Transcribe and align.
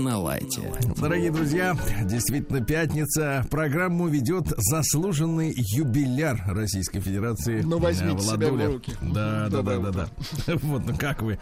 На 0.00 0.18
лайте. 0.18 0.72
Дорогие 0.96 1.30
друзья, 1.30 1.76
действительно 2.04 2.60
пятница. 2.60 3.46
Программу 3.50 4.08
ведет 4.08 4.46
заслуженный 4.56 5.54
юбиляр 5.56 6.42
Российской 6.46 7.00
Федерации. 7.00 7.60
Ну, 7.62 7.78
возьмите 7.78 8.22
себя 8.22 8.50
в 8.50 8.66
руки. 8.66 8.92
Да, 9.02 9.48
да, 9.50 9.62
да, 9.62 9.78
да, 9.78 9.90
да. 9.90 10.08
Вот, 10.62 10.86
ну 10.86 10.96
как 10.96 11.22
вы? 11.22 11.38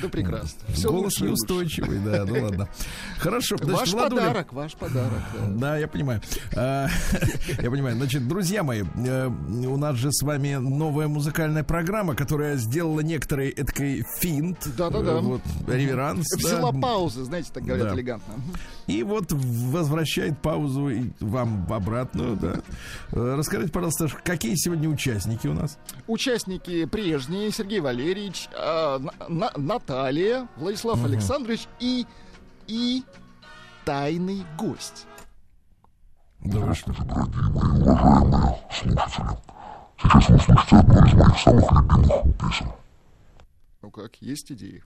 Да 0.00 0.08
прекрасно. 0.08 0.60
Все 0.68 0.90
Голос 0.90 1.20
неустойчивый, 1.20 1.98
да, 1.98 2.24
ну 2.24 2.42
ладно. 2.42 2.68
Хорошо. 3.18 3.56
Ваш 3.60 3.92
подарок, 3.92 4.52
ваш 4.52 4.74
подарок. 4.74 5.22
Да, 5.48 5.76
я 5.78 5.86
понимаю. 5.86 6.20
А, 6.56 6.88
я 7.62 7.70
понимаю. 7.70 7.96
Значит, 7.96 8.26
друзья 8.26 8.62
мои, 8.62 8.82
э, 8.82 9.26
у 9.28 9.76
нас 9.76 9.96
же 9.96 10.10
с 10.10 10.22
вами 10.22 10.54
новая 10.54 11.08
музыкальная 11.08 11.64
программа, 11.64 12.14
которая 12.14 12.56
сделала 12.56 13.00
некоторый 13.00 13.50
эткий 13.50 14.04
финт. 14.18 14.58
Да-да-да. 14.76 15.20
Вот, 15.20 15.42
реверанс. 15.66 16.26
Взяла 16.36 16.72
паузы, 16.72 17.24
знаете, 17.24 17.50
так 17.52 17.64
говорят 17.64 17.91
элегантно. 17.94 18.34
И 18.86 19.02
вот 19.02 19.26
возвращает 19.30 20.38
паузу 20.40 20.90
вам 21.20 21.66
обратную, 21.70 22.36
да. 22.36 22.60
Э, 23.12 23.34
расскажите, 23.36 23.72
пожалуйста, 23.72 24.08
какие 24.24 24.54
сегодня 24.56 24.88
участники 24.88 25.46
у 25.46 25.54
нас? 25.54 25.78
Участники 26.06 26.84
прежние. 26.86 27.50
Сергей 27.50 27.80
Валерьевич, 27.80 28.48
э, 28.52 28.98
на, 29.28 29.52
Наталья, 29.56 30.48
Владислав 30.56 30.98
угу. 30.98 31.06
Александрович 31.06 31.68
и, 31.80 32.06
и 32.66 33.02
тайный 33.84 34.44
гость. 34.58 35.06
Да 36.44 36.74
что? 36.74 36.92
Дорогие 36.92 37.42
мои 37.50 37.82
уважаемые 37.82 38.58
слушатели, 38.70 39.38
сейчас 39.96 40.28
вы 40.28 40.36
услышите 40.36 40.76
одну 40.76 41.06
из 41.06 41.12
моих 41.14 41.38
самых 41.38 41.70
любимых 41.72 42.38
песен. 42.38 42.72
Ну 43.82 43.90
как, 43.90 44.16
есть 44.16 44.50
идеи? 44.50 44.82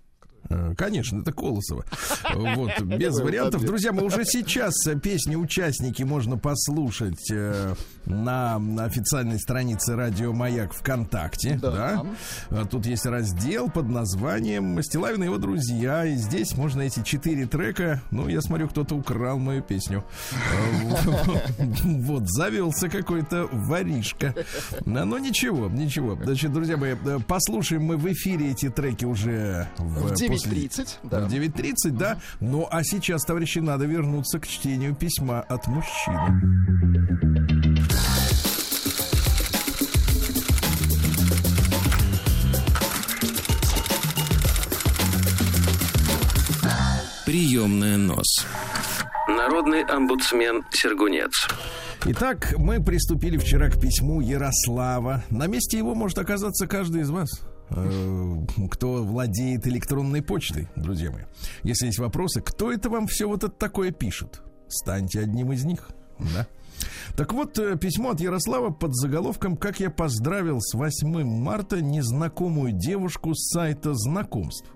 Э, 0.48 0.74
конечно, 0.76 1.20
это 1.20 1.32
Колосова. 1.32 1.84
Вот, 2.34 2.80
без 2.82 3.18
вариантов. 3.20 3.64
Друзья, 3.64 3.92
мы 3.92 4.04
уже 4.04 4.24
сейчас 4.24 4.74
песни 5.02 5.36
участники 5.36 6.02
можно 6.02 6.36
послушать 6.38 7.30
э, 7.30 7.74
на 8.04 8.56
официальной 8.84 9.38
странице 9.38 9.96
Радио 9.96 10.32
Маяк 10.32 10.72
ВКонтакте. 10.72 11.58
Да. 11.60 12.04
да. 12.50 12.64
Тут 12.64 12.86
есть 12.86 13.06
раздел 13.06 13.70
под 13.70 13.88
названием 13.88 14.82
Стилавин 14.82 15.22
и 15.22 15.26
его 15.26 15.38
друзья. 15.38 16.04
И 16.04 16.16
здесь 16.16 16.56
можно 16.56 16.82
эти 16.82 17.02
четыре 17.02 17.46
трека. 17.46 18.02
Ну, 18.10 18.28
я 18.28 18.40
смотрю, 18.40 18.68
кто-то 18.68 18.94
украл 18.94 19.38
мою 19.38 19.62
песню. 19.62 20.04
Вот, 21.84 22.28
завелся 22.28 22.88
какой-то 22.88 23.48
воришка. 23.50 24.34
Но 24.84 25.18
ничего, 25.18 25.68
ничего. 25.68 26.18
Значит, 26.22 26.52
друзья 26.52 26.76
мои, 26.76 26.94
э, 27.04 27.18
послушаем 27.26 27.84
мы 27.84 27.96
в 27.96 28.10
эфире 28.12 28.50
эти 28.50 28.68
треки 28.68 29.04
уже 29.04 29.68
в 29.78 30.12
9.30. 30.36 30.88
Да. 31.04 31.20
В 31.20 31.32
9.30, 31.32 31.90
да. 31.90 32.18
Ну, 32.40 32.66
а 32.70 32.82
сейчас, 32.84 33.24
товарищи, 33.24 33.58
надо 33.58 33.86
вернуться 33.86 34.38
к 34.38 34.46
чтению 34.46 34.94
письма 34.94 35.40
от 35.40 35.66
мужчины. 35.66 36.20
Приемная 47.24 47.96
нос. 47.96 48.46
Народный 49.28 49.82
омбудсмен 49.84 50.64
Сергунец. 50.70 51.48
Итак, 52.04 52.54
мы 52.56 52.82
приступили 52.82 53.36
вчера 53.36 53.68
к 53.68 53.80
письму 53.80 54.20
Ярослава. 54.20 55.24
На 55.28 55.48
месте 55.48 55.76
его 55.76 55.96
может 55.96 56.18
оказаться 56.18 56.68
каждый 56.68 57.02
из 57.02 57.10
вас. 57.10 57.42
Э, 57.70 58.46
кто 58.70 59.04
владеет 59.04 59.66
электронной 59.66 60.22
почтой, 60.22 60.68
друзья 60.76 61.10
мои. 61.10 61.24
Если 61.62 61.86
есть 61.86 61.98
вопросы, 61.98 62.40
кто 62.40 62.72
это 62.72 62.88
вам 62.88 63.06
все 63.06 63.26
вот 63.26 63.44
это 63.44 63.54
такое 63.54 63.90
пишет? 63.90 64.42
Станьте 64.68 65.20
одним 65.20 65.52
из 65.52 65.64
них, 65.64 65.88
да? 66.18 66.46
Так 67.16 67.32
вот, 67.32 67.58
э, 67.58 67.76
письмо 67.76 68.10
от 68.10 68.20
Ярослава 68.20 68.70
под 68.70 68.94
заголовком 68.94 69.56
«Как 69.56 69.80
я 69.80 69.90
поздравил 69.90 70.60
с 70.60 70.74
8 70.74 71.24
марта 71.24 71.80
незнакомую 71.80 72.72
девушку 72.72 73.34
с 73.34 73.50
сайта 73.52 73.94
знакомств». 73.94 74.70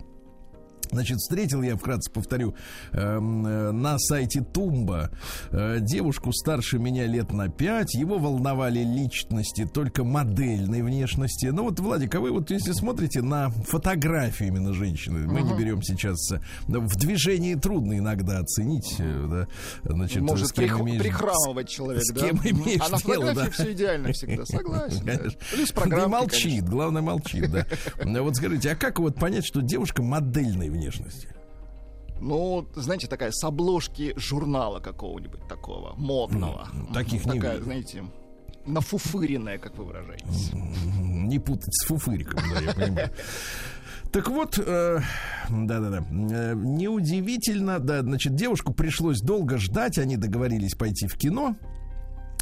Значит, 0.90 1.18
встретил 1.18 1.62
я, 1.62 1.76
вкратце 1.76 2.10
повторю, 2.10 2.54
эм, 2.92 3.46
э, 3.46 3.70
на 3.70 3.98
сайте 3.98 4.40
Тумба 4.40 5.10
э, 5.50 5.78
девушку 5.80 6.32
старше 6.32 6.78
меня 6.78 7.06
лет 7.06 7.32
на 7.32 7.48
пять. 7.48 7.94
Его 7.94 8.18
волновали 8.18 8.80
личности 8.80 9.66
только 9.66 10.02
модельной 10.02 10.82
внешности. 10.82 11.46
Ну 11.46 11.64
вот, 11.64 11.78
Владик, 11.78 12.14
а 12.14 12.20
вы 12.20 12.32
вот 12.32 12.50
если 12.50 12.72
смотрите 12.72 13.22
на 13.22 13.50
фотографии 13.50 14.46
именно 14.46 14.72
женщины, 14.72 15.26
мы 15.26 15.42
не 15.42 15.54
берем 15.54 15.82
сейчас... 15.82 16.32
Э, 16.32 16.40
в 16.66 16.96
движении 16.96 17.54
трудно 17.54 17.98
иногда 17.98 18.38
оценить, 18.38 18.96
э, 18.98 19.26
да, 19.30 19.92
значит, 19.94 20.22
Может 20.22 20.48
с 20.48 20.52
кем 20.52 20.64
прих, 20.64 20.80
имеешь, 20.80 21.02
прихрамывать 21.02 21.68
человек, 21.68 22.02
с, 22.02 22.12
да? 22.12 22.20
С 22.20 22.24
кем 22.24 22.40
имеешь 22.42 22.80
а 22.80 22.88
на 22.88 22.98
фотографии 22.98 23.34
дело, 23.34 23.44
да. 23.44 23.50
все 23.50 23.72
идеально 23.72 24.12
всегда, 24.12 24.44
согласен. 24.44 25.04
Конечно. 25.04 25.30
Да. 25.30 25.46
Плюс 25.52 25.72
программа. 25.72 26.18
молчит, 26.18 26.42
конечно. 26.42 26.70
главное 26.70 27.02
молчит, 27.02 27.50
да. 27.50 27.66
Вот 28.20 28.36
скажите, 28.36 28.70
а 28.70 28.76
как 28.76 28.98
вот 28.98 29.16
понять, 29.16 29.46
что 29.46 29.60
девушка 29.60 30.02
модельной 30.02 30.68
внешности? 30.68 30.79
Внешности? 30.80 31.28
Ну, 32.20 32.66
знаете, 32.74 33.06
такая 33.06 33.30
с 33.32 33.42
обложки 33.44 34.12
журнала 34.16 34.80
какого-нибудь 34.80 35.46
такого, 35.48 35.94
модного. 35.96 36.68
Mm, 36.72 36.92
таких 36.92 37.22
такая, 37.22 37.34
не 37.34 37.41
Такая, 37.41 37.60
знаете, 37.62 38.04
нафуфыренная, 38.66 39.58
как 39.58 39.78
вы 39.78 39.84
выражаетесь. 39.84 40.52
Не 40.52 41.38
путать 41.38 41.74
с 41.74 41.86
фуфыриком, 41.86 42.40
да, 42.52 42.60
я 42.60 42.74
понимаю. 42.74 43.10
Так 44.12 44.28
вот, 44.28 44.58
э, 44.58 45.00
да-да-да, 45.48 46.04
э, 46.10 46.54
неудивительно, 46.56 47.78
да, 47.78 48.02
значит, 48.02 48.34
девушку 48.34 48.74
пришлось 48.74 49.20
долго 49.20 49.56
ждать, 49.56 49.98
они 49.98 50.16
договорились 50.16 50.74
пойти 50.74 51.06
в 51.06 51.16
кино. 51.16 51.54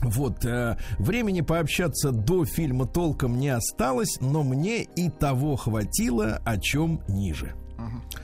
Вот, 0.00 0.47
э, 0.47 0.78
времени 0.98 1.43
пообщаться 1.43 2.10
до 2.10 2.47
фильма 2.47 2.87
толком 2.87 3.38
не 3.38 3.50
осталось, 3.50 4.16
но 4.21 4.43
мне 4.44 4.82
и 4.82 5.10
того 5.10 5.56
хватило, 5.56 6.41
о 6.43 6.56
чем 6.56 7.03
ниже. 7.06 7.54
Uh-huh. 7.77 8.19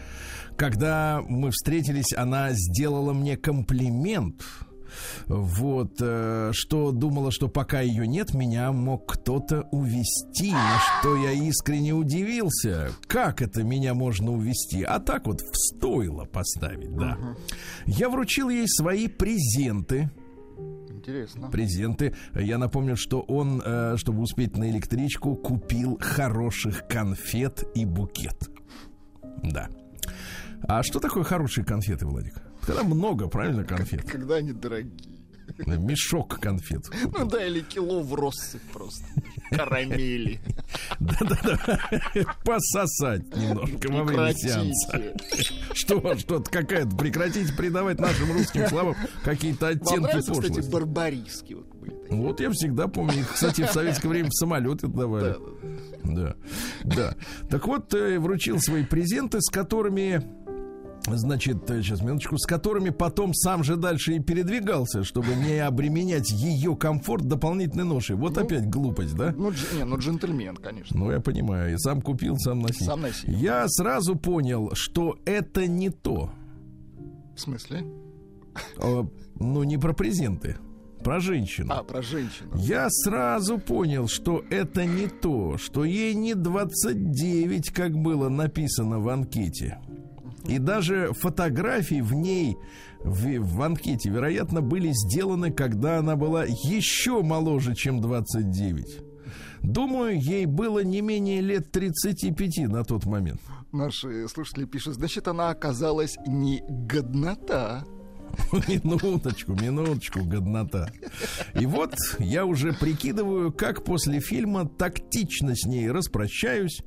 Когда 0.56 1.22
мы 1.26 1.50
встретились, 1.50 2.14
она 2.16 2.50
сделала 2.52 3.12
мне 3.12 3.36
комплимент. 3.36 4.42
Вот, 5.26 5.96
э, 6.00 6.50
что 6.52 6.92
думала, 6.92 7.32
что 7.32 7.48
пока 7.48 7.80
ее 7.80 8.06
нет, 8.06 8.34
меня 8.34 8.70
мог 8.72 9.10
кто-то 9.12 9.62
увести, 9.72 10.52
на 10.52 10.78
что 10.78 11.16
я 11.16 11.32
искренне 11.32 11.92
удивился. 11.92 12.90
Как 13.06 13.42
это 13.42 13.64
меня 13.64 13.94
можно 13.94 14.32
увести? 14.32 14.82
А 14.82 15.00
так 15.00 15.26
вот 15.26 15.40
в 15.40 15.56
стойло 15.56 16.24
поставить, 16.24 16.94
да. 16.94 17.18
Я 17.86 18.08
вручил 18.08 18.48
ей 18.48 18.68
свои 18.68 19.08
презенты. 19.08 20.10
Интересно. 20.88 21.50
Презенты. 21.50 22.14
Я 22.34 22.58
напомню, 22.58 22.96
что 22.96 23.20
он, 23.20 23.60
э, 23.64 23.96
чтобы 23.96 24.22
успеть 24.22 24.56
на 24.56 24.70
электричку, 24.70 25.34
купил 25.34 25.98
хороших 26.00 26.86
конфет 26.86 27.64
и 27.74 27.84
букет. 27.84 28.48
Да. 29.42 29.68
А 30.68 30.82
что 30.82 31.00
такое 31.00 31.24
хорошие 31.24 31.64
конфеты, 31.64 32.06
Владик? 32.06 32.34
Когда 32.66 32.82
много, 32.82 33.28
правильно, 33.28 33.64
конфет? 33.64 34.10
Когда 34.10 34.36
они 34.36 34.52
дорогие. 34.52 35.14
Мешок 35.66 36.40
конфет. 36.40 36.84
Ну 37.16 37.26
да, 37.26 37.46
или 37.46 37.60
кило 37.60 38.02
в 38.02 38.14
россыпь 38.14 38.62
просто. 38.72 39.04
Карамели. 39.50 40.40
Да-да-да. 40.98 41.80
Пососать 42.44 43.36
немножко 43.36 43.92
во 43.92 44.04
время 44.04 44.34
сеанса. 44.34 45.14
Что, 45.74 46.16
что-то 46.16 46.50
какая-то. 46.50 46.96
Прекратите 46.96 47.52
придавать 47.52 48.00
нашим 48.00 48.32
русским 48.32 48.66
словам 48.68 48.96
какие-то 49.22 49.68
оттенки 49.68 50.12
пошлости. 50.12 50.50
кстати, 50.50 50.70
барбариски 50.70 51.54
вот 51.54 51.66
были. 51.74 51.94
Вот 52.08 52.40
я 52.40 52.50
всегда 52.50 52.88
помню. 52.88 53.20
Их, 53.20 53.32
кстати, 53.32 53.66
в 53.66 53.70
советское 53.70 54.08
время 54.08 54.30
в 54.30 54.34
самолеты 54.34 54.88
давали. 54.88 55.36
Да, 56.04 56.34
да. 56.84 57.14
Так 57.50 57.66
вот, 57.66 57.92
э, 57.94 58.18
вручил 58.18 58.60
свои 58.60 58.84
презенты, 58.84 59.40
с 59.40 59.50
которыми 59.50 60.22
Значит, 61.06 61.64
сейчас 61.68 62.00
минуточку, 62.00 62.38
с 62.38 62.46
которыми 62.46 62.90
потом 62.90 63.34
сам 63.34 63.62
же 63.62 63.76
дальше 63.76 64.14
и 64.14 64.20
передвигался, 64.20 65.04
чтобы 65.04 65.34
не 65.34 65.58
обременять 65.58 66.30
ее 66.30 66.76
комфорт 66.76 67.26
дополнительной 67.26 67.84
ношей. 67.84 68.16
Вот 68.16 68.36
ну, 68.36 68.42
опять 68.42 68.68
глупость, 68.68 69.14
да? 69.14 69.34
Ну, 69.36 69.50
дж, 69.50 69.76
не, 69.76 69.84
ну 69.84 69.98
джентльмен, 69.98 70.56
конечно. 70.56 70.98
Ну, 70.98 71.10
я 71.10 71.20
понимаю. 71.20 71.74
И 71.74 71.78
сам 71.78 72.00
купил, 72.00 72.38
сам 72.38 72.60
носил. 72.60 72.86
Сам 72.86 73.02
носил. 73.02 73.30
Я 73.30 73.68
сразу 73.68 74.16
понял, 74.16 74.70
что 74.72 75.18
это 75.26 75.66
не 75.66 75.90
то. 75.90 76.30
В 77.36 77.40
смысле? 77.40 77.84
О, 78.78 79.06
ну, 79.38 79.62
не 79.64 79.76
про 79.76 79.92
презенты. 79.92 80.56
про 81.02 81.20
женщину. 81.20 81.68
А, 81.70 81.82
про 81.82 82.00
женщину. 82.00 82.52
Я 82.54 82.86
сразу 82.88 83.58
понял, 83.58 84.08
что 84.08 84.42
это 84.48 84.86
не 84.86 85.06
то, 85.06 85.58
что 85.58 85.84
ей 85.84 86.14
не 86.14 86.34
29, 86.34 87.70
как 87.70 87.92
было 87.92 88.30
написано 88.30 89.00
в 89.00 89.08
анкете. 89.10 89.78
И 90.46 90.58
даже 90.58 91.12
фотографии 91.14 92.00
в 92.00 92.12
ней, 92.12 92.56
в, 93.02 93.38
в 93.38 93.62
анкете, 93.62 94.10
вероятно, 94.10 94.60
были 94.60 94.90
сделаны, 94.92 95.50
когда 95.50 95.98
она 95.98 96.16
была 96.16 96.44
еще 96.44 97.22
моложе, 97.22 97.74
чем 97.74 98.00
29. 98.00 99.02
Думаю, 99.62 100.20
ей 100.20 100.44
было 100.44 100.84
не 100.84 101.00
менее 101.00 101.40
лет 101.40 101.72
35 101.72 102.68
на 102.68 102.84
тот 102.84 103.06
момент. 103.06 103.40
Наши 103.72 104.28
слушатели 104.28 104.66
пишут, 104.66 104.94
значит, 104.94 105.26
она 105.26 105.48
оказалась 105.48 106.16
не 106.26 106.62
годнота. 106.68 107.84
Минуточку, 108.52 109.52
минуточку, 109.52 110.24
годнота. 110.24 110.90
И 111.54 111.66
вот 111.66 111.94
я 112.18 112.46
уже 112.46 112.72
прикидываю, 112.72 113.52
как 113.52 113.84
после 113.84 114.20
фильма 114.20 114.68
тактично 114.68 115.54
с 115.54 115.64
ней 115.66 115.90
распрощаюсь. 115.90 116.82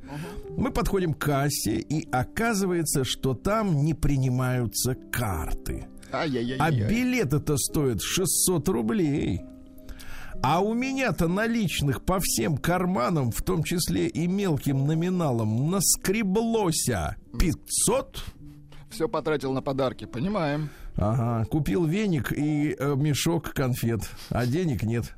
Мы 0.50 0.72
подходим 0.72 1.14
к 1.14 1.20
кассе, 1.20 1.78
и 1.78 2.10
оказывается, 2.12 3.04
что 3.04 3.34
там 3.34 3.84
не 3.84 3.94
принимаются 3.94 4.96
карты. 5.12 5.88
А 6.12 6.22
Ай-яй-яй. 6.22 6.90
билеты-то 6.90 7.58
стоят 7.58 8.02
600 8.02 8.68
рублей. 8.70 9.42
А 10.44 10.62
у 10.62 10.74
меня-то 10.74 11.28
наличных 11.28 12.04
по 12.06 12.20
всем 12.22 12.58
карманам, 12.58 13.32
в 13.32 13.42
том 13.42 13.64
числе 13.64 14.08
и 14.08 14.28
мелким 14.28 14.86
номиналом, 14.86 15.72
наскреблося 15.72 17.16
500. 17.40 18.24
Все 18.90 19.10
потратил 19.10 19.52
на 19.52 19.62
подарки, 19.62 20.06
понимаем. 20.06 20.70
Ага, 20.98 21.46
купил 21.46 21.86
веник 21.86 22.32
и 22.32 22.76
э, 22.78 22.96
мешок 22.96 23.54
конфет, 23.54 24.02
а 24.30 24.46
денег 24.46 24.84
нет. 24.84 25.14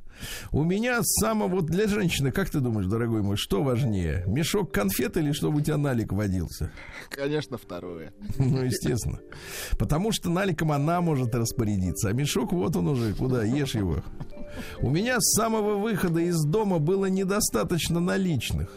У 0.52 0.64
меня 0.64 1.00
самого 1.02 1.48
вот 1.48 1.68
для 1.68 1.88
женщины, 1.88 2.32
как 2.32 2.50
ты 2.50 2.60
думаешь, 2.60 2.88
дорогой 2.88 3.22
мой, 3.22 3.38
что 3.38 3.64
важнее? 3.64 4.24
Мешок 4.28 4.74
конфет 4.74 5.16
или 5.16 5.32
чтобы 5.32 5.60
у 5.60 5.62
тебя 5.62 5.78
налик 5.78 6.12
водился? 6.12 6.72
Конечно, 7.10 7.58
второе. 7.58 8.14
Ну, 8.38 8.64
естественно. 8.64 9.20
Потому 9.78 10.12
что 10.12 10.30
наликом 10.30 10.72
она 10.72 11.02
может 11.02 11.34
распорядиться, 11.34 12.10
а 12.10 12.14
мешок 12.14 12.52
вот 12.52 12.76
он 12.76 12.88
уже, 12.90 13.14
куда, 13.14 13.44
ешь 13.44 13.76
его. 13.76 14.04
У 14.82 14.90
меня 14.90 15.18
с 15.20 15.36
самого 15.36 15.76
выхода 15.78 16.20
из 16.20 16.42
дома 16.44 16.80
было 16.80 17.06
недостаточно 17.06 18.00
наличных. 18.00 18.70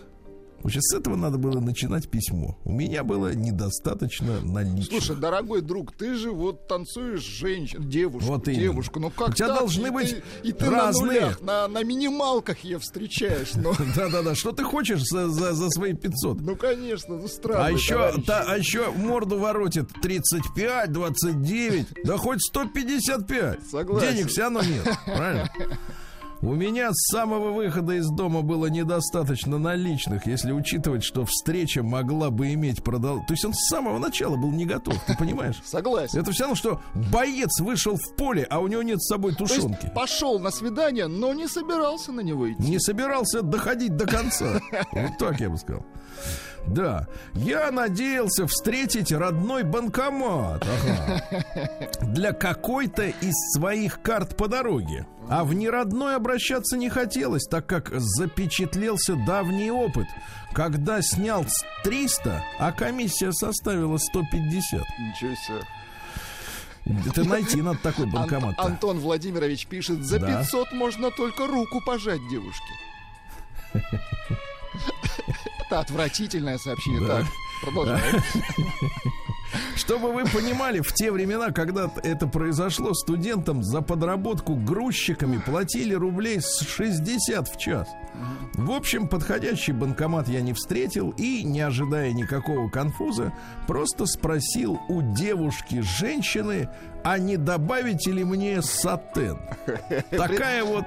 Вообще 0.62 0.80
с 0.80 0.94
этого 0.94 1.16
надо 1.16 1.38
было 1.38 1.60
начинать 1.60 2.08
письмо. 2.08 2.58
У 2.64 2.72
меня 2.72 3.02
было 3.04 3.34
недостаточно 3.34 4.40
наличных. 4.40 5.02
Слушай, 5.02 5.16
дорогой 5.20 5.60
друг, 5.62 5.92
ты 5.92 6.14
же 6.14 6.30
вот 6.30 6.68
танцуешь 6.68 7.22
женщину, 7.22 7.84
девушку, 7.84 8.28
Вот 8.28 8.48
именно. 8.48 8.60
девушку. 8.62 9.00
Ну 9.00 9.10
как 9.10 9.30
У 9.30 9.32
тебя 9.32 9.48
так? 9.48 9.58
должны 9.58 9.86
И 9.88 9.90
быть 9.90 10.10
ты- 10.42 10.48
и 10.48 10.52
ты 10.52 10.70
разные. 10.70 11.02
на 11.20 11.26
нулях, 11.26 11.40
на, 11.42 11.68
на 11.68 11.82
минималках 11.82 12.58
ее 12.60 12.78
встречаешь. 12.78 13.52
Ну, 13.54 13.72
Да-да-да, 13.96 14.34
что 14.34 14.52
ты 14.52 14.62
хочешь 14.64 15.02
за, 15.02 15.28
за, 15.28 15.52
за 15.52 15.68
свои 15.70 15.94
500? 15.94 16.40
ну 16.40 16.56
конечно, 16.56 17.16
ну 17.16 17.28
странно. 17.28 17.66
А 17.66 17.70
еще, 17.70 18.12
та- 18.26 18.44
а 18.46 18.56
еще 18.56 18.90
морду 18.92 19.38
воротит 19.38 19.88
35, 20.02 20.92
29, 20.92 21.86
да 22.04 22.16
хоть 22.16 22.40
155. 22.42 23.58
Согласен. 23.70 24.14
Денег 24.14 24.28
все 24.28 24.42
равно 24.42 24.62
нет, 24.62 24.84
правильно? 25.06 25.50
У 26.42 26.54
меня 26.54 26.90
с 26.92 27.06
самого 27.12 27.52
выхода 27.52 27.92
из 27.92 28.08
дома 28.10 28.42
было 28.42 28.66
недостаточно 28.66 29.58
наличных, 29.58 30.26
если 30.26 30.50
учитывать, 30.50 31.04
что 31.04 31.24
встреча 31.24 31.84
могла 31.84 32.30
бы 32.30 32.52
иметь 32.54 32.82
продол... 32.82 33.20
То 33.28 33.34
есть 33.34 33.44
он 33.44 33.54
с 33.54 33.68
самого 33.68 34.00
начала 34.00 34.34
был 34.36 34.50
не 34.50 34.66
готов, 34.66 34.96
ты 35.06 35.16
понимаешь? 35.16 35.54
Согласен. 35.64 36.18
Это 36.18 36.32
все 36.32 36.42
равно, 36.42 36.56
что 36.56 36.80
боец 37.12 37.60
вышел 37.60 37.96
в 37.96 38.16
поле, 38.16 38.44
а 38.50 38.58
у 38.58 38.66
него 38.66 38.82
нет 38.82 39.00
с 39.00 39.06
собой 39.06 39.36
тушенки. 39.36 39.92
пошел 39.94 40.40
на 40.40 40.50
свидание, 40.50 41.06
но 41.06 41.32
не 41.32 41.46
собирался 41.46 42.10
на 42.10 42.22
него 42.22 42.50
идти. 42.50 42.60
Не 42.60 42.80
собирался 42.80 43.42
доходить 43.42 43.96
до 43.96 44.06
конца. 44.06 44.60
Вот 44.92 45.18
так 45.18 45.40
я 45.40 45.48
бы 45.48 45.58
сказал. 45.58 45.84
Да, 46.66 47.08
я 47.34 47.70
надеялся 47.70 48.46
встретить 48.46 49.12
родной 49.12 49.62
банкомат 49.64 50.64
ага, 50.64 51.22
для 52.12 52.32
какой-то 52.32 53.04
из 53.04 53.34
своих 53.54 54.00
карт 54.02 54.36
по 54.36 54.48
дороге. 54.48 55.06
А 55.32 55.44
в 55.44 55.54
неродной 55.54 56.16
обращаться 56.16 56.76
не 56.76 56.90
хотелось, 56.90 57.44
так 57.44 57.66
как 57.66 57.90
запечатлелся 57.98 59.16
давний 59.16 59.70
опыт, 59.70 60.06
когда 60.52 61.00
снял 61.00 61.46
с 61.48 61.64
300, 61.84 62.44
а 62.58 62.70
комиссия 62.70 63.32
составила 63.32 63.96
150. 63.96 64.82
Ничего 64.98 65.34
себе. 65.34 65.62
Это 67.08 67.24
найти 67.24 67.62
надо 67.62 67.78
такой 67.78 68.04
Ан- 68.04 68.10
банкомат. 68.10 68.58
Антон 68.58 68.98
Владимирович 68.98 69.66
пишет, 69.68 70.04
за 70.04 70.18
Да. 70.18 70.42
500 70.42 70.72
можно 70.72 71.10
только 71.10 71.46
руку 71.46 71.80
пожать 71.80 72.20
девушке. 72.28 72.74
Это 75.66 75.80
отвратительное 75.80 76.58
сообщение. 76.58 77.06
Да. 77.08 77.20
Так, 77.20 77.26
продолжай. 77.62 78.00
Чтобы 79.76 80.12
вы 80.12 80.24
понимали, 80.24 80.80
в 80.80 80.92
те 80.92 81.10
времена, 81.10 81.50
когда 81.50 81.90
это 82.02 82.26
произошло, 82.26 82.94
студентам 82.94 83.62
за 83.62 83.80
подработку 83.82 84.54
грузчиками 84.54 85.38
платили 85.38 85.94
рублей 85.94 86.40
с 86.40 86.60
60 86.60 87.48
в 87.48 87.58
час. 87.58 87.88
В 88.54 88.70
общем, 88.70 89.08
подходящий 89.08 89.72
банкомат 89.72 90.28
я 90.28 90.42
не 90.42 90.52
встретил 90.52 91.10
и, 91.16 91.42
не 91.42 91.60
ожидая 91.60 92.12
никакого 92.12 92.68
конфуза, 92.68 93.32
просто 93.66 94.06
спросил 94.06 94.78
у 94.88 95.00
девушки-женщины, 95.02 96.68
а 97.02 97.18
не 97.18 97.36
добавите 97.36 98.12
ли 98.12 98.24
мне 98.24 98.60
сатен? 98.62 99.38
Такая 100.10 100.62
вот, 100.64 100.84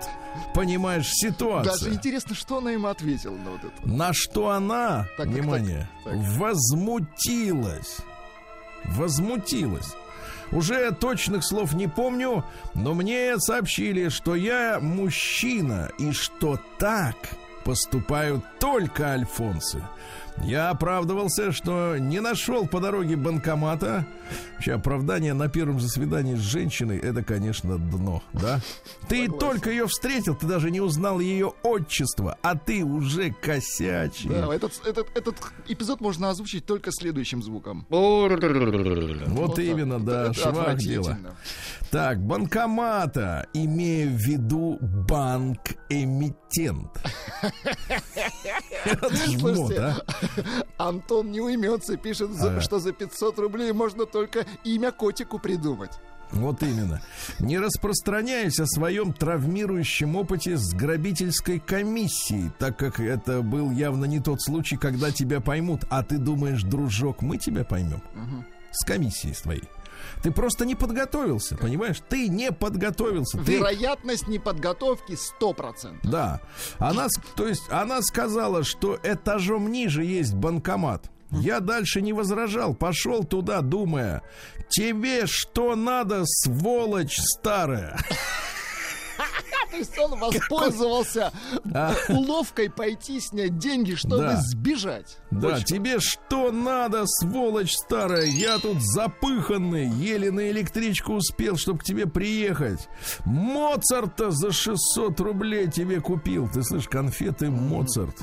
понимаешь, 0.53 1.09
Даже 1.21 1.33
ситуация. 1.33 1.93
интересно, 1.93 2.35
что 2.35 2.59
она 2.59 2.71
ему 2.71 2.87
ответила 2.87 3.35
на 3.35 3.51
вот 3.51 3.59
это. 3.63 3.87
На 3.87 4.13
что 4.13 4.49
она, 4.51 5.07
Так, 5.17 5.17
так, 5.17 5.27
внимание, 5.27 5.89
так, 6.03 6.13
так. 6.13 6.21
возмутилась. 6.37 7.97
Возмутилась. 8.89 9.95
Уже 10.51 10.91
точных 10.91 11.43
слов 11.43 11.73
не 11.73 11.87
помню, 11.87 12.45
но 12.73 12.93
мне 12.93 13.37
сообщили, 13.39 14.09
что 14.09 14.35
я 14.35 14.79
мужчина 14.79 15.89
и 15.97 16.11
что 16.11 16.59
так 16.77 17.15
поступают 17.63 18.43
только 18.59 19.11
альфонсы. 19.11 19.83
Я 20.43 20.69
оправдывался, 20.69 21.51
что 21.51 21.97
не 21.97 22.19
нашел 22.19 22.67
по 22.67 22.79
дороге 22.79 23.15
банкомата. 23.15 24.05
Вообще, 24.53 24.73
оправдание 24.73 25.33
на 25.33 25.47
первом 25.49 25.79
же 25.79 25.87
свидании 25.87 26.35
с 26.35 26.39
женщиной 26.39 26.97
это, 26.97 27.23
конечно, 27.23 27.77
дно, 27.77 28.21
да? 28.33 28.59
Ты 29.07 29.27
только 29.27 29.69
ее 29.69 29.87
встретил, 29.87 30.35
ты 30.35 30.45
даже 30.45 30.71
не 30.71 30.81
узнал 30.81 31.19
ее 31.19 31.53
отчество, 31.63 32.37
а 32.41 32.55
ты 32.55 32.83
уже 32.83 33.31
косячий. 33.31 34.29
Да, 34.29 34.53
этот, 34.53 34.81
этот, 34.85 35.07
этот 35.15 35.35
эпизод 35.67 36.01
можно 36.01 36.29
озвучить 36.29 36.65
только 36.65 36.91
следующим 36.91 37.41
звуком. 37.41 37.85
Вот, 37.89 38.31
Вот 39.27 39.55
так. 39.55 39.65
именно, 39.65 39.99
да, 39.99 40.25
Это 40.25 40.33
швах 40.33 40.77
дело. 40.77 41.17
Так, 41.91 42.19
банкомата, 42.21 43.47
имея 43.53 44.07
в 44.07 44.17
виду 44.17 44.77
банк-эмитент. 44.81 45.84
Жмот, 49.25 49.39
Слушайте? 49.39 49.95
Антон 50.77 51.31
не 51.31 51.41
уймется, 51.41 51.97
пишет, 51.97 52.31
что 52.61 52.79
за 52.79 52.91
500 52.91 53.39
рублей 53.39 53.71
можно 53.71 54.05
только 54.05 54.45
имя 54.63 54.91
котику 54.91 55.39
придумать. 55.39 55.91
Вот 56.31 56.63
именно. 56.63 57.01
Не 57.39 57.59
распространяясь 57.59 58.59
о 58.59 58.65
своем 58.65 59.13
травмирующем 59.13 60.15
опыте 60.15 60.57
с 60.57 60.73
грабительской 60.73 61.59
комиссией, 61.59 62.51
так 62.57 62.77
как 62.77 62.99
это 62.99 63.41
был 63.41 63.71
явно 63.71 64.05
не 64.05 64.19
тот 64.19 64.41
случай, 64.41 64.75
когда 64.75 65.11
тебя 65.11 65.39
поймут. 65.39 65.83
А 65.89 66.03
ты 66.03 66.17
думаешь, 66.17 66.63
дружок, 66.63 67.21
мы 67.21 67.37
тебя 67.37 67.63
поймем? 67.63 68.01
С 68.71 68.83
комиссией 68.83 69.33
с 69.33 69.41
твоей. 69.41 69.63
Ты 70.23 70.31
просто 70.31 70.65
не 70.65 70.75
подготовился, 70.75 71.55
понимаешь? 71.57 72.01
Ты 72.07 72.27
не 72.27 72.51
подготовился. 72.51 73.37
Ты 73.39 73.57
Вероятность 73.57 74.27
неподготовки 74.27 75.17
100%. 75.41 75.99
Да. 76.03 76.41
Она, 76.79 77.07
то 77.35 77.47
есть 77.47 77.63
она 77.69 78.01
сказала, 78.01 78.63
что 78.63 78.99
этажом 79.03 79.71
ниже 79.71 80.03
есть 80.03 80.33
банкомат. 80.33 81.09
Я 81.31 81.59
дальше 81.59 82.01
не 82.01 82.13
возражал, 82.13 82.73
пошел 82.75 83.23
туда, 83.23 83.61
думая, 83.61 84.21
тебе 84.69 85.25
что 85.25 85.75
надо, 85.75 86.23
сволочь 86.25 87.17
старая? 87.17 87.97
То 89.71 89.77
есть 89.77 89.97
он 89.97 90.19
воспользовался 90.19 91.31
А. 91.73 91.93
уловкой 92.09 92.69
пойти 92.69 93.19
снять 93.19 93.57
деньги, 93.57 93.95
чтобы 93.95 94.35
сбежать. 94.37 95.17
Да, 95.31 95.59
тебе 95.61 95.99
что 95.99 96.51
надо, 96.51 97.05
сволочь 97.05 97.73
старая? 97.73 98.25
Я 98.25 98.57
тут 98.59 98.81
запыханный, 98.81 99.87
еле 99.89 100.31
на 100.31 100.49
электричку 100.51 101.13
успел, 101.13 101.57
чтобы 101.57 101.79
к 101.79 101.83
тебе 101.83 102.05
приехать. 102.05 102.87
Моцарта 103.25 104.31
за 104.31 104.51
600 104.51 105.19
рублей 105.19 105.69
тебе 105.69 105.99
купил. 105.99 106.49
Ты 106.49 106.63
слышишь, 106.63 106.89
конфеты 106.89 107.49
Моцарт. 107.49 108.15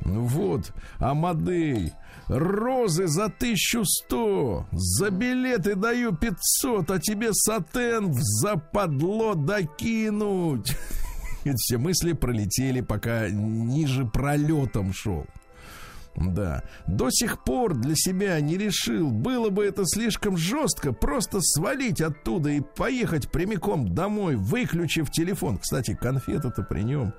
Вот, 0.00 0.72
Амадей. 0.98 1.92
Розы 2.28 3.06
за 3.06 3.26
1100, 3.26 4.66
за 4.72 5.10
билеты 5.10 5.74
даю 5.74 6.14
500, 6.14 6.90
а 6.90 6.98
тебе 6.98 7.30
сатен 7.32 8.10
в 8.10 8.18
западло 8.20 9.34
докинуть. 9.34 10.76
Эти 11.44 11.56
все 11.56 11.76
мысли 11.76 12.12
пролетели, 12.14 12.80
пока 12.80 13.28
ниже 13.28 14.06
пролетом 14.06 14.94
шел. 14.94 15.26
Да. 16.16 16.62
До 16.86 17.10
сих 17.10 17.42
пор 17.44 17.74
для 17.74 17.94
себя 17.96 18.40
не 18.40 18.56
решил, 18.56 19.10
было 19.10 19.50
бы 19.50 19.64
это 19.64 19.84
слишком 19.84 20.36
жестко, 20.36 20.92
просто 20.92 21.40
свалить 21.40 22.00
оттуда 22.00 22.50
и 22.50 22.60
поехать 22.60 23.30
прямиком 23.30 23.94
домой, 23.94 24.36
выключив 24.36 25.10
телефон. 25.10 25.58
Кстати, 25.58 25.94
конфеты-то 25.94 26.62
при 26.62 26.82
нем. 26.82 27.12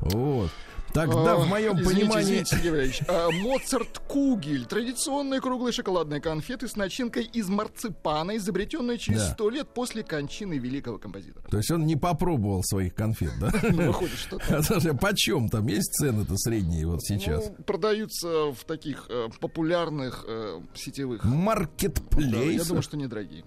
Вот. 0.00 0.50
Тогда 0.92 1.36
в 1.36 1.46
моем 1.48 1.74
извините, 1.80 1.94
понимании... 2.00 2.22
извините, 2.24 2.56
Сергей 2.56 2.70
Валерьевич. 2.70 3.00
А, 3.08 3.30
Моцарт 3.30 3.98
Кугель. 4.08 4.66
Традиционные 4.66 5.40
круглые 5.40 5.72
шоколадные 5.72 6.20
конфеты 6.20 6.68
с 6.68 6.76
начинкой 6.76 7.24
из 7.24 7.48
марципана, 7.48 8.36
изобретенные 8.36 8.98
через 8.98 9.20
Да. 9.22 9.32
сто 9.34 9.50
лет 9.50 9.68
после 9.72 10.02
кончины 10.02 10.58
великого 10.58 10.98
композитора. 10.98 11.44
То 11.50 11.56
есть 11.56 11.70
он 11.70 11.86
не 11.86 11.96
попробовал 11.96 12.62
своих 12.62 12.94
конфет, 12.94 13.32
да? 13.40 13.50
Ну, 13.62 13.86
выходит, 13.88 14.18
что 14.18 14.38
так. 14.38 14.50
А 14.50 14.62
слушай, 14.62 14.94
почем 14.96 15.48
там 15.48 15.66
есть 15.66 15.92
цены-то 15.94 16.36
средние 16.36 16.86
вот 16.86 17.02
сейчас? 17.02 17.48
Ну, 17.56 17.64
продаются 17.64 18.52
в 18.52 18.64
таких 18.66 19.06
э, 19.08 19.28
популярных 19.40 20.24
э, 20.28 20.60
сетевых. 20.74 21.22
Да, 21.22 21.28
я 21.28 21.34
Маркетплейсах. 21.34 22.68
думаю, 22.68 22.82
что 22.82 22.96
недорогие. 22.96 23.44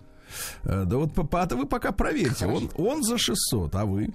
Э, 0.64 0.84
Да 0.86 0.98
вот 0.98 1.14
папа, 1.14 1.44
а 1.44 1.56
вы 1.56 1.66
пока 1.66 1.92
проверьте. 1.92 2.46
Он, 2.46 2.70
он 2.78 3.04
за 3.04 3.18
600, 3.18 3.76
а 3.76 3.86
вы? 3.86 4.10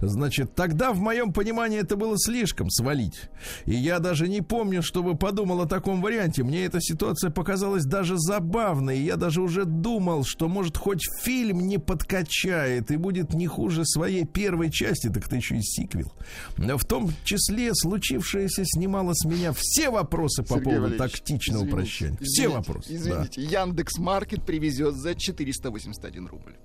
Значит, 0.00 0.54
тогда 0.54 0.92
в 0.92 0.98
моем 1.00 1.32
понимании 1.32 1.78
это 1.80 1.96
было 1.96 2.16
слишком 2.18 2.70
свалить. 2.70 3.28
И 3.64 3.74
я 3.74 3.98
даже 3.98 4.28
не 4.28 4.40
помню, 4.42 4.82
чтобы 4.82 5.16
подумал 5.16 5.60
о 5.62 5.66
таком 5.66 6.00
варианте. 6.02 6.42
Мне 6.42 6.64
эта 6.64 6.80
ситуация 6.80 7.30
показалась 7.30 7.84
даже 7.84 8.16
забавной. 8.18 9.00
Я 9.00 9.16
даже 9.16 9.40
уже 9.40 9.64
думал, 9.64 10.24
что 10.24 10.48
может 10.48 10.76
хоть 10.76 11.02
фильм 11.22 11.66
не 11.66 11.78
подкачает 11.78 12.90
и 12.90 12.96
будет 12.96 13.34
не 13.34 13.46
хуже 13.46 13.84
своей 13.84 14.24
первой 14.24 14.70
части, 14.70 15.08
так 15.08 15.26
это 15.26 15.36
еще 15.36 15.56
и 15.56 15.62
сиквел. 15.62 16.12
Но 16.56 16.76
в 16.78 16.84
том 16.84 17.10
числе 17.24 17.70
случившееся 17.74 18.62
снимало 18.64 19.12
с 19.14 19.24
меня 19.24 19.52
все 19.56 19.90
вопросы 19.90 20.42
по 20.42 20.54
Сергей 20.54 20.64
поводу 20.64 20.82
Валерьевич, 20.82 21.12
тактичного 21.12 21.58
извините, 21.64 21.76
прощания. 21.76 22.18
Все 22.20 22.42
извините, 22.44 22.56
вопросы. 22.56 22.88
да. 22.88 22.96
Извините, 22.96 23.42
Яндекс 23.42 23.98
Маркет 23.98 24.42
привезет 24.44 24.94
за 24.96 25.14
481 25.64 26.26
рубль. 26.26 26.56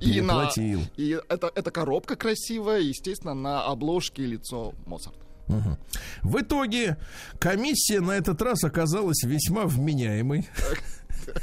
И, 0.00 0.20
на, 0.20 0.50
и 0.96 1.20
это, 1.28 1.52
это 1.54 1.70
коробка 1.70 2.16
красивая, 2.16 2.80
естественно, 2.80 3.34
на 3.34 3.64
обложке 3.64 4.26
лицо 4.26 4.74
Моцарта. 4.84 5.20
Мгм. 5.46 5.78
В 6.22 6.40
итоге 6.40 6.96
комиссия 7.38 8.00
на 8.00 8.12
этот 8.12 8.42
раз 8.42 8.64
оказалась 8.64 9.22
весьма 9.22 9.64
вменяемой. 9.64 10.48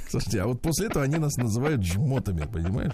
Слушайте, 0.09 0.41
а 0.41 0.47
вот 0.47 0.61
после 0.61 0.87
этого 0.87 1.03
они 1.03 1.17
нас 1.17 1.35
называют 1.37 1.83
жмотами, 1.83 2.47
понимаешь? 2.51 2.93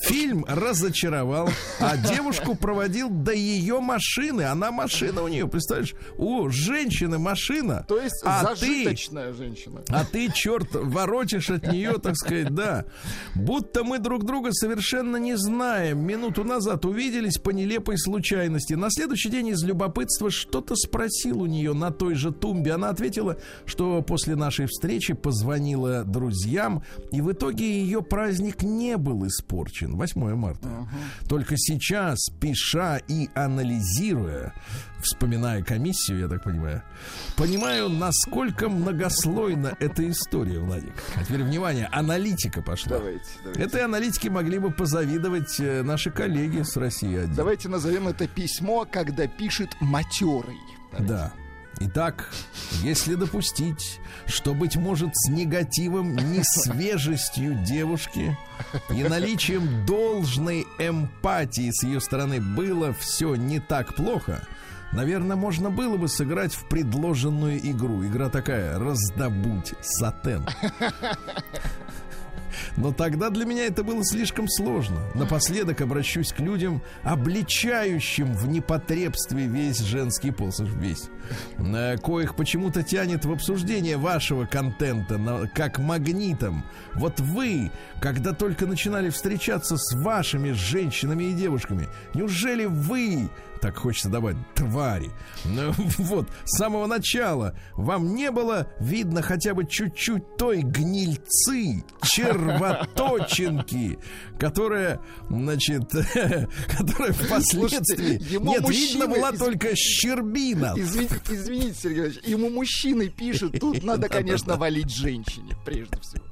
Фильм 0.00 0.44
разочаровал, 0.48 1.48
а 1.80 1.96
девушку 1.96 2.54
проводил 2.54 3.10
до 3.10 3.32
ее 3.32 3.80
машины. 3.80 4.42
Она 4.42 4.70
машина 4.70 5.22
у 5.22 5.28
нее, 5.28 5.48
представляешь? 5.48 5.94
У 6.16 6.48
женщины 6.48 7.18
машина. 7.18 7.84
То 7.88 8.00
есть 8.00 8.22
а 8.24 8.54
ты 8.54 8.60
зажиточная 8.60 9.32
женщина. 9.32 9.82
а 9.88 10.04
ты, 10.04 10.30
черт, 10.32 10.68
воротишь 10.72 11.50
от 11.50 11.70
нее, 11.70 11.98
так 11.98 12.16
сказать, 12.16 12.54
да. 12.54 12.84
Будто 13.34 13.84
мы 13.84 13.98
друг 13.98 14.24
друга 14.24 14.52
совершенно 14.52 15.16
не 15.16 15.36
знаем. 15.36 16.00
Минуту 16.00 16.44
назад 16.44 16.84
увиделись 16.84 17.38
по 17.38 17.50
нелепой 17.50 17.98
случайности. 17.98 18.74
На 18.74 18.88
следующий 18.90 19.30
день 19.30 19.48
из 19.48 19.62
любопытства 19.64 20.30
что-то 20.30 20.76
спросил 20.76 21.42
у 21.42 21.46
нее 21.46 21.72
на 21.72 21.90
той 21.90 22.14
же 22.14 22.32
тумбе. 22.32 22.72
Она 22.72 22.90
ответила, 22.90 23.38
что 23.66 24.02
после 24.02 24.36
нашей 24.36 24.66
встречи 24.66 25.14
позвонила 25.14 25.91
друзьям, 26.04 26.82
и 27.10 27.20
в 27.20 27.32
итоге 27.32 27.80
ее 27.82 28.02
праздник 28.02 28.62
не 28.62 28.96
был 28.96 29.26
испорчен. 29.26 29.96
8 29.96 30.34
марта. 30.34 30.68
Только 31.28 31.54
сейчас, 31.56 32.18
пиша 32.40 33.00
и 33.08 33.28
анализируя, 33.34 34.54
вспоминая 35.02 35.62
комиссию, 35.62 36.20
я 36.20 36.28
так 36.28 36.42
понимаю, 36.42 36.82
понимаю, 37.36 37.88
насколько 37.88 38.68
многослойна 38.68 39.76
эта 39.80 40.08
история, 40.10 40.58
Владик. 40.60 40.92
А 41.16 41.24
теперь, 41.24 41.42
внимание, 41.42 41.88
аналитика 41.92 42.62
пошла. 42.62 42.98
Давайте, 42.98 43.24
давайте. 43.42 43.62
Этой 43.62 43.84
аналитике 43.84 44.30
могли 44.30 44.58
бы 44.58 44.70
позавидовать 44.70 45.60
э, 45.60 45.82
наши 45.82 46.10
коллеги 46.10 46.62
с 46.62 46.76
России 46.76 47.16
1. 47.16 47.34
Давайте 47.34 47.68
назовем 47.68 48.08
это 48.08 48.26
письмо, 48.26 48.86
когда 48.90 49.26
пишет 49.26 49.70
матерый. 49.80 50.58
Да. 50.98 51.32
Итак, 51.84 52.30
если 52.82 53.16
допустить, 53.16 54.00
что, 54.26 54.54
быть 54.54 54.76
может, 54.76 55.10
с 55.14 55.28
негативом, 55.28 56.14
не 56.14 56.42
свежестью 56.44 57.54
девушки 57.64 58.36
и 58.90 59.02
наличием 59.02 59.84
должной 59.84 60.64
эмпатии 60.78 61.70
с 61.72 61.82
ее 61.82 62.00
стороны 62.00 62.40
было 62.40 62.92
все 62.92 63.34
не 63.34 63.58
так 63.58 63.96
плохо, 63.96 64.46
наверное, 64.92 65.36
можно 65.36 65.70
было 65.70 65.96
бы 65.96 66.08
сыграть 66.08 66.54
в 66.54 66.68
предложенную 66.68 67.58
игру. 67.70 68.04
Игра 68.04 68.28
такая 68.28 68.78
«Раздобудь 68.78 69.74
сатен». 69.80 70.46
Но 72.76 72.92
тогда 72.92 73.30
для 73.30 73.44
меня 73.44 73.66
это 73.66 73.84
было 73.84 74.04
слишком 74.04 74.48
сложно. 74.48 75.00
Напоследок 75.14 75.80
обращусь 75.80 76.32
к 76.32 76.40
людям, 76.40 76.82
обличающим 77.02 78.32
в 78.34 78.48
непотребстве 78.48 79.46
весь 79.46 79.78
женский 79.78 80.30
пол, 80.30 80.50
весь, 80.58 81.08
э, 81.58 81.96
коих 81.98 82.34
почему-то 82.36 82.82
тянет 82.82 83.24
в 83.24 83.32
обсуждение 83.32 83.96
вашего 83.96 84.44
контента 84.44 85.48
как 85.54 85.78
магнитом. 85.78 86.64
Вот 86.94 87.20
вы, 87.20 87.70
когда 88.00 88.32
только 88.32 88.66
начинали 88.66 89.10
встречаться 89.10 89.76
с 89.76 89.94
вашими 89.94 90.52
женщинами 90.52 91.24
и 91.24 91.34
девушками, 91.34 91.88
неужели 92.14 92.64
вы 92.66 93.30
так 93.62 93.76
хочется 93.76 94.08
добавить, 94.08 94.38
твари. 94.54 95.10
Ну, 95.44 95.72
вот, 95.98 96.28
с 96.44 96.58
самого 96.58 96.86
начала 96.86 97.56
вам 97.74 98.16
не 98.16 98.32
было 98.32 98.66
видно 98.80 99.22
хотя 99.22 99.54
бы 99.54 99.64
чуть-чуть 99.64 100.36
той 100.36 100.62
гнильцы, 100.62 101.84
червоточинки, 102.02 104.00
которая, 104.38 105.00
значит, 105.30 105.88
которая 106.76 107.12
впоследствии... 107.12 108.18
Слушайте, 108.18 108.34
ему 108.34 108.50
Нет, 108.50 108.62
мужчины 108.62 109.02
видно 109.02 109.06
была 109.06 109.32
только 109.32 109.76
щербина. 109.76 110.74
Извините, 110.76 111.20
извините, 111.30 111.74
Сергей 111.80 112.20
ему 112.24 112.50
мужчины 112.50 113.08
пишут, 113.08 113.60
тут 113.60 113.84
надо, 113.84 114.08
конечно, 114.08 114.56
валить 114.56 114.90
женщине, 114.90 115.56
прежде 115.64 116.00
всего. 116.00 116.24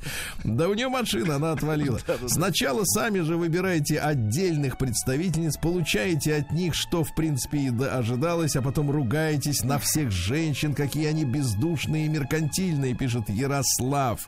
Да 0.42 0.68
у 0.68 0.74
нее 0.74 0.88
машина, 0.88 1.36
она 1.36 1.52
отвалила. 1.52 2.00
Сначала 2.26 2.82
сами 2.84 3.20
же 3.20 3.36
выбираете 3.36 4.00
отдельных 4.00 4.78
представительниц, 4.78 5.58
получаете 5.58 6.34
от 6.34 6.50
них, 6.50 6.74
что 6.74 7.04
в 7.04 7.14
принципе 7.20 7.58
и 7.58 7.70
да- 7.70 7.98
ожидалось, 7.98 8.56
а 8.56 8.62
потом 8.62 8.90
ругаетесь 8.90 9.62
на 9.62 9.78
всех 9.78 10.10
женщин, 10.10 10.72
какие 10.72 11.04
они 11.04 11.26
бездушные 11.26 12.06
и 12.06 12.08
меркантильные, 12.08 12.94
пишет 12.94 13.28
Ярослав. 13.28 14.26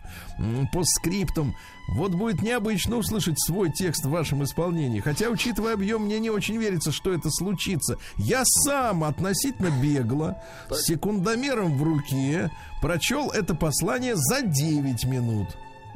По 0.74 0.84
скриптам. 0.84 1.54
Вот 1.96 2.12
будет 2.12 2.42
необычно 2.42 2.96
услышать 2.96 3.40
свой 3.40 3.72
текст 3.72 4.04
в 4.04 4.10
вашем 4.10 4.44
исполнении. 4.44 5.00
Хотя, 5.00 5.30
учитывая 5.30 5.72
объем, 5.72 6.02
мне 6.02 6.20
не 6.20 6.28
очень 6.28 6.58
верится, 6.58 6.92
что 6.92 7.14
это 7.14 7.30
случится. 7.30 7.96
Я 8.18 8.42
сам 8.44 9.04
относительно 9.04 9.70
бегло, 9.82 10.42
с 10.70 10.82
секундомером 10.82 11.78
в 11.78 11.82
руке, 11.82 12.50
прочел 12.82 13.30
это 13.30 13.54
послание 13.54 14.16
за 14.16 14.42
9 14.42 15.04
минут. 15.06 15.48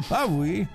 А 0.09 0.27
вы? 0.27 0.67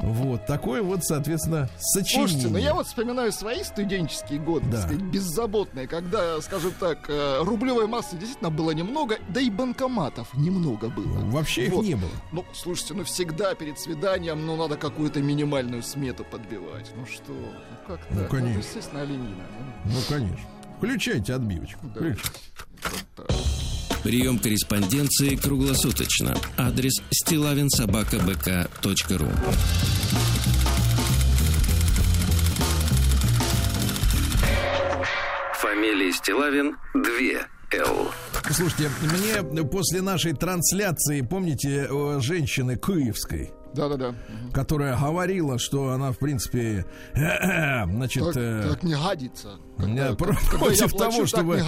Вот, 0.00 0.46
такое 0.46 0.82
вот, 0.82 1.04
соответственно, 1.04 1.68
сочинение. 1.78 2.28
Слушайте, 2.28 2.48
ну 2.52 2.58
я 2.58 2.74
вот 2.74 2.86
вспоминаю 2.86 3.32
свои 3.32 3.62
студенческие 3.64 4.38
годы, 4.38 4.66
Да. 4.70 4.82
сказать, 4.82 5.00
беззаботные, 5.02 5.86
когда, 5.88 6.40
скажем 6.42 6.72
так, 6.78 7.08
э, 7.08 7.38
рублевой 7.42 7.86
массы 7.86 8.16
действительно 8.16 8.50
было 8.50 8.72
немного, 8.72 9.16
да 9.28 9.40
и 9.40 9.50
банкоматов 9.50 10.32
немного 10.34 10.88
было. 10.88 11.18
Вообще 11.30 11.66
их 11.66 11.72
Вот. 11.72 11.84
не 11.84 11.94
было. 11.94 12.10
Ну, 12.32 12.44
слушайте, 12.52 12.94
ну 12.94 13.04
всегда 13.04 13.54
перед 13.54 13.78
свиданием, 13.78 14.44
ну, 14.44 14.56
надо 14.56 14.76
какую-то 14.76 15.20
минимальную 15.20 15.82
смету 15.82 16.24
подбивать. 16.24 16.90
Ну 16.96 17.06
что, 17.06 17.32
ну 17.32 17.48
как 17.86 18.00
Ну, 18.10 18.20
так? 18.20 18.30
конечно. 18.30 18.58
естественно, 18.58 19.02
оленина. 19.02 19.44
Ну, 19.84 19.92
Ну, 19.92 20.00
конечно. 20.08 20.46
Включайте 20.78 21.34
отбивочку. 21.34 21.86
Да. 21.86 22.00
Включайте. 22.00 22.30
вот 22.82 23.26
так. 23.28 23.36
Прием 24.04 24.38
корреспонденции 24.38 25.34
круглосуточно. 25.34 26.36
Адрес 26.56 27.02
стилавинсобакабк.ру 27.10 29.26
Амелии 35.84 36.12
Стилавин 36.12 36.76
2 36.94 37.02
Л. 37.72 38.10
Слушайте, 38.50 38.90
мне 39.02 39.64
после 39.64 40.02
нашей 40.02 40.32
трансляции, 40.32 41.20
помните, 41.20 41.86
э, 41.90 42.20
женщины 42.20 42.76
Киевской, 42.76 43.52
Да-да-да. 43.74 44.14
которая 44.52 44.96
говорила, 44.96 45.58
что 45.58 45.90
она, 45.90 46.12
в 46.12 46.18
принципе, 46.18 46.86
значит, 47.14 48.24
Так, 48.24 48.36
э, 48.36 48.68
так 48.70 48.82
не 48.82 48.94
годится. 48.94 49.58
Про- 49.76 49.86
когда 49.86 50.16
против 50.58 50.90
плачу, 50.92 50.96
того, 50.96 51.26
чтобы- 51.26 51.62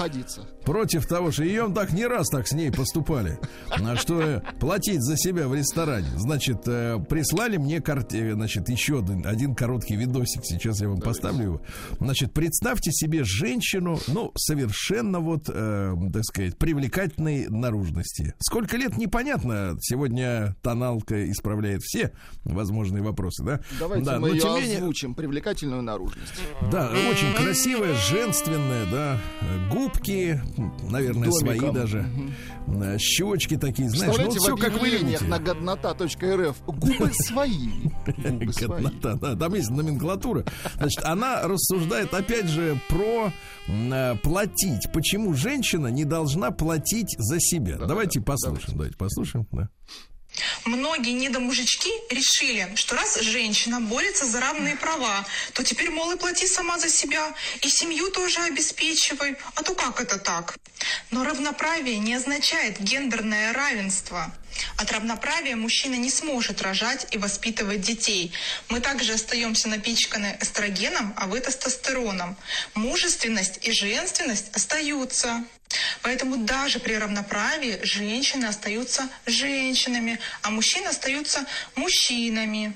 против 0.64 1.06
того, 1.06 1.30
что 1.30 1.44
ее 1.44 1.70
так 1.74 1.92
не 1.92 2.06
раз 2.06 2.28
так 2.28 2.46
с 2.48 2.52
ней 2.52 2.70
поступали, 2.72 3.38
а 3.70 3.96
что 3.96 4.20
э, 4.20 4.40
платить 4.60 5.02
за 5.02 5.16
себя 5.16 5.48
в 5.48 5.54
ресторане. 5.54 6.08
Значит, 6.16 6.62
э, 6.66 6.98
прислали 7.08 7.56
мне 7.56 7.80
карте, 7.80 8.34
значит, 8.34 8.68
еще 8.68 9.00
один, 9.00 9.26
один 9.26 9.54
короткий 9.54 9.96
видосик, 9.96 10.44
сейчас 10.44 10.80
я 10.80 10.88
вам 10.88 11.00
поставлю 11.00 11.42
его. 11.44 11.62
Значит, 12.00 12.32
представьте 12.32 12.90
себе 12.92 13.24
женщину, 13.24 13.98
ну, 14.08 14.32
совершенно 14.36 15.20
вот, 15.20 15.48
э, 15.48 15.94
так 16.12 16.24
сказать, 16.24 16.56
привлекательной 16.58 17.48
наружности. 17.48 18.34
Сколько 18.38 18.76
лет, 18.76 18.96
непонятно. 18.96 19.76
Сегодня 19.80 20.56
тоналка 20.62 21.30
исправляет 21.30 21.82
все 21.82 22.12
возможные 22.44 23.02
вопросы, 23.02 23.42
да? 23.44 23.60
Давайте 23.78 24.04
да, 24.04 24.18
мы 24.18 24.28
но 24.28 24.34
ее 24.34 24.40
тем 24.40 24.54
не 24.54 24.60
менее- 24.60 24.78
озвучим. 24.78 25.14
Привлекательную 25.14 25.82
наружность. 25.82 26.32
да, 26.70 26.90
очень 27.10 27.32
красивая, 27.34 27.95
женственная, 27.96 28.86
да. 28.90 29.18
Губки, 29.70 30.40
наверное, 30.88 31.28
Домиком. 31.30 31.32
свои 31.32 31.72
даже. 31.72 32.06
Э, 32.68 32.98
Щечки 32.98 33.56
такие, 33.56 33.88
знаешь, 33.88 34.16
ну 34.18 34.30
все 34.30 34.56
как 34.56 34.80
вы 34.80 34.88
любите. 34.88 35.24
на 35.24 35.38
годнота.рф 35.38 36.62
губы 36.66 37.10
свои. 37.12 37.68
Годнота, 38.06 39.14
да, 39.14 39.36
там 39.36 39.54
есть 39.54 39.70
номенклатура. 39.70 40.44
Значит, 40.76 41.04
она 41.04 41.42
рассуждает, 41.42 42.12
опять 42.14 42.46
же, 42.48 42.80
про 42.88 43.32
э, 43.68 44.14
платить. 44.22 44.90
Почему 44.92 45.34
женщина 45.34 45.88
не 45.88 46.04
должна 46.04 46.50
платить 46.50 47.14
за 47.18 47.38
себя? 47.40 47.76
давайте 47.78 48.20
послушаем, 48.20 48.76
давайте 48.78 48.96
послушаем. 48.96 49.46
Да. 49.52 49.68
Многие 50.64 51.12
недомужички 51.12 51.90
решили, 52.10 52.72
что 52.76 52.96
раз 52.96 53.20
женщина 53.20 53.80
борется 53.80 54.26
за 54.26 54.40
равные 54.40 54.76
права, 54.76 55.24
то 55.52 55.62
теперь, 55.62 55.90
мол, 55.90 56.12
и 56.12 56.16
плати 56.16 56.46
сама 56.46 56.78
за 56.78 56.88
себя, 56.88 57.34
и 57.62 57.68
семью 57.68 58.10
тоже 58.10 58.40
обеспечивай. 58.40 59.36
А 59.54 59.62
то 59.62 59.74
как 59.74 60.00
это 60.00 60.18
так? 60.18 60.56
Но 61.10 61.24
равноправие 61.24 61.98
не 61.98 62.14
означает 62.14 62.80
гендерное 62.80 63.52
равенство. 63.52 64.32
От 64.76 64.92
равноправия 64.92 65.56
мужчина 65.56 65.94
не 65.94 66.10
сможет 66.10 66.62
рожать 66.62 67.06
и 67.10 67.18
воспитывать 67.18 67.80
детей. 67.80 68.32
Мы 68.68 68.80
также 68.80 69.14
остаемся 69.14 69.68
напичканы 69.68 70.36
эстрогеном, 70.40 71.14
а 71.16 71.26
вы 71.26 71.40
тестостероном. 71.40 72.36
Мужественность 72.74 73.58
и 73.62 73.72
женственность 73.72 74.54
остаются. 74.54 75.44
Поэтому 76.02 76.36
даже 76.36 76.78
при 76.78 76.94
равноправии 76.94 77.80
женщины 77.82 78.46
остаются 78.46 79.08
женщинами, 79.26 80.18
а 80.42 80.50
мужчины 80.50 80.86
остаются 80.86 81.44
мужчинами. 81.74 82.74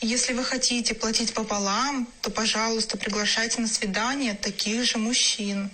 Если 0.00 0.32
вы 0.32 0.44
хотите 0.44 0.94
платить 0.94 1.34
пополам, 1.34 2.08
то, 2.20 2.30
пожалуйста, 2.30 2.98
приглашайте 2.98 3.60
на 3.60 3.68
свидание 3.68 4.34
таких 4.34 4.84
же 4.84 4.98
мужчин. 4.98 5.70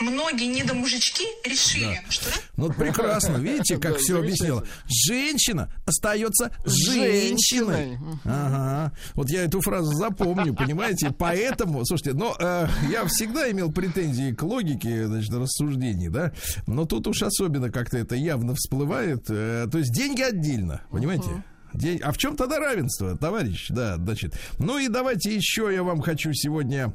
Многие 0.00 0.46
недомужички 0.46 1.24
решили, 1.44 2.00
что 2.08 2.30
Ну, 2.56 2.66
вот 2.68 2.76
прекрасно, 2.76 3.36
видите, 3.36 3.78
как 3.78 3.92
Да, 3.94 3.98
все 3.98 4.18
объяснила. 4.18 4.64
Женщина 5.06 5.72
остается 5.86 6.50
женщиной. 6.64 7.98
Ага. 8.24 8.92
Вот 9.14 9.30
я 9.30 9.44
эту 9.44 9.60
фразу 9.60 9.92
запомню, 9.92 10.54
понимаете? 10.54 11.12
Поэтому, 11.18 11.84
слушайте, 11.84 12.12
но 12.14 12.36
э, 12.38 12.66
я 12.90 13.04
всегда 13.06 13.50
имел 13.50 13.70
претензии 13.72 14.32
к 14.32 14.42
логике, 14.42 15.06
значит, 15.06 15.32
рассуждений, 15.32 16.08
да? 16.08 16.32
Но 16.66 16.84
тут 16.84 17.06
уж 17.06 17.22
особенно 17.22 17.70
как-то 17.70 17.98
это 17.98 18.14
явно 18.14 18.54
всплывает. 18.54 19.24
Э, 19.28 19.66
то 19.70 19.78
есть 19.78 19.92
деньги 19.92 20.22
отдельно, 20.22 20.82
понимаете? 20.90 21.44
День- 21.72 22.00
А 22.02 22.10
в 22.12 22.18
чем 22.18 22.36
тогда 22.36 22.58
равенство, 22.58 23.16
товарищ? 23.16 23.66
Да, 23.68 23.96
значит. 23.96 24.34
Ну 24.58 24.78
и 24.78 24.88
давайте 24.88 25.34
еще 25.34 25.70
я 25.72 25.82
вам 25.84 26.00
хочу 26.00 26.32
сегодня 26.32 26.92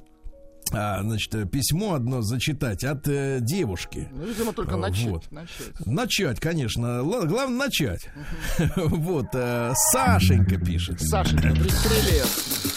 а, 0.71 1.01
значит, 1.01 1.33
э, 1.35 1.45
письмо 1.45 1.93
одно 1.93 2.21
зачитать 2.21 2.83
от 2.83 3.07
э, 3.07 3.39
девушки. 3.41 4.07
Ну, 4.11 4.25
видимо, 4.25 4.53
только 4.53 4.75
А, 4.75 4.77
начать. 4.77 5.05
вот. 5.07 5.31
начать. 5.31 5.85
Начать, 5.85 6.39
конечно. 6.39 6.97
Л- 6.99 7.25
главное 7.27 7.57
начать. 7.67 8.09
Вот, 8.75 9.27
э, 9.33 9.73
Сашенька 9.91 10.57
пишет. 10.57 10.99
Сашенька, 11.01 11.49
пристрелец. 11.49 12.73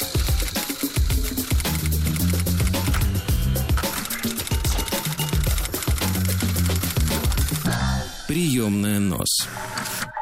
Приемная 8.26 8.98
нос. 8.98 9.28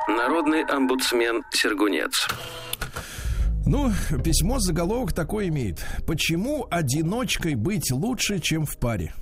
Народный 0.09 0.63
омбудсмен 0.65 1.43
Сергунец. 1.51 2.29
Ну, 3.67 3.91
письмо 4.23 4.61
заголовок 4.61 5.13
такой 5.13 5.49
имеет. 5.49 5.85
Почему 6.07 6.67
одиночкой 6.71 7.57
быть 7.57 7.91
лучше, 7.91 8.39
чем 8.39 8.65
в 8.65 8.79
паре? 8.79 9.13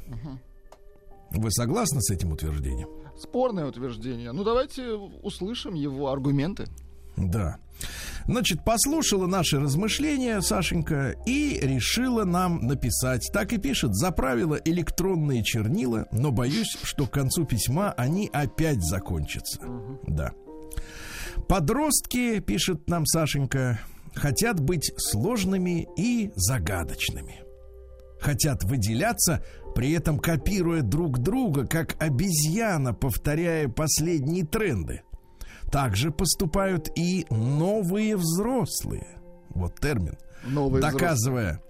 Вы 1.31 1.51
согласны 1.51 2.01
с 2.01 2.11
этим 2.11 2.33
утверждением? 2.33 2.89
Спорное 3.19 3.67
утверждение. 3.67 4.33
Ну, 4.33 4.45
давайте 4.45 4.93
услышим 4.93 5.75
его 5.75 6.11
аргументы. 6.11 6.67
Да. 7.17 7.57
Значит, 8.27 8.65
послушала 8.65 9.27
наши 9.27 9.59
размышления 9.59 10.41
Сашенька 10.41 11.17
и 11.27 11.59
решила 11.63 12.25
нам 12.25 12.67
написать. 12.67 13.29
Так 13.33 13.53
и 13.53 13.59
пишет, 13.59 13.95
заправила 13.95 14.57
электронные 14.65 15.43
чернила, 15.43 16.07
но 16.13 16.33
боюсь, 16.33 16.77
что 16.83 17.07
к 17.07 17.13
концу 17.13 17.45
письма 17.45 17.93
они 17.93 18.31
опять 18.33 18.83
закончатся. 18.83 19.61
Да. 20.07 20.33
Подростки, 21.49 22.41
пишет 22.41 22.89
нам 22.89 23.07
Сашенька, 23.07 23.81
хотят 24.15 24.61
быть 24.61 24.93
сложными 24.97 25.89
и 25.97 26.31
загадочными. 26.35 27.43
Хотят 28.21 28.65
выделяться, 28.65 29.45
при 29.75 29.93
этом 29.93 30.19
копируя 30.19 30.83
друг 30.83 31.19
друга, 31.19 31.67
как 31.67 31.97
обезьяна, 32.03 32.95
повторяя 32.95 33.69
последние 33.69 34.47
тренды. 34.47 35.03
Также 35.71 36.11
поступают 36.11 36.89
и 36.97 37.27
новые 37.31 38.17
взрослые. 38.17 39.19
Вот 39.51 39.79
термин. 39.81 40.17
Новые 40.47 40.81
доказывая 40.81 41.61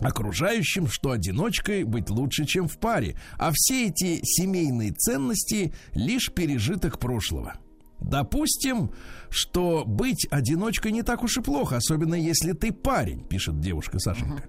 окружающим, 0.00 0.88
что 0.88 1.10
одиночкой 1.12 1.84
быть 1.84 2.10
лучше, 2.10 2.44
чем 2.44 2.68
в 2.68 2.78
паре. 2.78 3.16
А 3.38 3.50
все 3.54 3.88
эти 3.88 4.20
семейные 4.22 4.92
ценности 4.92 5.72
лишь 5.92 6.32
пережиток 6.32 6.98
прошлого. 6.98 7.54
Допустим, 8.00 8.92
что 9.30 9.84
быть 9.86 10.26
одиночкой 10.30 10.92
не 10.92 11.02
так 11.02 11.22
уж 11.22 11.38
и 11.38 11.42
плохо, 11.42 11.76
особенно 11.76 12.14
если 12.14 12.52
ты 12.52 12.72
парень, 12.72 13.24
пишет 13.24 13.60
девушка 13.60 13.98
Сашенька. 13.98 14.44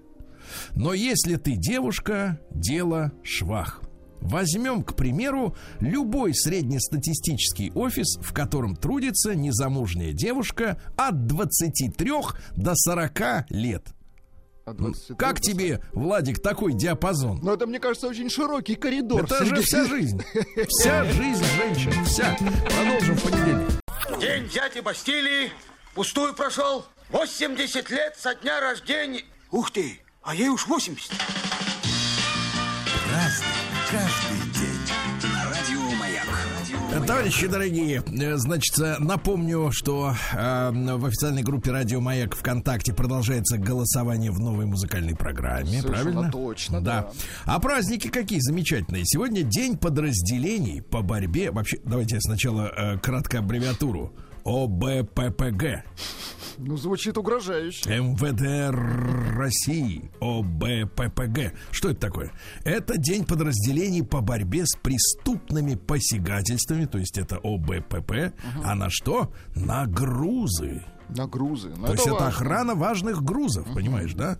Но 0.74 0.94
если 0.94 1.36
ты 1.36 1.56
девушка, 1.56 2.40
дело 2.50 3.12
швах. 3.22 3.82
Возьмем, 4.20 4.82
к 4.82 4.96
примеру, 4.96 5.56
любой 5.80 6.34
среднестатистический 6.34 7.70
офис, 7.74 8.18
в 8.20 8.32
котором 8.32 8.74
трудится 8.74 9.34
незамужняя 9.34 10.12
девушка 10.12 10.80
от 10.96 11.26
23 11.26 12.12
до 12.56 12.72
40 12.74 13.50
лет. 13.50 13.94
А 14.68 14.74
23 14.74 15.16
Как 15.16 15.40
тебе, 15.40 15.82
Владик, 15.94 16.42
такой 16.42 16.74
диапазон? 16.74 17.40
Ну, 17.42 17.54
это, 17.54 17.66
мне 17.66 17.80
кажется, 17.80 18.06
очень 18.06 18.28
широкий 18.28 18.74
коридор. 18.74 19.24
Это 19.24 19.42
же 19.46 19.62
вся 19.62 19.86
жизнь. 19.86 20.22
Вся 20.68 21.04
жизнь 21.04 21.44
женщин. 21.56 22.04
Вся. 22.04 22.36
Продолжим 22.76 23.16
в 23.16 23.22
понедельник. 23.22 23.68
День 24.20 24.46
дяди 24.50 24.80
Бастилии 24.80 25.50
пустую 25.94 26.34
прошел. 26.34 26.84
80 27.08 27.88
лет 27.88 28.16
со 28.18 28.34
дня 28.34 28.60
рождения. 28.60 29.24
Ух 29.50 29.70
ты, 29.70 30.00
а 30.22 30.34
ей 30.34 30.50
уж 30.50 30.66
80. 30.66 31.12
Товарищи 37.06 37.46
дорогие, 37.46 38.02
э, 38.06 38.36
значит, 38.36 38.78
э, 38.78 38.96
напомню, 38.98 39.70
что 39.72 40.14
э, 40.32 40.70
в 40.72 41.06
официальной 41.06 41.42
группе 41.42 41.70
Радио 41.70 42.00
Маяк 42.00 42.34
ВКонтакте 42.34 42.92
продолжается 42.92 43.58
голосование 43.58 44.30
в 44.30 44.40
новой 44.40 44.66
музыкальной 44.66 45.14
программе. 45.14 45.80
Совершенно 45.80 46.12
правильно? 46.12 46.32
точно, 46.32 46.80
да. 46.80 47.10
А 47.44 47.58
праздники 47.60 48.08
какие 48.08 48.40
замечательные. 48.40 49.04
Сегодня 49.04 49.42
день 49.42 49.76
подразделений 49.76 50.82
по 50.82 51.02
борьбе. 51.02 51.50
Вообще, 51.50 51.78
давайте 51.84 52.16
я 52.16 52.20
сначала 52.20 52.70
э, 52.76 52.98
кратко 52.98 53.38
аббревиатуру. 53.38 54.12
ОБППГ. 54.44 55.84
Ну, 56.58 56.76
звучит 56.76 57.16
угрожающе. 57.16 57.88
МВД 57.88 58.74
России, 59.36 60.10
ОБППГ. 60.20 61.54
Что 61.70 61.90
это 61.90 62.00
такое? 62.00 62.32
Это 62.64 62.98
день 62.98 63.24
подразделений 63.24 64.02
по 64.02 64.20
борьбе 64.20 64.66
с 64.66 64.76
преступными 64.76 65.76
посягательствами, 65.76 66.86
то 66.86 66.98
есть 66.98 67.16
это 67.16 67.36
ОБПП. 67.36 68.34
А 68.64 68.74
на 68.74 68.90
что? 68.90 69.32
На 69.54 69.86
грузы. 69.86 70.84
На 71.08 71.26
грузы. 71.26 71.72
Ну, 71.76 71.86
то 71.86 71.92
есть 71.92 72.06
это 72.06 72.14
важно. 72.14 72.28
охрана 72.28 72.74
важных 72.74 73.22
грузов, 73.22 73.66
понимаешь, 73.72 74.12
да? 74.14 74.38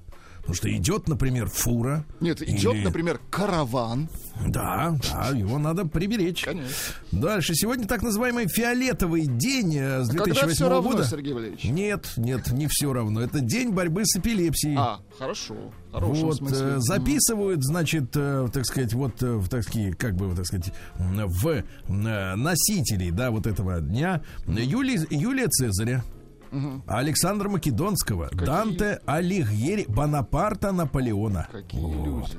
Потому 0.49 0.57
что 0.57 0.75
идет, 0.75 1.09
например, 1.09 1.51
фура. 1.51 2.07
Нет, 2.21 2.41
идет, 2.41 2.77
Или- 2.77 2.85
например, 2.85 3.21
караван. 3.29 4.09
Да, 4.47 4.97
да, 5.13 5.37
его 5.37 5.59
надо 5.59 5.85
приберечь. 5.85 6.43
Конечно. 6.43 6.75
Дальше. 7.13 7.55
Сегодня 7.55 7.87
так 7.87 8.01
называемый 8.01 8.49
фиолетовый 8.49 9.27
день 9.27 9.77
э, 9.77 10.05
с 10.05 10.09
Когда 10.09 10.25
2008 10.25 10.55
все 10.55 10.69
равно, 10.71 10.91
года. 10.91 11.05
Сергей 11.05 11.35
Валерьевич? 11.35 11.65
Нет, 11.65 12.15
нет, 12.17 12.51
не 12.51 12.67
все 12.67 12.95
равно. 12.95 13.21
Это 13.21 13.41
день 13.41 13.73
борьбы 13.73 14.07
с 14.07 14.17
эпилепсией. 14.17 14.77
А, 14.79 15.01
хорошо. 15.19 15.55
Вот, 15.93 16.37
смысле. 16.37 16.77
э, 16.77 16.79
записывают, 16.79 17.63
значит, 17.63 18.13
э, 18.15 18.49
так 18.51 18.65
сказать, 18.65 18.95
вот 18.95 19.21
в 19.21 19.49
такие, 19.51 19.93
как 19.93 20.17
бы, 20.17 20.35
так 20.35 20.47
сказать, 20.47 20.73
в 20.99 21.63
носителей, 21.89 23.11
да, 23.11 23.31
вот 23.31 23.47
этого 23.47 23.83
дня 23.83 24.23
Юлий, 24.47 24.99
Юлия 25.11 25.49
Цезаря, 25.49 26.03
Александра 26.87 27.49
Македонского, 27.49 28.29
Данте 28.33 29.01
Алигьери, 29.07 29.85
Бонапарта 29.89 30.73
Наполеона. 30.73 31.49
Какие 31.51 31.81
Вот. 31.81 32.05
люди, 32.07 32.39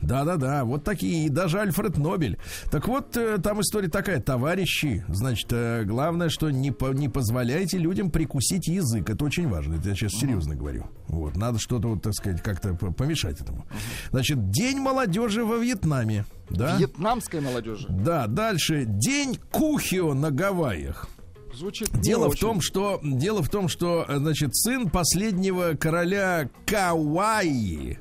да? 0.00 0.24
Да-да-да, 0.24 0.64
вот 0.64 0.84
такие, 0.84 1.26
и 1.26 1.28
даже 1.28 1.60
Альфред 1.60 1.96
Нобель. 1.96 2.38
Так 2.70 2.88
вот, 2.88 3.16
э, 3.16 3.38
там 3.38 3.60
история 3.60 3.88
такая, 3.88 4.20
товарищи, 4.20 5.04
значит, 5.08 5.48
э, 5.52 5.84
главное, 5.84 6.28
что 6.28 6.50
не, 6.50 6.70
по- 6.70 6.92
не 6.92 7.08
позволяйте 7.08 7.78
людям 7.78 8.10
прикусить 8.10 8.68
язык, 8.68 9.08
это 9.10 9.24
очень 9.24 9.48
важно, 9.48 9.74
это 9.74 9.88
я 9.90 9.94
сейчас 9.94 10.12
серьезно 10.12 10.54
говорю. 10.54 10.86
Вот, 11.08 11.36
надо 11.36 11.58
что-то, 11.58 11.88
вот, 11.88 12.02
так 12.02 12.14
сказать, 12.14 12.42
как-то 12.42 12.74
помешать 12.74 13.40
этому. 13.40 13.64
Значит, 14.10 14.50
День 14.50 14.78
молодежи 14.80 15.44
во 15.44 15.56
Вьетнаме, 15.56 16.24
да? 16.50 16.76
Вьетнамская 16.76 17.40
молодежи. 17.40 17.86
Да, 17.88 18.26
дальше, 18.26 18.84
День 18.86 19.38
Кухио 19.50 20.14
на 20.14 20.30
Гавайях. 20.30 21.08
Звучит 21.58 21.90
Дело 22.00 22.26
в 22.26 22.30
очень. 22.30 22.40
том, 22.40 22.60
что 22.60 23.00
дело 23.02 23.42
в 23.42 23.48
том, 23.48 23.66
что 23.66 24.06
значит 24.08 24.54
сын 24.54 24.88
последнего 24.88 25.74
короля 25.74 26.48
Кауаи, 26.64 27.98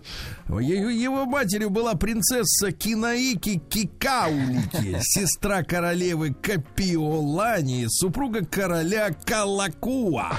его 0.48 1.26
матерью 1.26 1.72
была 1.72 1.96
принцесса 1.96 2.72
Кинаики 2.72 3.58
Кикаулики, 3.68 5.00
сестра 5.02 5.64
королевы 5.64 6.36
Капиолани, 6.36 7.88
супруга 7.90 8.46
короля 8.46 9.10
Калакуа. 9.26 10.34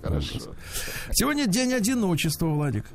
Хорошо. 0.00 0.54
Сегодня 1.12 1.46
день 1.46 1.74
одиночества, 1.74 2.46
Владик. 2.46 2.86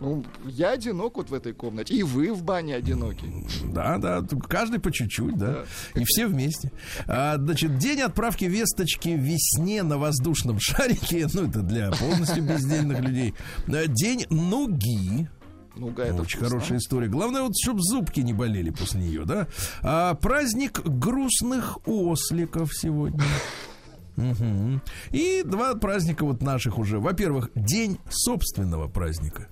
Ну, 0.00 0.24
я 0.44 0.70
одинок 0.70 1.16
вот 1.16 1.30
в 1.30 1.34
этой 1.34 1.52
комнате. 1.52 1.94
И 1.94 2.02
вы 2.02 2.32
в 2.32 2.42
бане 2.42 2.74
одиноки. 2.74 3.24
Да, 3.72 3.98
да, 3.98 4.24
каждый 4.48 4.80
по 4.80 4.90
чуть-чуть, 4.90 5.36
да. 5.36 5.64
И 5.94 6.02
все 6.04 6.26
вместе. 6.26 6.72
А, 7.06 7.36
значит, 7.36 7.78
день 7.78 8.00
отправки 8.00 8.44
весточки 8.46 9.10
весне 9.10 9.82
на 9.82 9.98
воздушном 9.98 10.58
шарике. 10.60 11.28
Ну, 11.34 11.48
это 11.48 11.60
для 11.60 11.90
полностью 11.92 12.42
бездельных 12.42 13.00
людей. 13.00 13.34
А, 13.68 13.86
День 13.86 14.26
нуги. 14.30 15.28
Ну-га, 15.76 16.04
это 16.04 16.22
Очень 16.22 16.38
вкусно. 16.38 16.48
хорошая 16.48 16.78
история. 16.78 17.08
Главное, 17.08 17.42
вот, 17.42 17.52
чтобы 17.62 17.80
зубки 17.82 18.20
не 18.20 18.32
болели 18.34 18.70
после 18.70 19.00
нее, 19.00 19.24
да. 19.24 19.46
А, 19.82 20.14
праздник 20.14 20.80
грустных 20.84 21.78
осликов 21.86 22.70
сегодня. 22.74 23.22
Мгм. 24.16 24.82
И 25.10 25.42
два 25.44 25.74
праздника 25.74 26.24
вот 26.24 26.42
наших 26.42 26.78
уже. 26.78 26.98
Во-первых, 26.98 27.50
день 27.54 27.98
собственного 28.08 28.88
праздника. 28.88 29.48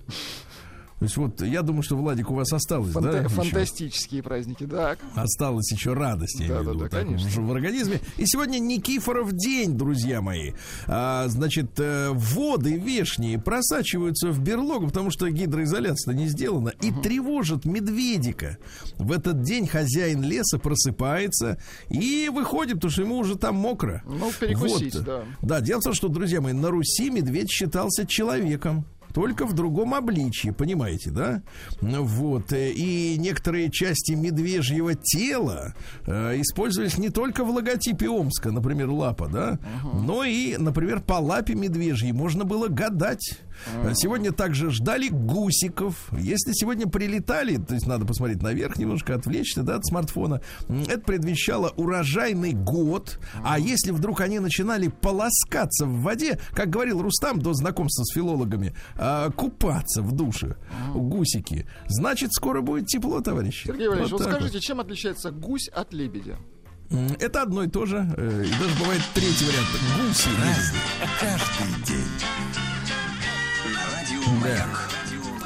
То 1.00 1.04
есть 1.06 1.16
вот, 1.16 1.40
я 1.40 1.62
думаю, 1.62 1.82
что, 1.82 1.96
Владик, 1.96 2.30
у 2.30 2.34
вас 2.34 2.52
осталось, 2.52 2.92
Фанта- 2.92 3.12
да? 3.12 3.18
еще? 3.20 3.28
Фантастические 3.30 4.22
праздники, 4.22 4.66
так. 4.66 4.98
Осталась 5.14 5.72
еще 5.72 5.94
радость, 5.94 6.38
я 6.40 6.48
Да, 6.48 6.54
имею 6.56 6.64
да, 6.64 6.70
виду, 6.72 6.80
да, 6.84 6.88
так 6.90 7.02
конечно. 7.06 7.42
в 7.42 7.52
организме. 7.52 8.00
И 8.18 8.26
сегодня 8.26 8.58
Никифоров 8.58 9.32
день, 9.32 9.78
друзья 9.78 10.20
мои. 10.20 10.52
А, 10.86 11.26
значит, 11.28 11.70
э, 11.78 12.10
воды 12.12 12.76
вешние 12.78 13.38
просачиваются 13.40 14.28
в 14.30 14.40
берлогу, 14.40 14.88
потому 14.88 15.10
что 15.10 15.30
гидроизоляция 15.30 16.12
не 16.14 16.28
сделана, 16.28 16.68
и 16.82 16.92
тревожат 16.92 17.64
медведика. 17.64 18.58
В 18.98 19.12
этот 19.12 19.40
день 19.42 19.66
хозяин 19.66 20.22
леса 20.22 20.58
просыпается 20.58 21.58
и 21.88 22.28
выходит, 22.30 22.74
потому 22.74 22.90
что 22.90 23.00
ему 23.02 23.16
уже 23.16 23.38
там 23.38 23.54
мокро. 23.56 24.02
Ну, 24.06 24.30
перекусить, 24.38 24.96
Вот. 24.96 25.04
да. 25.04 25.24
Да, 25.40 25.60
дело 25.62 25.80
в 25.80 25.84
том, 25.84 25.94
что, 25.94 26.08
друзья 26.08 26.42
мои, 26.42 26.52
на 26.52 26.68
Руси 26.70 27.08
медведь 27.08 27.50
считался 27.50 28.06
человеком. 28.06 28.84
Только 29.14 29.46
в 29.46 29.52
другом 29.54 29.94
обличье, 29.94 30.52
понимаете, 30.52 31.10
да? 31.10 31.42
Вот. 31.80 32.52
э, 32.52 32.70
И 32.72 33.16
некоторые 33.18 33.70
части 33.70 34.12
медвежьего 34.12 34.94
тела 34.94 35.74
э, 36.06 36.40
использовались 36.40 36.98
не 36.98 37.10
только 37.10 37.44
в 37.44 37.50
логотипе 37.50 38.08
Омска, 38.08 38.50
например, 38.50 38.90
лапа, 38.90 39.28
да, 39.28 39.58
но 39.92 40.24
и, 40.24 40.56
например, 40.56 41.00
по 41.00 41.14
лапе 41.14 41.54
медвежьей 41.54 42.12
можно 42.12 42.44
было 42.44 42.68
гадать. 42.68 43.38
Э, 43.82 43.92
Сегодня 43.94 44.32
также 44.32 44.70
ждали 44.70 45.08
гусиков. 45.08 45.94
Если 46.12 46.52
сегодня 46.52 46.86
прилетали, 46.86 47.56
то 47.56 47.74
есть 47.74 47.86
надо 47.86 48.06
посмотреть 48.06 48.42
наверх 48.42 48.76
немножко, 48.78 49.14
отвлечься 49.14 49.62
да, 49.62 49.76
от 49.76 49.86
смартфона, 49.86 50.40
это 50.68 51.00
предвещало 51.00 51.68
урожайный 51.76 52.52
год. 52.52 53.18
А 53.44 53.58
если 53.58 53.90
вдруг 53.90 54.20
они 54.20 54.38
начинали 54.38 54.88
полоскаться 54.88 55.86
в 55.86 56.02
воде, 56.02 56.38
как 56.52 56.70
говорил 56.70 57.02
Рустам 57.02 57.40
до 57.40 57.52
знакомства 57.54 58.04
с 58.04 58.12
филологами, 58.14 58.74
а, 58.96 59.30
купаться 59.30 60.02
в 60.02 60.12
душе, 60.12 60.56
гусики, 60.94 61.66
значит, 61.88 62.32
скоро 62.32 62.60
будет 62.60 62.86
тепло, 62.86 63.20
товарищи. 63.20 63.66
Сергей 63.66 63.88
Валерьевич, 63.88 64.12
вот, 64.12 64.22
так 64.22 64.32
скажите, 64.34 64.60
чем 64.60 64.80
отличается 64.80 65.30
гусь 65.30 65.68
от 65.68 65.92
лебедя? 65.92 66.38
Это 67.20 67.42
одно 67.42 67.62
и 67.62 67.68
то 67.68 67.86
же. 67.86 67.98
э, 68.16 68.44
И 68.46 68.50
даже 68.60 68.78
бывает 68.80 69.00
третий 69.14 69.44
вариант. 69.44 69.68
Гуси. 70.08 70.28
Каждый 71.20 71.86
день. 71.86 72.69
На 74.20 74.26
радио 74.26 74.40
Маяк. 74.40 74.90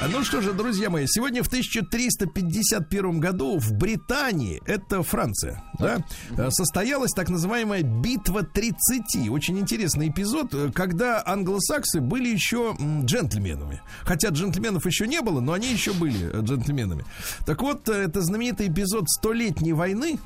А 0.05 0.09
Ну 0.09 0.23
что 0.23 0.43
же, 0.43 0.53
друзья 0.53 0.91
мои, 0.91 1.07
сегодня 1.09 1.43
в 1.43 1.47
1351 1.47 3.21
году 3.21 3.59
в 3.59 3.73
Британии, 3.73 4.61
это 4.67 5.03
Франция, 5.03 5.63
да, 5.79 6.05
э, 6.37 6.51
состоялась 6.51 7.13
так 7.13 7.31
называемая 7.31 7.83
битва 7.83 8.43
30. 8.43 9.31
Очень 9.31 9.59
интересный 9.59 10.09
эпизод, 10.09 10.53
э, 10.53 10.71
когда 10.75 11.23
англосаксы 11.25 12.03
были 12.03 12.29
еще 12.29 12.77
джентльменами. 13.05 13.81
Хотя 14.03 14.29
джентльменов 14.29 14.85
еще 14.85 15.07
не 15.07 15.23
было, 15.23 15.41
но 15.41 15.55
они 15.55 15.73
еще 15.73 15.95
были 15.95 16.31
э, 16.31 16.41
джентльменами. 16.43 17.07
Так 17.47 17.63
вот, 17.63 17.89
это 17.89 18.21
знаменитый 18.21 18.69
эпизод 18.69 19.09
Столетней 19.09 19.73
войны, 19.73 20.19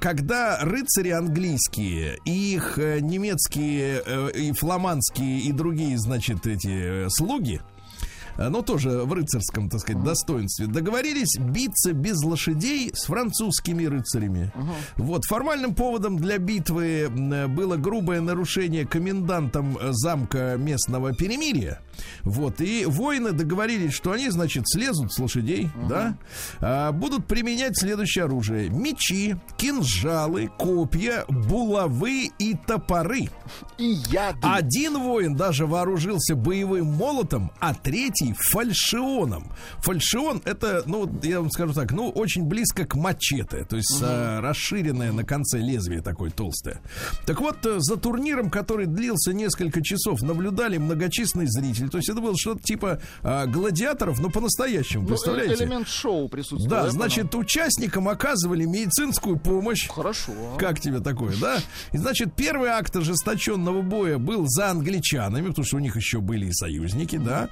когда 0.00 0.58
рыцари 0.60 1.10
английские 1.10 2.18
их 2.24 2.76
немецкие 2.76 4.30
и 4.30 4.52
фламандские 4.52 5.40
и 5.40 5.52
другие, 5.52 5.98
значит, 5.98 6.46
эти 6.46 7.08
слуги, 7.08 7.60
но 8.48 8.62
тоже 8.62 9.02
в 9.04 9.12
рыцарском, 9.12 9.68
так 9.68 9.80
сказать, 9.80 10.02
достоинстве, 10.02 10.66
договорились 10.66 11.38
биться 11.38 11.92
без 11.92 12.22
лошадей 12.22 12.90
с 12.94 13.04
французскими 13.04 13.84
рыцарями. 13.84 14.52
Вот, 14.96 15.24
формальным 15.24 15.74
поводом 15.74 16.16
для 16.16 16.38
битвы 16.38 17.08
было 17.10 17.76
грубое 17.76 18.20
нарушение 18.20 18.86
комендантом 18.86 19.76
э, 19.78 19.88
замка 19.92 20.56
местного 20.58 21.14
перемирия. 21.14 21.80
Вот, 22.22 22.60
и 22.60 22.84
воины 22.86 23.32
договорились, 23.32 23.92
что 23.92 24.12
они, 24.12 24.30
значит, 24.30 24.64
слезут 24.66 25.12
с 25.12 25.18
лошадей, 25.18 25.70
да, 25.88 26.16
а, 26.60 26.92
будут 26.92 27.26
применять 27.26 27.78
следующее 27.78 28.24
оружие. 28.24 28.70
Мечи, 28.70 29.36
кинжалы, 29.56 30.50
копья, 30.58 31.24
булавы 31.28 32.30
и 32.38 32.56
топоры. 32.66 33.28
И 33.78 33.84
яды. 33.84 34.38
Один 34.42 34.98
воин 34.98 35.36
даже 35.36 35.66
вооружился 35.66 36.34
боевым 36.34 36.86
молотом, 36.86 37.50
а 37.60 37.74
третий 37.74 38.29
фальшионом. 38.38 39.52
Фальшион 39.78 40.42
это, 40.44 40.82
ну, 40.86 41.10
я 41.22 41.40
вам 41.40 41.50
скажу 41.50 41.72
так, 41.74 41.92
ну, 41.92 42.10
очень 42.10 42.44
близко 42.44 42.84
к 42.84 42.94
мачете, 42.94 43.64
то 43.64 43.76
есть 43.76 43.98
э, 44.02 44.40
расширенное 44.40 45.12
на 45.12 45.24
конце 45.24 45.58
лезвие 45.58 46.02
такое 46.02 46.30
толстое. 46.30 46.80
Так 47.26 47.40
вот, 47.40 47.64
э, 47.66 47.76
за 47.78 47.96
турниром, 47.96 48.50
который 48.50 48.86
длился 48.86 49.32
несколько 49.32 49.82
часов, 49.82 50.22
наблюдали 50.22 50.78
многочисленные 50.78 51.48
зрители. 51.48 51.88
То 51.88 51.98
есть 51.98 52.08
это 52.08 52.20
было 52.20 52.34
что-то 52.38 52.62
типа 52.62 53.00
э, 53.22 53.46
гладиаторов, 53.46 54.20
но 54.20 54.30
по-настоящему, 54.30 55.02
Ну, 55.02 55.08
представляете? 55.08 55.54
э- 55.54 55.66
элемент 55.66 55.88
шоу 55.88 56.28
присутствует. 56.28 56.68
Да, 56.70 56.88
значит, 56.90 57.34
участникам 57.34 58.08
оказывали 58.08 58.64
медицинскую 58.64 59.38
помощь. 59.38 59.88
Хорошо. 59.88 60.32
Как 60.58 60.80
тебе 60.80 61.00
такое, 61.00 61.34
да? 61.40 61.58
И 61.92 61.98
значит, 61.98 62.34
первый 62.34 62.70
акт 62.70 62.94
ожесточенного 62.96 63.82
боя 63.82 64.18
был 64.18 64.44
за 64.46 64.70
англичанами, 64.70 65.48
потому 65.48 65.64
что 65.64 65.76
у 65.76 65.80
них 65.80 65.96
еще 65.96 66.20
были 66.20 66.46
и 66.46 66.52
союзники, 66.52 67.16
да. 67.16 67.48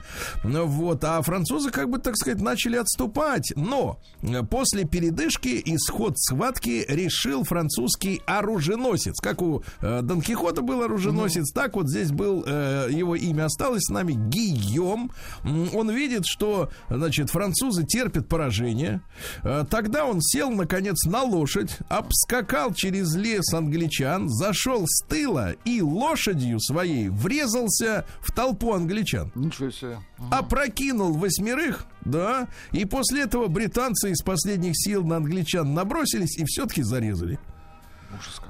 Вот, 0.64 1.04
а 1.04 1.20
французы, 1.22 1.70
как 1.70 1.88
бы, 1.90 1.98
так 1.98 2.16
сказать, 2.16 2.40
начали 2.40 2.76
отступать. 2.76 3.52
Но 3.56 3.98
э, 4.22 4.42
после 4.42 4.84
передышки 4.84 5.60
исход 5.64 6.18
схватки 6.18 6.84
решил 6.88 7.44
французский 7.44 8.22
оруженосец. 8.26 9.20
Как 9.20 9.42
у 9.42 9.62
э, 9.80 10.02
Дон 10.02 10.20
Кихота 10.20 10.62
был 10.62 10.82
оруженосец, 10.82 11.52
так 11.52 11.74
вот 11.76 11.88
здесь 11.88 12.10
был, 12.10 12.44
э, 12.46 12.88
его 12.90 13.14
имя 13.14 13.46
осталось 13.46 13.84
с 13.84 13.90
нами, 13.90 14.12
Гийом. 14.12 15.10
Он 15.44 15.90
видит, 15.90 16.26
что, 16.26 16.70
значит, 16.88 17.30
французы 17.30 17.84
терпят 17.84 18.28
поражение. 18.28 19.00
Э, 19.42 19.64
Тогда 19.70 20.04
он 20.06 20.20
сел, 20.20 20.50
наконец, 20.50 21.04
на 21.04 21.22
лошадь, 21.22 21.78
обскакал 21.88 22.74
через 22.74 23.14
лес 23.14 23.52
англичан, 23.52 24.28
зашел 24.28 24.84
с 24.86 25.04
тыла 25.06 25.52
и 25.64 25.80
лошадью 25.82 26.58
своей 26.60 27.08
врезался 27.08 28.06
в 28.20 28.32
толпу 28.32 28.72
англичан. 28.72 29.30
Ничего 29.34 29.70
себе. 29.70 29.98
Опрокинул 30.48 31.12
восьмерых, 31.12 31.84
да, 32.06 32.48
и 32.72 32.86
после 32.86 33.24
этого 33.24 33.48
британцы 33.48 34.12
из 34.12 34.22
последних 34.22 34.72
сил 34.74 35.04
на 35.04 35.18
англичан 35.18 35.74
набросились 35.74 36.38
и 36.38 36.46
все-таки 36.46 36.80
зарезали. 36.82 37.38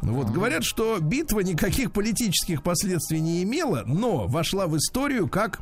Вот, 0.02 0.30
говорят, 0.30 0.62
что 0.62 0.98
битва 1.00 1.40
никаких 1.40 1.90
политических 1.90 2.62
последствий 2.62 3.18
не 3.18 3.42
имела, 3.42 3.82
но 3.84 4.28
вошла 4.28 4.68
в 4.68 4.76
историю 4.76 5.28
как 5.28 5.61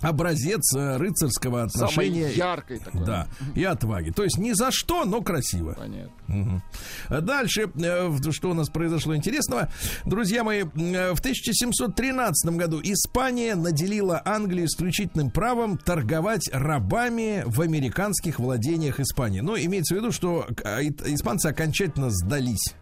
образец 0.00 0.74
э, 0.74 0.96
рыцарского 0.96 1.64
отношения. 1.64 2.22
Самой 2.22 2.36
яркой 2.36 2.78
такой. 2.78 3.04
Да, 3.04 3.28
и 3.54 3.64
отваги. 3.64 4.10
То 4.10 4.24
есть 4.24 4.38
ни 4.38 4.52
за 4.52 4.70
что, 4.70 5.04
но 5.04 5.22
красиво. 5.22 5.74
Понятно. 5.78 6.62
А 7.08 7.20
Дальше, 7.20 7.70
э, 7.74 8.10
что 8.30 8.50
у 8.50 8.54
нас 8.54 8.68
произошло 8.68 9.14
интересного. 9.14 9.70
Друзья 10.04 10.44
мои, 10.44 10.62
э, 10.62 11.12
в 11.12 11.20
1713 11.20 12.56
году 12.56 12.80
Испания 12.82 13.54
наделила 13.54 14.20
Англию 14.24 14.66
исключительным 14.66 15.30
правом 15.30 15.76
торговать 15.78 16.48
рабами 16.52 17.42
в 17.46 17.60
американских 17.60 18.38
владениях 18.38 19.00
Испании. 19.00 19.40
Ну, 19.40 19.56
имеется 19.56 19.94
в 19.94 19.98
виду, 19.98 20.12
что 20.12 20.46
а, 20.64 20.82
испанцы 20.82 21.46
окончательно 21.46 22.10
сдались. 22.10 22.74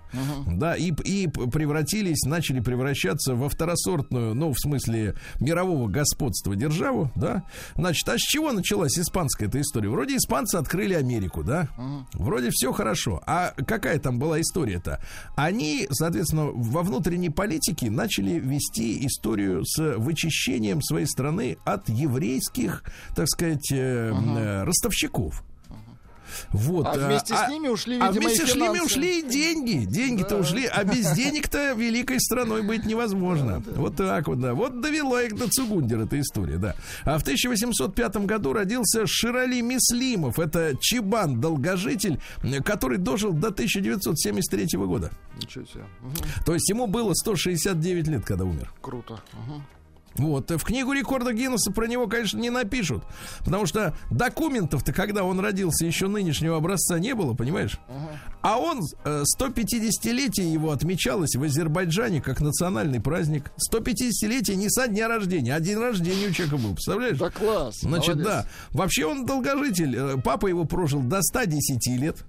Да, 0.46 0.76
и, 0.76 0.92
и 0.92 1.28
превратились, 1.28 2.22
начали 2.24 2.60
превращаться 2.60 3.34
во 3.34 3.48
второсортную, 3.48 4.34
ну, 4.34 4.52
в 4.52 4.58
смысле 4.58 5.14
мирового 5.40 5.88
господства 5.88 6.56
державу, 6.56 7.10
да. 7.14 7.44
Значит, 7.76 8.08
а 8.08 8.18
с 8.18 8.20
чего 8.20 8.52
началась 8.52 8.98
испанская 8.98 9.48
эта 9.48 9.60
история? 9.60 9.88
Вроде 9.88 10.16
испанцы 10.16 10.56
открыли 10.56 10.94
Америку, 10.94 11.42
да. 11.42 11.68
Вроде 12.14 12.50
все 12.50 12.72
хорошо. 12.72 13.22
А 13.26 13.52
какая 13.66 13.98
там 13.98 14.18
была 14.18 14.40
история-то? 14.40 15.00
Они, 15.36 15.86
соответственно, 15.90 16.46
во 16.46 16.82
внутренней 16.82 17.30
политике 17.30 17.90
начали 17.90 18.38
вести 18.38 19.06
историю 19.06 19.64
с 19.64 19.96
вычищением 19.96 20.82
своей 20.82 21.06
страны 21.06 21.56
от 21.64 21.88
еврейских, 21.88 22.82
так 23.14 23.28
сказать, 23.28 23.70
э, 23.72 24.64
ростовщиков. 24.64 25.42
Вот. 26.50 26.86
А 26.86 26.96
э, 26.96 27.06
вместе 27.06 27.34
с 27.34 27.48
ними 27.48 27.68
ушли, 27.68 27.98
а 28.00 28.08
видимо, 28.08 28.26
вместе 28.26 28.42
и 28.44 28.46
с 28.46 28.54
ними 28.54 28.78
ушли 28.84 29.18
и 29.20 29.22
деньги. 29.22 29.84
Деньги-то 29.84 30.36
ушли, 30.36 30.66
а 30.66 30.84
без 30.84 31.12
денег-то 31.12 31.72
великой 31.72 32.20
страной 32.20 32.62
быть 32.62 32.84
невозможно. 32.86 33.62
Вот 33.76 33.96
так 33.96 34.28
вот, 34.28 34.40
да. 34.40 34.54
Вот 34.54 34.80
довела 34.80 35.22
их 35.22 35.36
до 35.36 35.48
Цугундер 35.48 36.00
эта 36.00 36.20
история, 36.20 36.56
да. 36.56 36.74
А 37.04 37.18
в 37.18 37.22
1805 37.22 38.16
году 38.26 38.52
родился 38.52 39.06
Ширали 39.06 39.60
Мислимов. 39.60 40.38
Это 40.38 40.74
чебан, 40.80 41.40
долгожитель, 41.40 42.20
м, 42.42 42.62
который 42.62 42.98
дожил 42.98 43.32
до 43.32 43.50
1973 43.50 44.86
года. 44.86 45.10
Ничего 45.40 45.64
себе. 45.64 45.84
Мгм. 46.00 46.14
То 46.44 46.54
есть 46.54 46.68
ему 46.68 46.86
было 46.86 47.12
169 47.14 48.08
лет, 48.08 48.24
когда 48.24 48.44
умер. 48.44 48.72
Круто. 48.80 49.20
Мгм. 49.32 49.62
Вот. 50.18 50.50
В 50.50 50.64
книгу 50.64 50.92
рекорда 50.92 51.32
Гиннесса 51.32 51.70
про 51.70 51.86
него, 51.86 52.06
конечно, 52.06 52.38
не 52.38 52.50
напишут. 52.50 53.04
Потому 53.44 53.66
что 53.66 53.96
документов-то, 54.10 54.92
когда 54.92 55.24
он 55.24 55.40
родился, 55.40 55.86
еще 55.86 56.08
нынешнего 56.08 56.56
образца 56.56 56.98
не 56.98 57.14
было, 57.14 57.34
понимаешь? 57.34 57.78
А 58.40 58.58
он, 58.58 58.82
э, 59.04 59.24
150-летие 59.38 60.52
его 60.52 60.70
отмечалось 60.70 61.34
в 61.34 61.42
Азербайджане 61.42 62.20
как 62.20 62.40
национальный 62.40 63.00
праздник. 63.00 63.50
150-летие 63.72 64.54
не 64.56 64.68
со 64.70 64.86
дня 64.88 65.08
рождения, 65.08 65.54
а 65.54 65.60
день 65.60 65.78
рождения 65.78 66.28
у 66.28 66.32
человека 66.32 66.56
был, 66.58 66.74
представляешь? 66.74 67.18
Да 67.18 67.30
класс. 67.30 67.80
Значит, 67.80 68.16
молодец. 68.16 68.26
да. 68.26 68.46
Вообще 68.70 69.06
он 69.06 69.26
долгожитель. 69.26 69.96
Э, 69.96 70.16
Папа 70.22 70.46
его 70.46 70.64
прожил 70.64 71.00
до 71.02 71.20
110 71.22 71.86
лет. 71.98 72.24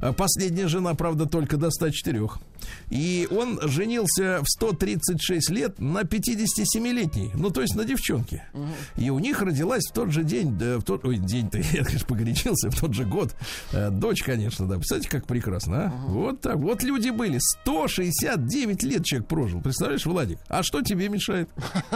А 0.00 0.12
Последняя 0.12 0.66
жена, 0.66 0.94
правда, 0.94 1.26
только 1.26 1.56
до 1.56 1.70
104. 1.70 2.20
И 2.90 3.28
он 3.30 3.60
женился 3.68 4.40
в 4.42 4.48
136 4.48 5.50
лет 5.50 5.78
на 5.78 6.00
57-летней. 6.02 7.30
Ну, 7.34 7.50
то 7.50 7.60
есть 7.62 7.76
на 7.76 7.84
девчонке. 7.84 8.44
И 8.96 9.10
у 9.10 9.18
них 9.18 9.42
родилась 9.42 9.84
в 9.88 9.92
тот 9.92 10.10
же 10.10 10.24
день, 10.24 10.52
в 10.58 10.82
тот, 10.82 11.04
ой, 11.04 11.18
день-то, 11.18 11.58
я, 11.72 11.84
конечно, 11.84 12.06
погорячился, 12.06 12.70
в 12.70 12.80
тот 12.80 12.94
же 12.94 13.04
год. 13.04 13.34
э, 13.72 13.90
Дочь, 13.90 14.22
конечно, 14.22 14.66
да. 14.66 14.76
Представляете, 14.76 15.08
как 15.10 15.26
прекрасно, 15.26 15.49
а? 15.58 15.92
Вот 16.06 16.40
так. 16.40 16.56
Вот 16.56 16.82
люди 16.82 17.10
были. 17.10 17.38
169 17.38 18.82
лет 18.84 19.04
человек 19.04 19.28
прожил. 19.28 19.60
Представляешь, 19.60 20.06
Владик? 20.06 20.38
А 20.48 20.62
что 20.62 20.82
тебе 20.82 21.08
мешает? 21.08 21.48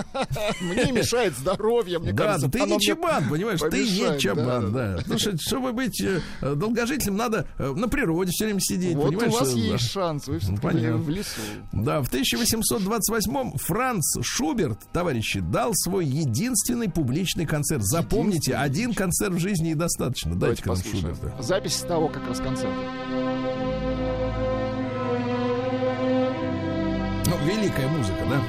Мне 0.60 0.92
мешает 0.92 1.36
здоровье, 1.36 1.98
мне 1.98 2.12
да, 2.12 2.24
кажется. 2.24 2.48
ты 2.48 2.60
не 2.60 2.66
мне 2.66 2.80
чабан, 2.80 3.28
понимаешь, 3.28 3.60
ты 3.60 3.84
не 3.84 4.18
чабан, 4.18 4.72
да. 4.72 4.96
Потому 4.98 5.18
что, 5.18 5.36
чтобы 5.38 5.72
быть 5.72 6.00
э, 6.00 6.20
долгожителем, 6.40 7.16
надо 7.16 7.46
э, 7.58 7.72
на 7.72 7.88
природе 7.88 8.30
все 8.32 8.46
время 8.46 8.60
сидеть, 8.60 8.96
понимаешь? 8.96 9.32
у 9.32 9.38
вас 9.38 9.54
э, 9.54 9.58
есть 9.58 9.90
шанс, 9.90 10.26
вы 10.26 10.38
в 10.38 11.08
лесу. 11.08 11.40
Да, 11.72 12.00
в 12.00 12.12
1828-м 12.12 13.58
Франц 13.58 14.16
Шуберт, 14.22 14.80
товарищи, 14.92 15.40
дал 15.40 15.72
свой 15.74 16.06
единственный 16.06 16.90
публичный 16.90 17.46
концерт. 17.46 17.82
Запомните, 17.84 18.54
один 18.54 18.94
концерт 18.94 19.34
в 19.34 19.38
жизни 19.38 19.70
и 19.70 19.74
достаточно. 19.74 20.34
Дайте-ка 20.34 20.70
нам. 20.70 20.78
Шуберта. 20.78 21.34
Запись 21.40 21.84
того 21.86 22.08
как 22.08 22.26
раз 22.28 22.38
концерта. 22.38 23.43
Ну, 27.26 27.46
великая 27.46 27.88
музыка, 27.88 28.24
да? 28.28 28.42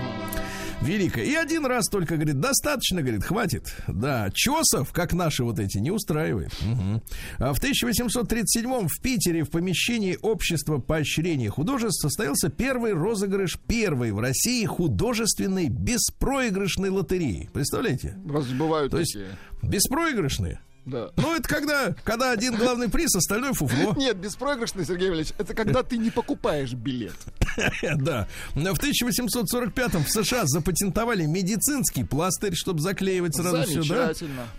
Великая. 0.82 1.24
И 1.26 1.34
один 1.34 1.66
раз 1.66 1.88
только, 1.88 2.16
говорит, 2.16 2.40
достаточно, 2.40 3.02
говорит, 3.02 3.24
хватит. 3.24 3.74
Да, 3.88 4.30
чесов, 4.32 4.92
как 4.92 5.14
наши 5.14 5.44
вот 5.44 5.58
эти, 5.58 5.80
не 5.80 5.90
устраивает. 5.90 6.52
Мгм. 6.62 7.02
А 7.40 7.54
в 7.54 7.58
1837 7.58 8.88
в 8.88 9.02
Питере 9.02 9.44
в 9.44 9.50
помещении 9.50 10.18
Общества 10.22 10.78
поощрения 10.78 11.50
художеств 11.50 12.02
состоялся 12.02 12.50
первый 12.50 12.94
розыгрыш 12.94 13.58
первой 13.68 14.12
в 14.12 14.20
России 14.20 14.64
художественной 14.66 15.70
беспроигрышной 15.70 16.90
лотереи. 16.90 17.50
Представляете? 17.52 18.16
Бывают 18.18 18.92
То 18.92 19.00
есть 19.00 19.14
такие? 19.14 19.30
беспроигрышные. 19.64 20.60
Да. 20.86 21.10
Ну, 21.18 21.36
это 21.36 21.48
когда, 21.50 21.96
когда 22.04 22.32
один 22.32 22.56
главный 22.56 22.90
приз, 22.90 23.16
остальное 23.16 23.54
фуфло. 23.54 23.94
Нет, 23.98 24.18
беспроигрышный, 24.18 24.86
Сергей 24.86 25.10
Валерьевич, 25.10 25.34
это 25.38 25.54
когда 25.56 25.82
ты 25.84 25.98
не 25.98 26.12
покупаешь 26.12 26.74
билет. 26.74 27.16
Да. 27.98 28.28
В 28.54 28.58
1845-м 28.60 30.04
в 30.04 30.10
США 30.10 30.42
запатентовали 30.46 31.26
медицинский 31.26 32.04
пластырь, 32.04 32.54
чтобы 32.54 32.82
заклеивать 32.82 33.36
сразу 33.36 33.64
все, 33.64 33.82
да? 33.84 34.12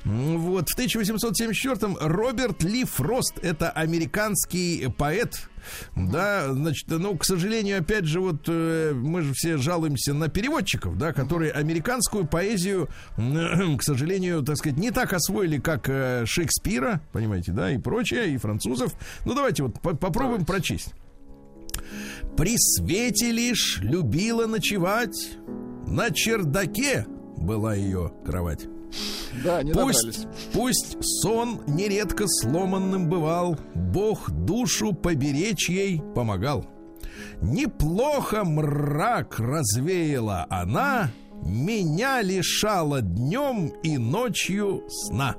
М, 0.05 0.39
Вот, 0.39 0.69
в 0.71 0.79
1874-м 0.79 1.99
Роберт 2.01 2.63
Ли 2.63 2.85
Фрост, 2.85 3.35
это 3.43 3.71
американский 3.71 4.89
поэт, 4.97 5.49
да, 5.95 6.53
значит, 6.53 6.89
ну, 6.89 7.17
к 7.17 7.25
сожалению, 7.25 7.81
опять 7.81 8.05
же, 8.05 8.21
вот 8.21 8.45
э, 8.49 8.93
мы 8.95 9.23
же 9.23 9.33
все 9.35 9.57
жалуемся 9.57 10.15
на 10.15 10.29
переводчиков, 10.29 10.97
да, 10.99 11.13
которые 11.13 11.53
американскую 11.53 12.27
поэзию, 12.27 12.89
к 13.17 13.83
сожалению, 13.83 14.43
так 14.43 14.57
сказать, 14.57 14.79
не 14.79 14.91
так 14.91 15.13
освоили, 15.13 15.59
как 15.59 15.89
э, 15.89 16.25
Шекспира, 16.27 17.01
понимаете, 17.13 17.53
да, 17.53 17.71
и 17.71 17.79
прочее, 17.79 18.35
и 18.35 18.37
французов. 18.37 18.93
Ну, 19.25 19.35
давайте 19.35 19.63
вот 19.65 19.81
по- 19.81 19.95
попробуем 19.95 20.45
прочесть. 20.45 20.95
При 22.37 22.57
свете 22.59 23.31
лишь 23.31 23.79
любила 23.81 24.47
ночевать, 24.47 25.39
на 25.87 26.11
чердаке 26.11 27.07
была 27.37 27.75
ее 27.75 28.13
кровать. 28.25 28.67
Да, 29.45 29.63
не 29.63 29.73
Пусть, 29.73 30.27
пусть 30.53 30.97
сон 31.01 31.61
нередко 31.67 32.25
сломанным 32.27 33.09
бывал, 33.09 33.59
Бог 33.75 34.31
душу 34.31 34.93
поберечь 34.93 35.69
ей 35.69 36.03
помогал. 36.15 36.67
Неплохо 37.41 38.45
мрак 38.45 39.39
развеяла 39.39 40.47
она, 40.49 41.11
Меня 41.43 42.23
лишала 42.23 43.03
днем 43.03 43.69
и 43.83 43.99
ночью 43.99 44.85
сна. 44.89 45.37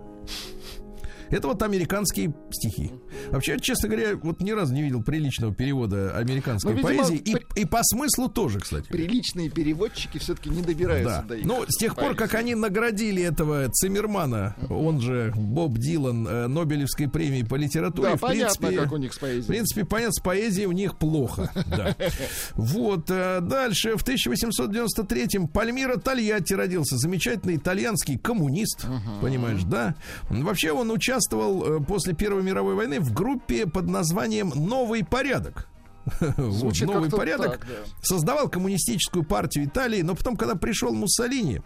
Это 1.30 1.48
вот 1.48 1.62
американские 1.62 2.34
стихи. 2.52 2.93
Вообще, 3.32 3.60
честно 3.60 3.89
говоря, 3.89 4.15
вот 4.22 4.41
ни 4.41 4.52
разу 4.52 4.74
не 4.74 4.84
видел 4.84 5.02
приличного 5.04 5.54
перевода 5.54 6.15
американской 6.17 6.74
Ну, 6.74 6.78
видимо, 6.80 7.04
поэзии. 7.04 7.17
И, 7.17 7.36
при- 7.36 7.62
и 7.62 7.65
по 7.65 7.80
смыслу 7.84 8.30
тоже, 8.30 8.60
кстати. 8.60 8.88
Приличные 8.88 9.50
переводчики 9.50 10.17
все-таки 10.17 10.50
не 10.50 10.62
добираются 10.62 11.22
Да. 11.22 11.28
до 11.30 11.36
их. 11.36 11.46
Ну, 11.46 11.63
с 11.67 11.78
тех 11.78 11.96
пор, 11.96 12.15
как 12.15 12.32
поэзии. 12.32 12.38
они 12.38 12.56
наградили 12.56 13.24
этого 13.24 13.70
Циммермана, 13.70 14.56
он 14.70 15.02
же 15.02 15.34
Боб 15.36 15.78
Дилан, 15.78 16.28
э, 16.28 16.48
Нобелевской 16.48 17.08
премии 17.10 17.43
по 17.43 17.56
литературе, 17.56 18.10
Да, 18.12 18.15
в 18.17 18.20
понятно, 18.22 18.56
принципе, 18.67 18.84
как 18.84 18.91
у 18.93 18.98
них 18.98 19.13
с 19.13 19.17
поэзией. 19.17 19.43
в 19.43 19.48
принципе, 19.48 19.86
понятно, 19.86 20.13
с 20.13 20.20
поэзией 20.20 20.65
у 20.67 20.72
них 20.72 20.98
плохо. 20.98 21.52
Да. 21.67 21.96
Вот. 22.56 23.10
э, 23.10 23.39
Дальше. 23.41 23.96
В 23.98 24.04
1893-м 24.04 25.48
Пальмира 25.48 25.98
Тольятти 25.98 26.54
родился. 26.54 26.98
Замечательный 26.98 27.56
итальянский 27.56 28.17
коммунист. 28.17 28.86
Понимаешь, 29.22 29.63
да? 29.63 29.96
Вообще 30.30 30.72
он 30.72 30.91
участвовал 30.91 31.78
э, 31.82 31.84
после 31.84 32.13
Первой 32.13 32.43
мировой 32.43 32.76
войны 32.76 32.97
в 33.00 33.14
группе 33.14 33.66
под 33.66 33.88
названием 33.88 34.52
«Новый 34.56 35.04
порядок». 35.04 35.68
Вот, 36.38 36.80
новый 36.82 37.10
порядок 37.10 37.60
так, 37.60 37.68
да. 37.68 37.76
создавал 38.02 38.48
коммунистическую 38.48 39.26
партию 39.26 39.66
Италии, 39.66 40.02
но 40.04 40.16
потом, 40.16 40.38
когда 40.38 40.56
пришел 40.56 40.94
Муссолини, 40.94 41.62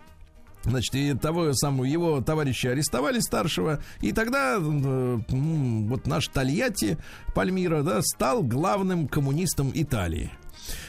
Значит, 0.63 0.96
и 0.96 1.13
того 1.13 1.54
самого 1.54 1.86
его 1.86 2.22
товарища 2.22 2.72
арестовали 2.72 3.20
старшего, 3.20 3.82
и 4.00 4.12
тогда 4.12 4.58
э, 4.60 5.20
вот 5.28 6.06
наш 6.06 6.28
Тольятти 6.28 6.98
Пальмира, 7.34 7.82
да, 7.82 8.02
стал 8.04 8.44
главным 8.44 9.08
коммунистом 9.08 9.72
Италии. 9.74 10.32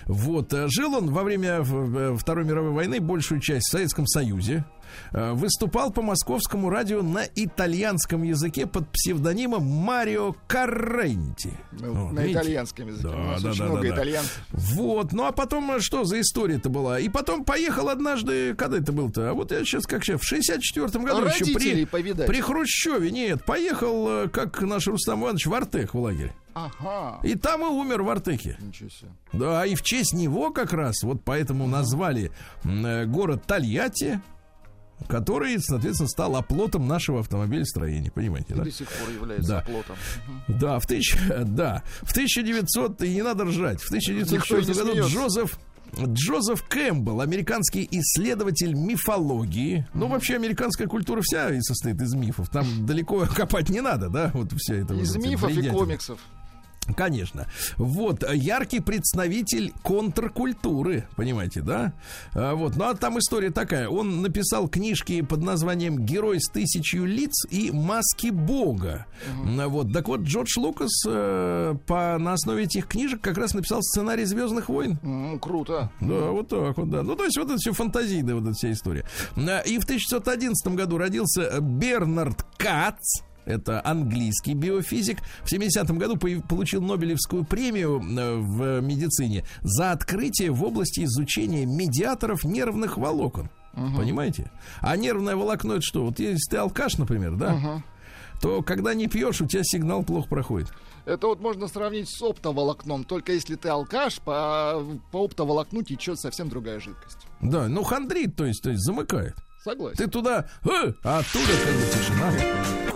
Вот, 0.05 0.53
э, 0.53 0.69
жил 0.69 0.95
он 0.95 1.11
во 1.11 1.23
время 1.23 1.63
э, 1.63 2.17
Второй 2.19 2.45
мировой 2.45 2.73
войны 2.73 3.01
большую 3.01 3.41
часть 3.41 3.69
в 3.69 3.71
Советском 3.71 4.07
Союзе. 4.07 4.65
Э, 5.13 5.33
Выступал 5.33 5.91
по 5.93 6.03
московскому 6.03 6.71
радио 6.71 7.03
на 7.03 7.25
итальянском 7.35 8.23
языке 8.23 8.67
под 8.67 8.89
псевдонимом 8.91 9.65
Марио 9.65 10.35
Карренти. 10.47 11.53
Ну, 11.73 11.93
Вот, 11.93 12.13
на 12.13 12.21
видите? 12.21 12.41
итальянском 12.41 12.89
языке. 12.89 13.09
Да, 13.09 13.15
У 13.15 13.19
нас 13.25 13.43
да, 13.43 13.51
очень 13.51 13.59
да, 13.61 13.65
много 13.67 13.89
да, 13.89 13.95
итальянцев. 13.95 14.47
Вот, 14.51 15.13
ну 15.13 15.25
а 15.25 15.33
потом 15.33 15.71
э, 15.73 15.81
что 15.81 16.05
за 16.05 16.21
история-то 16.21 16.69
была? 16.71 16.99
И 17.01 17.09
потом 17.09 17.45
поехал 17.45 17.89
однажды, 17.89 18.55
когда 18.55 18.79
это 18.79 18.93
был-то? 18.93 19.31
А 19.31 19.35
вот 19.35 19.51
я 19.53 19.65
сейчас 19.65 19.87
как 19.87 20.05
сейчас, 20.05 20.21
в 20.21 20.33
64-м 20.33 21.05
году 21.05 21.27
еще 21.27 21.45
при, 21.45 21.53
Родителей 21.55 21.87
повидать. 21.87 22.27
при 22.27 22.41
Хрущеве, 22.41 23.11
нет, 23.11 23.45
поехал, 23.45 24.25
э, 24.25 24.29
как 24.29 24.61
наш 24.63 24.87
Рустам 24.87 25.23
Иванович, 25.23 25.47
в 25.47 25.55
Артек 25.55 25.95
в 25.95 25.99
лагерь. 25.99 26.33
Ага. 26.55 27.19
И 27.23 27.35
там 27.35 27.63
и 27.63 27.65
умер 27.65 28.03
в 28.03 28.11
Артеке. 28.11 28.59
Ничего 28.61 28.91
себе. 28.91 29.11
Да, 29.33 29.65
и 29.65 29.75
в 29.75 29.83
честь 29.83 30.13
него 30.13 30.51
как 30.51 30.73
раз, 30.75 31.03
вот 31.03 31.23
поэтому 31.25 31.67
назвали 31.67 32.31
э, 32.65 33.07
город 33.07 33.45
Тольятти, 33.47 34.21
который, 35.09 35.59
соответственно, 35.61 36.09
стал 36.09 36.37
оплотом 36.37 36.87
нашего 36.89 37.21
автомобилестроения, 37.21 38.11
понимаете, 38.11 38.55
И 38.55 38.57
да? 38.57 38.65
до 38.65 38.71
сих 38.71 38.89
пор 38.89 39.11
является 39.11 39.49
Да. 39.49 39.59
оплотом. 39.61 39.97
Да, 40.49 40.79
в 40.79 40.87
тысяч, 40.87 41.17
да, 41.45 41.83
в 42.03 42.11
1900, 42.13 43.03
и 43.03 43.15
не 43.15 43.23
надо 43.23 43.45
ржать, 43.45 43.81
в 43.81 43.87
1904 43.89 44.61
Никто 44.63 44.73
не 44.73 44.79
году 44.79 44.93
смеется. 44.93 45.15
Джозеф 45.19 45.59
Джозеф 45.95 46.63
Кэмпбелл, 46.69 47.21
американский 47.21 47.87
исследователь 47.91 48.73
мифологии. 48.73 49.87
Ну, 49.93 50.07
вообще, 50.09 50.37
американская 50.37 50.87
культура 50.87 51.21
вся 51.23 51.51
и 51.51 51.61
состоит 51.61 52.01
из 52.01 52.15
мифов. 52.15 52.49
Там 52.49 52.87
далеко 52.87 53.27
копать 53.37 53.69
не 53.69 53.83
надо, 53.83 54.09
да? 54.09 54.31
Вот 54.33 54.53
вся 54.57 54.77
эта 54.77 54.95
Из 54.95 55.15
вот 55.15 55.23
мифов 55.27 55.51
и 55.51 55.69
комиксов. 55.69 56.19
Конечно. 56.97 57.47
Вот, 57.77 58.25
яркий 58.33 58.81
представитель 58.81 59.73
контркультуры, 59.83 61.07
понимаете, 61.17 61.63
да? 61.63 61.93
А, 62.35 62.55
вот, 62.55 62.77
ну 62.77 62.85
а 62.85 62.95
там 62.95 63.19
история 63.19 63.51
такая. 63.51 63.89
Он 63.89 64.21
написал 64.23 64.69
книжки 64.69 65.21
под 65.23 65.43
названием 65.43 66.05
«Герой 66.05 66.41
с 66.41 66.49
тысячью 66.51 67.07
лиц» 67.07 67.47
и 67.51 67.71
«Маски 67.71 68.31
Бога». 68.31 69.07
А, 69.59 69.69
Вот, 69.69 69.93
так 69.93 70.09
вот, 70.09 70.23
Джордж 70.23 70.59
Лукас 70.59 70.91
э, 71.07 71.75
по, 71.87 72.19
на 72.19 72.33
основе 72.35 72.65
этих 72.65 72.87
книжек 72.89 73.21
как 73.21 73.39
раз 73.39 73.55
написал 73.55 73.81
сценарий 73.83 74.25
«Звездных 74.25 74.69
войн». 74.69 74.99
М, 75.03 75.39
круто. 75.39 75.91
Да, 76.01 76.31
вот 76.31 76.49
так 76.49 76.77
вот, 76.77 76.91
да. 76.91 77.03
Ну, 77.03 77.15
то 77.17 77.25
есть, 77.25 77.39
вот 77.39 77.47
это 77.47 77.57
все 77.59 77.73
фантазийная 77.73 78.35
вот 78.35 78.45
эта 78.45 78.55
вся 78.55 78.73
история. 78.73 79.07
И 79.37 79.79
в 79.79 79.85
1911 79.85 80.67
году 80.75 80.99
родился 80.99 81.61
Бернард 81.61 82.45
Кац. 82.59 83.23
Это 83.45 83.85
английский 83.85 84.55
биофизик. 84.55 85.19
В 85.43 85.53
70-м 85.53 85.99
году 85.99 86.17
получил 86.17 86.83
Нобелевскую 86.83 87.45
премию 87.45 88.01
э, 88.01 88.37
в 88.37 88.81
медицине 88.81 89.45
за 89.63 89.93
открытие 89.93 90.51
в 90.51 90.63
области 90.65 91.05
изучения 91.05 91.67
медиаторов 91.67 92.45
нервных 92.45 92.97
волокон. 92.97 93.51
Понимаете? 93.73 94.51
А 94.81 94.97
нервное 94.97 95.35
волокно 95.35 95.75
это 95.75 95.83
что? 95.83 96.05
Вот 96.05 96.19
если 96.19 96.51
ты 96.51 96.57
алкаш, 96.59 96.99
например, 96.99 97.37
да, 97.37 97.83
то 98.43 98.61
когда 98.63 98.93
не 98.93 99.07
пьешь, 99.07 99.41
у 99.41 99.47
тебя 99.47 99.63
сигнал 99.65 100.03
плохо 100.03 100.29
проходит. 100.29 100.73
Это 101.05 101.29
вот 101.29 101.41
можно 101.41 101.69
сравнить 101.69 102.09
с 102.09 102.21
оптоволокном. 102.23 103.05
Только 103.05 103.33
если 103.33 103.57
ты 103.57 103.69
алкаш, 103.69 104.21
по, 104.21 104.85
по 105.11 105.25
оптоволокну 105.25 105.83
течет 105.83 106.19
совсем 106.19 106.49
другая 106.49 106.81
жидкость. 106.81 107.27
Да, 107.41 107.69
ну 107.69 107.83
хандрит, 107.83 108.37
то 108.37 108.45
есть, 108.45 108.63
то 108.63 108.71
есть 108.71 108.83
замыкает. 108.83 109.35
Согласен. 109.63 109.97
Ты 109.97 110.09
туда, 110.09 110.49
«Э», 110.65 110.93
а 111.05 111.19
оттуда 111.19 111.53
как 111.65 111.75
бы 111.75 111.87
тишина. 111.93 112.33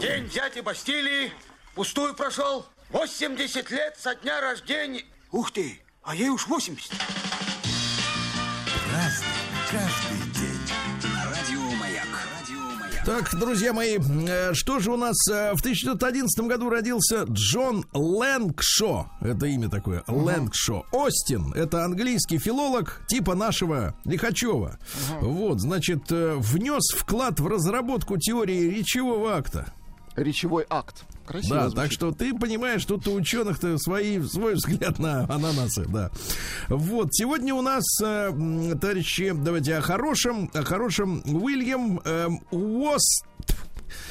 День 0.00 0.26
взятия 0.26 0.62
Бастилии 0.62 1.32
пустую 1.74 2.14
прошел. 2.14 2.66
80 2.90 3.70
лет 3.70 3.96
со 3.98 4.14
дня 4.14 4.42
рождения. 4.42 5.04
Ух 5.32 5.50
ты, 5.50 5.80
а 6.02 6.14
ей 6.14 6.28
уж 6.28 6.46
80. 6.46 6.92
Разный, 8.92 9.28
каждый 9.70 10.32
день. 10.34 10.60
Радио 11.24 11.60
Маяк. 11.80 12.06
Радио 12.38 12.60
Маяк. 12.78 13.04
Так, 13.06 13.40
друзья 13.40 13.72
мои, 13.72 13.96
э, 13.98 14.52
что 14.52 14.80
же 14.80 14.92
у 14.92 14.98
нас 14.98 15.16
э, 15.30 15.54
в 15.54 15.60
1911 15.60 16.46
году 16.46 16.68
родился 16.68 17.22
Джон 17.22 17.86
Лэнгшо. 17.94 19.10
Это 19.22 19.46
имя 19.46 19.70
такое, 19.70 20.04
Лэнгшо. 20.06 20.84
Остин, 20.92 21.54
это 21.54 21.86
английский 21.86 22.38
филолог 22.38 23.00
типа 23.08 23.34
нашего 23.34 23.94
Лихачева. 24.04 24.78
Вот, 25.22 25.60
значит, 25.60 26.12
э, 26.12 26.34
внес 26.36 26.92
вклад 26.94 27.40
в 27.40 27.46
разработку 27.46 28.18
теории 28.18 28.68
речевого 28.68 29.36
акта. 29.36 29.72
Речевой 30.16 30.64
акт. 30.70 31.04
Красиво 31.26 31.56
Да, 31.56 31.62
звучит. 31.68 31.76
так 31.76 31.92
что 31.92 32.12
ты 32.12 32.32
понимаешь, 32.34 32.84
тут 32.84 33.06
у 33.08 33.14
ученых-то 33.14 33.76
свои, 33.78 34.20
свой 34.22 34.54
взгляд 34.54 34.98
на 34.98 35.24
ананасы, 35.24 35.84
да. 35.88 36.10
Вот, 36.68 37.08
сегодня 37.12 37.54
у 37.54 37.62
нас, 37.62 37.84
э, 38.02 38.30
товарищи, 38.80 39.32
давайте 39.34 39.76
о 39.76 39.80
хорошем, 39.80 40.50
о 40.54 40.62
хорошем 40.62 41.22
Уильям 41.26 42.00
эм, 42.04 42.40
Уост 42.50 43.24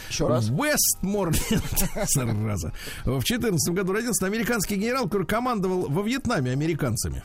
Еще 0.09 0.27
раз. 0.27 0.49
Вестморленд, 0.49 1.63
зараза. 2.13 2.73
В 3.05 3.23
14 3.23 3.73
году 3.73 3.93
родился 3.93 4.25
американский 4.25 4.75
генерал, 4.75 5.05
который 5.05 5.25
командовал 5.25 5.87
во 5.89 6.01
Вьетнаме 6.03 6.51
американцами. 6.51 7.23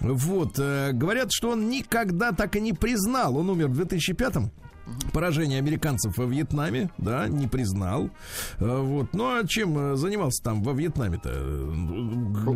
Вот, 0.00 0.58
э, 0.58 0.92
говорят, 0.92 1.28
что 1.32 1.50
он 1.50 1.68
никогда 1.68 2.32
так 2.32 2.54
и 2.56 2.60
не 2.60 2.72
признал. 2.72 3.36
Он 3.36 3.50
умер 3.50 3.68
в 3.68 3.80
2005-м. 3.80 4.50
Поражение 5.12 5.58
американцев 5.58 6.16
во 6.16 6.24
Вьетнаме, 6.24 6.90
да, 6.98 7.26
не 7.28 7.46
признал. 7.46 8.10
Э, 8.58 8.78
Вот. 8.80 9.12
Ну 9.14 9.24
а 9.38 9.46
чем 9.46 9.76
э, 9.78 9.96
занимался 9.96 10.42
там 10.42 10.62
во 10.62 10.72
Вьетнаме-то? 10.72 11.30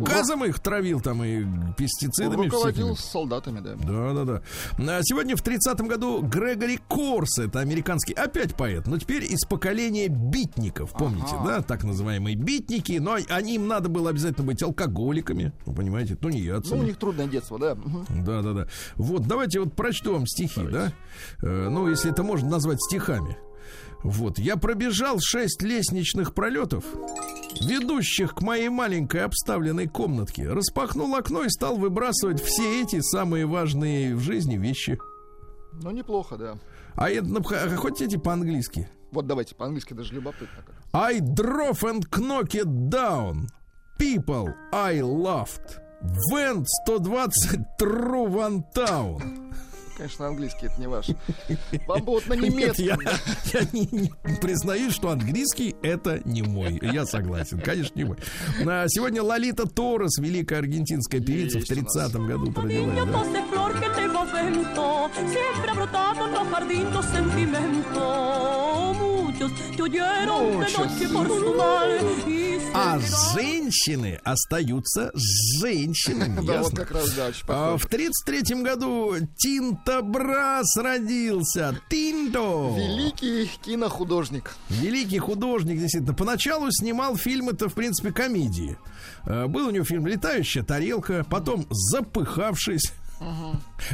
Газом 0.05 0.45
их 0.45 0.59
травил 0.59 1.01
там 1.01 1.23
и 1.23 1.43
пестицидами. 1.77 2.45
Руководил 2.45 2.95
с 2.95 3.01
солдатами, 3.03 3.59
да. 3.59 3.75
Да, 3.75 4.13
да, 4.25 4.41
да. 4.77 4.99
Сегодня 5.03 5.35
в 5.35 5.43
30-м 5.43 5.87
году 5.87 6.21
Грегори 6.21 6.79
Корс, 6.87 7.39
это 7.39 7.59
американский, 7.59 8.13
опять 8.13 8.55
поэт, 8.55 8.87
но 8.87 8.97
теперь 8.97 9.23
из 9.23 9.45
поколения 9.45 10.07
битников, 10.07 10.91
помните, 10.91 11.35
да, 11.45 11.61
так 11.61 11.83
называемые 11.83 12.35
битники, 12.35 12.93
но 12.99 13.17
они 13.29 13.55
им 13.55 13.67
надо 13.67 13.89
было 13.89 14.09
обязательно 14.09 14.45
быть 14.45 14.61
алкоголиками, 14.63 15.53
вы 15.65 15.73
понимаете, 15.73 16.13
Ну, 16.13 16.27
у 16.27 16.31
тунеядцами. 16.31 16.85
них 16.85 16.97
трудное 16.97 17.27
детство, 17.27 17.59
да. 17.59 17.75
Да, 18.09 18.41
да, 18.41 18.53
да. 18.53 18.67
Вот, 18.95 19.23
давайте 19.27 19.59
вот 19.59 19.75
прочту 19.75 20.13
вам 20.13 20.25
стихи, 20.27 20.61
да? 20.71 20.91
Э, 21.41 21.69
ну, 21.69 21.89
если 21.89 22.11
это 22.11 22.20
можно 22.23 22.49
назвать 22.49 22.81
стихами. 22.81 23.37
Вот, 24.03 24.39
я 24.39 24.57
пробежал 24.57 25.19
шесть 25.19 25.61
лестничных 25.61 26.33
пролетов, 26.33 26.83
ведущих 27.61 28.33
к 28.33 28.41
моей 28.41 28.69
маленькой 28.69 29.25
обставленной 29.25 29.87
комнатке, 29.87 30.49
распахнул 30.49 31.13
окно 31.15 31.43
и 31.43 31.49
стал 31.49 31.77
выбрасывать 31.77 32.41
все 32.41 32.81
эти 32.81 32.99
самые 33.01 33.45
важные 33.45 34.15
в 34.15 34.19
жизни 34.21 34.57
вещи. 34.57 34.97
Ну, 35.83 35.91
неплохо, 35.91 36.35
да. 36.37 36.57
А 36.95 37.09
это, 37.09 37.25
ну, 37.27 37.43
х- 37.43 37.69
хотите 37.77 38.17
по-английски? 38.17 38.89
Вот 39.11 39.27
давайте 39.27 39.53
по-английски 39.55 39.93
даже 39.93 40.13
любопытно. 40.15 40.63
Как. 40.65 40.75
I 40.93 41.19
drove 41.19 41.81
and 41.83 42.01
knocked 42.09 42.55
it 42.55 42.89
down. 42.89 43.47
People 43.99 44.47
I 44.73 44.99
loved. 44.99 45.79
Went 46.31 46.65
120 46.87 47.59
through 47.79 48.27
one 48.33 48.63
town. 48.73 49.53
Конечно, 50.01 50.27
английский 50.29 50.65
это 50.65 50.81
не 50.81 50.87
ваш. 50.87 51.05
Вам 51.85 51.99
бы 51.99 52.13
вот 52.13 52.25
на 52.25 52.33
Нет, 52.35 52.51
немецком. 52.51 52.85
я, 52.85 52.97
я 53.59 53.67
не, 53.71 53.87
не 53.91 54.11
признаюсь, 54.41 54.95
что 54.95 55.11
английский 55.11 55.75
это 55.83 56.19
не 56.25 56.41
мой. 56.41 56.79
Я 56.81 57.05
согласен, 57.05 57.59
конечно, 57.59 57.95
не 57.99 58.05
мой. 58.05 58.17
А 58.65 58.85
сегодня 58.87 59.21
Лолита 59.21 59.67
Торres, 59.67 60.19
великая 60.19 60.57
аргентинская 60.57 61.21
певица, 61.21 61.59
в 61.59 61.69
Есть 61.69 61.93
нас. 61.93 62.11
30-м 62.11 62.25
году 62.25 62.51
родилась. 62.51 62.97
Да. 67.93 69.20
Se 69.47 69.81
А 72.73 72.99
женщины 73.35 74.19
остаются 74.23 75.11
женщинами, 75.13 76.45
Да, 76.45 76.61
вот 76.61 76.75
как 76.75 76.91
раз, 76.91 77.11
да, 77.13 77.31
А, 77.47 77.77
в 77.77 77.85
33-м 77.85 78.63
году 78.63 79.15
Тинто 79.37 80.01
Брас 80.01 80.75
родился. 80.77 81.77
Тинто! 81.89 82.73
Великий 82.77 83.49
кинохудожник. 83.61 84.55
Великий 84.69 85.19
художник, 85.19 85.79
действительно. 85.79 86.13
Поначалу 86.13 86.67
снимал 86.71 87.17
фильмы-то, 87.17 87.67
в 87.69 87.73
принципе, 87.73 88.11
комедии. 88.11 88.77
Э, 89.25 89.47
Был 89.47 89.67
у 89.67 89.71
него 89.71 89.85
фильм 89.85 90.07
«Летающая 90.07 90.63
тарелка», 90.63 91.25
потом 91.29 91.65
«Запыхавшись». 91.69 92.93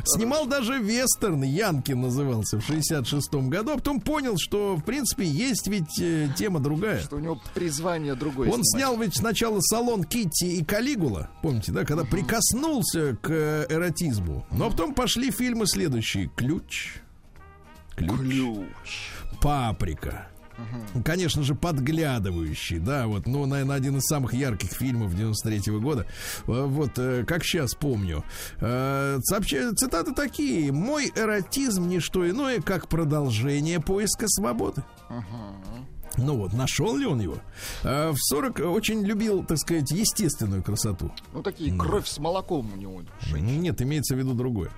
Снимал 0.05 0.45
даже 0.45 0.77
вестерн, 0.77 1.43
Янкин 1.43 2.01
назывался, 2.01 2.59
в 2.59 2.69
66-м 2.69 3.49
году. 3.49 3.73
А 3.73 3.75
потом 3.75 3.99
понял, 3.99 4.35
что, 4.37 4.75
в 4.75 4.83
принципе, 4.83 5.25
есть 5.25 5.67
ведь 5.67 5.99
э, 5.99 6.29
тема 6.35 6.59
другая. 6.59 7.01
Что 7.01 7.17
у 7.17 7.19
него 7.19 7.41
призвание 7.53 8.15
другое. 8.15 8.49
Он 8.49 8.63
снимать. 8.63 8.69
снял 8.69 8.97
ведь 8.97 9.15
сначала 9.15 9.59
салон 9.59 10.03
Китти 10.03 10.57
и 10.57 10.63
Калигула, 10.63 11.29
помните, 11.41 11.71
да, 11.71 11.83
когда 11.83 12.03
прикоснулся 12.03 13.17
к 13.21 13.29
э, 13.29 13.65
эротизму. 13.69 14.45
Но 14.51 14.69
потом 14.69 14.93
пошли 14.93 15.31
фильмы 15.31 15.67
следующие. 15.67 16.31
Ключ. 16.35 17.01
Ключ. 17.95 19.11
Паприка. 19.41 20.27
Ну, 20.93 21.03
Конечно 21.03 21.43
же, 21.43 21.53
подглядывающий, 21.55 22.79
да, 22.79 23.07
вот, 23.07 23.27
ну, 23.27 23.45
наверное, 23.45 23.75
один 23.75 23.97
из 23.97 24.03
самых 24.05 24.33
ярких 24.33 24.71
фильмов 24.71 25.15
93 25.15 25.79
года. 25.79 26.05
Э, 26.47 26.65
Вот, 26.65 26.97
э, 26.97 27.23
как 27.25 27.43
сейчас 27.43 27.73
помню. 27.75 28.23
Э, 28.59 29.19
сообща- 29.31 29.73
Цитаты 29.75 30.13
такие. 30.13 30.71
«Мой 30.71 31.11
эротизм 31.15 31.87
не 31.87 31.99
что 31.99 32.27
иное, 32.29 32.61
как 32.61 32.87
продолжение 32.87 33.79
поиска 33.79 34.27
свободы». 34.27 34.83
Ну 36.17 36.37
вот, 36.37 36.53
нашел 36.53 36.95
ли 36.97 37.05
он 37.05 37.19
его? 37.19 37.35
Э, 37.83 38.11
В 38.11 38.17
40 38.17 38.59
очень 38.59 39.03
любил, 39.05 39.43
так 39.43 39.57
сказать, 39.57 39.91
естественную 39.91 40.63
красоту. 40.63 41.11
Ну, 41.33 41.43
такие 41.43 41.75
кровь 41.77 42.07
с 42.07 42.17
молоком 42.17 42.71
у 42.73 42.77
него. 42.77 43.01
Нет, 43.35 43.81
имеется 43.81 44.15
в 44.15 44.17
виду 44.17 44.33
другое. 44.33 44.71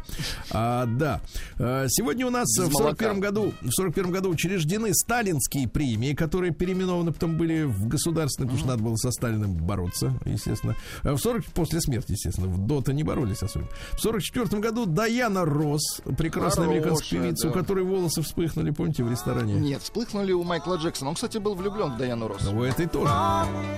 А, 0.52 0.86
да. 0.86 1.22
А, 1.58 1.86
Сегодня 1.88 2.28
у 2.28 2.30
нас 2.30 2.48
Без 2.58 2.68
в 2.68 2.74
41 2.74 3.08
молока. 3.10 3.14
году, 3.30 3.54
в 3.62 3.72
41 3.72 4.12
году 4.12 4.30
учреждены 4.30 4.94
сталинские 4.94 5.68
премии, 5.68 6.14
которые 6.14 6.54
переименованы 6.54 7.12
потом 7.14 7.38
были 7.38 7.64
в 7.64 7.88
государственные, 7.88 8.48
потому 8.48 8.60
что 8.60 8.68
надо 8.68 8.84
было 8.84 8.96
со 8.96 9.12
Сталиным 9.12 9.54
бороться, 9.56 10.20
естественно. 10.26 10.76
А 11.04 11.14
В 11.14 11.20
40 11.20 11.46
после 11.46 11.80
смерти, 11.82 12.12
естественно, 12.14 12.48
в 12.48 12.58
до-то 12.68 12.92
не 12.94 13.04
боролись 13.04 13.44
особенно. 13.44 13.70
В 13.94 14.00
44 14.00 14.62
году 14.62 14.86
Даяна 14.86 15.46
Рос, 15.46 16.02
прекрасная 16.18 16.66
Хорошая, 16.66 16.68
американская 16.82 17.22
певица, 17.22 17.48
у 17.48 17.52
да. 17.54 17.60
которой 17.60 17.84
волосы 17.86 18.22
вспыхнули, 18.22 18.72
помните, 18.72 19.04
в 19.04 19.12
ресторане? 19.12 19.54
Нет, 19.56 19.82
вспыхнули 19.82 20.32
у 20.32 20.44
Майкла 20.44 20.76
Джексона. 20.76 21.12
Он, 21.12 21.16
кстати, 21.20 21.38
был 21.38 21.54
влюблен 21.54 21.92
в 21.96 21.98
Даяну 21.98 22.30
Росс. 22.30 22.48
У 22.48 22.64
этой 22.64 22.88
тоже. 22.88 23.12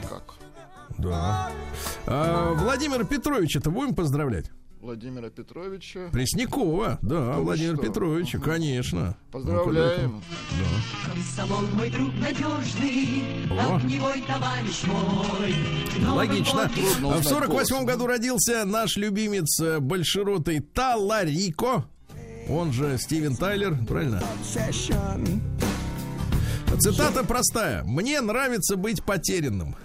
Как? 0.07 0.35
Да. 0.99 1.49
А, 2.05 2.53
Владимира 2.53 3.03
Петровича-то 3.03 3.71
будем 3.71 3.95
поздравлять? 3.95 4.51
Владимира 4.79 5.31
Петровича. 5.31 6.09
Преснякова, 6.11 6.99
да, 7.01 7.37
вы 7.37 7.43
Владимир 7.45 7.77
что? 7.77 7.83
Петровича, 7.87 8.37
конечно. 8.37 9.17
Поздравляем. 9.31 10.21
Комсомол 11.03 11.63
мой 11.73 11.89
друг 11.89 12.13
надежный, 12.13 13.23
О. 13.49 13.77
огневой 13.77 14.21
товарищ 14.21 14.83
мой. 14.85 15.55
Новый 15.99 16.27
Логично. 16.27 16.61
год 16.67 16.73
Трудно 16.75 17.17
В 17.17 17.23
48 17.23 17.75
голос. 17.75 17.87
году 17.87 18.05
родился 18.05 18.65
наш 18.65 18.97
любимец 18.97 19.59
э, 19.61 19.79
большеротый 19.79 20.59
Таларико. 20.59 21.85
Он 22.47 22.71
же 22.71 22.99
Стивен 22.99 23.35
Тайлер, 23.35 23.75
правильно? 23.87 24.21
Цитата 26.79 27.23
простая. 27.23 27.83
Мне 27.83 28.21
нравится 28.21 28.75
быть 28.75 29.03
потерянным. 29.03 29.75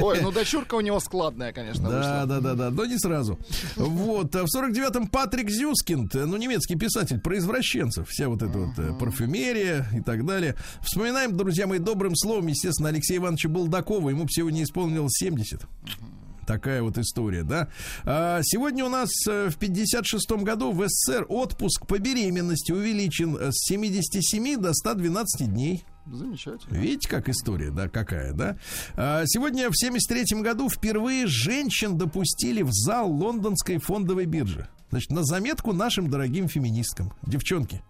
Ой, 0.00 0.20
ну 0.20 0.32
дочурка 0.32 0.74
у 0.74 0.80
него 0.80 0.98
складная, 1.00 1.52
конечно, 1.52 1.88
Да, 1.88 2.26
да, 2.26 2.40
да, 2.40 2.54
да, 2.54 2.70
но 2.70 2.84
не 2.84 2.98
сразу. 2.98 3.38
Вот, 3.76 4.34
а 4.34 4.44
в 4.44 4.46
49-м 4.46 5.06
Патрик 5.08 5.50
Зюскинд, 5.50 6.14
э, 6.16 6.26
ну, 6.26 6.36
немецкий 6.36 6.76
писатель 6.76 7.20
про 7.20 7.38
извращенцев, 7.38 8.08
вся 8.08 8.28
вот 8.28 8.42
эта 8.42 8.58
вот 8.58 8.78
э, 8.78 8.92
парфюмерия 8.98 9.86
и 9.94 10.00
так 10.00 10.26
далее. 10.26 10.56
Вспоминаем, 10.82 11.36
друзья 11.36 11.66
мои, 11.66 11.78
добрым 11.78 12.16
словом, 12.16 12.48
естественно, 12.48 12.88
Алексея 12.88 13.18
Ивановича 13.18 13.48
Булдакова, 13.48 14.10
ему 14.10 14.24
бы 14.24 14.30
сегодня 14.30 14.64
исполнилось 14.64 15.12
70. 15.18 15.62
Такая 16.48 16.82
вот 16.82 16.96
история, 16.96 17.42
да. 17.42 17.68
А, 18.06 18.40
сегодня 18.42 18.82
у 18.82 18.88
нас 18.88 19.10
э, 19.28 19.50
в 19.50 19.58
56 19.58 20.30
году 20.30 20.72
в 20.72 20.82
СССР 20.88 21.26
отпуск 21.28 21.86
по 21.86 21.98
беременности 21.98 22.72
увеличен 22.72 23.36
э, 23.36 23.50
с 23.52 23.68
77 23.68 24.58
до 24.58 24.72
112 24.72 25.46
дней. 25.52 25.84
Замечательно. 26.10 26.74
Видите, 26.74 27.06
как 27.06 27.28
история, 27.28 27.70
да, 27.70 27.90
какая, 27.90 28.32
да? 28.32 28.56
А, 28.96 29.24
Сегодня 29.26 29.68
в 29.68 29.76
73 29.76 30.40
году 30.40 30.70
впервые 30.70 31.26
женщин 31.26 31.98
допустили 31.98 32.62
в 32.62 32.72
зал 32.72 33.12
лондонской 33.12 33.76
фондовой 33.76 34.24
биржи. 34.24 34.66
Значит, 34.88 35.10
на 35.10 35.24
заметку 35.24 35.74
нашим 35.74 36.08
дорогим 36.08 36.48
феминисткам. 36.48 37.12
Девчонки, 37.26 37.82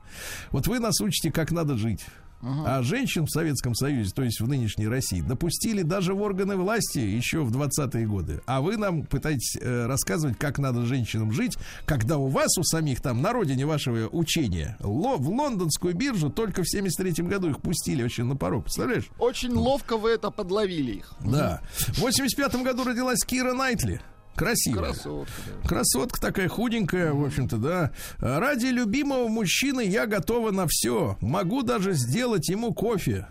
вот 0.51 0.67
вы 0.67 0.81
нас 0.81 1.01
учите, 1.01 1.31
как 1.31 1.53
надо 1.53 1.77
жить. 1.77 2.05
А 2.41 2.83
женщин 2.83 3.27
в 3.27 3.31
Советском 3.31 3.75
Союзе, 3.75 4.13
то 4.15 4.23
есть 4.23 4.41
в 4.41 4.47
нынешней 4.49 4.87
России, 4.89 5.21
допустили 5.21 5.83
даже 5.83 6.15
в 6.15 6.21
органы 6.23 6.57
власти 6.57 6.99
еще 6.99 7.43
в 7.43 7.51
20-е 7.57 8.07
годы. 8.07 8.41
А 8.47 8.61
вы 8.61 8.77
нам 8.77 9.03
пытаетесь 9.03 9.57
э, 9.61 9.87
рассказывать, 9.87 10.39
как 10.39 10.59
надо 10.59 10.85
женщинам 10.87 11.33
жить, 11.33 11.57
когда 11.85 12.17
у 12.19 12.29
вас, 12.29 12.57
у 12.59 12.63
самих 12.63 13.01
там, 13.01 13.23
на 13.23 13.33
родине 13.33 13.67
вашего 13.67 14.09
учения, 14.09 14.77
ло- 14.81 15.17
в 15.17 15.29
лондонскую 15.29 15.95
биржу 15.95 16.31
только 16.31 16.63
в 16.63 16.67
73-м 16.73 17.27
году 17.29 17.51
их 17.51 17.61
пустили 17.61 18.03
вообще 18.03 18.23
на 18.23 18.37
порог. 18.37 18.65
Представляешь? 18.65 19.07
Очень 19.19 19.53
ловко 19.55 19.97
вы 19.97 20.11
это 20.11 20.31
подловили 20.31 20.93
их. 20.93 21.13
Да. 21.21 21.61
В 21.77 22.05
85-м 22.05 22.63
году 22.63 22.85
родилась 22.85 23.25
Кира 23.25 23.53
Найтли. 23.53 24.01
Красивая. 24.39 24.93
Красотка. 24.93 25.33
да. 25.63 25.69
Красотка 25.69 26.21
такая 26.21 26.49
худенькая, 26.49 27.13
в 27.13 27.25
общем-то, 27.25 27.57
да. 27.57 27.91
Ради 28.19 28.67
любимого 28.67 29.29
мужчины 29.29 29.85
я 29.85 30.07
готова 30.07 30.51
на 30.53 30.67
все. 30.69 31.17
Могу 31.21 31.63
даже 31.63 31.93
сделать 31.93 32.49
ему 32.49 32.73
кофе. 32.73 33.27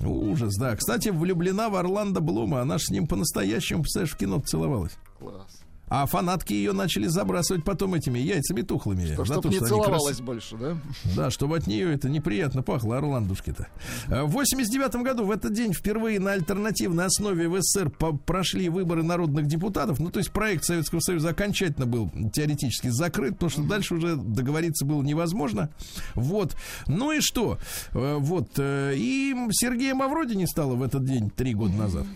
Ужас, 0.00 0.56
да. 0.58 0.76
Кстати, 0.76 1.08
влюблена 1.08 1.68
в 1.68 1.76
Орландо 1.76 2.20
Блума. 2.20 2.60
Она 2.60 2.78
же 2.78 2.84
с 2.84 2.90
ним 2.90 3.06
по-настоящему, 3.06 3.82
представляешь, 3.82 4.14
в 4.14 4.16
кино 4.18 4.40
целовалась. 4.40 4.92
Класс. 5.18 5.51
А 5.94 6.06
фанатки 6.06 6.54
ее 6.54 6.72
начали 6.72 7.06
забрасывать 7.06 7.64
потом 7.64 7.92
этими 7.92 8.18
яйцами 8.18 8.62
тухлыми. 8.62 9.04
Что, 9.12 9.24
за 9.26 9.34
чтоб 9.34 9.42
то, 9.42 9.48
не 9.50 9.56
что 9.56 9.64
они 9.66 9.74
крас- 9.74 9.84
целовалась 9.84 10.20
больше, 10.22 10.56
да? 10.56 10.78
да, 11.14 11.30
чтобы 11.30 11.58
от 11.58 11.66
нее 11.66 11.92
это 11.92 12.08
неприятно 12.08 12.62
пахло, 12.62 12.96
орландушки-то. 12.96 13.68
А 14.08 14.24
В 14.24 14.30
89 14.30 14.94
году 15.02 15.24
в 15.26 15.30
этот 15.30 15.52
день 15.52 15.74
впервые 15.74 16.18
на 16.18 16.32
альтернативной 16.32 17.04
основе 17.04 17.46
в 17.46 17.60
СССР 17.60 17.90
прошли 18.24 18.70
выборы 18.70 19.02
народных 19.02 19.46
депутатов. 19.46 19.98
Ну, 20.00 20.10
то 20.10 20.18
есть 20.18 20.30
проект 20.30 20.64
Советского 20.64 21.00
Союза 21.00 21.28
окончательно 21.28 21.84
был 21.86 22.10
теоретически 22.32 22.88
закрыт, 22.88 23.32
потому 23.34 23.50
что 23.50 23.62
дальше 23.62 23.94
уже 23.94 24.16
договориться 24.16 24.86
было 24.86 25.02
невозможно. 25.02 25.68
Вот. 26.14 26.56
Ну 26.86 27.12
и 27.12 27.20
что? 27.20 27.58
Э, 27.92 28.16
Вот. 28.18 28.48
э, 28.56 28.94
И 28.96 29.34
Сергея 29.50 29.94
Мавроди 29.94 30.34
не 30.36 30.46
стало 30.46 30.74
в 30.74 30.82
этот 30.82 31.04
день 31.04 31.28
три 31.28 31.52
года 31.52 31.74
назад. 31.74 32.06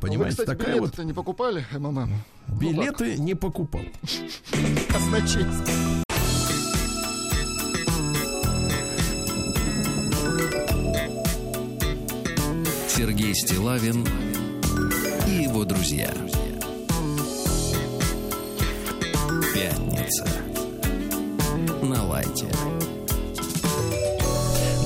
Вы, 0.00 0.08
Понимаете, 0.08 0.42
кстати, 0.42 0.58
такая 0.58 0.80
вот 0.80 0.96
не 0.98 1.12
покупали, 1.12 1.66
МММ? 1.72 2.10
билеты 2.60 3.18
не 3.18 3.34
покупал. 3.34 3.80
Казначейство. 4.92 5.66
Сергей 12.86 13.34
Стилавин 13.34 14.06
и 15.26 15.42
его 15.42 15.64
друзья. 15.64 16.12
Пятница. 19.52 20.26
На 21.82 22.04
лайте. 22.06 22.46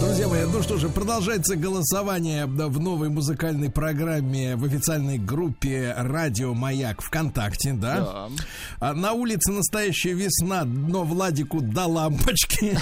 Друзья 0.02 0.26
мои, 0.26 0.44
ну 0.46 0.60
что 0.62 0.78
же, 0.78 0.88
продолжается 0.88 1.54
голосование 1.54 2.46
в 2.46 2.80
новой 2.80 3.08
музыкальной 3.08 3.70
программе 3.70 4.56
в 4.56 4.64
официальной 4.64 5.16
группе 5.16 5.94
«Радио 5.96 6.54
Маяк» 6.54 7.00
ВКонтакте, 7.02 7.72
да? 7.72 8.00
Да. 8.00 8.28
А 8.80 8.94
на 8.94 9.12
улице 9.12 9.52
настоящая 9.52 10.14
весна, 10.14 10.64
но 10.64 11.04
Владику 11.04 11.60
до 11.60 11.86
лампочки. 11.86 12.76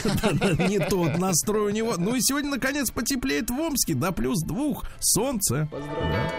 Не 0.67 0.79
тот 0.79 1.19
настрой 1.19 1.67
у 1.67 1.69
него. 1.69 1.97
Ну 1.99 2.15
и 2.15 2.23
сегодня, 2.23 2.53
наконец, 2.53 2.91
потеплеет 2.91 3.51
в 3.51 3.61
Омске 3.61 3.93
до 3.93 4.13
плюс 4.13 4.43
двух. 4.43 4.87
Солнце. 5.01 5.69
Поздравляю. 5.71 6.31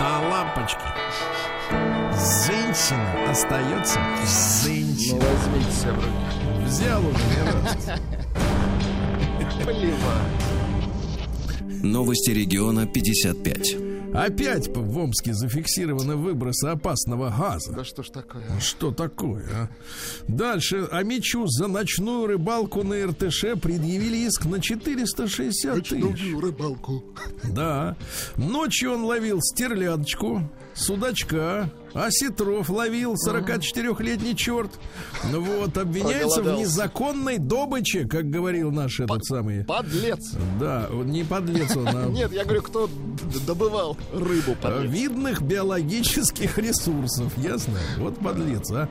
До 0.00 0.28
лампочки. 0.28 1.81
Женщина 2.16 3.30
остается 3.30 3.98
Ну, 4.00 4.26
женщиной. 4.64 5.20
возьмите 5.20 5.72
себя 5.72 5.92
в 5.92 5.96
руки. 5.96 6.64
Взял 6.66 7.00
уже, 7.00 7.18
мне 7.24 7.42
нравится. 7.52 7.98
Плевать. 9.64 10.42
Новости 11.82 12.30
региона 12.30 12.86
55. 12.86 13.76
Опять 14.14 14.68
в 14.68 14.98
Омске 14.98 15.32
зафиксированы 15.32 16.16
выбросы 16.16 16.66
опасного 16.66 17.30
газа. 17.36 17.72
Да 17.72 17.82
что 17.82 18.02
ж 18.02 18.10
такое? 18.10 18.44
Что 18.60 18.90
такое, 18.92 19.42
а? 19.54 19.68
Дальше. 20.28 20.86
А 20.92 21.02
Мичу 21.02 21.46
за 21.46 21.66
ночную 21.66 22.26
рыбалку 22.26 22.82
на 22.82 23.06
РТШ 23.06 23.44
предъявили 23.62 24.18
иск 24.26 24.44
на 24.44 24.60
460 24.60 25.82
тысяч. 25.88 26.34
рыбалку. 26.38 27.02
Да. 27.44 27.96
Ночью 28.36 28.92
он 28.92 29.04
ловил 29.04 29.40
стерлядочку, 29.40 30.42
судачка, 30.74 31.70
осетров 31.94 32.68
ловил 32.70 33.14
44-летний 33.14 34.36
черт. 34.36 34.70
Ну 35.30 35.40
вот, 35.42 35.76
обвиняется 35.76 36.42
в 36.42 36.58
незаконной 36.58 37.38
добыче, 37.38 38.06
как 38.06 38.28
говорил 38.30 38.70
наш 38.70 39.00
этот 39.00 39.24
самый... 39.24 39.64
Подлец. 39.64 40.32
Да, 40.60 40.88
не 41.04 41.24
подлец 41.24 41.76
он, 41.76 41.88
а 41.88 42.06
Нет, 42.10 42.32
я 42.32 42.44
говорю, 42.44 42.62
кто 42.62 42.88
добывал 43.46 43.96
рыбу 44.12 44.52
А, 44.62 44.70
подлец. 44.70 44.90
видных 44.90 45.42
биологических 45.42 46.58
ресурсов. 46.58 47.32
Ясно? 47.38 47.78
Вот 47.98 48.18
подлец, 48.18 48.70
а. 48.70 48.88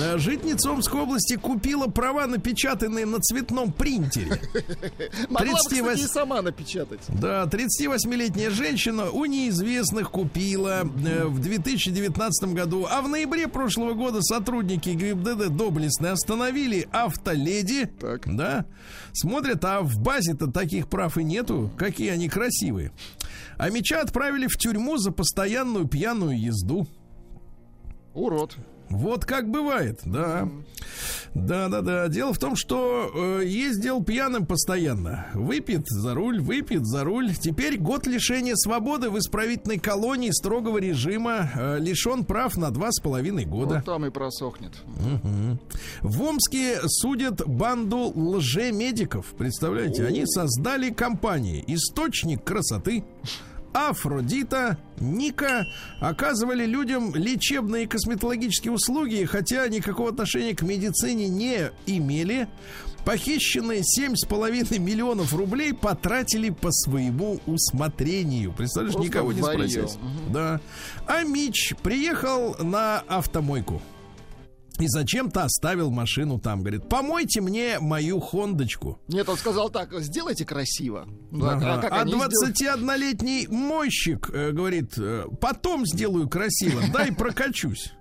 А, 0.00 0.18
Житница 0.18 0.70
Омской 0.70 1.00
области 1.00 1.36
купила 1.36 1.86
права, 1.86 2.26
напечатанные 2.26 3.06
на 3.06 3.18
цветном 3.20 3.72
принтере. 3.72 4.40
Могла 5.28 5.52
бы, 5.52 5.58
кстати, 5.58 5.80
38 5.82 6.04
и 6.04 6.06
сама 6.08 6.42
напечатать. 6.42 7.00
Да, 7.08 7.44
38-летняя 7.44 8.50
женщина 8.50 9.10
у 9.10 9.24
неизвестных 9.24 10.10
купила 10.10 10.82
э, 11.04 11.24
в 11.24 11.40
2019 11.40 12.39
2017 12.40 12.54
году, 12.54 12.86
а 12.90 13.02
в 13.02 13.08
ноябре 13.08 13.48
прошлого 13.48 13.94
года 13.94 14.22
сотрудники 14.22 14.90
ГИБДД 14.90 15.48
доблестно 15.48 16.12
остановили 16.12 16.88
автоледи. 16.92 17.86
Так. 17.86 18.34
Да. 18.34 18.66
Смотрят, 19.12 19.64
а 19.64 19.80
в 19.82 19.98
базе-то 19.98 20.50
таких 20.50 20.88
прав 20.88 21.18
и 21.18 21.24
нету. 21.24 21.70
Какие 21.76 22.10
они 22.10 22.28
красивые. 22.28 22.92
А 23.58 23.70
меча 23.70 24.00
отправили 24.00 24.46
в 24.46 24.56
тюрьму 24.56 24.96
за 24.96 25.12
постоянную 25.12 25.86
пьяную 25.86 26.40
езду. 26.40 26.86
Урод. 28.14 28.56
Вот 28.90 29.24
как 29.24 29.48
бывает, 29.48 30.00
да. 30.04 30.48
Да, 31.34 31.68
да, 31.68 31.80
да. 31.80 32.08
Дело 32.08 32.34
в 32.34 32.38
том, 32.38 32.56
что 32.56 33.10
э, 33.14 33.44
ездил 33.46 34.02
пьяным 34.02 34.46
постоянно. 34.46 35.28
Выпит 35.32 35.86
за 35.86 36.14
руль, 36.14 36.40
выпит 36.40 36.84
за 36.84 37.04
руль. 37.04 37.32
Теперь 37.34 37.78
год 37.78 38.08
лишения 38.08 38.56
свободы 38.56 39.10
в 39.10 39.18
исправительной 39.18 39.78
колонии 39.78 40.30
строгого 40.30 40.78
режима. 40.78 41.50
Э, 41.54 41.78
лишен 41.78 42.24
прав 42.24 42.56
на 42.56 42.72
два 42.72 42.90
с 42.90 43.00
половиной 43.00 43.44
года. 43.44 43.76
Вот 43.76 43.84
там 43.84 44.06
и 44.06 44.10
просохнет. 44.10 44.72
В 46.00 46.22
Омске 46.22 46.80
судят 46.86 47.46
банду 47.46 48.12
лжемедиков. 48.14 49.26
Представляете, 49.38 50.04
они 50.06 50.26
создали 50.26 50.90
компании 50.90 51.62
«Источник 51.68 52.42
красоты», 52.42 53.04
Афродита, 53.72 54.78
Ника 54.98 55.66
оказывали 56.00 56.66
людям 56.66 57.14
лечебные 57.14 57.84
и 57.84 57.86
косметологические 57.86 58.72
услуги, 58.72 59.24
хотя 59.24 59.66
никакого 59.68 60.10
отношения 60.10 60.54
к 60.54 60.62
медицине 60.62 61.28
не 61.28 61.70
имели. 61.86 62.48
Похищенные 63.04 63.80
7,5 63.80 64.78
миллионов 64.78 65.32
рублей 65.34 65.72
потратили 65.72 66.50
по 66.50 66.70
своему 66.70 67.40
усмотрению. 67.46 68.52
Представляешь, 68.52 68.94
Просто 68.94 69.08
никого 69.08 69.32
не 69.32 69.40
спросил. 69.42 69.90
Да. 70.28 70.60
А 71.06 71.22
Мич 71.22 71.74
приехал 71.82 72.56
на 72.58 72.98
автомойку. 73.08 73.80
И 74.80 74.88
зачем-то 74.88 75.44
оставил 75.44 75.90
машину 75.90 76.38
там. 76.38 76.60
Говорит, 76.60 76.88
помойте 76.88 77.40
мне 77.40 77.78
мою 77.80 78.20
хондочку. 78.20 78.98
Нет, 79.08 79.28
он 79.28 79.36
сказал 79.36 79.70
так, 79.70 79.92
сделайте 80.00 80.44
красиво. 80.44 81.06
Ага. 81.32 81.74
А 81.74 81.78
как 81.78 81.92
А 81.92 82.06
сделали? 82.06 82.30
21-летний 82.50 83.46
мойщик 83.48 84.30
э, 84.32 84.52
говорит, 84.52 84.98
потом 85.40 85.86
сделаю 85.86 86.28
красиво, 86.28 86.82
дай 86.92 87.12
прокачусь. 87.12 87.92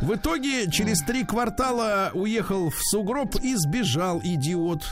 В 0.00 0.14
итоге 0.14 0.70
через 0.70 1.00
три 1.02 1.24
квартала 1.24 2.10
уехал 2.14 2.70
в 2.70 2.78
сугроб 2.90 3.36
и 3.42 3.54
сбежал, 3.56 4.20
идиот. 4.22 4.82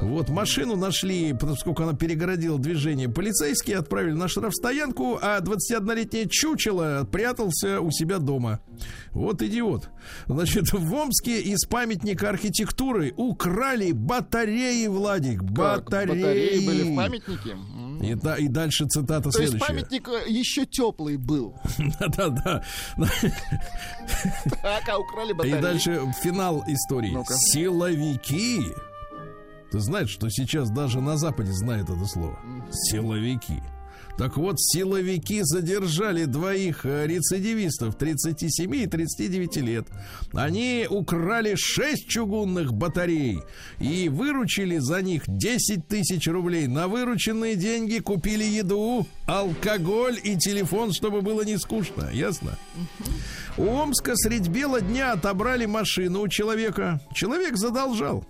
Вот 0.00 0.28
машину 0.28 0.76
нашли, 0.76 1.32
поскольку 1.32 1.82
она 1.82 1.94
перегородила 1.94 2.58
движение. 2.58 3.08
Полицейские 3.08 3.78
отправили 3.78 4.12
на 4.12 4.28
штрафстоянку, 4.28 5.18
а 5.20 5.40
21-летнее 5.40 6.28
чучело 6.28 7.06
прятался 7.10 7.80
у 7.80 7.90
себя 7.90 8.18
дома. 8.18 8.60
Вот 9.10 9.42
идиот. 9.42 9.88
Значит, 10.26 10.72
в 10.72 10.94
Омске 10.94 11.40
из 11.40 11.64
памятника 11.66 12.28
архитектуры 12.28 13.12
украли 13.16 13.92
батареи, 13.92 14.86
Владик. 14.86 15.40
Как, 15.40 15.84
Батареи. 15.84 16.22
батареи 16.22 16.66
были 16.66 16.92
в 16.92 16.96
памятнике? 16.96 17.56
И, 18.00 18.14
да, 18.14 18.36
и 18.36 18.48
дальше 18.48 18.86
цитата 18.86 19.30
То 19.30 19.38
есть 19.40 19.52
следующая. 19.52 19.66
памятник 19.66 20.08
э, 20.08 20.28
еще 20.28 20.66
теплый 20.66 21.16
был. 21.16 21.54
Да-да-да. 22.00 22.62
Так, 24.62 24.88
а 24.88 24.98
украли 24.98 25.30
И 25.30 25.34
батареи. 25.34 25.60
дальше 25.60 26.12
финал 26.22 26.62
истории. 26.66 27.16
Силовики. 27.52 28.60
Ты 29.70 29.80
знаешь, 29.80 30.10
что 30.10 30.28
сейчас 30.30 30.70
даже 30.70 31.00
на 31.00 31.16
Западе 31.16 31.52
знают 31.52 31.88
это 31.90 32.04
слово. 32.06 32.38
Силовики. 32.70 33.60
Так 34.18 34.38
вот, 34.38 34.58
силовики 34.58 35.40
задержали 35.42 36.24
двоих 36.24 36.86
э, 36.86 37.06
рецидивистов 37.06 37.96
37 37.96 38.74
и 38.74 38.86
39 38.86 39.56
лет. 39.58 39.86
Они 40.32 40.86
украли 40.88 41.54
6 41.54 42.08
чугунных 42.08 42.72
батарей 42.72 43.40
и 43.78 44.08
выручили 44.08 44.78
за 44.78 45.02
них 45.02 45.24
10 45.26 45.86
тысяч 45.86 46.26
рублей. 46.28 46.66
На 46.66 46.88
вырученные 46.88 47.56
деньги 47.56 47.98
купили 47.98 48.44
еду, 48.44 49.06
алкоголь 49.26 50.18
и 50.22 50.36
телефон, 50.36 50.92
чтобы 50.92 51.20
было 51.20 51.42
не 51.42 51.58
скучно. 51.58 52.08
Ясно? 52.10 52.58
У 53.58 53.66
Омска 53.66 54.16
средь 54.16 54.48
бела 54.48 54.80
дня 54.80 55.12
отобрали 55.12 55.66
машину 55.66 56.22
у 56.22 56.28
человека. 56.28 57.00
Человек 57.14 57.56
задолжал. 57.56 58.24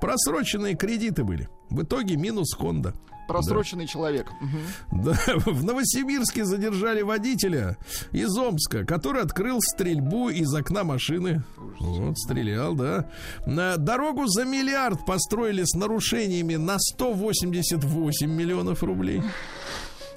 Просроченные 0.00 0.74
кредиты 0.74 1.22
были. 1.22 1.48
В 1.68 1.82
итоге 1.82 2.16
минус 2.16 2.54
Хонда. 2.54 2.94
Просроченный 3.28 3.86
человек. 3.86 4.30
Мгм. 4.40 5.04
Да, 5.04 5.18
в 5.46 5.64
Новосибирске 5.64 6.44
задержали 6.44 7.02
водителя 7.02 7.76
из 8.12 8.36
Омска, 8.36 8.84
который 8.84 9.22
открыл 9.22 9.58
стрельбу 9.60 10.28
из 10.28 10.52
окна 10.54 10.84
машины. 10.84 11.42
Вот, 11.80 12.18
стрелял, 12.18 12.74
да. 12.74 13.08
На 13.46 13.76
дорогу 13.76 14.26
за 14.26 14.44
миллиард 14.44 15.04
построили 15.06 15.62
с 15.64 15.74
нарушениями 15.74 16.56
на 16.56 16.78
188 16.78 18.30
миллионов 18.30 18.82
рублей. 18.82 19.22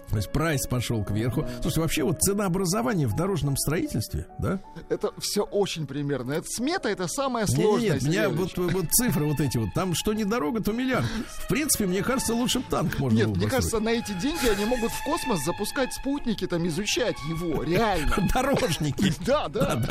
То 0.10 0.18
есть 0.18 0.32
прайс 0.32 0.66
пошел 0.68 1.04
кверху. 1.04 1.46
Слушайте, 1.62 1.82
вообще 1.82 2.04
вот 2.04 2.20
ценообразование 2.22 3.08
в 3.08 3.16
дорожном 3.16 3.58
строительстве, 3.58 4.28
да? 4.40 4.60
Это 4.90 5.12
все 5.20 5.44
очень 5.44 5.88
примерно. 5.88 6.34
Это 6.34 6.48
смета 6.48 6.90
это 6.90 7.08
самое 7.08 7.48
сложное. 7.48 7.94
Нет, 7.94 8.02
нет, 8.02 8.04
меня 8.04 8.24
Сергей 8.30 8.38
вот, 8.38 8.74
вот 8.74 8.86
цифры 8.92 9.26
вот 9.26 9.40
эти 9.40 9.58
вот, 9.58 9.74
там 9.74 9.94
что 9.94 10.14
не 10.14 10.26
дорога, 10.26 10.62
то 10.62 10.72
миллиард. 10.72 11.06
В 11.28 11.48
принципе, 11.48 11.86
мне 11.86 12.04
кажется, 12.04 12.34
лучше 12.34 12.62
танк 12.70 13.00
можно 13.00 13.18
Нет, 13.18 13.28
мне 13.36 13.48
кажется, 13.48 13.80
на 13.80 13.90
эти 13.90 14.14
деньги 14.14 14.48
они 14.48 14.66
могут 14.66 14.92
в 14.92 15.04
космос 15.04 15.44
запускать 15.44 15.94
спутники, 15.94 16.48
там 16.48 16.68
изучать 16.68 17.18
его, 17.28 17.64
реально. 17.64 18.28
Дорожники. 18.34 19.14
Да, 19.26 19.48
да. 19.48 19.82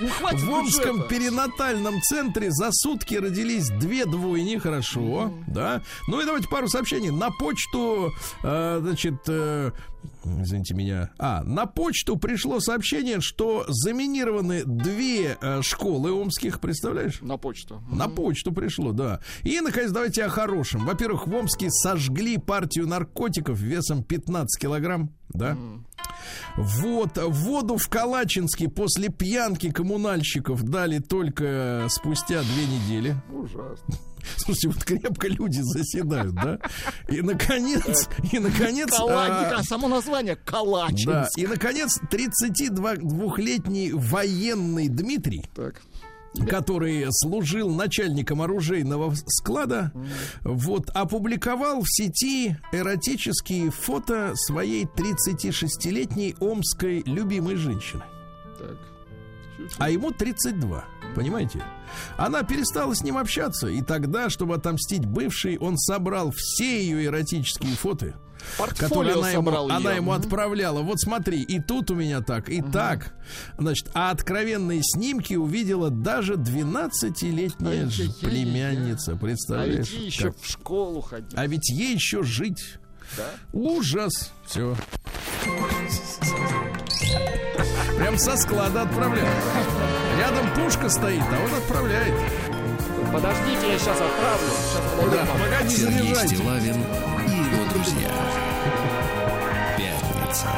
Им 0.00 0.08
хватит 0.10 0.42
В 0.42 0.50
Омском 0.50 1.08
перинатальном 1.08 2.00
центре 2.02 2.50
за 2.50 2.68
сутки 2.72 3.14
родились 3.14 3.68
две 3.68 4.06
двойни, 4.06 4.58
хорошо, 4.58 5.32
да. 5.48 5.82
Ну 6.06 6.20
и 6.20 6.24
давайте 6.24 6.48
пару 6.48 6.68
сообщений. 6.68 7.10
На 7.10 7.30
почту, 7.30 8.12
э, 8.42 8.78
значит, 8.80 9.28
э, 9.40 9.70
извините 10.24 10.74
меня, 10.74 11.10
а, 11.18 11.42
на 11.44 11.66
почту 11.66 12.16
пришло 12.16 12.60
сообщение, 12.60 13.20
что 13.20 13.64
заминированы 13.68 14.64
две 14.64 15.36
э, 15.40 15.62
школы 15.62 16.12
омских, 16.12 16.60
представляешь? 16.60 17.20
На 17.20 17.36
почту. 17.36 17.82
На 17.90 18.08
почту 18.08 18.52
пришло, 18.52 18.92
да. 18.92 19.20
И, 19.42 19.60
наконец, 19.60 19.90
давайте 19.90 20.24
о 20.24 20.28
хорошем. 20.28 20.84
Во-первых, 20.86 21.26
в 21.26 21.34
Омске 21.34 21.70
сожгли 21.70 22.38
партию 22.38 22.86
наркотиков 22.86 23.58
весом 23.58 24.02
15 24.02 24.60
килограмм, 24.60 25.10
да. 25.30 25.56
Вот, 26.56 27.16
воду 27.16 27.76
в 27.76 27.88
Калачинске 27.88 28.68
после 28.68 29.08
пьянки 29.08 29.70
коммунальщиков 29.70 30.62
дали 30.62 30.98
только 30.98 31.86
спустя 31.88 32.42
две 32.42 32.66
недели. 32.66 33.16
Ужасно. 33.32 33.94
Слушайте, 34.36 34.68
вот 34.68 34.84
крепко 34.84 35.28
люди 35.28 35.60
заседают, 35.60 36.34
да? 36.34 36.58
И, 37.08 37.20
наконец, 37.22 38.08
и, 38.32 38.38
наконец... 38.38 38.90
Кала- 38.90 39.26
а, 39.26 39.56
а, 39.58 39.62
само 39.62 39.88
название 39.88 40.36
Калачинск. 40.36 41.06
да, 41.06 41.28
и, 41.36 41.46
наконец, 41.46 41.98
32-летний 42.10 43.92
военный 43.92 44.88
Дмитрий, 44.88 45.44
Так. 45.54 45.80
который 46.48 47.06
служил 47.10 47.70
начальником 47.74 48.42
оружейного 48.42 49.14
склада, 49.26 49.92
вот, 50.42 50.90
опубликовал 50.90 51.82
в 51.82 51.86
сети 51.88 52.56
эротические 52.72 53.70
фото 53.70 54.32
своей 54.34 54.84
36-летней 54.84 56.36
омской 56.40 57.02
любимой 57.06 57.56
женщины. 57.56 58.02
Так. 58.58 58.76
А 59.78 59.90
ему 59.90 60.10
32, 60.10 60.84
понимаете? 61.14 61.62
Она 62.16 62.42
перестала 62.42 62.94
с 62.94 63.02
ним 63.02 63.16
общаться, 63.16 63.66
и 63.68 63.82
тогда, 63.82 64.30
чтобы 64.30 64.54
отомстить 64.54 65.04
бывшей, 65.06 65.58
он 65.58 65.76
собрал 65.78 66.32
все 66.34 66.82
ее 66.84 67.04
эротические 67.06 67.74
фото, 67.74 68.14
которые 68.78 69.14
Портфолио 69.14 69.18
она 69.18 69.30
ему, 69.30 69.44
собрал 69.44 69.70
она 69.70 69.92
ему 69.92 70.12
отправляла. 70.12 70.80
Вот 70.82 71.00
смотри, 71.00 71.42
и 71.42 71.60
тут 71.60 71.90
у 71.90 71.94
меня 71.94 72.20
так, 72.22 72.48
и 72.48 72.62
так. 72.62 73.14
Значит, 73.58 73.90
а 73.94 74.10
откровенные 74.10 74.80
снимки 74.82 75.34
увидела 75.34 75.90
даже 75.90 76.34
12-летняя 76.34 77.88
ж- 77.90 78.00
Ай-яй-яй-яй. 78.00 78.14
племянница, 78.30 79.12
А 79.12 79.16
представляешь? 79.16 79.90
ведь 79.90 79.98
ей 80.00 80.06
еще 80.06 80.24
как? 80.32 80.38
в 80.40 80.50
школу 80.50 81.00
ходить. 81.00 81.32
А 81.36 81.46
ведь 81.46 81.68
ей 81.70 81.94
еще 81.94 82.22
жить. 82.22 82.76
Да? 83.16 83.26
Ужас. 83.52 84.30
Все. 84.46 84.76
Прям 87.96 88.18
со 88.18 88.36
склада 88.36 88.82
отправляют. 88.82 89.28
Рядом 90.18 90.54
пушка 90.54 90.88
стоит, 90.88 91.22
а 91.22 91.44
он 91.44 91.54
отправляет. 91.54 92.14
Подождите, 93.12 93.72
я 93.72 93.78
сейчас 93.78 94.00
отправлю. 94.00 94.48
Сейчас 94.48 94.82
подойду 94.96 95.50
Да, 95.50 95.62
не 95.62 95.70
Сергей 95.70 96.02
заряжайте. 96.02 96.36
Стилавин 96.36 96.76
и 96.76 97.30
его 97.30 97.72
друзья. 97.72 98.10
Пятница. 99.76 100.48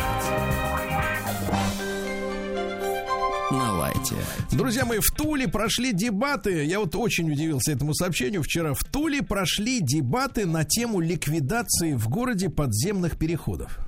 На 3.51 3.73
лайте. 3.73 4.15
Друзья 4.51 4.85
мои, 4.85 4.99
в 4.99 5.11
Туле 5.17 5.49
прошли 5.49 5.93
дебаты. 5.93 6.65
Я 6.65 6.81
вот 6.81 6.95
очень 6.95 7.31
удивился 7.31 7.73
этому 7.73 7.95
сообщению. 7.95 8.43
Вчера 8.43 8.75
в 8.75 8.85
Туле 8.85 9.23
прошли 9.23 9.81
дебаты 9.81 10.47
на 10.47 10.65
тему 10.65 11.01
ликвидации 11.01 11.95
в 11.95 12.09
городе 12.09 12.51
подземных 12.51 13.19
переходов. 13.19 13.79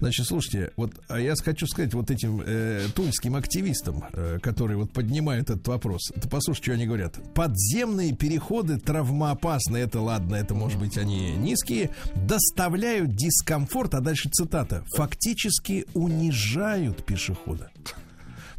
Значит, 0.00 0.26
слушайте, 0.26 0.72
вот 0.76 0.92
а 1.08 1.18
я 1.18 1.34
хочу 1.42 1.66
сказать 1.66 1.92
вот 1.94 2.10
этим 2.10 2.42
э, 2.44 2.86
тульским 2.94 3.34
активистам, 3.34 4.04
э, 4.12 4.38
которые 4.40 4.76
вот 4.76 4.92
поднимают 4.92 5.50
этот 5.50 5.66
вопрос. 5.66 6.10
Это 6.14 6.28
послушайте, 6.28 6.64
что 6.64 6.72
они 6.74 6.86
говорят. 6.86 7.18
Подземные 7.34 8.14
переходы 8.14 8.78
травмоопасны. 8.78 9.76
Это 9.76 10.00
ладно, 10.00 10.36
это 10.36 10.54
может 10.54 10.78
быть 10.78 10.96
они 10.98 11.32
низкие. 11.36 11.90
Доставляют 12.14 13.14
дискомфорт, 13.14 13.94
а 13.94 14.00
дальше 14.00 14.28
цитата. 14.30 14.84
Фактически 14.94 15.86
унижают 15.94 17.04
пешехода. 17.04 17.70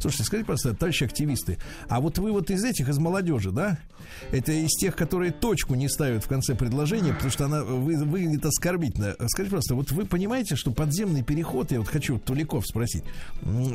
Слушайте, 0.00 0.24
скажите, 0.24 0.46
просто, 0.46 0.74
товарищи 0.74 1.04
активисты, 1.04 1.58
а 1.88 2.00
вот 2.00 2.18
вы 2.18 2.32
вот 2.32 2.50
из 2.50 2.64
этих, 2.64 2.88
из 2.88 2.98
молодежи, 2.98 3.50
да? 3.50 3.78
Это 4.30 4.52
из 4.52 4.70
тех, 4.70 4.96
которые 4.96 5.30
точку 5.30 5.74
не 5.74 5.88
ставят 5.88 6.24
в 6.24 6.28
конце 6.28 6.54
предложения, 6.54 7.12
потому 7.12 7.30
что 7.30 7.44
она 7.44 7.62
вы, 7.62 8.02
выглядит 8.02 8.46
оскорбительно. 8.46 9.14
Скажите 9.28 9.50
просто, 9.50 9.74
вот 9.74 9.90
вы 9.92 10.06
понимаете, 10.06 10.56
что 10.56 10.70
подземный 10.70 11.22
переход, 11.22 11.70
я 11.70 11.80
вот 11.80 11.88
хочу 11.88 12.18
Туликов 12.18 12.66
спросить, 12.66 13.04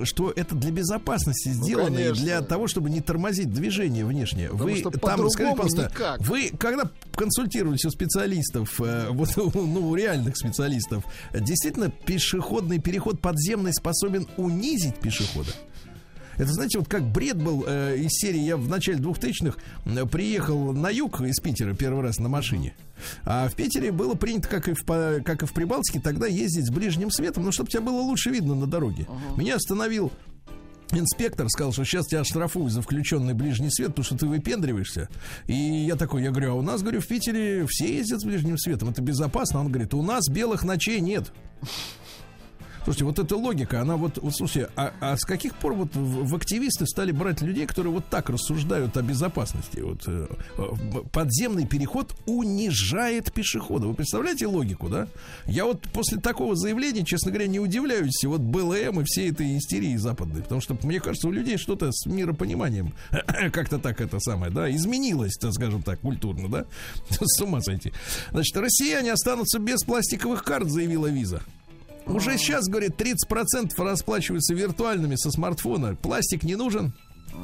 что 0.03 0.33
это 0.35 0.55
для 0.55 0.71
безопасности 0.71 1.49
сделано 1.49 1.97
и 1.97 2.03
конечно. 2.03 2.23
для 2.23 2.41
того, 2.41 2.67
чтобы 2.67 2.89
не 2.89 3.01
тормозить 3.01 3.53
движение 3.53 4.03
внешнее. 4.03 4.49
Потому 4.49 4.69
вы 4.69 4.77
что 4.77 4.89
там, 4.89 5.29
скажите 5.29 5.55
просто, 5.55 5.83
никак. 5.83 6.21
вы 6.21 6.49
когда 6.57 6.89
консультировались 7.15 7.85
у 7.85 7.91
специалистов, 7.91 8.81
э, 8.81 9.09
вот, 9.11 9.29
ну, 9.35 9.89
у 9.89 9.95
реальных 9.95 10.37
специалистов, 10.37 11.05
действительно 11.33 11.89
пешеходный 11.89 12.79
переход 12.79 13.21
подземный 13.21 13.73
способен 13.73 14.27
унизить 14.37 14.95
пешехода? 14.95 15.51
Это, 16.37 16.51
знаете, 16.51 16.79
вот 16.79 16.87
как 16.87 17.03
бред 17.03 17.37
был 17.37 17.65
э, 17.67 17.97
из 17.97 18.11
серии, 18.11 18.39
я 18.39 18.57
в 18.57 18.69
начале 18.69 18.99
2000-х 18.99 19.57
э, 19.85 20.05
приехал 20.05 20.73
на 20.73 20.89
юг 20.89 21.21
из 21.21 21.39
Питера 21.39 21.73
первый 21.73 22.03
раз 22.03 22.19
на 22.19 22.29
машине. 22.29 22.75
А 23.23 23.47
в 23.49 23.55
Питере 23.55 23.91
было 23.91 24.15
принято, 24.15 24.47
как 24.47 24.67
и 24.67 24.73
в, 24.73 24.83
как 24.85 25.43
и 25.43 25.45
в 25.45 25.53
Прибалтике, 25.53 25.99
тогда 25.99 26.27
ездить 26.27 26.67
с 26.67 26.71
ближним 26.71 27.11
светом, 27.11 27.43
ну, 27.43 27.51
чтобы 27.51 27.69
тебя 27.69 27.81
было 27.81 28.01
лучше 28.01 28.29
видно 28.29 28.55
на 28.55 28.67
дороге. 28.67 29.07
Меня 29.37 29.55
остановил 29.55 30.11
Инспектор 30.91 31.49
сказал, 31.49 31.73
что 31.73 31.83
сейчас 31.83 32.07
тебя 32.07 32.21
оштрафуют 32.21 32.71
за 32.71 32.81
включенный 32.81 33.33
ближний 33.33 33.71
свет, 33.71 33.89
потому 33.89 34.05
что 34.05 34.17
ты 34.17 34.27
выпендриваешься. 34.27 35.09
И 35.47 35.53
я 35.53 35.95
такой, 35.95 36.23
я 36.23 36.31
говорю, 36.31 36.51
а 36.51 36.55
у 36.55 36.61
нас, 36.61 36.81
говорю, 36.81 37.01
в 37.01 37.07
Питере 37.07 37.65
все 37.67 37.97
ездят 37.97 38.21
с 38.21 38.23
ближним 38.23 38.57
светом, 38.57 38.89
это 38.89 39.01
безопасно. 39.01 39.59
Он 39.61 39.69
говорит, 39.69 39.93
у 39.93 40.03
нас 40.03 40.27
белых 40.29 40.63
ночей 40.63 40.99
нет. 41.01 41.33
Слушайте, 42.85 43.05
вот 43.05 43.17
эта 43.17 43.35
логика, 43.35 43.81
она 43.81 43.97
вот, 43.97 44.19
вот 44.19 44.35
слушайте, 44.35 44.69
а, 44.75 44.93
а 45.01 45.17
с 45.17 45.25
каких 45.25 45.55
пор 45.55 45.73
вот 45.73 45.95
в, 45.95 46.27
в 46.27 46.35
активисты 46.35 46.85
стали 46.85 47.11
брать 47.11 47.41
людей, 47.41 47.65
которые 47.65 47.91
вот 47.91 48.05
так 48.11 48.29
рассуждают 48.29 48.95
о 48.95 49.01
безопасности? 49.01 49.79
Вот 49.79 50.03
э, 50.05 50.27
э, 50.59 50.63
подземный 51.11 51.65
переход 51.65 52.15
унижает 52.27 53.33
пешехода. 53.33 53.87
Вы 53.87 53.95
представляете 53.95 54.45
логику, 54.45 54.87
да? 54.87 55.07
Я 55.47 55.65
вот 55.65 55.81
после 55.93 56.19
такого 56.19 56.55
заявления, 56.55 57.03
честно 57.03 57.31
говоря, 57.31 57.47
не 57.47 57.59
удивляюсь 57.59 58.23
вот 58.23 58.41
БЛМ 58.41 59.01
и 59.01 59.03
всей 59.03 59.31
этой 59.31 59.57
истерии 59.57 59.95
западной, 59.95 60.43
потому 60.43 60.61
что 60.61 60.77
мне 60.83 60.99
кажется, 60.99 61.27
у 61.27 61.31
людей 61.31 61.57
что-то 61.57 61.91
с 61.91 62.05
миропониманием 62.05 62.93
как-то 63.51 63.79
так 63.79 63.99
это 63.99 64.19
самое, 64.19 64.51
да, 64.51 64.69
изменилось, 64.69 65.33
так 65.41 65.53
скажем 65.53 65.81
так, 65.81 66.01
культурно, 66.01 66.49
да? 66.49 66.65
С 67.09 67.41
ума 67.41 67.61
сойти. 67.61 67.93
Значит, 68.29 68.55
россияне 68.57 69.11
останутся 69.11 69.57
без 69.57 69.83
пластиковых 69.83 70.43
карт, 70.43 70.69
заявила 70.69 71.07
Виза. 71.07 71.41
Уже 72.07 72.37
сейчас, 72.37 72.65
говорит, 72.67 72.93
30% 73.01 73.71
расплачиваются 73.77 74.53
виртуальными 74.53 75.15
со 75.15 75.31
смартфона. 75.31 75.95
Пластик 75.95 76.43
не 76.43 76.55
нужен. 76.55 76.93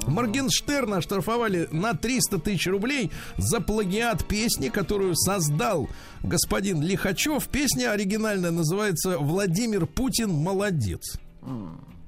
Моргенштерна 0.08 0.98
оштрафовали 0.98 1.68
на 1.72 1.94
300 1.94 2.40
тысяч 2.40 2.68
рублей 2.68 3.12
за 3.38 3.60
плагиат 3.60 4.26
песни, 4.26 4.70
которую 4.70 5.16
создал 5.16 5.90
господин 6.24 6.82
Лихачев. 6.82 7.48
Песня 7.50 7.92
оригинальная 7.92 8.52
называется 8.52 9.18
«Владимир 9.18 9.86
Путин 9.88 10.32
молодец». 10.32 11.18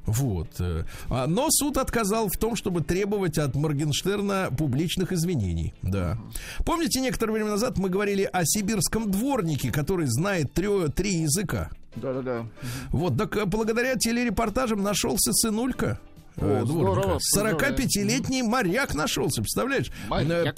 Вот. 0.06 0.50
э, 0.60 0.84
а, 1.10 1.28
Но 1.28 1.48
суд 1.50 1.78
отказал 1.78 2.28
в 2.28 2.38
том, 2.38 2.58
чтобы 2.58 2.82
требовать 2.82 3.38
от 3.38 3.56
Моргенштерна 3.56 4.50
публичных 4.58 5.14
извинений. 5.14 5.74
Да. 5.82 6.18
Помните, 6.66 7.00
некоторое 7.00 7.32
время 7.34 7.52
назад 7.52 7.78
мы 7.78 7.88
говорили 7.90 8.30
о 8.32 8.42
сибирском 8.44 9.10
дворнике, 9.10 9.72
который 9.72 10.08
знает 10.08 10.52
трё- 10.54 10.92
три 10.92 11.22
языка? 11.22 11.70
Да-да-да. 11.96 12.46
Вот, 12.92 13.18
так 13.18 13.36
э, 13.38 13.46
благодаря 13.46 13.96
телерепортажам 13.96 14.82
нашелся 14.82 15.32
сынулька. 15.34 16.00
э, 16.38 16.62
О, 16.62 16.66
здорово, 16.66 17.20
45-летний 17.38 18.44
моряк 18.44 18.94
нашелся, 18.96 19.42
представляешь? 19.42 19.92
Моряк. 20.10 20.56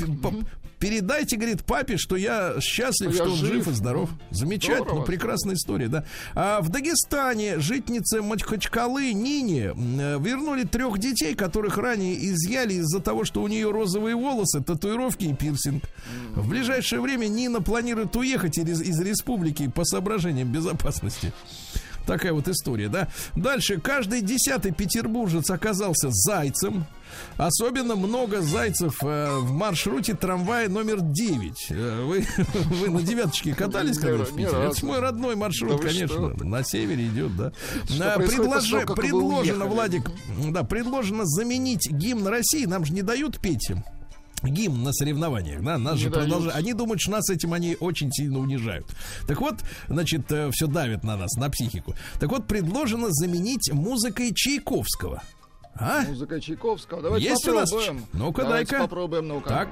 Передайте, 0.80 1.38
говорит, 1.38 1.63
папе, 1.63 1.97
что 1.97 2.15
я 2.15 2.55
счастлив, 2.59 3.13
Что 3.13 3.23
что 3.23 3.26
я 3.26 3.32
он 3.32 3.38
жив. 3.38 3.53
жив 3.53 3.67
и 3.69 3.71
здоров. 3.71 4.09
Замечательно, 4.32 4.84
Здорово. 4.86 5.05
прекрасная 5.05 5.55
история, 5.55 5.88
да. 5.88 6.03
А 6.36 6.61
в 6.61 6.69
Дагестане 6.69 7.59
житницы 7.59 8.21
Мачхачкалы 8.21 9.13
Нине 9.13 9.73
э, 9.76 10.19
вернули 10.19 10.63
трех 10.63 10.97
детей, 10.99 11.34
которых 11.34 11.78
ранее 11.78 12.15
изъяли 12.28 12.73
из-за 12.76 12.99
того, 12.99 13.23
что 13.23 13.41
у 13.41 13.47
нее 13.47 13.71
розовые 13.71 14.15
волосы, 14.15 14.61
татуировки 14.61 15.26
и 15.26 15.34
пирсинг. 15.34 15.84
В 16.36 16.47
ближайшее 16.49 17.01
время 17.01 17.28
Нина 17.28 17.61
планирует 17.61 18.15
уехать 18.15 18.57
из, 18.57 18.82
из 18.82 18.99
республики 18.99 19.67
по 19.69 19.86
соображениям 19.86 20.51
безопасности. 20.51 21.32
Такая 22.05 22.34
вот 22.34 22.47
история, 22.47 22.88
да. 22.88 23.07
Дальше. 23.36 23.80
Каждый 23.80 24.21
десятый 24.21 24.71
петербуржец 24.71 25.49
оказался 25.49 26.09
зайцем. 26.11 26.86
Особенно 27.38 27.95
много 27.95 28.41
зайцев 28.41 28.97
э, 29.03 29.38
в 29.39 29.51
маршруте 29.51 30.14
трамвая 30.14 30.70
номер 30.70 30.99
9. 31.01 31.68
Э, 31.72 32.03
вы, 32.06 32.26
вы 32.53 32.89
на 32.89 33.01
девяточке 33.01 33.53
катались 33.53 33.97
Ни 33.97 34.01
когда 34.01 34.24
ра- 34.24 34.26
в 34.26 34.36
Питере? 34.36 34.64
Это 34.72 34.86
мой 34.86 34.99
родной 34.99 35.36
маршрут, 35.36 35.82
Да 35.82 35.88
конечно. 35.88 36.08
что? 36.36 36.43
На 36.45 36.64
севере 36.64 37.08
идет, 37.08 37.36
да. 37.36 37.51
Что 37.86 38.16
предложи- 38.20 38.86
вы 38.86 38.95
предложено? 38.95 39.66
Владик, 39.66 40.10
да, 40.51 40.64
предложено 40.64 41.26
заменить 41.26 41.89
гимн 41.91 42.28
России. 42.28 42.66
Нам 42.66 42.86
же 42.86 42.93
не 42.93 43.01
дают 43.01 43.39
петь 43.39 43.72
гимн 44.43 44.84
на 44.84 44.93
соревнованиях, 44.93 45.64
да, 45.64 45.78
нас 45.80 45.95
Не 45.95 46.01
же 46.03 46.12
продолжают. 46.12 46.56
Они 46.56 46.74
думают, 46.74 47.01
что 47.01 47.12
нас 47.12 47.28
этим 47.32 47.53
они 47.53 47.76
очень 47.80 48.12
сильно 48.12 48.38
унижают. 48.38 48.86
Так 49.28 49.41
вот, 49.41 49.56
значит, 49.88 50.32
все 50.51 50.68
давит 50.68 51.03
на 51.03 51.18
нас, 51.18 51.32
на 51.36 51.49
психику. 51.49 51.95
Так 52.20 52.30
вот, 52.30 52.45
предложено 52.45 53.08
заменить 53.10 53.72
музыкой 53.74 54.32
Чайковского. 54.36 55.24
А? 55.78 56.03
Музыка 56.07 56.39
Чайковского. 56.39 57.01
Давайте 57.01 57.28
Есть 57.28 57.47
у 57.47 57.53
нас? 57.53 57.69
попробуем. 57.69 58.05
Ну-ка, 58.13 58.41
Давайте 58.43 58.71
дай-ка. 58.71 58.84
попробуем, 58.88 59.28
ну-ка. 59.28 59.49
Так, 59.49 59.69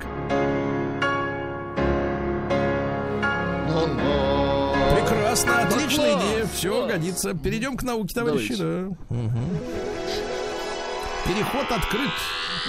прекрасно, 4.95 5.63
отличная 5.63 6.17
идея. 6.19 6.47
Все 6.53 6.87
годится. 6.87 7.33
Перейдем 7.33 7.77
к 7.77 7.83
науке, 7.83 8.13
товарищи. 8.15 8.55
Да. 8.55 8.89
Мгм. 9.09 9.47
Переход 11.25 11.71
открыт. 11.71 12.11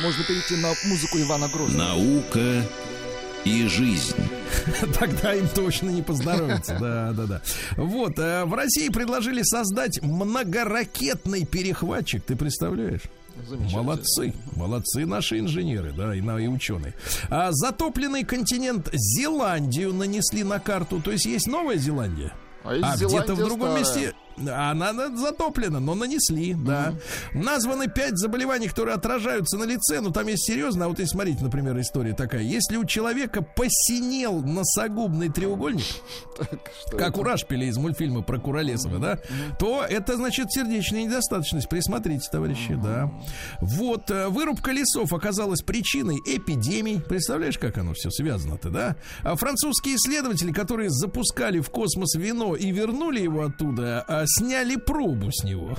Можно 0.03 0.25
перейти 0.25 0.57
на 0.57 0.69
музыку 0.89 1.19
Ивана 1.19 1.49
Грозного. 1.49 1.89
Наука 1.89 2.63
и 3.45 3.67
жизнь. 3.67 4.15
Тогда 4.99 5.35
им 5.35 5.49
точно 5.49 5.91
не 5.91 6.03
поздоровится. 6.03 6.77
Да, 6.81 7.13
да, 7.13 7.27
да. 7.27 7.41
Вот, 7.77 8.19
э, 8.19 8.45
в 8.45 8.55
России 8.55 8.89
предложили 8.89 9.43
создать 9.43 10.01
многоракетный 10.03 11.45
перехватчик. 11.45 12.23
Ты 12.25 12.37
представляешь? 12.37 13.03
Молодцы, 13.73 14.35
молодцы 14.57 15.07
наши 15.07 15.39
инженеры, 15.39 15.93
да, 15.97 16.15
и, 16.15 16.21
на- 16.21 16.39
и 16.39 16.47
ученые. 16.47 16.95
А 17.31 17.49
затопленный 17.53 18.25
континент 18.25 18.89
Зеландию 18.93 19.93
нанесли 19.93 20.45
на 20.45 20.59
карту. 20.61 21.01
То 21.03 21.11
есть 21.13 21.27
есть 21.27 21.47
Новая 21.47 21.77
Зеландия. 21.77 22.33
А, 22.65 22.71
А 22.83 22.97
где-то 22.97 23.35
в 23.35 23.39
другом 23.39 23.69
старая. 23.73 23.79
месте 23.79 24.13
она 24.37 24.93
на- 24.93 25.17
затоплена, 25.17 25.81
но 25.81 25.95
нанесли, 25.95 26.55
да. 26.55 26.95
Названы 27.33 27.89
пять 27.89 28.17
заболеваний, 28.19 28.69
которые 28.69 28.95
отражаются 28.95 29.57
на 29.57 29.65
лице, 29.65 30.01
но 30.01 30.11
там 30.11 30.27
есть 30.27 30.45
серьезно. 30.45 30.87
А 30.87 30.89
вот 30.89 30.99
если 30.99 31.13
смотрите, 31.13 31.45
например, 31.45 31.79
история 31.81 32.13
такая. 32.15 32.43
Если 32.43 32.77
у 32.77 32.85
человека 32.85 33.43
посинел 33.43 34.43
носогубный 34.43 35.29
треугольник, 35.29 35.85
как 36.99 37.19
у 37.19 37.23
Рашпиля 37.23 37.67
из 37.67 37.77
мультфильма 37.77 38.23
про 38.23 38.39
Куролесова, 38.39 38.99
да, 38.99 39.19
то 39.59 39.85
это 39.89 40.17
значит 40.17 40.53
сердечная 40.53 41.05
недостаточность. 41.05 41.69
Присмотрите, 41.69 42.29
товарищи, 42.31 42.75
да. 42.83 43.13
Вот, 43.61 44.11
э, 44.11 44.29
вырубка 44.29 44.73
лесов 44.73 45.13
оказалась 45.13 45.63
причиной 45.63 46.17
эпидемий. 46.27 47.01
Представляешь, 47.01 47.59
как 47.59 47.79
оно 47.79 47.95
все 47.95 48.11
связано-то, 48.11 48.71
да? 48.71 48.97
А 49.23 49.37
французские 49.37 49.97
исследователи, 49.97 50.53
которые 50.53 50.91
запускали 50.91 51.61
в 51.61 51.71
космос 51.71 52.15
вино 52.15 52.57
и 52.57 52.71
вернули 52.71 53.21
его 53.21 53.43
оттуда, 53.43 54.05
а, 54.25 54.27
сняли 54.27 54.77
пробу 54.77 55.31
с 55.33 55.45
него. 55.45 55.77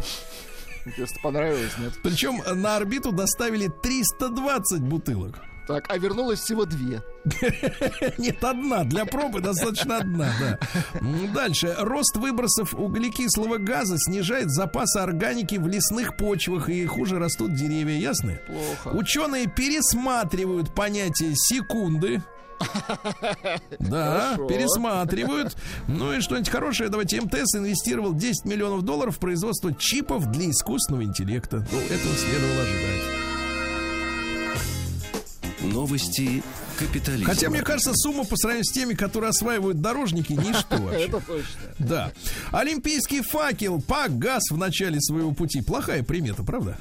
Если 0.98 1.20
понравилось, 1.22 1.78
нет. 1.80 1.94
Причем 2.04 2.42
на 2.62 2.76
орбиту 2.76 3.12
доставили 3.12 3.68
320 3.82 4.82
бутылок. 4.82 5.42
Так, 5.68 5.86
а 5.90 5.98
вернулось 5.98 6.40
всего 6.42 6.66
две. 6.66 7.02
Нет, 8.20 8.44
одна. 8.44 8.84
Для 8.84 9.06
пробы 9.06 9.42
достаточно 9.42 9.98
одна, 9.98 10.32
да. 10.40 10.60
Дальше. 11.34 11.76
Рост 11.80 12.16
выбросов 12.18 12.76
углекислого 12.76 13.58
газа 13.58 13.98
снижает 13.98 14.52
запасы 14.52 14.98
органики 15.00 15.56
в 15.56 15.68
лесных 15.68 16.18
почвах 16.18 16.70
и 16.70 16.86
хуже 16.86 17.18
растут 17.18 17.56
деревья, 17.56 17.98
ясно? 17.98 18.40
Плохо. 18.46 18.96
Ученые 18.96 19.48
пересматривают 19.48 20.76
понятие 20.76 21.34
секунды. 21.36 22.22
Да, 23.80 24.32
Хорошо. 24.36 24.48
пересматривают. 24.48 25.56
Ну 25.88 26.14
и 26.14 26.22
что-нибудь 26.22 26.50
хорошее. 26.50 26.90
Давайте 26.90 27.22
МТС 27.22 27.56
инвестировал 27.56 28.14
10 28.14 28.46
миллионов 28.46 28.84
долларов 28.84 29.16
в 29.18 29.20
производство 29.20 29.74
чипов 29.74 30.26
для 30.28 30.50
искусственного 30.50 31.04
интеллекта. 31.04 31.58
Ну, 31.72 31.80
этого 31.80 32.16
следовало 32.16 32.62
ожидать. 32.62 33.02
Новости 35.74 36.44
капитализма. 36.78 37.34
Хотя, 37.34 37.50
мне 37.50 37.62
кажется, 37.62 37.92
сумма 37.96 38.24
по 38.26 38.36
сравнению 38.36 38.66
с 38.66 38.72
теми, 38.72 38.94
которые 38.94 39.30
осваивают 39.30 39.82
дорожники, 39.82 40.34
ничто 40.34 40.78
вообще. 40.78 41.06
Это 41.06 41.20
точно. 41.22 41.62
Да. 41.80 42.12
Олимпийский 42.52 43.22
факел 43.22 43.82
погас 43.82 44.44
в 44.50 44.58
начале 44.58 45.00
своего 45.02 45.32
пути. 45.32 45.62
Плохая 45.62 46.04
примета, 46.04 46.44
правда? 46.44 46.78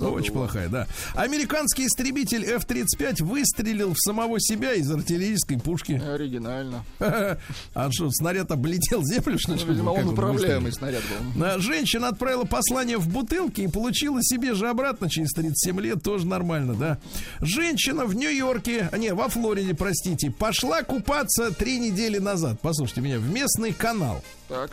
Очень 0.00 0.32
плохая, 0.32 0.68
да. 0.68 0.86
Американский 1.14 1.86
истребитель 1.86 2.44
F-35 2.44 3.22
выстрелил 3.24 3.92
в 3.94 3.98
самого 3.98 4.40
себя 4.40 4.74
из 4.74 4.90
артиллерийской 4.90 5.58
пушки. 5.58 5.92
Оригинально. 5.92 6.84
А 7.74 7.90
что, 7.90 8.10
снаряд 8.10 8.50
облетел 8.50 9.02
землю, 9.04 9.38
что 9.38 9.54
ли? 9.54 9.60
Ну, 9.64 9.72
видимо, 9.72 9.90
он 9.90 10.08
управляемый 10.08 10.72
снаряд 10.72 11.02
был. 11.34 11.44
А, 11.44 11.58
Женщина 11.58 12.08
отправила 12.08 12.44
послание 12.44 12.98
в 12.98 13.08
бутылке 13.08 13.64
и 13.64 13.68
получила 13.68 14.22
себе 14.22 14.54
же 14.54 14.68
обратно 14.68 15.10
через 15.10 15.32
37 15.32 15.80
лет. 15.80 16.02
Тоже 16.02 16.26
нормально, 16.26 16.74
да. 16.74 16.98
Женщина 17.40 18.04
в 18.04 18.14
Нью-Йорке, 18.14 18.88
а, 18.92 18.98
не, 18.98 19.12
во 19.24 19.30
Флориде, 19.30 19.74
простите, 19.74 20.30
пошла 20.30 20.82
купаться 20.82 21.50
три 21.50 21.78
недели 21.78 22.18
назад. 22.18 22.58
Послушайте 22.60 23.00
меня, 23.00 23.18
в 23.18 23.30
местный 23.30 23.72
канал. 23.72 24.22
Так. 24.48 24.70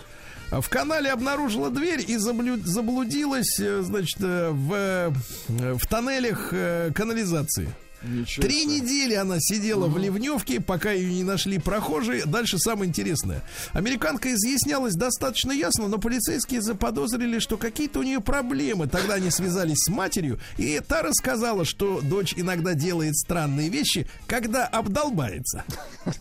В 0.51 0.67
канале 0.67 1.09
обнаружила 1.09 1.69
дверь 1.69 2.03
и 2.05 2.17
заблудилась, 2.17 3.57
э, 3.61 3.81
значит, 3.81 4.17
э, 4.19 4.49
в, 4.49 4.73
э, 4.73 5.73
в 5.75 5.87
тоннелях 5.87 6.49
канализации. 6.93 7.69
Ничего 8.03 8.43
Три 8.43 8.61
себе. 8.61 8.75
недели 8.75 9.13
она 9.13 9.37
сидела 9.39 9.87
в 9.87 9.97
ливневке, 9.97 10.59
пока 10.59 10.91
ее 10.91 11.13
не 11.13 11.23
нашли 11.23 11.59
прохожие. 11.59 12.25
Дальше 12.25 12.57
самое 12.57 12.89
интересное. 12.89 13.43
Американка 13.73 14.33
изъяснялась 14.33 14.95
достаточно 14.95 15.51
ясно, 15.51 15.87
но 15.87 15.97
полицейские 15.97 16.61
заподозрили, 16.61 17.39
что 17.39 17.57
какие-то 17.57 17.99
у 17.99 18.03
нее 18.03 18.19
проблемы. 18.19 18.87
Тогда 18.87 19.15
они 19.15 19.29
связались 19.29 19.77
с 19.77 19.89
матерью, 19.89 20.39
и 20.57 20.79
та 20.85 21.01
рассказала, 21.03 21.65
что 21.65 22.01
дочь 22.01 22.33
иногда 22.35 22.73
делает 22.73 23.15
странные 23.17 23.69
вещи, 23.69 24.07
когда 24.27 24.65
обдолбается. 24.65 25.63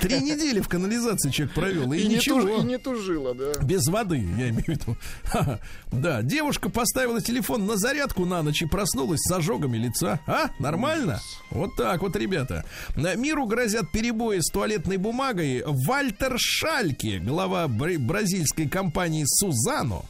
Три 0.00 0.20
недели 0.20 0.60
в 0.60 0.68
канализации 0.68 1.30
человек 1.30 1.54
провел, 1.54 1.92
и, 1.92 2.06
ничего. 2.06 2.60
и 2.60 2.62
не 2.62 2.78
тужила, 2.78 3.34
да. 3.34 3.52
Без 3.62 3.86
воды, 3.86 4.16
я 4.16 4.50
имею 4.50 4.64
в 4.64 4.68
виду. 4.68 4.96
Да, 5.92 6.22
девушка 6.22 6.70
поставила 6.70 7.20
телефон 7.20 7.66
на 7.66 7.76
зарядку 7.76 8.24
на 8.24 8.42
ночь 8.42 8.62
и 8.62 8.66
проснулась 8.66 9.20
с 9.20 9.32
ожогами 9.32 9.76
лица. 9.76 10.20
А, 10.26 10.49
нормально? 10.58 11.20
Вот 11.50 11.74
так 11.76 12.02
вот, 12.02 12.14
ребята. 12.16 12.64
На 12.96 13.14
миру 13.14 13.44
грозят 13.46 13.90
перебои 13.90 14.38
с 14.40 14.50
туалетной 14.52 14.98
бумагой. 14.98 15.62
Вальтер 15.66 16.36
Шальке, 16.38 17.18
глава 17.18 17.66
бра- 17.66 17.98
бразильской 17.98 18.68
компании 18.68 19.24
Сузано, 19.26 20.02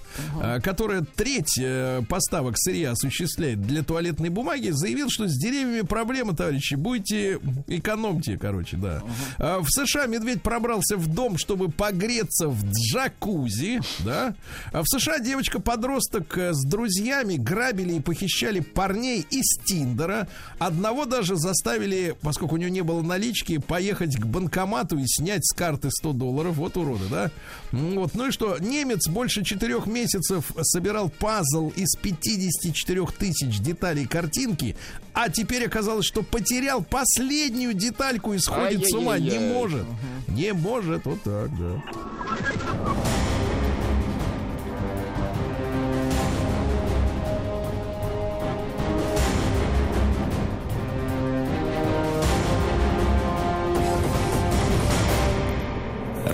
э, 0.42 0.60
которая 0.60 1.00
треть 1.02 1.58
э, 1.58 2.02
поставок 2.08 2.54
сырья 2.58 2.90
осуществляет 2.90 3.62
для 3.62 3.82
туалетной 3.82 4.28
бумаги, 4.28 4.68
заявил, 4.70 5.08
что 5.08 5.28
с 5.28 5.36
деревьями 5.38 5.80
проблема, 5.80 6.36
товарищи. 6.36 6.74
Будете 6.74 7.38
экономьте, 7.68 8.36
короче, 8.36 8.76
да. 8.76 9.02
А 9.38 9.60
В 9.60 9.66
США 9.70 10.06
медведь 10.06 10.42
пробрался 10.42 10.96
в 10.96 11.06
дом, 11.06 11.38
чтобы 11.38 11.70
погреться 11.70 12.48
в 12.48 12.62
джакузи, 12.70 13.80
да. 14.00 14.34
А 14.72 14.82
в 14.82 14.86
США 14.88 15.18
девочка-подросток 15.20 16.36
э, 16.36 16.52
с 16.52 16.64
друзьями 16.66 17.36
грабили 17.36 17.94
и 17.94 18.00
похищали 18.00 18.60
парней 18.60 19.26
из 19.30 19.58
Тиндера. 19.64 20.28
Одного 20.58 21.04
даже 21.06 21.36
заставили, 21.36 22.14
поскольку 22.20 22.54
у 22.54 22.58
него 22.58 22.70
не 22.70 22.82
было 22.82 23.02
налички, 23.02 23.58
поехать 23.58 24.16
к 24.16 24.26
банкомату 24.26 24.98
и 24.98 25.04
снять 25.06 25.44
с 25.44 25.52
карты 25.54 25.90
100 25.90 26.12
долларов. 26.12 26.56
Вот 26.56 26.76
уроды, 26.76 27.04
да? 27.10 27.30
М, 27.72 27.94
Вот. 27.96 28.14
Ну 28.14 28.28
и 28.28 28.30
что? 28.30 28.58
Немец 28.58 29.08
больше 29.08 29.44
четырех 29.44 29.86
месяцев 29.86 30.52
собирал 30.62 31.08
пазл 31.08 31.70
из 31.76 31.96
54 32.00 33.06
тысяч 33.18 33.60
деталей 33.60 34.06
картинки, 34.06 34.76
а 35.14 35.28
теперь 35.28 35.66
оказалось, 35.66 36.06
что 36.06 36.22
потерял 36.22 36.82
последнюю 36.82 37.74
детальку 37.74 38.32
и 38.34 38.38
сходит 38.38 38.86
с 38.86 38.92
ума. 38.94 39.18
Не 39.18 39.38
может. 39.38 39.86
Не 40.28 40.52
может. 40.52 41.04
Вот 41.04 41.22
так, 41.22 41.50
да. 41.58 41.82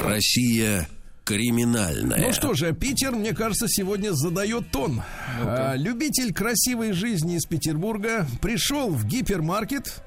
Россия 0.07 0.88
криминальная. 1.27 2.29
Ну 2.29 2.33
что 2.33 2.55
же, 2.55 2.72
Питер, 2.72 3.11
мне 3.11 3.35
кажется, 3.35 3.66
сегодня 3.68 4.12
задает 4.12 4.70
тон. 4.70 5.03
А, 5.43 5.74
любитель 5.74 6.33
красивой 6.33 6.93
жизни 6.93 7.35
из 7.37 7.45
Петербурга 7.45 8.27
пришел 8.41 8.91
в 8.91 9.05
гипермаркет, 9.05 10.03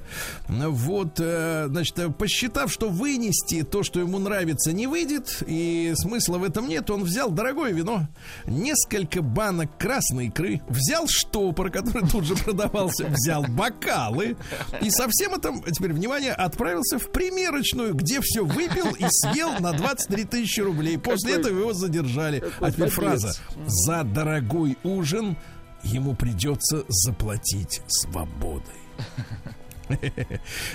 вот, 0.48 1.20
э, 1.20 1.68
значит, 1.68 2.18
посчитав, 2.18 2.72
что 2.72 2.90
вынести 2.90 3.64
то, 3.64 3.84
что 3.84 4.00
ему 4.00 4.18
нравится, 4.18 4.72
не 4.72 4.88
выйдет, 4.88 5.44
и 5.46 5.92
смысла 5.96 6.38
в 6.38 6.44
этом 6.44 6.68
нет, 6.68 6.90
он 6.90 7.04
взял 7.04 7.30
дорогое 7.30 7.74
вино, 7.74 8.08
несколько 8.48 9.22
банок 9.22 9.78
красной 9.78 10.28
икры, 10.28 10.62
взял 10.70 11.06
штопор, 11.08 11.70
который 11.70 12.08
тут 12.08 12.24
же 12.24 12.36
продавался, 12.36 13.08
взял 13.08 13.44
бокалы, 13.44 14.38
и 14.82 14.90
со 14.90 15.08
всем 15.10 15.36
этим, 15.36 15.62
теперь, 15.64 15.92
внимание, 15.92 16.32
отправился 16.32 16.98
в 16.98 17.12
примерочную, 17.12 17.94
где 17.94 18.22
все 18.22 18.46
выпил 18.46 18.96
и 18.96 19.06
съел 19.10 19.60
на 19.60 19.74
23 19.74 20.24
тысячи 20.24 20.62
рублей. 20.62 20.98
После 21.12 21.36
Какой- 21.36 21.42
этого 21.42 21.60
его 21.60 21.74
задержали. 21.74 22.44
А 22.60 22.72
теперь 22.72 22.90
фраза. 22.90 23.34
За 23.66 24.04
дорогой 24.04 24.78
ужин 24.84 25.36
ему 25.84 26.16
придется 26.16 26.84
заплатить 26.88 27.82
свободой. 27.88 28.74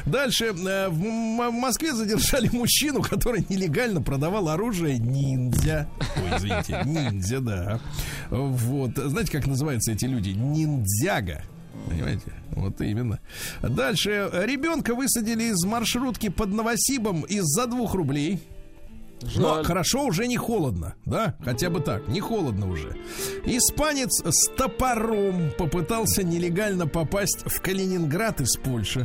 Дальше 0.07 0.47
э, 0.47 0.89
в 0.89 0.99
Москве 1.53 1.93
задержали 1.95 2.49
мужчину, 2.49 3.01
который 3.01 3.47
нелегально 3.49 4.03
продавал 4.03 4.49
оружие 4.49 4.99
ниндзя. 4.99 5.89
Ой, 6.17 6.37
извините, 6.39 6.83
ниндзя, 6.85 7.41
да. 7.41 7.81
Вот. 8.31 8.97
Знаете, 8.97 9.31
как 9.31 9.47
называются 9.47 9.93
эти 9.93 10.07
люди? 10.07 10.31
Ниндзяга. 10.31 11.45
Понимаете? 11.87 12.33
Вот 12.53 12.81
именно. 12.81 13.21
Дальше. 13.63 14.31
Ребенка 14.33 14.95
высадили 14.95 15.45
из 15.45 15.63
маршрутки 15.65 16.29
под 16.29 16.49
Новосибом 16.49 17.23
из-за 17.23 17.67
двух 17.67 17.95
рублей. 17.95 18.41
Но 19.37 19.57
Жаль. 19.57 19.65
хорошо, 19.65 20.05
уже 20.05 20.27
не 20.27 20.37
холодно, 20.37 20.95
да? 21.05 21.37
Хотя 21.45 21.71
бы 21.71 21.81
так, 21.81 22.09
не 22.09 22.21
холодно 22.21 22.71
уже. 22.71 22.97
Испанец 23.45 24.23
с 24.25 24.49
топором 24.57 25.51
попытался 25.59 26.23
нелегально 26.23 26.87
попасть 26.87 27.45
в 27.47 27.61
Калининград 27.61 28.41
из 28.41 28.57
Польши. 28.57 29.05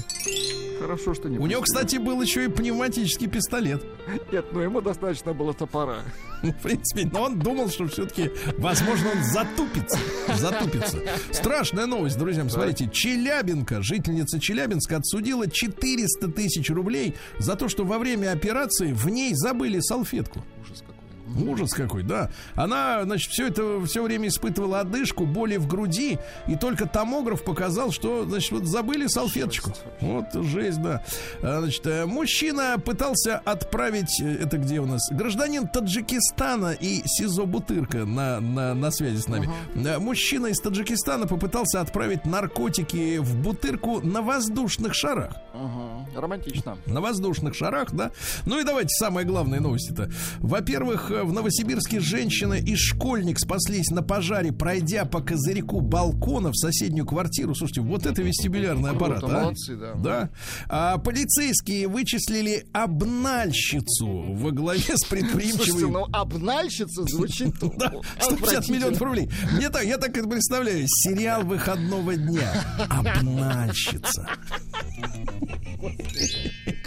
Хорошо, 0.80 1.13
что 1.13 1.30
не 1.30 1.38
У 1.38 1.45
него, 1.45 1.61
кстати, 1.61 1.97
был 1.97 2.21
еще 2.21 2.45
и 2.45 2.47
пневматический 2.47 3.27
пистолет. 3.27 3.84
Нет, 4.32 4.45
ну 4.51 4.61
ему 4.61 4.82
достаточно 4.82 5.34
было 5.34 5.53
топора. 5.53 5.99
В 6.41 6.53
принципе, 6.63 7.05
но 7.11 7.23
он 7.23 7.38
думал, 7.38 7.69
что 7.69 7.88
все-таки, 7.88 8.32
возможно, 8.57 9.09
он 9.09 9.23
затупится. 9.23 9.99
Затупится. 10.38 10.97
Страшная 11.32 11.86
новость, 11.86 12.17
друзья. 12.17 12.47
Смотрите, 12.47 12.89
Челябинка, 12.89 13.82
жительница 13.82 14.39
Челябинска 14.39 14.97
отсудила 14.97 15.49
400 15.49 16.30
тысяч 16.30 16.69
рублей 16.69 17.15
за 17.39 17.55
то, 17.55 17.67
что 17.67 17.84
во 17.84 17.99
время 17.99 18.32
операции 18.32 18.93
в 18.93 19.09
ней 19.09 19.34
забыли 19.34 19.80
салфетку. 19.80 20.43
Ужас 20.61 20.80
какой. 20.80 20.99
Ужас 21.45 21.71
какой, 21.71 22.03
да. 22.03 22.30
Она, 22.55 23.03
значит, 23.03 23.32
все 23.32 23.47
это 23.47 23.84
все 23.86 24.03
время 24.03 24.27
испытывала 24.27 24.80
одышку, 24.82 25.25
боли 25.25 25.57
в 25.57 25.67
груди, 25.67 26.19
и 26.47 26.55
только 26.55 26.86
томограф 26.86 27.43
показал, 27.43 27.91
что, 27.91 28.25
значит, 28.25 28.51
вот 28.51 28.65
забыли 28.65 29.07
салфеточку. 29.07 29.71
Вот 30.01 30.34
жесть, 30.34 30.82
да. 30.82 31.03
А, 31.41 31.59
Значит, 31.59 31.86
э, 31.88 32.05
мужчина 32.05 32.77
пытался 32.84 33.38
отправить, 33.38 34.21
э, 34.21 34.43
это 34.43 34.57
где 34.57 34.80
у 34.80 34.86
нас, 34.86 35.09
гражданин 35.11 35.67
Таджикистана 35.67 36.71
и 36.71 37.01
СИЗО 37.05 37.45
Бутырка 37.45 38.05
на, 38.05 38.39
на, 38.39 38.73
на 38.73 38.91
связи 38.91 39.17
с 39.17 39.27
нами. 39.27 39.49
Э, 39.75 39.99
Мужчина 39.99 40.47
из 40.47 40.59
Таджикистана 40.59 41.27
попытался 41.27 41.82
отправить 41.82 42.25
наркотики 42.25 43.17
в 43.17 43.36
Бутырку 43.41 44.01
на 44.01 44.21
воздушных 44.21 44.93
шарах. 44.93 45.34
Ага. 45.53 46.07
Романтично. 46.15 46.77
На 46.86 47.01
воздушных 47.01 47.55
шарах, 47.55 47.91
да. 47.91 48.11
Ну 48.45 48.59
и 48.59 48.63
давайте 48.63 48.89
самая 48.89 49.25
главная 49.25 49.59
новость-то. 49.59 50.09
Во-первых, 50.39 51.11
э, 51.11 51.18
в 51.24 51.34
Новосибирске 51.34 51.99
женщина 51.99 52.53
и 52.53 52.76
школьник 52.76 53.39
спаслись 53.39 53.89
на 53.89 54.01
пожаре, 54.01 54.51
пройдя 54.51 55.05
по 55.05 55.22
козырьку 55.22 55.82
балкона 55.82 56.51
в 56.51 56.55
соседнюю 56.55 57.05
квартиру. 57.05 57.55
Слушайте, 57.55 57.82
вот 57.82 58.05
это 58.05 58.22
вестибулярный 58.22 58.89
Круто, 58.91 59.15
аппарат, 59.15 59.24
а? 59.24 59.28
молодцы, 59.28 59.76
да. 59.76 59.93
Да. 59.95 60.30
А 60.67 60.97
полицейские 60.97 61.88
вычислили 61.88 62.65
обнальщицу 62.74 64.07
во 64.34 64.51
главе 64.51 64.80
с 64.80 64.86
Слушайте, 64.86 65.07
предприимчивой 65.09 65.91
ну 65.91 66.05
обнальщица 66.11 67.03
звучит 67.03 67.53
да, 67.78 67.93
150 68.20 68.70
миллионов 68.70 69.01
рублей. 69.01 69.30
Мне 69.53 69.70
так, 69.70 69.84
я 69.86 69.97
так 69.97 70.17
это 70.17 70.28
представляю. 70.28 70.86
Сериал 70.88 71.43
выходного 71.43 72.15
дня. 72.15 72.51
Обнальщица. 72.89 74.28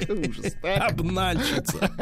Ужас. 0.08 0.54
Обнальщица. 0.62 1.90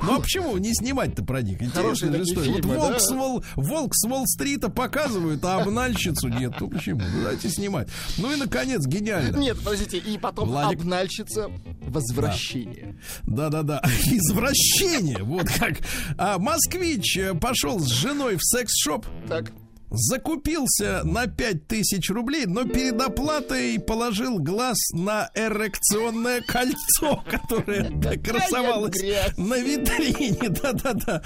Ну 0.00 0.14
а 0.14 0.20
почему 0.20 0.56
не 0.58 0.72
снимать-то 0.74 1.24
про 1.24 1.42
них? 1.42 1.60
Интересная 1.60 2.12
же 2.12 2.22
история. 2.22 2.52
Вот 2.52 2.64
волк, 2.64 3.00
с 3.00 3.10
Уолл- 3.10 3.44
волк 3.56 3.94
с 3.94 4.06
Уолл-стрита 4.06 4.70
показывают, 4.70 5.44
а 5.44 5.60
обнальщицу 5.60 6.28
нет. 6.28 6.52
Ну 6.60 6.68
почему? 6.68 7.00
Ну, 7.00 7.22
Давайте 7.22 7.48
снимать. 7.50 7.88
Ну 8.16 8.32
и 8.32 8.36
наконец, 8.36 8.86
гениально. 8.86 9.36
Нет, 9.36 9.58
подождите, 9.58 9.98
и 9.98 10.16
потом 10.16 10.48
Владик. 10.48 10.80
обнальщица 10.80 11.50
возвращение. 11.82 12.96
Да-да-да. 13.24 13.82
Извращение. 14.06 15.22
Вот 15.22 15.48
как. 15.48 15.78
А 16.16 16.38
москвич 16.38 17.16
э, 17.18 17.34
пошел 17.34 17.80
с 17.80 17.88
женой 17.88 18.36
в 18.36 18.42
секс-шоп. 18.44 19.04
Так. 19.28 19.50
Закупился 19.90 21.00
на 21.04 21.26
5000 21.26 22.10
рублей, 22.10 22.44
но 22.46 22.64
перед 22.64 23.00
оплатой 23.00 23.80
положил 23.80 24.38
глаз 24.38 24.76
на 24.92 25.30
эрекционное 25.34 26.42
кольцо, 26.42 27.24
которое 27.26 27.90
красовалось 28.18 29.00
на 29.38 29.58
витрине. 29.58 30.36
Да-да-да. 30.62 31.22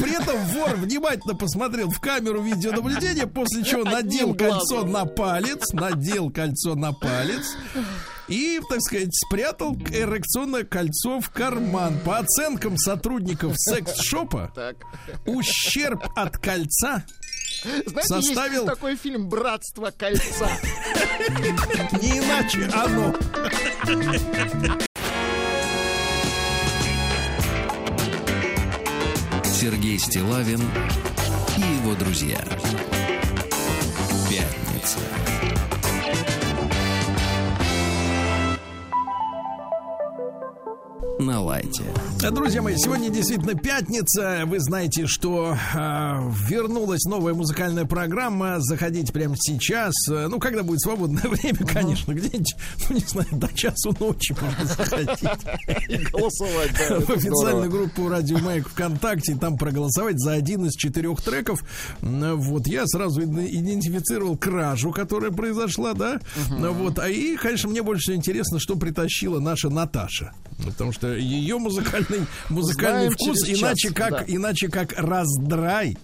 При 0.00 0.20
этом 0.20 0.44
вор 0.46 0.74
внимательно 0.76 1.36
посмотрел 1.36 1.88
в 1.88 2.00
камеру 2.00 2.42
видеонаблюдения, 2.42 3.26
после 3.26 3.62
чего 3.62 3.84
надел 3.84 4.34
кольцо 4.34 4.84
на 4.84 5.04
палец, 5.04 5.72
надел 5.72 6.30
кольцо 6.30 6.74
на 6.74 6.92
палец. 6.92 7.56
И, 8.26 8.60
так 8.68 8.80
сказать, 8.80 9.14
спрятал 9.14 9.74
эрекционное 9.74 10.64
кольцо 10.64 11.20
в 11.20 11.30
карман. 11.30 11.98
По 12.04 12.18
оценкам 12.18 12.76
сотрудников 12.76 13.54
секс-шопа, 13.56 14.52
ущерб 15.26 16.04
от 16.16 16.38
кольца 16.38 17.04
Знаете, 17.62 18.08
Составил- 18.08 18.62
есть 18.62 18.74
такой 18.74 18.96
фильм 18.96 19.28
«Братство 19.28 19.90
кольца». 19.90 20.48
Не 22.00 22.18
иначе 22.18 22.64
оно. 22.72 23.14
Сергей 29.44 29.98
Стилавин 29.98 30.60
и 31.56 31.60
его 31.60 31.94
друзья. 31.94 32.38
Пятница. 34.28 34.98
На 41.20 41.38
лайте. 41.38 41.82
Друзья 42.32 42.62
мои, 42.62 42.76
сегодня 42.78 43.10
действительно 43.10 43.54
пятница. 43.54 44.44
Вы 44.46 44.58
знаете, 44.58 45.06
что 45.06 45.54
э, 45.54 45.76
вернулась 46.48 47.04
новая 47.04 47.34
музыкальная 47.34 47.84
программа. 47.84 48.56
Заходите 48.60 49.12
прямо 49.12 49.34
сейчас. 49.38 49.92
Ну, 50.08 50.38
когда 50.38 50.62
будет 50.62 50.80
свободное 50.80 51.22
время, 51.28 51.58
конечно, 51.66 52.14
где-нибудь, 52.14 52.54
ну, 52.88 52.94
не 52.96 53.02
знаю, 53.02 53.28
до 53.32 53.48
часу 53.54 53.94
ночи 54.00 54.34
можно 54.40 54.64
заходить. 54.64 56.10
Голосовать, 56.10 56.70
да, 56.78 57.00
в 57.00 57.10
официальную 57.10 57.70
группу 57.70 58.08
Радио 58.08 58.38
Маяк 58.38 58.68
ВКонтакте, 58.70 59.32
и 59.32 59.34
там 59.36 59.58
проголосовать 59.58 60.18
за 60.18 60.32
один 60.32 60.64
из 60.64 60.72
четырех 60.72 61.20
треков. 61.20 61.62
Вот 62.00 62.66
я 62.66 62.86
сразу 62.86 63.20
ид- 63.20 63.50
идентифицировал 63.50 64.38
кражу, 64.38 64.90
которая 64.90 65.32
произошла, 65.32 65.92
да. 65.92 66.18
Ну, 66.48 66.72
Вот, 66.72 66.98
а 66.98 67.10
и, 67.10 67.36
конечно, 67.36 67.68
мне 67.68 67.82
больше 67.82 68.04
всего 68.04 68.16
интересно, 68.16 68.58
что 68.58 68.76
притащила 68.76 69.38
наша 69.38 69.68
Наташа, 69.68 70.32
потому 70.64 70.92
что 70.92 71.09
ее 71.18 71.58
музыкальный 71.58 72.26
музыкальный 72.48 73.08
Узнаем 73.08 73.12
вкус 73.12 73.48
иначе 73.48 73.88
час, 73.88 73.94
как 73.94 74.10
да. 74.10 74.24
иначе 74.26 74.68
как 74.68 74.94
раздрай 74.96 75.96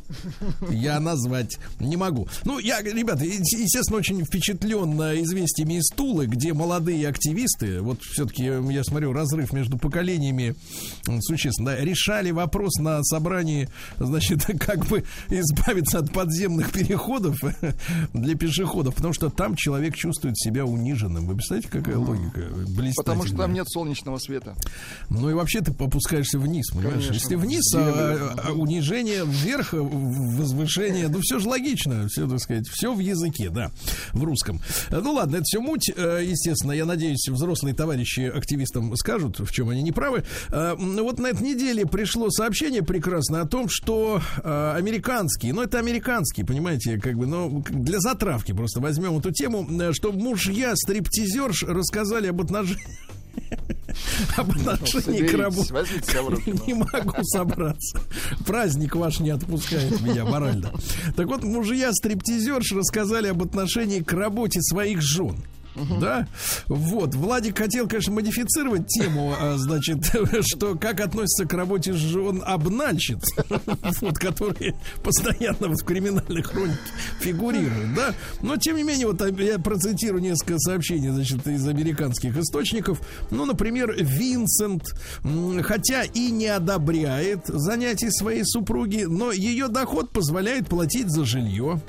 я 0.71 1.01
назвать 1.01 1.59
не 1.81 1.97
могу. 1.97 2.29
Ну, 2.45 2.59
я, 2.59 2.83
ребята, 2.83 3.25
естественно, 3.25 3.99
очень 3.99 4.25
впечатлен 4.25 4.93
известиями 5.23 5.75
из 5.75 5.87
Тулы, 5.95 6.27
где 6.27 6.53
молодые 6.53 7.09
активисты, 7.09 7.81
вот 7.81 8.03
все-таки 8.03 8.45
я 8.45 8.85
смотрю, 8.85 9.13
разрыв 9.13 9.53
между 9.53 9.79
поколениями 9.79 10.55
существенно, 11.21 11.73
да, 11.73 11.81
решали 11.85 12.31
вопрос 12.31 12.77
на 12.79 13.03
собрании, 13.03 13.69
значит, 13.99 14.45
как 14.61 14.87
бы 14.87 15.05
избавиться 15.29 15.99
от 15.99 16.13
подземных 16.13 16.73
переходов 16.73 17.39
для 18.13 18.35
пешеходов, 18.35 18.95
потому 18.95 19.13
что 19.15 19.31
там 19.31 19.55
человек 19.57 19.95
чувствует 19.95 20.39
себя 20.39 20.65
униженным. 20.65 21.27
Вы 21.27 21.35
представляете, 21.35 21.69
какая 21.71 21.99
логика? 21.99 22.43
Потому 22.97 23.25
что 23.25 23.37
там 23.37 23.53
нет 23.53 23.69
солнечного 23.69 24.19
света. 24.19 24.55
Ну 25.11 25.31
и 25.31 25.35
вообще 25.35 25.61
ты 25.61 25.73
опускаешься 25.73 26.39
вниз, 26.39 26.67
понимаешь? 26.71 26.95
Конечно. 26.95 27.13
Если 27.15 27.35
вниз, 27.37 27.75
а, 27.75 28.35
а, 28.49 28.53
унижение 28.53 29.25
вверх, 29.25 29.73
возвышение, 29.73 31.09
ну 31.09 31.21
все 31.23 31.39
же 31.39 31.49
логично, 31.49 32.07
все, 32.09 32.29
так 32.29 32.41
сказать, 32.41 32.67
все 32.69 32.95
в 32.95 32.99
языке, 32.99 33.51
да, 33.51 33.71
в 34.13 34.23
русском. 34.25 34.61
Ну 34.91 35.13
ладно, 35.13 35.37
это 35.37 35.45
все 35.45 35.61
муть, 35.61 35.91
э, 35.95 36.23
естественно, 36.25 36.73
я 36.73 36.85
надеюсь, 36.85 37.29
взрослые 37.29 37.75
товарищи 37.75 38.21
активистам 38.21 38.95
скажут, 38.97 39.39
в 39.41 39.53
чем 39.53 39.69
они 39.71 39.83
не 39.83 39.93
правы. 39.93 40.25
Э, 40.51 40.75
Вот 40.77 41.19
на 41.19 41.29
этой 41.29 41.43
неделе 41.43 41.87
пришло 41.87 42.31
сообщение 42.31 42.83
прекрасное 42.83 43.43
о 43.43 43.47
том, 43.47 43.69
что 43.69 44.21
э, 44.43 44.73
американские, 44.77 45.53
ну 45.53 45.63
это 45.63 45.79
американские, 45.79 46.47
понимаете, 46.47 46.99
как 46.99 47.17
бы, 47.17 47.27
но 47.27 47.63
для 47.69 48.01
затравки 48.01 48.53
просто 48.53 48.81
возьмем 48.81 49.19
эту 49.19 49.33
тему, 49.33 49.67
что 49.93 50.13
мужья 50.13 50.75
стриптизерш 50.75 51.65
рассказали 51.65 52.29
об 52.29 52.41
отношениях 52.41 52.81
об 54.37 54.51
отношении 54.51 55.27
к 55.27 55.35
работе. 55.35 55.75
руки. 56.29 56.55
Не 56.67 56.75
могу 56.75 57.23
собраться. 57.23 58.01
Праздник 58.47 58.95
ваш 58.97 59.21
не 59.21 59.31
отпускает 59.31 60.01
меня 60.01 60.25
морально. 60.25 60.73
Так 61.17 61.27
вот, 61.27 61.43
мужья 61.43 61.93
стриптизерш 61.93 62.73
рассказали 62.73 63.29
об 63.29 63.43
отношении 63.43 64.01
к 64.01 64.13
работе 64.13 64.61
своих 64.63 65.03
жен. 65.03 65.37
Да, 66.01 66.27
вот. 66.67 67.15
Владик 67.15 67.59
хотел, 67.59 67.89
конечно, 67.89 68.13
модифицировать 68.13 68.87
тему, 68.89 69.35
а, 69.39 69.57
значит, 69.57 69.99
что 70.43 70.75
как 70.77 71.01
относится 71.01 71.47
к 71.47 71.53
работе 71.53 71.93
жен 71.93 72.43
обнальщиц, 72.45 73.23
вот, 74.01 74.19
которые 74.19 74.75
постоянно 75.03 75.69
вот 75.69 75.81
в 75.81 75.85
криминальной 75.85 76.43
хронике 76.43 76.79
фигурируют, 77.21 77.95
да. 77.95 78.15
Но, 78.43 78.57
тем 78.57 78.77
не 78.77 78.83
менее, 78.83 79.07
вот 79.07 79.21
а, 79.21 79.29
я 79.29 79.59
процитирую 79.59 80.23
несколько 80.23 80.59
сообщений, 80.59 81.11
значит, 81.11 81.47
из 81.47 81.67
американских 81.67 82.37
источников. 82.37 83.01
Ну, 83.31 83.45
например, 83.45 83.95
Винсент, 83.99 84.85
хотя 85.63 86.05
и 86.05 86.31
не 86.31 86.47
одобряет 86.47 87.47
занятий 87.47 88.11
своей 88.11 88.45
супруги, 88.45 89.05
но 89.05 89.33
ее 89.33 89.69
доход 89.69 90.11
позволяет 90.11 90.69
платить 90.69 91.11
за 91.11 91.25
жилье. 91.25 91.81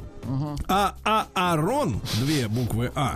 А, 0.68 0.96
а 1.04 1.28
Арон, 1.34 2.02
две 2.20 2.48
буквы 2.48 2.92
А, 2.96 3.16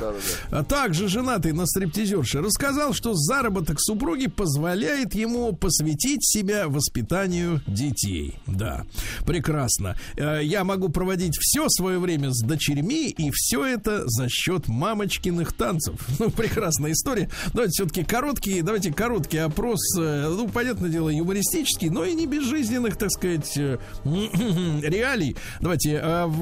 а 0.51 0.63
также 0.63 1.07
женатый 1.07 1.51
на 1.51 1.65
стриптизерше, 1.65 2.41
рассказал, 2.41 2.93
что 2.93 3.13
заработок 3.13 3.79
супруги 3.81 4.27
позволяет 4.27 5.13
ему 5.15 5.51
посвятить 5.53 6.23
себя 6.25 6.67
воспитанию 6.69 7.61
детей. 7.67 8.35
Да, 8.47 8.85
прекрасно. 9.25 9.95
Э, 10.15 10.39
Я 10.43 10.63
могу 10.63 10.89
проводить 10.89 11.37
все 11.37 11.67
свое 11.69 11.99
время 11.99 12.31
с 12.31 12.41
дочерьми, 12.41 13.09
и 13.09 13.29
все 13.33 13.65
это 13.65 14.03
за 14.05 14.29
счет 14.29 14.67
мамочкиных 14.67 15.53
танцев. 15.53 15.95
Ну, 16.19 16.29
прекрасная 16.29 16.91
история. 16.91 17.29
Давайте 17.53 17.71
все-таки 17.71 18.03
короткий, 18.03 18.61
давайте 18.61 18.93
короткий 18.93 19.39
опрос. 19.39 19.79
э, 19.99 20.27
Ну, 20.29 20.47
понятное 20.47 20.89
дело, 20.89 21.09
юмористический, 21.09 21.89
но 21.89 22.05
и 22.05 22.13
не 22.13 22.27
безжизненных, 22.27 22.95
так 22.95 23.09
сказать, 23.11 23.51
э, 23.57 23.77
реалий. 24.05 25.35
Давайте, 25.59 26.01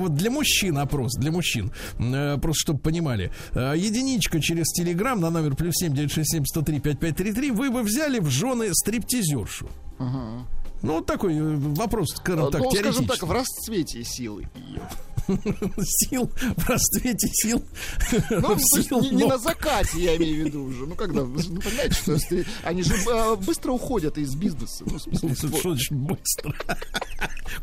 для 0.09 0.29
мужчин 0.31 0.58
опрос, 0.67 1.15
для 1.15 1.31
мужчин, 1.31 1.71
Э, 1.99 2.37
просто 2.37 2.61
чтобы 2.61 2.79
понимали. 2.79 3.31
Э, 3.53 3.73
Единичка 3.75 4.41
через 4.41 4.65
Телеграм 4.67 5.19
на 5.19 5.29
номер 5.29 5.55
плюс 5.55 5.75
семь 5.75 5.93
девять 5.93 6.11
шесть 6.11 6.31
семь 6.31 6.45
сто 6.45 6.61
три 6.61 6.79
пять 6.79 6.99
пять 6.99 7.15
три 7.15 7.33
три. 7.33 7.51
Вы 7.51 7.69
бы 7.69 7.83
взяли 7.83 8.19
в 8.19 8.29
жены 8.29 8.69
стриптизершу. 8.73 9.69
Ну, 10.81 10.93
вот 10.93 11.05
такой 11.05 11.35
э, 11.35 11.55
вопрос, 11.55 12.07
скажем 12.15 12.51
так, 12.51 12.61
ну, 12.61 12.71
скажем 12.71 13.05
так, 13.05 13.21
в 13.21 13.31
расцвете 13.31 14.03
силы 14.03 14.47
ее. 14.55 14.81
Сил, 15.81 16.31
в 16.57 16.69
расцвете 16.69 17.27
сил. 17.31 17.63
Ну, 18.29 18.57
сил 18.59 19.01
не, 19.01 19.09
не 19.11 19.25
на 19.25 19.37
закате, 19.37 19.99
я 20.03 20.15
имею 20.17 20.43
в 20.43 20.47
виду 20.47 20.63
уже. 20.63 20.85
Ну, 20.85 20.95
когда, 20.95 21.21
же 21.21 21.49
понимаете, 21.49 21.93
что 21.95 22.13
если- 22.13 22.45
они 22.63 22.83
же 22.83 22.93
э, 22.95 23.35
быстро 23.35 23.71
уходят 23.71 24.17
из 24.17 24.35
бизнеса. 24.35 24.83
Ну, 24.85 24.97
в 24.97 25.01
смысле, 25.01 25.35
Что 25.35 25.47
вот. 25.47 25.61
значит 25.61 25.91
быстро? 25.91 26.53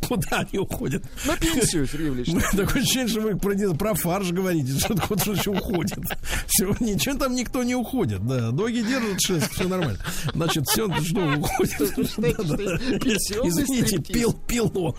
Куда 0.09 0.39
они 0.39 0.59
уходят? 0.59 1.05
на 1.25 1.37
пенсию, 1.37 1.87
Сергей 1.87 2.09
Ильич. 2.11 2.29
Ну, 2.29 2.41
Такое 2.57 2.83
ощущение, 2.83 3.09
что 3.09 3.21
вы 3.21 3.37
про, 3.37 3.55
про 3.75 3.95
фарш 3.95 4.31
говорите, 4.31 4.79
что 4.79 4.95
кто-то 4.95 5.33
еще 5.33 5.51
уходит. 5.51 5.99
Все, 6.47 6.75
ничего 6.81 7.17
там 7.17 7.35
никто 7.35 7.63
не 7.63 7.75
уходит, 7.75 8.27
да. 8.27 8.51
Ноги 8.51 8.81
держат 8.83 9.21
шесть, 9.21 9.51
все 9.53 9.69
нормально. 9.69 9.99
Значит, 10.35 10.65
все, 10.69 10.89
что 11.03 11.21
уходит. 11.39 11.73
что 11.75 12.23
Извините, 13.49 13.99
пил, 13.99 14.33
пилон. 14.33 14.95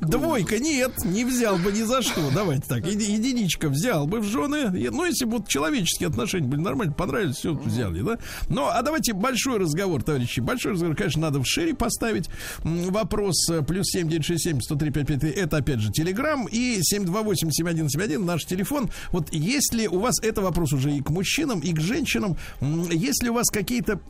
Двойка, 0.00 0.58
нет, 0.58 0.81
не 1.04 1.24
взял 1.24 1.58
бы 1.58 1.72
ни 1.72 1.82
за 1.82 2.02
что. 2.02 2.30
Давайте 2.34 2.64
так, 2.68 2.86
еди- 2.86 3.10
единичка 3.10 3.68
взял 3.68 4.06
бы 4.06 4.20
в 4.20 4.24
жены. 4.24 4.70
Ну, 4.90 5.04
если 5.04 5.24
бы 5.24 5.38
вот 5.38 5.48
человеческие 5.48 6.08
отношения 6.08 6.46
были 6.46 6.60
нормально, 6.60 6.92
понравились, 6.92 7.36
все 7.36 7.54
взяли, 7.54 8.02
да? 8.02 8.18
Ну, 8.48 8.66
а 8.66 8.82
давайте 8.82 9.12
большой 9.12 9.58
разговор, 9.58 10.02
товарищи. 10.02 10.40
Большой 10.40 10.72
разговор, 10.72 10.96
конечно, 10.96 11.22
надо 11.22 11.40
в 11.40 11.46
шире 11.46 11.74
поставить. 11.74 12.28
Вопрос 12.62 13.48
э, 13.50 13.62
плюс 13.62 13.86
семь 13.86 14.08
девять 14.08 14.24
шесть 14.24 14.44
семь 14.44 14.60
сто 14.60 14.76
три 14.76 14.90
пять 14.90 15.06
пять 15.06 15.20
три. 15.20 15.30
Это, 15.30 15.58
опять 15.58 15.80
же, 15.80 15.90
Телеграм. 15.90 16.46
И 16.50 16.78
семь 16.82 17.04
два 17.04 17.22
восемь 17.22 17.50
семь 17.50 17.68
один 17.68 17.88
семь 17.88 18.02
один 18.02 18.24
наш 18.24 18.44
телефон. 18.44 18.90
Вот 19.10 19.32
если 19.32 19.86
у 19.86 19.98
вас, 19.98 20.20
это 20.22 20.40
вопрос 20.40 20.72
уже 20.72 20.92
и 20.92 21.00
к 21.00 21.10
мужчинам, 21.10 21.60
и 21.60 21.72
к 21.72 21.80
женщинам, 21.80 22.36
если 22.60 23.28
у 23.28 23.34
вас 23.34 23.48
какие-то 23.48 24.00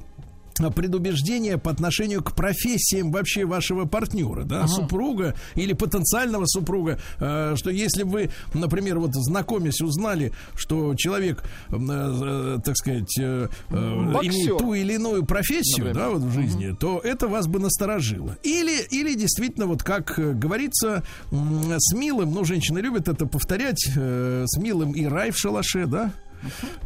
предубеждения 0.74 1.58
по 1.58 1.70
отношению 1.70 2.22
к 2.22 2.34
профессиям 2.34 3.10
вообще 3.10 3.44
вашего 3.44 3.84
партнера, 3.84 4.44
да, 4.44 4.66
супруга 4.66 5.34
или 5.54 5.72
потенциального 5.72 6.46
супруга, 6.46 6.98
э, 7.18 7.54
что 7.56 7.70
если 7.70 8.02
вы, 8.02 8.30
например, 8.54 8.98
вот 8.98 9.14
знакомясь, 9.14 9.80
узнали, 9.80 10.32
что 10.54 10.94
человек, 10.94 11.42
э, 11.70 11.76
э, 11.78 12.58
так 12.64 12.76
сказать, 12.76 13.14
Боксер. 13.18 14.30
имеет 14.30 14.58
ту 14.58 14.74
или 14.74 14.94
иную 14.94 15.24
профессию, 15.24 15.86
Например. 15.86 15.94
да, 15.94 16.10
вот 16.10 16.22
в 16.22 16.32
жизни, 16.32 16.74
то 16.78 17.00
это 17.02 17.28
вас 17.28 17.46
бы 17.46 17.58
насторожило. 17.58 18.36
Или, 18.42 18.82
или 18.90 19.14
действительно, 19.14 19.66
вот 19.66 19.82
как 19.82 20.14
говорится, 20.38 21.02
с 21.30 21.94
милым, 21.94 22.32
ну, 22.32 22.44
женщины 22.44 22.78
любят 22.78 23.08
это 23.08 23.26
повторять, 23.26 23.80
с 23.84 24.56
милым 24.58 24.92
и 24.92 25.06
рай 25.06 25.30
в 25.30 25.38
шалаше, 25.38 25.86
да, 25.86 26.12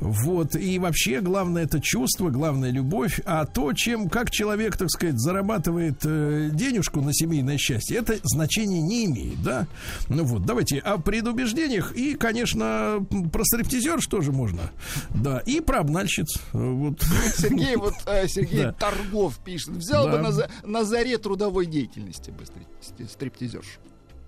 вот, 0.00 0.54
и 0.56 0.78
вообще 0.78 1.20
главное 1.20 1.64
это 1.64 1.80
чувство, 1.80 2.30
главное 2.30 2.70
любовь, 2.70 3.20
а 3.24 3.44
то, 3.46 3.72
чем, 3.72 4.08
как 4.08 4.30
человек, 4.30 4.76
так 4.76 4.90
сказать, 4.90 5.18
зарабатывает 5.18 6.00
э, 6.04 6.50
денежку 6.52 7.00
на 7.00 7.12
семейное 7.12 7.58
счастье, 7.58 7.98
это 7.98 8.18
значения 8.24 8.80
не 8.82 9.06
имеет, 9.06 9.42
да? 9.42 9.66
Ну 10.08 10.24
вот, 10.24 10.44
давайте 10.44 10.78
о 10.78 10.98
предубеждениях 10.98 11.92
и, 11.96 12.14
конечно, 12.14 13.04
про 13.32 13.44
стриптизер 13.44 14.00
что 14.00 14.20
же 14.20 14.32
можно, 14.32 14.70
да, 15.14 15.38
и 15.40 15.60
про 15.60 15.80
обнальщиц, 15.80 16.36
вот. 16.52 17.00
Сергей, 17.36 17.76
вот 17.76 17.94
э, 18.06 18.26
Сергей 18.28 18.62
Да. 18.64 18.72
Торгов 18.72 19.38
пишет. 19.44 19.70
Взял 19.70 20.06
Да. 20.06 20.12
бы 20.12 20.18
на, 20.18 20.48
на 20.64 20.84
заре 20.84 21.18
трудовой 21.18 21.66
деятельности 21.66 22.30
бы 22.30 22.44
стрип- 22.44 23.08
стриптизерш. 23.08 23.78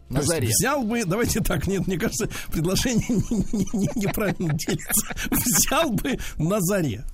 На 0.09 0.23
заре. 0.23 0.49
Взял 0.49 0.83
бы, 0.85 1.05
давайте 1.05 1.41
так, 1.41 1.67
нет, 1.67 1.87
мне 1.87 1.99
кажется, 1.99 2.29
предложение 2.51 3.07
не- 3.31 3.45
не- 3.53 3.79
не- 3.79 4.07
неправильно 4.07 4.53
делится. 4.55 5.15
Взял 5.31 5.91
бы 5.91 6.19
на 6.39 6.61
заре. 6.61 7.05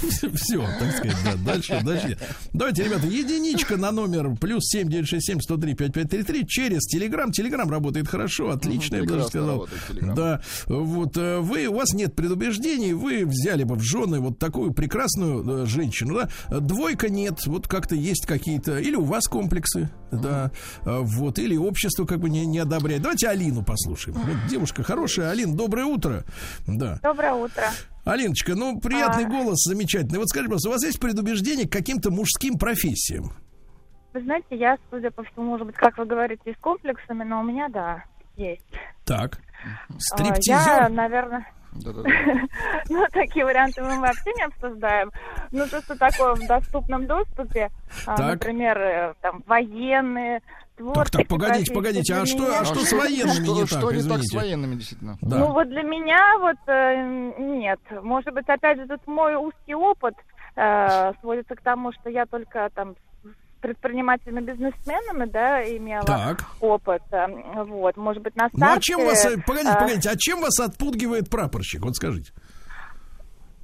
Все, 0.34 0.66
так 0.78 0.96
сказать, 0.96 1.16
да, 1.24 1.34
дальше, 1.36 1.80
дальше. 1.84 2.18
Давайте, 2.52 2.84
ребята, 2.84 3.06
единичка 3.06 3.76
на 3.76 3.90
номер 3.90 4.34
плюс 4.36 4.64
семь 4.66 4.88
девять 4.88 5.08
шесть 5.08 5.26
семь 5.26 5.40
сто 5.40 5.56
три 5.56 5.74
пять 5.74 5.92
пять 5.92 6.08
три 6.10 6.22
три 6.22 6.46
через 6.46 6.82
Телеграм. 6.86 7.32
Телеграм 7.32 7.68
работает 7.70 8.08
хорошо, 8.08 8.50
отлично, 8.50 8.96
я 8.96 9.02
бы 9.02 9.08
даже 9.08 9.26
сказал. 9.26 9.68
Да, 10.00 10.40
вот 10.66 11.16
э, 11.16 11.38
вы, 11.40 11.66
у 11.66 11.74
вас 11.74 11.92
нет 11.92 12.14
предубеждений, 12.14 12.92
вы 12.92 13.26
взяли 13.26 13.64
бы 13.64 13.76
в 13.76 13.82
жены 13.82 14.20
вот 14.20 14.38
такую 14.38 14.72
прекрасную 14.72 15.64
э, 15.64 15.66
женщину, 15.66 16.14
да? 16.48 16.60
Двойка 16.60 17.08
нет, 17.08 17.46
вот 17.46 17.68
как-то 17.68 17.94
есть 17.94 18.26
какие-то, 18.26 18.78
или 18.78 18.94
у 18.94 19.04
вас 19.04 19.24
комплексы, 19.26 19.90
да, 20.10 20.50
э, 20.84 20.98
вот, 21.00 21.38
или 21.38 21.56
общество 21.56 22.04
как 22.06 22.20
бы 22.20 22.30
не, 22.30 22.46
не 22.46 22.58
одобряет. 22.58 23.02
Давайте 23.02 23.28
Алину 23.28 23.62
послушаем. 23.62 24.16
Вот 24.18 24.48
девушка 24.48 24.82
хорошая. 24.82 25.30
Алин, 25.30 25.54
доброе 25.54 25.86
утро. 25.86 26.24
Да. 26.66 26.98
Доброе 27.02 27.34
утро. 27.34 27.64
Алиночка, 28.10 28.54
ну, 28.56 28.80
приятный 28.80 29.24
А. 29.24 29.28
голос, 29.28 29.62
замечательный. 29.64 30.18
Вот 30.18 30.28
скажи, 30.28 30.46
пожалуйста, 30.46 30.68
у 30.70 30.72
вас 30.72 30.84
есть 30.84 30.98
предубеждение 30.98 31.68
к 31.68 31.72
каким-то 31.72 32.10
мужским 32.10 32.58
профессиям? 32.58 33.32
Вы 34.12 34.22
знаете, 34.22 34.56
я, 34.56 34.76
судя 34.90 35.12
по 35.12 35.22
всему, 35.22 35.46
может 35.46 35.66
быть, 35.66 35.76
как 35.76 35.96
вы 35.96 36.06
говорите, 36.06 36.52
с 36.52 36.60
комплексами, 36.60 37.22
но 37.22 37.40
у 37.40 37.44
меня, 37.44 37.68
да, 37.68 38.02
есть. 38.36 38.66
Так. 39.04 39.38
А, 39.64 39.92
Я, 39.92 40.00
Стриптизер? 40.00 40.88
наверное, 40.90 41.46
Да-да-да. 41.72 42.08
ну, 42.88 43.06
такие 43.12 43.44
варианты 43.44 43.80
мы 43.82 44.00
вообще 44.00 44.32
не 44.36 44.42
обсуждаем. 44.42 45.12
Ну, 45.52 45.66
то, 45.68 45.80
что 45.80 45.96
такое 45.96 46.34
в 46.34 46.44
доступном 46.48 47.06
доступе, 47.06 47.70
а, 48.06 48.20
например, 48.20 48.78
э, 48.78 49.14
там, 49.20 49.44
военные, 49.46 50.40
Так, 50.80 50.94
творческие 50.94 51.18
так, 51.24 51.28
погодите, 51.28 51.72
профессии. 51.72 51.74
погодите, 51.74 52.14
а 52.14 52.26
что, 52.26 52.38
меня- 52.38 52.60
а 52.60 52.64
что 52.64 52.74
с 52.80 52.92
военными 52.92 53.44
что, 53.44 53.54
не 53.60 53.66
что 53.66 53.80
так, 53.80 53.84
не 53.84 53.90
так 53.90 54.02
с 54.02 54.06
извините? 54.06 54.36
военными, 54.38 54.74
действительно? 54.76 55.18
Да. 55.22 55.38
Ну, 55.38 55.52
вот 55.52 55.68
для 55.68 55.82
меня 55.82 56.38
вот 56.40 56.56
э, 56.66 57.32
нет. 57.38 57.80
Может 58.02 58.32
быть, 58.34 58.48
опять 58.48 58.78
же, 58.78 58.86
тут 58.86 59.06
мой 59.06 59.34
узкий 59.36 59.74
опыт 59.74 60.14
э, 60.56 61.12
сводится 61.20 61.54
к 61.54 61.60
тому, 61.62 61.92
что 61.92 62.10
я 62.10 62.26
только 62.26 62.68
там 62.74 62.94
с 63.22 63.60
предпринимателями, 63.60 64.40
бизнесменами, 64.40 65.26
да, 65.26 65.62
имела 65.64 66.02
Так. 66.04 66.46
опыт. 66.60 67.02
э, 67.12 67.26
Вот, 67.64 67.96
может 67.98 68.22
быть, 68.22 68.34
на 68.36 68.44
Ну, 68.44 68.64
а 68.64 68.66
старте... 68.70 68.80
чем 68.80 69.04
вас, 69.04 69.24
э, 69.26 69.36
погодите, 69.46 69.74
погодите, 69.78 70.08
а 70.10 70.16
чем 70.16 70.40
вас 70.40 70.58
отпугивает 70.60 71.28
прапорщик? 71.28 71.82
Вот 71.84 71.94
скажите. 71.96 72.32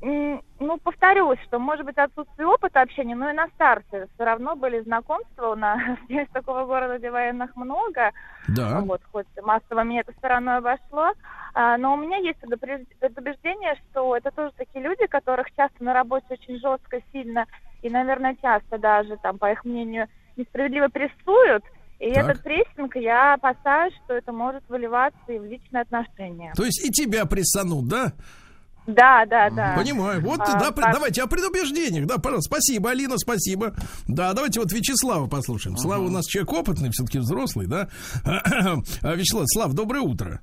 Ну, 0.02 0.78
повторюсь, 0.82 1.38
что, 1.46 1.58
может 1.58 1.86
быть, 1.86 1.96
отсутствие 1.96 2.46
опыта 2.46 2.82
общения, 2.82 3.14
но 3.14 3.30
и 3.30 3.32
на 3.32 3.48
старте 3.48 4.08
все 4.14 4.24
равно 4.24 4.54
были 4.54 4.80
знакомства. 4.80 5.52
У 5.52 5.54
нас 5.54 5.80
есть 6.08 6.30
такого 6.32 6.66
города, 6.66 6.98
где 6.98 7.10
военных 7.10 7.56
много. 7.56 8.12
Да. 8.48 8.80
Вот, 8.80 9.00
хоть 9.10 9.26
массово 9.42 9.84
меня 9.84 10.00
это 10.00 10.12
стороной 10.12 10.58
обошло. 10.58 11.12
А, 11.54 11.78
но 11.78 11.94
у 11.94 11.96
меня 11.96 12.18
есть 12.18 12.38
предубеждение, 12.40 13.74
что 13.90 14.16
это 14.16 14.30
тоже 14.30 14.52
такие 14.56 14.84
люди, 14.84 15.06
которых 15.06 15.46
часто 15.56 15.82
на 15.82 15.94
работе 15.94 16.26
очень 16.30 16.58
жестко, 16.60 17.00
сильно 17.12 17.46
и, 17.82 17.88
наверное, 17.88 18.36
часто 18.40 18.78
даже, 18.78 19.16
там, 19.16 19.38
по 19.38 19.50
их 19.52 19.64
мнению, 19.64 20.08
несправедливо 20.36 20.88
прессуют. 20.88 21.64
И 21.98 22.12
Так. 22.12 22.24
этот 22.24 22.42
прессинг, 22.42 22.96
я 22.96 23.34
опасаюсь, 23.34 23.94
что 24.04 24.14
это 24.14 24.32
может 24.32 24.62
выливаться 24.68 25.32
и 25.32 25.38
в 25.38 25.44
личные 25.44 25.82
отношения. 25.82 26.52
То 26.54 26.64
есть 26.64 26.84
и 26.84 26.90
тебя 26.90 27.24
прессанут, 27.24 27.88
да? 27.88 28.12
Да, 28.86 29.24
да, 29.26 29.50
да. 29.50 29.74
Понимаю. 29.76 30.20
Вот, 30.22 30.40
А, 30.40 30.58
да, 30.58 30.70
так. 30.70 30.92
давайте 30.92 31.22
о 31.22 31.26
предубеждениях. 31.26 32.06
Да, 32.06 32.18
пожалуйста. 32.18 32.54
Спасибо, 32.54 32.90
Алина, 32.90 33.18
спасибо. 33.18 33.74
Да, 34.06 34.32
давайте 34.32 34.60
вот 34.60 34.72
Вячеслава 34.72 35.26
послушаем. 35.28 35.76
Слава 35.76 36.04
у 36.04 36.10
нас 36.10 36.26
человек 36.26 36.52
опытный, 36.52 36.90
все-таки 36.90 37.18
взрослый, 37.18 37.66
да? 37.66 37.88
А, 38.24 39.14
Вячеслав, 39.14 39.44
Слав, 39.48 39.72
доброе 39.74 40.00
утро. 40.00 40.40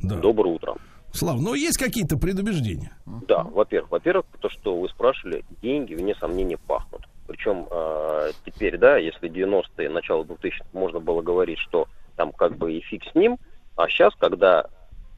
Да. 0.00 0.16
Доброе 0.16 0.54
утро. 0.54 0.74
Слав, 1.12 1.40
ну 1.40 1.54
есть 1.54 1.78
какие-то 1.78 2.16
предубеждения? 2.16 2.96
Да, 3.28 3.44
во-первых, 3.44 3.90
во-первых, 3.92 4.26
то, 4.40 4.50
что 4.50 4.80
вы 4.80 4.88
спрашивали, 4.88 5.44
деньги, 5.62 5.94
вне 5.94 6.14
сомнения, 6.16 6.58
пахнут. 6.58 7.02
Причем 7.28 7.66
э, 7.70 8.32
теперь, 8.44 8.76
да, 8.76 8.96
если 8.96 9.30
90-е, 9.30 9.88
начало 9.90 10.24
2000-х 10.24 10.64
можно 10.72 10.98
было 10.98 11.22
говорить, 11.22 11.58
что 11.58 11.86
там 12.16 12.32
как 12.32 12.56
бы 12.58 12.72
и 12.74 12.80
фиг 12.80 13.02
с 13.10 13.14
ним, 13.14 13.38
а 13.76 13.88
сейчас, 13.88 14.12
когда 14.18 14.66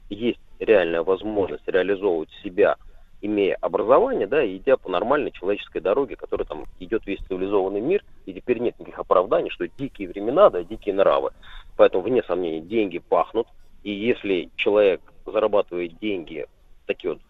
есть 0.09 0.39
реальная 0.59 1.03
возможность 1.03 1.67
реализовывать 1.67 2.29
себя, 2.43 2.77
имея 3.21 3.57
образование, 3.61 4.27
да, 4.27 4.45
идя 4.45 4.77
по 4.77 4.89
нормальной 4.89 5.31
человеческой 5.31 5.81
дороге, 5.81 6.15
которая 6.15 6.45
там 6.45 6.65
идет 6.79 7.05
весь 7.05 7.19
цивилизованный 7.27 7.81
мир, 7.81 8.03
и 8.25 8.33
теперь 8.33 8.59
нет 8.59 8.79
никаких 8.79 8.99
оправданий, 8.99 9.49
что 9.49 9.67
дикие 9.67 10.09
времена, 10.09 10.49
да, 10.49 10.63
дикие 10.63 10.93
нравы. 10.93 11.31
Поэтому, 11.75 12.03
вне 12.03 12.23
сомнения, 12.23 12.61
деньги 12.61 12.99
пахнут, 12.99 13.47
и 13.83 13.91
если 13.91 14.49
человек 14.55 15.01
зарабатывает 15.25 15.97
деньги 15.99 16.45
такие 16.85 17.13
вот 17.13 17.21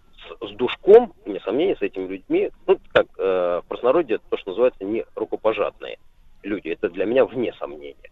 с, 0.41 0.51
душком, 0.53 1.13
вне 1.25 1.39
сомнения, 1.41 1.75
с 1.75 1.81
этими 1.81 2.07
людьми, 2.07 2.51
ну, 2.65 2.79
как 2.91 3.07
э, 3.17 3.61
в 3.63 3.67
простонародье 3.67 4.19
то, 4.29 4.37
что 4.37 4.51
называется 4.51 4.83
не 4.83 5.05
рукопожатные 5.15 5.97
люди, 6.43 6.69
это 6.69 6.89
для 6.89 7.05
меня 7.05 7.25
вне 7.25 7.53
сомнения. 7.53 8.09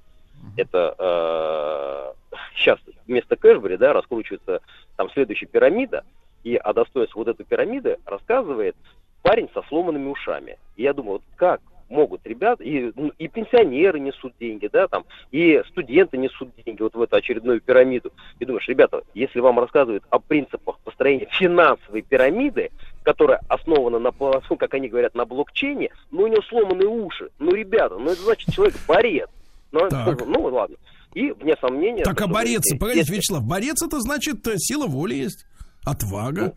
Это 0.57 0.95
э, 0.97 2.38
сейчас 2.55 2.79
вместо 3.07 3.36
Кэшбери, 3.36 3.77
да, 3.77 3.93
раскручивается 3.93 4.61
там 4.95 5.09
следующая 5.11 5.47
пирамида, 5.47 6.03
и 6.43 6.55
о 6.55 6.73
достоинстве 6.73 7.19
вот 7.19 7.27
этой 7.27 7.45
пирамиды 7.45 7.97
рассказывает 8.05 8.75
парень 9.21 9.49
со 9.53 9.63
сломанными 9.63 10.07
ушами. 10.09 10.57
И 10.75 10.83
я 10.83 10.93
думаю, 10.93 11.13
вот 11.13 11.23
как 11.36 11.61
могут 11.89 12.21
ребята, 12.25 12.63
и, 12.63 12.91
ну, 12.95 13.11
и 13.17 13.27
пенсионеры 13.27 13.99
несут 13.99 14.33
деньги, 14.39 14.67
да, 14.67 14.88
там, 14.88 15.05
и 15.31 15.61
студенты 15.67 16.17
несут 16.17 16.49
деньги 16.65 16.81
вот 16.81 16.95
в 16.95 17.01
эту 17.01 17.15
очередную 17.15 17.61
пирамиду. 17.61 18.11
И 18.39 18.45
думаешь, 18.45 18.67
ребята, 18.67 19.03
если 19.13 19.39
вам 19.39 19.59
рассказывают 19.59 20.03
о 20.09 20.19
принципах 20.19 20.79
построения 20.79 21.27
финансовой 21.31 22.01
пирамиды, 22.01 22.71
которая 23.03 23.41
основана 23.47 23.99
на, 23.99 24.11
как 24.57 24.73
они 24.73 24.88
говорят, 24.88 25.15
на 25.15 25.25
блокчейне, 25.25 25.89
ну, 26.11 26.23
у 26.23 26.27
него 26.27 26.41
сломанные 26.43 26.88
уши. 26.88 27.29
Ну, 27.39 27.51
ребята, 27.53 27.97
ну, 27.97 28.11
это 28.11 28.21
значит, 28.21 28.53
человек 28.53 28.75
борец. 28.88 29.29
Ну, 29.72 29.88
Так. 29.89 30.26
ну, 30.26 30.41
ладно. 30.43 30.76
И, 31.13 31.32
вне 31.32 31.55
сомнения... 31.61 32.03
Так, 32.03 32.20
а 32.20 32.24
что 32.26 32.34
борец, 32.34 32.59
говорите, 32.61 32.78
погодите, 32.78 32.99
если- 33.01 33.16
Вячеслав, 33.16 33.43
борец 33.43 33.82
это 33.82 33.99
значит 34.01 34.45
э, 34.47 34.53
сила 34.57 34.86
воли 34.88 35.16
есть, 35.16 35.45
отвага. 35.86 36.53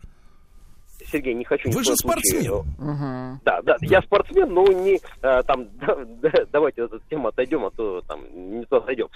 Сергей, 1.11 1.33
не 1.33 1.45
хочу 1.45 1.69
Вы 1.71 1.83
же 1.83 1.95
коем 1.95 1.97
случае, 1.97 2.41
спортсмен. 2.41 3.35
э, 3.35 3.39
Да, 3.45 3.61
да, 3.61 3.75
я 3.81 4.01
спортсмен, 4.01 4.53
но 4.53 4.65
не 4.67 4.99
э, 5.21 5.43
там, 5.47 5.67
да, 5.79 5.95
да, 6.21 6.31
давайте 6.51 6.83
от 6.83 6.93
этой 6.93 7.09
темы 7.09 7.29
отойдем, 7.29 7.65
а 7.65 7.71
то 7.71 8.01
там 8.01 8.19
не 8.59 8.65
то 8.65 8.77
отойдем. 8.77 9.07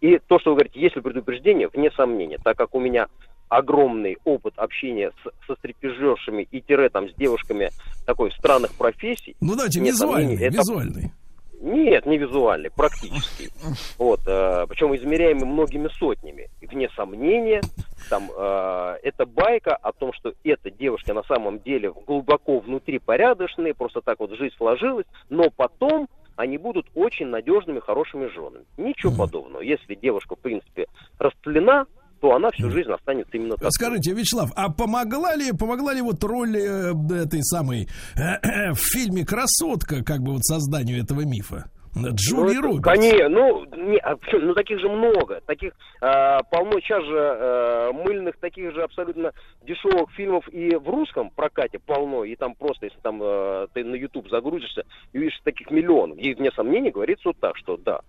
И 0.00 0.18
то, 0.28 0.38
что 0.38 0.50
вы 0.50 0.56
говорите, 0.56 0.80
если 0.80 1.00
предупреждение, 1.00 1.68
вне 1.68 1.90
сомнения, 1.92 2.38
так 2.42 2.56
как 2.56 2.74
у 2.74 2.80
меня 2.80 3.08
огромный 3.48 4.16
опыт 4.24 4.54
общения 4.56 5.10
с, 5.22 5.46
со 5.46 5.54
стриптизершами 5.56 6.46
и 6.50 6.60
тире 6.60 6.88
там 6.88 7.08
с 7.10 7.14
девушками 7.14 7.70
такой 8.06 8.30
странных 8.32 8.72
профессий. 8.74 9.36
Ну 9.40 9.54
давайте 9.56 9.80
вне 9.80 9.90
визуальный, 9.90 10.36
сомнения, 10.36 10.46
это- 10.46 10.56
визуальный. 10.58 11.12
Нет, 11.60 12.06
не 12.06 12.18
визуальный, 12.18 12.70
практический. 12.70 13.50
Вот, 13.98 14.20
э, 14.26 14.66
причем 14.68 14.94
измеряемый 14.96 15.46
многими 15.46 15.88
сотнями. 15.88 16.50
И 16.60 16.66
вне 16.66 16.88
сомнения, 16.90 17.62
там, 18.10 18.30
э, 18.36 18.96
это 19.02 19.26
байка 19.26 19.74
о 19.76 19.92
том, 19.92 20.12
что 20.12 20.34
эта 20.44 20.70
девушка 20.70 21.14
на 21.14 21.22
самом 21.22 21.60
деле 21.60 21.92
глубоко 22.06 22.58
внутри 22.58 22.98
порядочные, 22.98 23.74
просто 23.74 24.00
так 24.00 24.20
вот 24.20 24.32
жизнь 24.32 24.54
сложилась, 24.56 25.06
но 25.30 25.50
потом 25.50 26.08
они 26.36 26.58
будут 26.58 26.86
очень 26.94 27.26
надежными, 27.26 27.80
хорошими 27.80 28.26
женами. 28.26 28.64
Ничего 28.76 29.12
подобного. 29.16 29.62
Если 29.62 29.94
девушка, 29.94 30.36
в 30.36 30.40
принципе, 30.40 30.86
растлена, 31.18 31.86
то 32.24 32.34
она 32.34 32.50
всю 32.52 32.70
жизнь 32.70 32.90
останется 32.90 33.36
именно 33.36 33.56
такой. 33.56 33.70
Скажите, 33.70 34.14
Вячеслав, 34.14 34.50
а 34.56 34.72
помогла 34.72 35.36
ли, 35.36 35.52
помогла 35.52 35.92
ли 35.92 36.00
вот 36.00 36.24
роль 36.24 36.56
э, 36.56 36.94
этой 37.22 37.42
самой 37.42 37.86
э, 38.16 38.72
в 38.72 38.78
фильме 38.78 39.26
«Красотка» 39.26 40.02
как 40.02 40.20
бы 40.20 40.32
вот 40.32 40.42
созданию 40.42 41.02
этого 41.02 41.20
мифа? 41.20 41.66
Джули 41.94 42.54
ну, 42.54 42.62
Робертс. 42.62 42.82
Конечно, 42.82 43.28
ну, 43.28 43.64
не, 43.76 43.98
а 43.98 44.16
почему? 44.16 44.46
ну 44.46 44.54
таких 44.54 44.80
же 44.80 44.88
много, 44.88 45.42
таких 45.44 45.74
э, 46.00 46.38
полно 46.50 46.80
сейчас 46.80 47.04
же 47.04 47.14
э, 47.14 47.92
мыльных, 47.92 48.38
таких 48.38 48.72
же 48.72 48.82
абсолютно 48.82 49.32
дешевых 49.62 50.10
фильмов 50.16 50.48
и 50.48 50.74
в 50.76 50.88
русском 50.88 51.28
прокате 51.28 51.78
полно, 51.78 52.24
и 52.24 52.36
там 52.36 52.54
просто, 52.54 52.86
если 52.86 52.98
там 53.00 53.20
э, 53.22 53.66
ты 53.74 53.84
на 53.84 53.96
YouTube 53.96 54.30
загрузишься 54.30 54.84
и 55.12 55.18
увидишь 55.18 55.38
таких 55.44 55.70
миллионов, 55.70 56.16
и 56.16 56.32
вне 56.32 56.50
сомнений 56.52 56.90
говорится 56.90 57.28
вот 57.28 57.36
так, 57.38 57.54
что 57.58 57.76
да. 57.76 58.00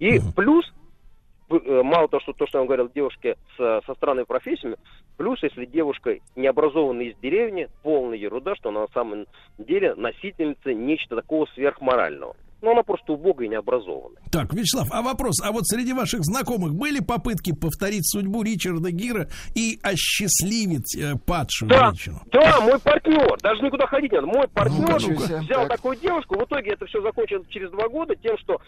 И 0.00 0.18
плюс 0.34 0.64
мало 1.82 2.08
того, 2.08 2.20
что 2.20 2.32
то, 2.32 2.46
что 2.46 2.58
я 2.58 2.60
вам 2.60 2.66
говорил, 2.66 2.90
девушки 2.94 3.36
с, 3.56 3.82
со 3.86 3.94
странными 3.94 4.24
профессиями, 4.24 4.76
плюс, 5.16 5.42
если 5.42 5.64
девушка 5.64 6.18
не 6.36 6.46
образованная 6.46 7.06
из 7.06 7.16
деревни, 7.18 7.68
полная 7.82 8.16
ерунда, 8.16 8.54
что 8.56 8.70
она 8.70 8.82
на 8.82 8.88
самом 8.88 9.26
деле 9.58 9.94
носительница 9.94 10.72
нечто 10.74 11.16
такого 11.16 11.46
сверхморального. 11.54 12.36
Но 12.62 12.70
она 12.70 12.82
просто 12.82 13.12
убогая 13.12 13.46
и 13.48 13.50
необразованная. 13.50 14.22
Так, 14.30 14.54
Вячеслав, 14.54 14.88
а 14.92 15.02
вопрос, 15.02 15.42
а 15.42 15.50
вот 15.52 15.66
среди 15.66 15.92
ваших 15.92 16.20
знакомых 16.22 16.74
были 16.74 17.00
попытки 17.00 17.52
повторить 17.52 18.08
судьбу 18.08 18.42
Ричарда 18.42 18.90
Гира 18.92 19.28
и 19.56 19.78
осчастливить 19.82 20.96
э, 20.96 21.14
падшую 21.26 21.68
Да, 21.68 21.86
женщину? 21.88 22.20
да, 22.32 22.60
мой 22.60 22.78
партнер, 22.78 23.36
даже 23.42 23.62
никуда 23.62 23.86
ходить 23.86 24.12
не 24.12 24.20
надо, 24.20 24.28
мой 24.28 24.48
партнер 24.48 25.00
Ну-ка. 25.00 25.38
взял 25.42 25.62
Так. 25.66 25.68
такую 25.76 25.96
девушку, 25.96 26.38
в 26.38 26.44
итоге 26.44 26.72
это 26.72 26.86
все 26.86 27.02
закончилось 27.02 27.46
через 27.48 27.70
два 27.70 27.88
года 27.88 28.14
тем, 28.16 28.36
что 28.38 28.58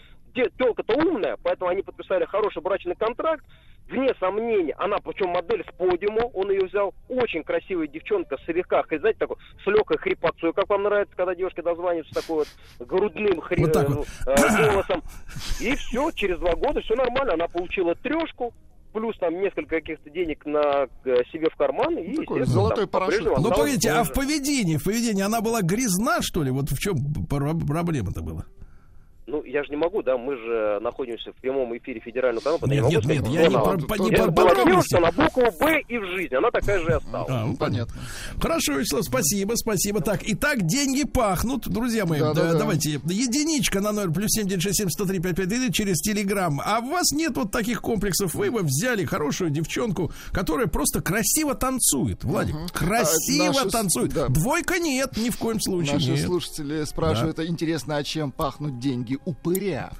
телка-то 0.57 0.93
умная, 0.95 1.37
поэтому 1.41 1.69
они 1.71 1.81
подписали 1.81 2.25
хороший 2.25 2.61
брачный 2.61 2.95
контракт, 2.95 3.45
вне 3.89 4.13
сомнения, 4.19 4.73
она, 4.77 4.97
причем 4.97 5.29
модель 5.29 5.63
с 5.63 5.75
подиума, 5.77 6.25
он 6.33 6.51
ее 6.51 6.65
взял, 6.65 6.93
очень 7.07 7.43
красивая 7.43 7.87
девчонка, 7.87 8.37
слегка, 8.45 8.83
знаете, 8.89 9.19
такой, 9.19 9.37
с 9.63 9.67
легкой 9.67 9.97
хрипотцой, 9.97 10.53
как 10.53 10.69
вам 10.69 10.83
нравится, 10.83 11.15
когда 11.15 11.35
девушки 11.35 11.61
дозваниваются 11.61 12.13
такой 12.13 12.45
вот 12.79 12.87
грудным 12.87 13.39
хри- 13.39 13.61
Вот 13.61 13.73
так 13.73 13.89
вот. 13.89 14.07
э, 14.27 14.71
голосом. 14.71 15.03
И 15.61 15.75
все, 15.75 16.11
через 16.11 16.39
два 16.39 16.55
года 16.55 16.81
все 16.81 16.95
нормально, 16.95 17.33
она 17.33 17.47
получила 17.47 17.95
трешку, 17.95 18.53
плюс 18.93 19.17
там 19.17 19.39
несколько 19.41 19.75
каких-то 19.75 20.09
денег 20.09 20.45
на 20.45 20.87
э, 21.03 21.17
себе 21.31 21.49
в 21.49 21.55
карман, 21.55 21.97
и, 21.97 22.15
Такой 22.15 22.43
золотой 22.45 22.85
там 22.85 22.89
парашют. 22.89 23.37
Ну, 23.37 23.49
погодите, 23.51 23.91
а 23.91 24.03
в 24.03 24.13
поведении, 24.13 24.77
в 24.77 24.83
поведении 24.83 25.21
она 25.23 25.41
была 25.41 25.61
грязна, 25.61 26.21
что 26.21 26.43
ли? 26.43 26.51
Вот 26.51 26.69
в 26.71 26.79
чем 26.79 26.95
проблема-то 27.27 28.21
была? 28.21 28.45
Ну, 29.27 29.43
я 29.43 29.63
же 29.63 29.71
не 29.71 29.75
могу, 29.75 30.03
да, 30.03 30.17
мы 30.17 30.35
же 30.37 30.79
находимся 30.81 31.31
в 31.31 31.35
прямом 31.41 31.75
эфире 31.77 31.99
федерального 31.99 32.43
канала, 32.59 32.69
Нет, 32.69 32.83
я 32.83 32.89
нет, 32.89 33.05
могу 33.05 33.11
нет, 33.11 33.27
я 33.27 33.41
что 33.41 33.49
не 33.49 33.55
она- 33.55 33.59
про- 33.63 33.77
по- 33.87 34.01
не 34.03 34.11
про 34.11 34.31
подробности. 34.31 34.95
на 34.97 35.11
букву 35.11 35.43
«Б» 35.59 35.81
и 35.87 35.97
в 35.97 36.05
жизни, 36.15 36.35
она 36.35 36.51
такая 36.51 36.79
же 36.79 36.89
и 36.89 36.93
осталась. 36.93 37.27
А, 37.31 37.45
ну, 37.45 37.55
Понятно. 37.57 37.95
Хорошо, 38.39 38.73
Вячеслав, 38.73 39.03
спасибо, 39.03 39.53
спасибо. 39.55 40.01
Так, 40.01 40.19
итак, 40.23 40.61
деньги 40.67 41.05
пахнут, 41.05 41.67
друзья 41.67 42.05
мои. 42.05 42.19
Да, 42.19 42.33
да, 42.35 42.43
Да, 42.43 42.51
да. 42.53 42.59
Давайте, 42.59 42.91
единичка 43.03 43.81
на 43.81 43.91
номер 43.91 44.11
плюс 44.13 44.29
семь 44.29 44.47
девять 44.47 44.61
шесть 44.61 44.77
семь 44.77 44.89
сто 44.89 45.05
три 45.05 45.19
пять 45.19 45.35
пять 45.35 45.73
через 45.73 45.97
Телеграм. 46.01 46.61
А 46.63 46.79
у 46.79 46.89
вас 46.91 47.11
нет 47.11 47.35
вот 47.35 47.51
таких 47.51 47.81
комплексов. 47.81 48.35
Вы 48.35 48.51
бы 48.51 48.61
взяли 48.61 49.05
хорошую 49.05 49.49
девчонку, 49.49 50.11
которая 50.33 50.67
просто 50.67 51.01
красиво 51.01 51.55
танцует. 51.55 52.23
Владик, 52.23 52.55
красиво 52.71 53.45
А, 53.49 53.53
наши 53.53 53.69
танцует. 53.71 54.13
да. 54.13 54.27
Двойка 54.27 54.77
нет, 54.77 55.17
ни 55.17 55.31
в 55.31 55.37
коем 55.37 55.59
случае. 55.59 55.93
Наши 55.95 56.11
нет. 56.11 56.25
слушатели 56.25 56.83
спрашивают, 56.83 57.39
а 57.39 57.45
интересно, 57.45 57.97
а 57.97 58.03
чем 58.03 58.31
пахнут 58.31 58.79
деньги 58.79 59.14
упыря? 59.23 59.91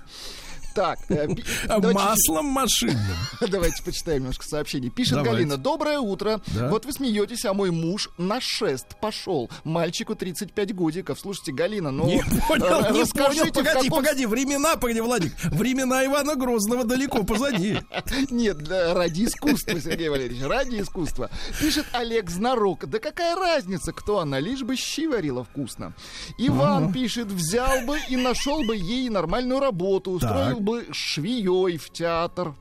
Так, 0.75 0.99
э, 1.07 1.29
Маслом 1.93 2.47
машинным. 2.47 2.99
Давайте 3.39 3.81
почитаем 3.81 4.23
немножко 4.23 4.45
сообщений. 4.45 4.89
Пишет. 4.89 5.23
Галина. 5.23 5.55
Доброе 5.55 5.99
утро. 5.99 6.41
Вот 6.69 6.85
вы 6.85 6.91
смеетесь, 6.91 7.45
а 7.45 7.53
мой 7.53 7.71
муж 7.71 8.09
на 8.17 8.41
шест 8.41 8.99
пошел. 8.99 9.49
Мальчику 9.63 10.15
35 10.15 10.75
годиков. 10.75 11.17
Слушайте, 11.17 11.53
Галина, 11.53 11.91
ну... 11.91 12.05
Не 12.05 12.21
понял, 12.45 12.83
э, 12.83 12.91
не 12.91 13.01
расскажите, 13.01 13.53
понял. 13.53 13.71
Погоди, 13.71 13.89
погоди. 13.89 14.25
Времена, 14.25 14.75
погоди, 14.75 14.99
Владик. 14.99 15.33
Времена 15.45 16.05
Ивана 16.05 16.35
Грозного 16.35 16.83
далеко 16.83 17.23
позади. 17.23 17.79
Нет, 18.29 18.57
ради 18.67 19.25
искусства, 19.25 19.79
Сергей 19.79 20.09
Валерьевич, 20.09 20.43
ради 20.43 20.81
искусства. 20.81 21.29
Пишет 21.61 21.85
Олег 21.93 22.29
Знарок. 22.29 22.85
Да 22.89 22.99
какая 22.99 23.37
разница, 23.37 23.93
кто 23.93 24.19
она, 24.19 24.41
лишь 24.41 24.63
бы 24.63 24.75
щи 24.75 25.07
варила 25.07 25.45
вкусно. 25.45 25.93
Иван 26.37 26.91
пишет, 26.91 27.27
взял 27.27 27.85
бы 27.85 27.97
и 28.09 28.17
нашел 28.17 28.61
бы 28.65 28.75
ей 28.75 29.07
нормальную 29.07 29.61
работу, 29.61 30.11
устроил. 30.11 30.64
Бы 30.65 30.87
швеей 30.91 31.77
в 31.77 31.89
театр. 31.91 32.53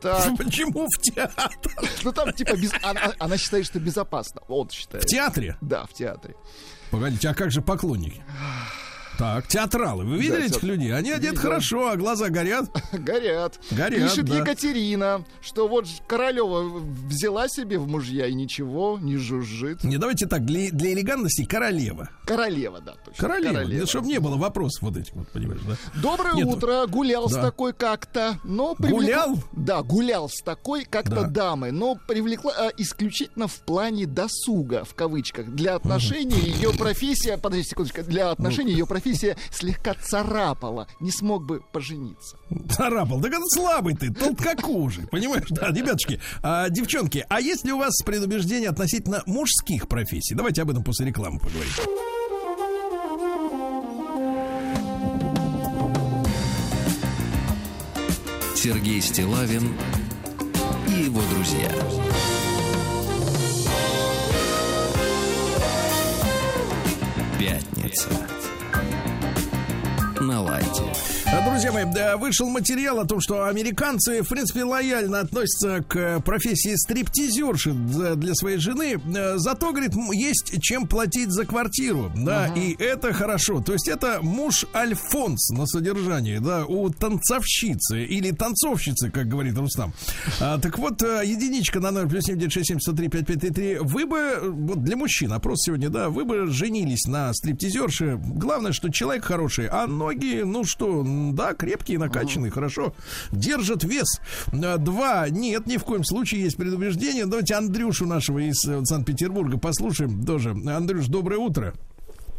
Так, 0.00 0.36
Почему 0.38 0.86
в 0.86 1.00
театр? 1.02 1.50
ну 2.02 2.12
там 2.12 2.32
типа 2.32 2.56
без- 2.56 2.72
она, 2.82 3.12
она 3.18 3.36
считает, 3.36 3.66
что 3.66 3.78
безопасно. 3.80 4.40
Он 4.48 4.68
считает. 4.70 5.04
В 5.04 5.06
театре? 5.06 5.56
Да, 5.60 5.84
в 5.86 5.92
театре. 5.92 6.34
Погодите, 6.90 7.28
а 7.28 7.34
как 7.34 7.50
же 7.50 7.60
поклонники? 7.62 8.22
Так, 9.18 9.46
театралы. 9.46 10.04
Вы 10.04 10.16
видели 10.18 10.40
Да, 10.40 10.46
этих 10.46 10.62
людей? 10.64 10.92
Они 10.92 11.10
одеты 11.12 11.30
Видел. 11.36 11.42
хорошо, 11.42 11.88
а 11.90 11.96
глаза 11.96 12.30
горят. 12.30 12.66
Горят. 12.92 13.60
Горят, 13.70 14.10
Пишет 14.10 14.24
да. 14.24 14.38
Екатерина, 14.38 15.24
что 15.40 15.68
вот 15.68 15.86
Королева 16.08 16.80
взяла 17.08 17.48
себе 17.48 17.78
в 17.78 17.86
мужья 17.86 18.26
и 18.26 18.34
ничего, 18.34 18.98
не 19.00 19.16
жужжит. 19.16 19.84
Не 19.84 19.98
давайте 19.98 20.26
так, 20.26 20.44
для, 20.44 20.70
для 20.70 20.92
элегантности 20.94 21.44
королева. 21.44 22.10
Королева, 22.24 22.80
да, 22.80 22.94
точно. 23.04 23.20
Королева. 23.28 23.86
чтобы 23.86 24.08
не 24.08 24.18
было 24.18 24.36
вопросов 24.36 24.82
вот 24.82 24.96
этих 24.96 25.12
вот, 25.14 25.28
понимаешь, 25.28 25.60
да? 25.66 25.76
Доброе 26.02 26.34
Нет, 26.34 26.46
утро. 26.46 26.86
Гулял 26.88 27.28
с 27.28 27.34
да. 27.34 27.42
такой 27.42 27.72
как-то, 27.72 28.38
но 28.42 28.74
Гулял? 28.78 29.38
Да, 29.52 29.82
гулял 29.82 30.28
с 30.28 30.42
такой 30.42 30.84
как-то 30.84 31.22
Да. 31.22 31.28
дамы, 31.28 31.70
но 31.70 31.96
привлекла 32.08 32.52
а, 32.56 32.70
исключительно 32.76 33.46
в 33.46 33.60
плане 33.60 34.06
досуга 34.06 34.84
в 34.84 34.94
кавычках. 34.94 35.46
Для 35.54 35.76
отношений 35.76 36.40
ее 36.40 36.70
профессия, 36.72 37.38
подождите 37.38 37.70
секундочку, 37.70 38.02
для 38.02 38.30
отношений 38.30 38.72
ее 38.72 38.86
профессия 38.86 39.03
слегка 39.50 39.94
царапала, 39.94 40.88
не 41.00 41.10
смог 41.10 41.44
бы 41.44 41.62
пожениться. 41.72 42.36
Царапал. 42.70 43.20
Так 43.20 43.32
это 43.32 43.44
слабый 43.48 43.94
ты, 43.94 44.12
толкокожий. 44.12 45.06
Понимаешь, 45.08 45.46
да, 45.50 45.68
ребятушки. 45.68 46.20
А, 46.42 46.68
девчонки, 46.70 47.24
а 47.28 47.40
есть 47.40 47.64
ли 47.64 47.72
у 47.72 47.78
вас 47.78 47.94
предубеждение 48.04 48.70
относительно 48.70 49.22
мужских 49.26 49.88
профессий? 49.88 50.34
Давайте 50.34 50.62
об 50.62 50.70
этом 50.70 50.82
после 50.82 51.06
рекламы 51.06 51.38
поговорим. 51.38 51.72
Сергей 58.64 59.02
Стилавин 59.02 59.74
и 60.88 61.02
его 61.02 61.20
друзья. 61.34 61.70
Пятница. 67.38 68.33
На 70.24 70.40
лайте. 70.40 71.23
Друзья 71.42 71.72
мои, 71.72 71.84
вышел 72.16 72.48
материал 72.48 73.00
о 73.00 73.06
том, 73.06 73.20
что 73.20 73.46
американцы, 73.46 74.22
в 74.22 74.28
принципе, 74.28 74.64
лояльно 74.64 75.20
относятся 75.20 75.82
к 75.82 76.20
профессии 76.20 76.74
стриптизерши 76.76 77.72
для 77.72 78.34
своей 78.34 78.58
жены. 78.58 79.00
Э, 79.14 79.34
Зато, 79.36 79.70
говорит, 79.72 79.92
есть 80.12 80.60
чем 80.62 80.86
платить 80.86 81.30
за 81.30 81.44
квартиру. 81.44 82.12
Да, 82.14 82.46
и 82.54 82.74
это 82.78 83.12
хорошо. 83.12 83.60
То 83.60 83.72
есть 83.72 83.88
это 83.88 84.20
муж 84.22 84.64
Альфонс 84.74 85.50
на 85.50 85.66
содержании, 85.66 86.38
да, 86.38 86.64
у 86.66 86.88
танцовщицы 86.90 88.04
или 88.04 88.30
танцовщицы, 88.30 89.10
как 89.10 89.28
говорит 89.28 89.56
Рустам. 89.56 89.92
А, 90.40 90.58
так 90.58 90.78
вот, 90.78 91.02
э, 91.02 91.22
единичка 91.24 91.80
на 91.80 91.90
номер 91.90 92.08
плюс 92.08 92.24
7967 92.24 93.78
Вы 93.80 94.06
бы, 94.06 94.18
э, 94.18 94.48
вот 94.48 94.82
для 94.82 94.96
мужчин, 94.96 95.32
опрос 95.32 95.62
сегодня, 95.62 95.88
да, 95.88 96.10
вы 96.10 96.24
бы 96.24 96.46
женились 96.46 97.06
на 97.06 97.32
стриптизерше. 97.32 98.20
Главное, 98.22 98.72
что 98.72 98.90
человек 98.90 99.24
хороший, 99.24 99.68
а 99.68 99.86
ноги, 99.86 100.42
ну 100.44 100.64
что, 100.64 101.04
да, 101.32 101.54
крепкие, 101.54 101.98
накачанные, 101.98 102.50
хорошо. 102.50 102.92
Держат 103.32 103.84
вес. 103.84 104.20
Э, 104.52 104.76
Два, 104.76 105.28
нет, 105.30 105.66
ни 105.66 105.76
в 105.78 105.84
коем 105.84 106.04
случае 106.04 106.42
есть 106.42 106.56
предубеждение. 106.56 107.24
Давайте 107.26 107.54
Андрюшу 107.54 108.06
нашего 108.06 108.38
из 108.40 108.62
э, 108.68 108.80
Санкт-Петербурга 108.84 109.58
послушаем 109.58 110.24
тоже. 110.26 110.50
Андрюш, 110.50 111.06
доброе 111.06 111.38
утро. 111.38 111.72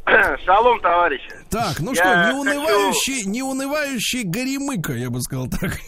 Шалом, 0.45 0.79
товарищи. 0.81 1.29
Так, 1.49 1.79
ну 1.79 1.93
Я 1.93 1.95
что, 1.95 2.03
хочу- 2.03 2.35
неунывающий, 2.43 3.25
неунывающий 3.25 4.23
горемыка, 4.23 4.93
я 4.93 5.09
бы 5.09 5.19
сказал 5.21 5.47
так. 5.47 5.79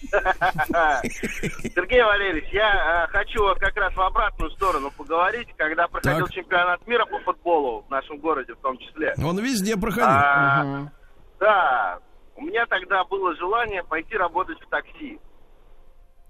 Сергей 1.02 2.02
Валерьевич, 2.02 2.48
я 2.52 3.04
э, 3.08 3.12
хочу 3.12 3.42
вот 3.42 3.58
как 3.58 3.76
раз 3.76 3.92
в 3.94 4.00
обратную 4.00 4.50
сторону 4.52 4.90
поговорить, 4.96 5.48
когда 5.56 5.88
проходил 5.88 6.26
Так. 6.26 6.34
чемпионат 6.34 6.86
мира 6.86 7.04
по 7.04 7.18
футболу 7.20 7.84
в 7.86 7.90
нашем 7.90 8.18
городе 8.18 8.54
в 8.54 8.58
том 8.58 8.78
числе. 8.78 9.14
Он 9.22 9.38
везде 9.40 9.76
проходил. 9.76 10.06
А, 10.08 10.88
Да, 11.40 11.98
у 12.38 12.42
меня 12.42 12.64
тогда 12.66 13.04
было 13.04 13.34
желание 13.36 13.82
пойти 13.82 14.16
работать 14.16 14.58
в 14.60 14.68
такси. 14.70 15.18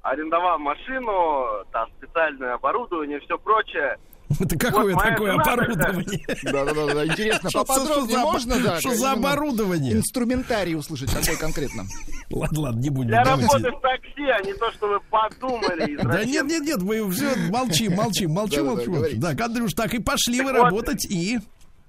Арендовал 0.02 0.59
машину, 0.59 1.64
там 1.70 1.89
специальное 1.98 2.55
оборудование, 2.55 3.20
все 3.20 3.36
прочее. 3.36 3.98
Это 4.40 4.59
какое 4.59 4.94
Вот 4.94 5.02
такое 5.05 5.35
оборудование? 5.35 6.26
Да-да-да, 6.44 7.06
интересно, 7.06 7.51
поподробнее 7.52 8.16
за- 8.16 8.22
можно, 8.22 8.62
да? 8.62 8.80
что 8.80 8.94
за 8.94 9.12
оборудование? 9.12 9.93
Инструментарий 9.93 10.76
услышать, 10.76 11.12
какой 11.12 11.36
конкретно. 11.36 11.85
Ладно, 12.30 12.60
ладно, 12.60 12.80
не 12.80 12.90
будем. 12.90 13.09
Для 13.09 13.24
работы 13.24 13.70
в 13.70 13.80
такси, 13.80 14.24
а 14.24 14.40
не 14.43 14.55
то, 14.55 14.70
что 14.72 14.89
вы 14.89 15.01
подумали. 15.10 15.97
Да 16.02 16.24
нет, 16.24 16.47
нет, 16.47 16.62
нет, 16.62 16.82
мы 16.82 17.10
все 17.10 17.35
молчим, 17.51 17.94
молчим, 17.94 18.30
молчим, 18.30 18.64
Да-да-да, 18.64 18.76
молчим. 18.76 18.93
говорите. 18.94 19.20
Так, 19.20 19.40
Андрюш, 19.40 19.74
так 19.74 19.93
и 19.93 19.98
пошли 19.98 20.40
вы 20.40 20.52
работать 20.52 21.05
и... 21.05 21.39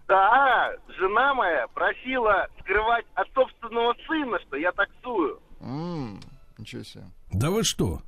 Да, 0.10 0.72
жена 0.98 1.34
моя 1.36 1.68
просила 1.74 2.48
скрывать 2.60 3.06
от 3.14 3.28
собственного 3.34 3.94
сына, 4.08 4.38
что 4.48 4.58
я 4.58 4.72
таксую. 4.72 5.40
М, 5.62 6.20
Ничего 6.58 6.84
себе. 6.84 7.04
Да 7.32 7.52
вы 7.52 7.64
что? 7.64 8.02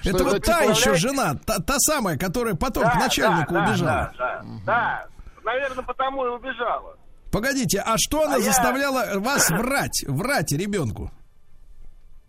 Что 0.00 0.08
это 0.10 0.16
это, 0.18 0.24
вот 0.24 0.42
та 0.44 0.60
еще 0.62 0.94
жена, 0.94 1.34
та, 1.46 1.58
та 1.58 1.74
самая, 1.78 2.16
которая 2.16 2.54
потом 2.54 2.84
к 2.84 2.94
Да, 2.94 2.98
начальнику 3.00 3.52
да, 3.52 3.60
да, 3.60 3.70
убежала. 3.70 4.12
Да, 4.18 4.42
да, 4.42 4.44
да. 4.66 5.06
Наверное, 5.44 5.84
потому 5.84 6.24
и 6.24 6.28
убежала. 6.30 6.96
Погодите, 7.30 7.80
а 7.84 7.94
что 7.98 8.22
она 8.24 8.36
А 8.36 8.38
я- 8.38 8.44
заставляла 8.44 9.04
вас 9.20 9.50
врать, 9.50 10.04
врать 10.08 10.50
ребенку? 10.52 11.10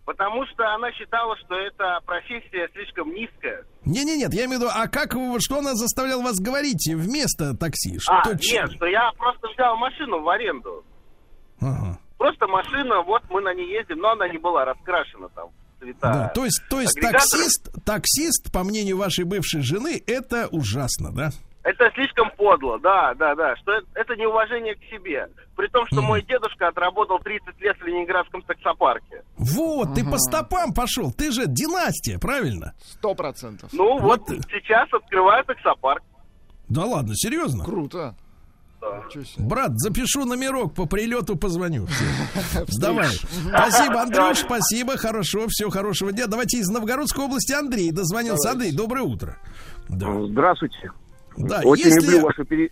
Потому 0.04 0.44
что 0.46 0.66
она 0.74 0.92
считала, 0.92 1.34
что 1.38 1.54
эта 1.54 1.98
профессия 2.04 2.68
слишком 2.72 3.10
низкая. 3.14 3.64
Не-не-нет, 3.86 4.34
я 4.34 4.44
имею 4.44 4.60
в 4.60 4.62
виду, 4.62 4.72
а 4.74 4.86
как, 4.88 5.12
что 5.40 5.58
она 5.58 5.74
заставляла 5.74 6.22
вас 6.22 6.38
говорить 6.38 6.86
вместо 6.92 7.56
такси? 7.56 7.98
Что, 7.98 8.12
а, 8.12 8.34
нет, 8.34 8.70
что 8.72 8.86
я 8.86 9.10
просто 9.16 9.48
взял 9.48 9.76
машину 9.76 10.20
в 10.20 10.28
аренду. 10.28 10.84
Ага. 11.60 11.98
Просто 12.18 12.46
машина, 12.46 13.02
вот 13.02 13.22
мы 13.30 13.40
на 13.40 13.54
ней 13.54 13.70
ездим, 13.72 13.98
но 13.98 14.10
она 14.10 14.28
не 14.28 14.38
была 14.38 14.64
раскрашена 14.66 15.28
там 15.28 15.48
цвета. 15.78 16.12
Да, 16.12 16.28
то 16.28 16.44
есть, 16.44 16.62
то 16.68 16.80
есть 16.80 16.98
таксист, 17.00 17.70
таксист, 17.84 18.52
по 18.52 18.62
мнению 18.62 18.98
вашей 18.98 19.24
бывшей 19.24 19.62
жены, 19.62 20.02
это 20.06 20.48
ужасно, 20.48 21.12
да? 21.12 21.30
Это 21.64 21.90
слишком 21.94 22.30
подло, 22.36 22.78
да, 22.78 23.14
да, 23.14 23.34
да. 23.34 23.56
Что 23.56 23.72
это, 23.72 23.86
это 23.94 24.16
неуважение 24.16 24.74
к 24.74 24.82
себе. 24.90 25.28
При 25.56 25.66
том, 25.68 25.86
что 25.86 26.02
мой 26.02 26.22
дедушка 26.22 26.68
отработал 26.68 27.18
30 27.18 27.58
лет 27.62 27.76
в 27.78 27.84
Ленинградском 27.86 28.42
таксопарке. 28.42 29.22
Вот, 29.38 29.94
ты 29.94 30.04
по 30.04 30.18
стопам 30.18 30.74
пошел, 30.74 31.10
ты 31.10 31.32
же 31.32 31.44
династия, 31.46 32.18
правильно? 32.18 32.74
Сто 32.82 33.14
процентов. 33.14 33.70
Ну 33.72 33.98
вот, 33.98 34.28
Вот. 34.28 34.40
сейчас 34.52 34.92
открываю 34.92 35.42
таксопарк. 35.44 36.02
Да 36.68 36.84
ладно, 36.84 37.14
серьезно? 37.14 37.64
Круто. 37.64 38.14
Брат, 39.38 39.70
запишу 39.78 40.26
номерок, 40.26 40.74
по 40.74 40.84
прилету 40.84 41.36
позвоню. 41.36 41.86
Давай. 42.78 43.08
Спасибо, 43.08 44.02
Андрюш, 44.02 44.38
спасибо, 44.40 44.98
хорошо, 44.98 45.46
всего 45.48 45.70
хорошего 45.70 46.12
дня. 46.12 46.26
Давайте 46.26 46.58
из 46.58 46.68
Новгородской 46.68 47.24
области 47.24 47.54
Андрей 47.54 47.90
дозвонился. 47.90 48.50
Андрей, 48.50 48.72
доброе 48.72 49.04
утро. 49.04 49.38
Да. 49.88 50.06
Здравствуйте. 50.26 50.90
Да, 51.36 51.60
Очень 51.64 51.86
если- 51.86 52.06
люблю 52.12 52.20
вашу 52.26 52.44
пере... 52.44 52.70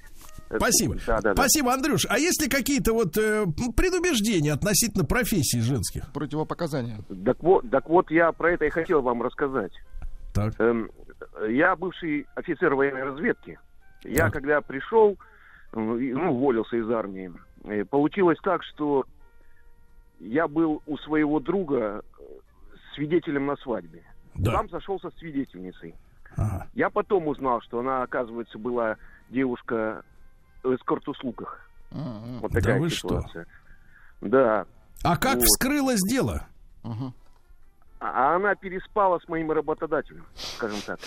Спасибо. 0.55 0.97
Да, 1.07 1.21
да, 1.23 1.33
да. 1.35 1.35
Спасибо, 1.35 1.73
Андрюш. 1.73 2.05
А 2.11 2.19
есть 2.19 2.43
ли 2.43 2.49
какие-то 2.49 2.93
вот 2.93 3.17
э, 3.17 3.47
предубеждения 3.75 4.53
относительно 4.53 5.05
профессий 5.05 5.61
женских? 5.61 6.13
Противопоказания. 6.13 6.99
Так 7.25 7.43
вот, 7.43 7.71
так 7.71 7.89
вот, 7.89 8.11
я 8.11 8.33
про 8.33 8.53
это 8.53 8.67
и 8.67 8.71
хотел 8.71 9.01
вам 9.01 9.23
рассказать. 9.23 9.73
Так. 10.35 10.53
Эм, 10.61 10.91
я 11.49 11.75
бывший 11.75 12.27
офицер 12.35 12.75
военной 12.75 13.05
разведки. 13.05 13.59
Я 14.05 14.25
Так. 14.25 14.35
когда 14.35 14.61
пришел, 14.61 15.17
ну, 15.73 15.95
уволился 16.35 16.77
из 16.77 16.91
армии, 16.91 17.33
э, 17.65 17.85
получилось 17.87 18.39
так, 18.43 18.63
что 18.63 19.05
я 20.21 20.49
был 20.49 20.83
у 20.87 20.99
своего 20.99 21.41
друга 21.41 22.03
э, 22.19 22.23
свидетелем 22.95 23.47
на 23.47 23.57
свадьбе. 23.57 24.03
Да. 24.35 24.53
Там 24.53 24.69
сошелся 24.69 25.11
с 25.11 25.15
свидетельницей. 25.19 25.95
Ага. 26.37 26.67
Я 26.75 26.91
потом 26.91 27.29
узнал, 27.29 27.61
что 27.63 27.81
она, 27.81 28.03
оказывается, 28.03 28.59
была 28.59 28.97
девушка 29.31 30.03
в 30.63 30.75
эскорт-услугах. 30.75 31.69
М-м. 31.91 32.39
Вот 32.41 32.53
Да 32.53 32.61
такая 32.61 32.81
вы 32.81 32.89
что? 32.89 33.09
ситуация. 33.21 33.47
Да. 34.21 34.67
А 35.05 35.17
как 35.17 35.37
Вот. 35.37 35.45
вскрылось 35.45 36.01
дело? 36.09 36.47
Мгм. 36.83 37.13
А 38.01 38.35
она 38.37 38.55
переспала 38.57 39.19
с 39.21 39.29
моим 39.29 39.53
работодателем, 39.53 40.25
скажем 40.35 40.79
так. 40.85 40.99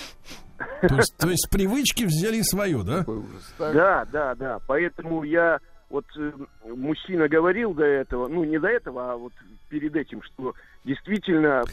То 0.87 0.95
есть, 0.95 1.15
то 1.17 1.29
есть 1.29 1.49
привычки 1.51 2.03
взяли 2.03 2.41
свое, 2.41 2.83
да? 2.83 3.03
Ужас. 3.05 3.53
Да, 3.57 4.05
да, 4.05 4.35
да. 4.35 4.59
Поэтому 4.67 5.23
я 5.23 5.59
вот 5.89 6.05
э, 6.17 6.31
мужчина 6.65 7.27
говорил 7.27 7.73
до 7.73 7.83
этого, 7.83 8.27
ну 8.29 8.45
не 8.45 8.57
до 8.59 8.67
этого, 8.69 9.11
а 9.11 9.17
вот 9.17 9.33
перед 9.69 9.93
этим, 9.95 10.21
что 10.23 10.53
действительно 10.85 11.63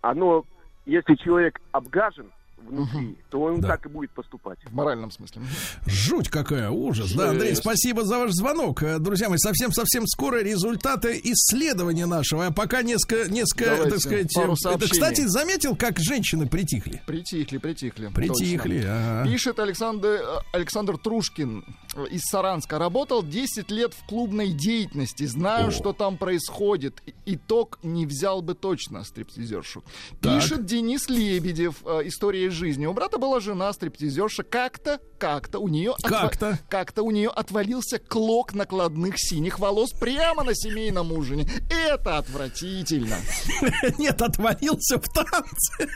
оно, 0.00 0.44
если 0.86 1.14
человек 1.14 1.60
обгажен 1.70 2.32
внутри, 2.68 3.16
то 3.30 3.40
он 3.42 3.60
Да. 3.60 3.68
так 3.68 3.86
и 3.86 3.88
будет 3.88 4.10
поступать. 4.10 4.58
В 4.64 4.72
моральном 4.74 5.10
смысле. 5.10 5.42
Жуть 5.86 6.28
какая, 6.28 6.70
ужас. 6.70 7.12
Да, 7.12 7.30
Андрей, 7.30 7.50
Жесть. 7.50 7.62
спасибо 7.62 8.04
за 8.04 8.18
ваш 8.18 8.32
звонок. 8.32 8.82
Э, 8.82 8.98
Друзья 8.98 9.28
мои, 9.28 9.38
совсем-совсем 9.38 10.06
скоро 10.06 10.42
результаты 10.42 11.20
исследования 11.22 12.06
нашего. 12.06 12.46
А 12.46 12.50
пока 12.50 12.82
несколько, 12.82 13.30
несколько 13.30 13.64
Давайте 13.70 13.90
так 13.90 14.00
сказать... 14.00 14.34
пару 14.34 14.52
э, 14.52 14.56
сообщений. 14.56 14.86
это, 14.86 14.92
кстати, 14.92 15.26
заметил, 15.26 15.76
как 15.76 15.98
женщины 15.98 16.46
притихли? 16.48 17.02
Притихли, 17.06 17.58
притихли. 17.58 18.08
Притихли, 18.14 18.76
Точно. 18.78 19.20
ага. 19.20 19.30
Пишет 19.30 19.58
Александр, 19.58 20.08
э, 20.08 20.20
Александр 20.52 20.98
Трушкин 20.98 21.64
из 22.10 22.22
Саранска. 22.22 22.78
Работал 22.78 23.22
10 23.22 23.70
лет 23.70 23.94
в 23.94 24.06
клубной 24.06 24.48
деятельности. 24.52 25.24
Знаю, 25.26 25.68
О. 25.68 25.70
что 25.70 25.92
там 25.92 26.16
происходит. 26.16 27.02
Итог 27.26 27.78
не 27.82 28.06
взял 28.06 28.42
бы 28.42 28.54
точно 28.54 29.04
стриптизершу. 29.04 29.84
Так. 30.20 30.40
Пишет 30.42 30.66
Денис 30.66 31.08
Лебедев. 31.08 31.82
История 32.04 32.50
жизни. 32.54 32.86
У 32.86 32.92
брата 32.94 33.18
была 33.18 33.40
жена 33.40 33.72
стриптизерша. 33.72 34.42
Как-то, 34.42 35.00
как-то 35.18 35.58
у 35.58 35.68
нее... 35.68 35.92
отва- 36.02 36.08
Как-то? 36.08 36.58
Как-то 36.70 37.02
у 37.02 37.10
нее 37.10 37.28
отвалился 37.28 37.98
клок 37.98 38.54
накладных 38.54 39.14
синих 39.18 39.58
волос 39.58 39.90
прямо 39.92 40.44
на 40.44 40.54
семейном 40.54 41.12
ужине. 41.12 41.46
Это 41.70 42.18
отвратительно. 42.18 43.16
Нет, 43.98 44.22
отвалился 44.22 44.98
в 44.98 45.08
танце. 45.12 45.88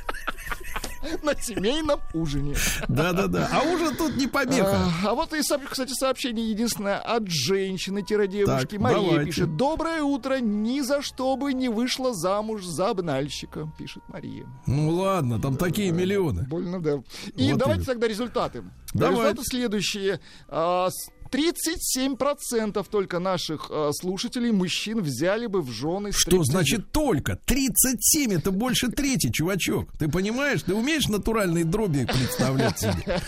На 1.23 1.35
семейном 1.35 2.01
ужине. 2.13 2.55
Да-да-да. 2.89 3.49
А 3.53 3.63
ужин 3.63 3.97
тут 3.97 4.17
не 4.17 4.27
помеха. 4.27 4.77
А, 5.05 5.11
а 5.11 5.15
вот 5.15 5.33
и, 5.33 5.41
кстати, 5.41 5.93
сообщение 5.93 6.51
единственное 6.51 6.99
от 6.99 7.29
женщины-девушки. 7.29 8.77
Мария 8.77 9.01
давайте. 9.01 9.27
пишет. 9.27 9.57
Доброе 9.57 10.03
утро, 10.03 10.39
ни 10.41 10.81
за 10.81 11.03
что 11.03 11.37
бы 11.37 11.53
не 11.53 11.69
вышла 11.69 12.15
замуж 12.15 12.65
за 12.65 12.91
обнальщика, 12.91 13.71
пишет 13.79 14.03
Мария. 14.09 14.47
Ну 14.67 14.91
ладно, 14.91 15.41
там 15.41 15.57
такие 15.57 15.93
миллионы. 15.93 16.47
Больно, 16.49 16.81
да. 16.81 17.03
И 17.35 17.53
Вот 17.53 17.59
давайте 17.59 17.85
тогда 17.85 18.09
результаты. 18.09 18.65
Результаты 18.95 19.43
следующие. 19.43 20.21
А, 20.49 20.89
37% 21.31 22.87
только 22.91 23.19
наших 23.19 23.69
а, 23.71 23.91
слушателей 23.93 24.53
мужчин 24.53 25.01
взяли 25.01 25.47
бы 25.47 25.63
в 25.63 25.71
жены 25.71 26.11
Что 26.13 26.43
значит 26.45 26.91
только? 26.93 27.39
37 27.45 28.35
это 28.35 28.51
больше 28.51 28.89
трети, 28.89 29.31
чувачок. 29.31 29.91
Ты 29.99 30.09
понимаешь? 30.09 30.63
Ты 30.63 30.75
умеешь 30.75 31.09
натуральные 31.09 31.65
дроби 31.65 32.05
представлять 32.05 32.79
себе? 32.79 33.21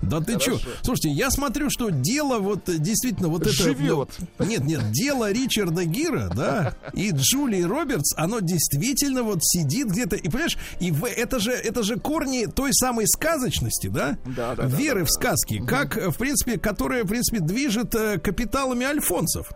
Да 0.00 0.20
ты 0.20 0.38
что? 0.38 0.58
Слушайте, 0.82 1.10
я 1.10 1.30
смотрю, 1.30 1.68
что 1.70 1.90
дело 1.90 2.38
вот 2.38 2.68
э, 2.68 2.78
действительно 2.78 3.28
вот 3.28 3.42
это... 3.42 3.52
Живет. 3.52 4.10
ну, 4.38 4.44
Нет, 4.44 4.64
нет, 4.64 4.90
дело 4.90 5.30
Ричарда 5.30 5.84
Гира, 5.84 6.30
да, 6.34 6.74
и 6.94 7.10
Джулии 7.10 7.62
Робертс, 7.62 8.14
оно 8.16 8.40
действительно 8.40 9.22
вот 9.22 9.38
сидит 9.42 9.88
где-то, 9.88 10.16
и 10.16 10.28
понимаешь, 10.28 10.56
и 10.80 10.90
в, 10.90 11.04
это 11.04 11.38
же 11.38 11.52
это 11.52 11.82
же 11.82 11.96
корни 11.96 12.46
той 12.46 12.72
самой 12.72 13.06
сказочности, 13.06 13.88
да? 13.88 14.18
Да, 14.24 14.54
да, 14.54 14.62
да, 14.62 14.66
Веры 14.66 15.00
да, 15.00 15.06
в 15.06 15.10
сказки, 15.10 15.62
как, 15.66 15.96
э, 15.96 16.10
в 16.10 16.16
принципе, 16.16 16.58
которая, 16.58 17.04
в 17.04 17.08
принципе, 17.08 17.39
движет 17.40 17.94
э, 17.94 18.18
капиталами 18.18 18.86
альфонсов. 18.86 19.52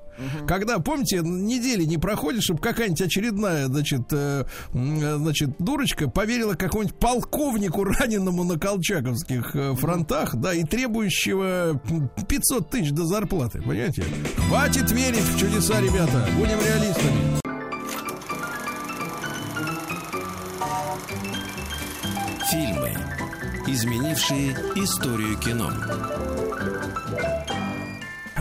Когда, 0.47 0.79
помните, 0.79 1.21
недели 1.25 1.85
не 1.85 1.99
проходит, 1.99 2.43
чтобы 2.43 2.61
какая-нибудь 2.61 3.01
очередная, 3.03 3.67
значит, 3.67 4.03
э, 4.13 4.45
э, 4.73 5.17
значит, 5.17 5.51
дурочка 5.59 6.09
поверила 6.09 6.55
какому-нибудь 6.55 6.97
полковнику, 6.99 7.85
раненому 7.85 8.45
на 8.45 8.59
колчаковских 8.59 9.57
э, 9.57 9.75
фронтах, 9.75 10.37
да, 10.37 10.55
и 10.55 10.63
требующего 10.65 11.81
м, 11.91 12.11
500 12.29 12.71
тысяч 12.71 12.91
до 12.93 13.05
зарплаты, 13.07 13.61
понимаете? 13.61 14.05
Хватит 14.49 14.91
верить 14.93 15.21
в 15.23 15.39
чудеса, 15.39 15.81
ребята, 15.81 16.27
будем 16.39 16.59
реалистами. 16.61 17.35
Фильмы, 22.51 22.93
изменившие 23.67 24.53
историю 24.77 25.37
кино. 25.39 25.73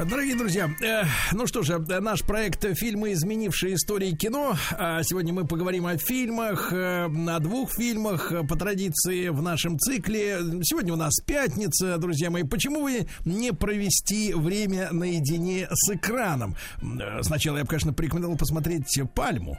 Дорогие 0.10 0.36
друзья, 0.36 0.70
э, 0.82 1.04
ну 1.32 1.48
что 1.48 1.62
же, 1.62 1.80
наш 1.80 2.24
проект 2.24 2.66
«Фильмы, 2.78 3.14
изменившие 3.14 3.76
истории 3.76 4.12
кино». 4.12 4.56
А 4.72 5.02
сегодня 5.04 5.34
мы 5.34 5.46
поговорим 5.46 5.86
о 5.86 5.98
фильмах, 5.98 6.74
э, 6.74 7.06
о 7.06 7.40
двух 7.40 7.72
фильмах 7.72 8.32
э, 8.32 8.44
по 8.44 8.56
традиции 8.56 9.30
в 9.30 9.42
нашем 9.42 9.80
цикле. 9.80 10.40
Сегодня 10.64 10.94
у 10.94 10.98
нас 10.98 11.14
пятница, 11.26 11.98
друзья 11.98 12.30
мои. 12.30 12.44
Почему 12.44 12.82
вы 12.82 13.08
не 13.24 13.54
провести 13.54 14.34
время 14.34 14.90
наедине 14.92 15.68
с 15.72 15.94
экраном? 15.94 16.56
Э, 16.82 17.22
Сначала 17.22 17.58
я 17.58 17.64
бы, 17.64 17.70
конечно, 17.70 17.94
порекомендовал 17.94 18.38
посмотреть 18.38 19.00
«Пальму». 19.16 19.58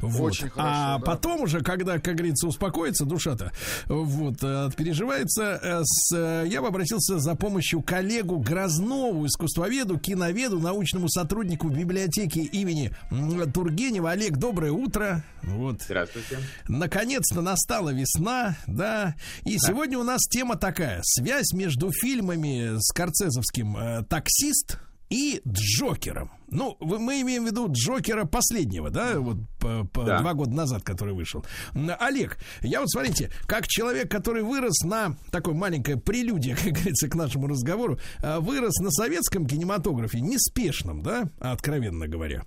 Вот. 0.00 0.32
Очень 0.32 0.50
хорошо, 0.50 0.70
а 0.70 0.98
да. 0.98 1.04
потом 1.04 1.42
уже, 1.42 1.60
когда, 1.60 1.98
как 1.98 2.16
говорится, 2.16 2.46
успокоится 2.46 3.04
душа-то, 3.04 3.52
вот, 3.86 4.36
э, 4.42 4.70
переживается, 4.76 5.60
э, 5.62 5.80
с, 5.84 6.14
э, 6.16 6.44
я 6.48 6.62
бы 6.62 6.68
обратился 6.68 7.18
за 7.18 7.34
помощью 7.34 7.82
коллегу 7.82 8.38
Грознову, 8.38 9.26
искусствоведу, 9.26 9.98
киноведу, 9.98 10.60
научному 10.60 11.08
сотруднику 11.08 11.68
библиотеки 11.68 12.38
имени 12.38 12.92
Тургенева. 13.52 14.10
Олег, 14.10 14.36
доброе 14.36 14.72
утро. 14.72 15.24
Вот. 15.42 15.82
Здравствуйте. 15.82 16.38
Наконец-то 16.68 17.40
настала 17.40 17.90
весна, 17.90 18.56
да. 18.66 19.14
И 19.44 19.58
сегодня 19.58 19.98
у 19.98 20.02
нас 20.02 20.22
тема 20.28 20.56
такая: 20.56 21.00
связь 21.02 21.52
между 21.52 21.90
фильмами 21.92 22.78
Скорцезовским 22.80 23.76
э, 23.76 24.02
"Таксист" 24.04 24.78
и 25.10 25.40
Джокером. 25.46 26.30
Ну, 26.48 26.76
мы 26.80 27.20
имеем 27.22 27.44
в 27.44 27.46
виду 27.48 27.68
Джокера 27.70 28.24
последнего, 28.24 28.90
да, 28.90 29.18
вот 29.18 29.36
по- 29.58 29.84
по- 29.84 30.04
Да. 30.04 30.20
два 30.20 30.34
года 30.34 30.52
назад, 30.52 30.82
который 30.84 31.14
вышел. 31.14 31.44
Олег, 31.98 32.38
я 32.62 32.80
вот 32.80 32.90
смотрите, 32.90 33.30
как 33.46 33.66
человек, 33.66 34.10
который 34.10 34.42
вырос 34.42 34.82
на 34.84 35.16
такой 35.30 35.54
маленькое 35.54 35.96
прелюдия, 35.96 36.54
как 36.62 36.72
говорится, 36.72 37.08
к 37.08 37.14
нашему 37.14 37.46
разговору, 37.48 37.98
э, 38.22 38.38
вырос 38.38 38.76
на 38.78 38.90
советском 38.90 39.46
кинематографе, 39.46 40.20
неспешном, 40.20 41.02
да, 41.02 41.28
откровенно 41.40 42.06
говоря. 42.06 42.44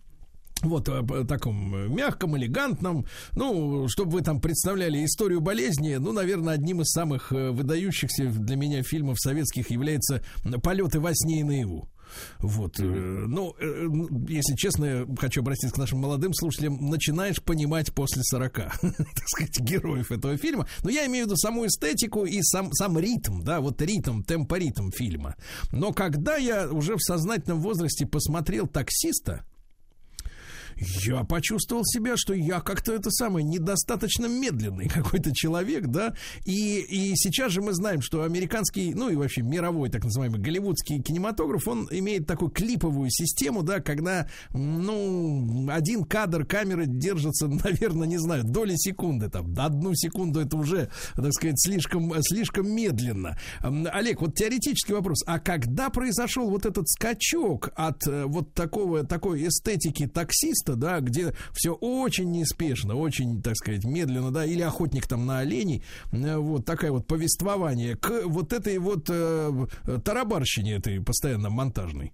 Вот 0.61 0.86
п- 0.86 1.23
таком 1.26 1.73
э, 1.73 1.88
мягком, 1.88 2.36
элегантном. 2.38 3.06
Ну, 3.34 3.88
чтобы 3.88 4.11
вы 4.11 4.22
там 4.22 4.41
представляли 4.41 5.06
историю 5.06 5.40
болезни, 5.40 5.95
ну, 5.95 6.11
наверное, 6.11 6.56
одним 6.56 6.81
из 6.81 6.88
самых 6.91 7.31
э, 7.31 7.52
выдающихся 7.52 8.26
для 8.26 8.56
меня 8.57 8.84
фильмов 8.84 9.19
советских 9.22 9.72
является 9.72 10.22
«Полеты 10.61 10.99
во 10.99 11.11
сне 11.14 11.40
и 11.41 11.44
наяву». 11.44 11.88
Вот, 12.40 12.80
э, 12.80 12.84
ну, 12.84 13.56
э, 13.60 13.65
н- 13.86 14.26
если 14.27 14.56
честно, 14.56 14.86
я 14.86 15.07
хочу 15.18 15.41
обратиться 15.41 15.73
к 15.76 15.77
нашим 15.77 15.99
молодым 15.99 16.34
слушателям, 16.34 16.77
начинаешь 16.90 17.41
понимать 17.41 17.94
после 17.94 18.23
40, 18.23 18.53
так 18.81 19.27
сказать, 19.27 19.60
героев 19.60 20.11
этого 20.11 20.38
фильма. 20.38 20.68
Но 20.84 20.90
я 20.90 21.06
имею 21.06 21.26
в 21.26 21.27
виду 21.27 21.38
саму 21.38 21.65
эстетику 21.65 22.26
и 22.26 22.41
сам, 22.41 22.72
сам 22.73 22.98
ритм, 22.99 23.41
да, 23.41 23.60
вот 23.61 23.81
ритм, 23.81 24.22
темпоритм 24.23 24.91
фильма. 24.91 25.36
Но 25.72 25.94
когда 25.94 26.36
я 26.38 26.69
уже 26.69 26.95
в 26.95 27.02
сознательном 27.02 27.61
возрасте 27.61 28.06
посмотрел 28.06 28.68
«Таксиста», 28.68 29.45
я 30.80 31.23
почувствовал 31.23 31.84
себя, 31.85 32.15
что 32.18 32.34
я 32.34 32.61
как-то 32.61 32.93
это 32.93 33.11
самое 33.11 33.45
недостаточно 33.45 34.27
медленный 34.27 34.88
какой-то 34.93 35.34
человек, 35.34 35.88
да, 35.88 36.14
и, 36.45 36.80
и 36.80 37.14
сейчас 37.15 37.51
же 37.51 37.61
мы 37.61 37.73
знаем, 37.73 38.01
что 38.01 38.23
американский, 38.23 38.93
ну 38.93 39.10
и 39.10 39.15
вообще 39.15 39.41
мировой 39.41 39.89
так 39.89 40.03
называемый 40.03 40.39
голливудский 40.39 41.01
кинематограф, 41.01 41.68
он 41.68 41.88
имеет 41.91 42.27
такую 42.27 42.51
клиповую 42.51 43.10
систему, 43.10 43.64
да, 43.64 43.80
когда, 43.80 44.30
ну, 44.53 45.68
один 45.69 46.03
кадр 46.03 46.45
камеры 46.45 46.85
держится, 46.85 47.47
наверное, 47.64 48.07
не 48.07 48.18
знаю, 48.18 48.43
доли 48.43 48.76
секунды, 48.76 49.30
там, 49.30 49.53
до 49.53 49.65
одну 49.65 49.93
секунду 49.95 50.39
это 50.39 50.57
уже, 50.57 50.89
так 51.15 51.34
сказать, 51.34 51.60
слишком, 51.60 52.14
слишком 52.22 52.69
медленно. 52.69 53.38
Олег, 53.61 54.22
вот 54.22 54.35
теоретический 54.35 54.93
вопрос, 54.93 55.23
а 55.26 55.39
когда 55.39 55.89
произошел 55.89 56.49
вот 56.49 56.65
этот 56.65 56.89
скачок 56.89 57.72
от 57.76 58.07
э, 58.07 58.26
вот 58.26 58.53
такого, 58.53 59.03
такой 59.03 59.47
эстетики 59.47 60.07
таксиста, 60.07 60.69
да, 60.76 61.00
где 61.00 61.34
все 61.54 61.74
очень 61.74 62.32
неспешно, 62.32 62.96
очень, 62.96 63.41
так 63.41 63.56
сказать, 63.56 63.84
медленно, 63.84 64.32
да, 64.32 64.46
или 64.46 64.62
охотник 64.62 65.08
там 65.08 65.26
на 65.26 65.40
оленей, 65.40 65.84
э, 66.12 66.38
вот 66.38 66.66
такая 66.66 66.91
вот 66.91 67.08
повествование 67.08 67.96
к 67.96 68.24
вот 68.26 68.54
этой 68.54 68.78
вот 68.78 69.10
э, 69.10 69.68
тарабарщине 70.04 70.76
этой 70.76 71.02
постоянно 71.02 71.50
монтажной. 71.50 72.14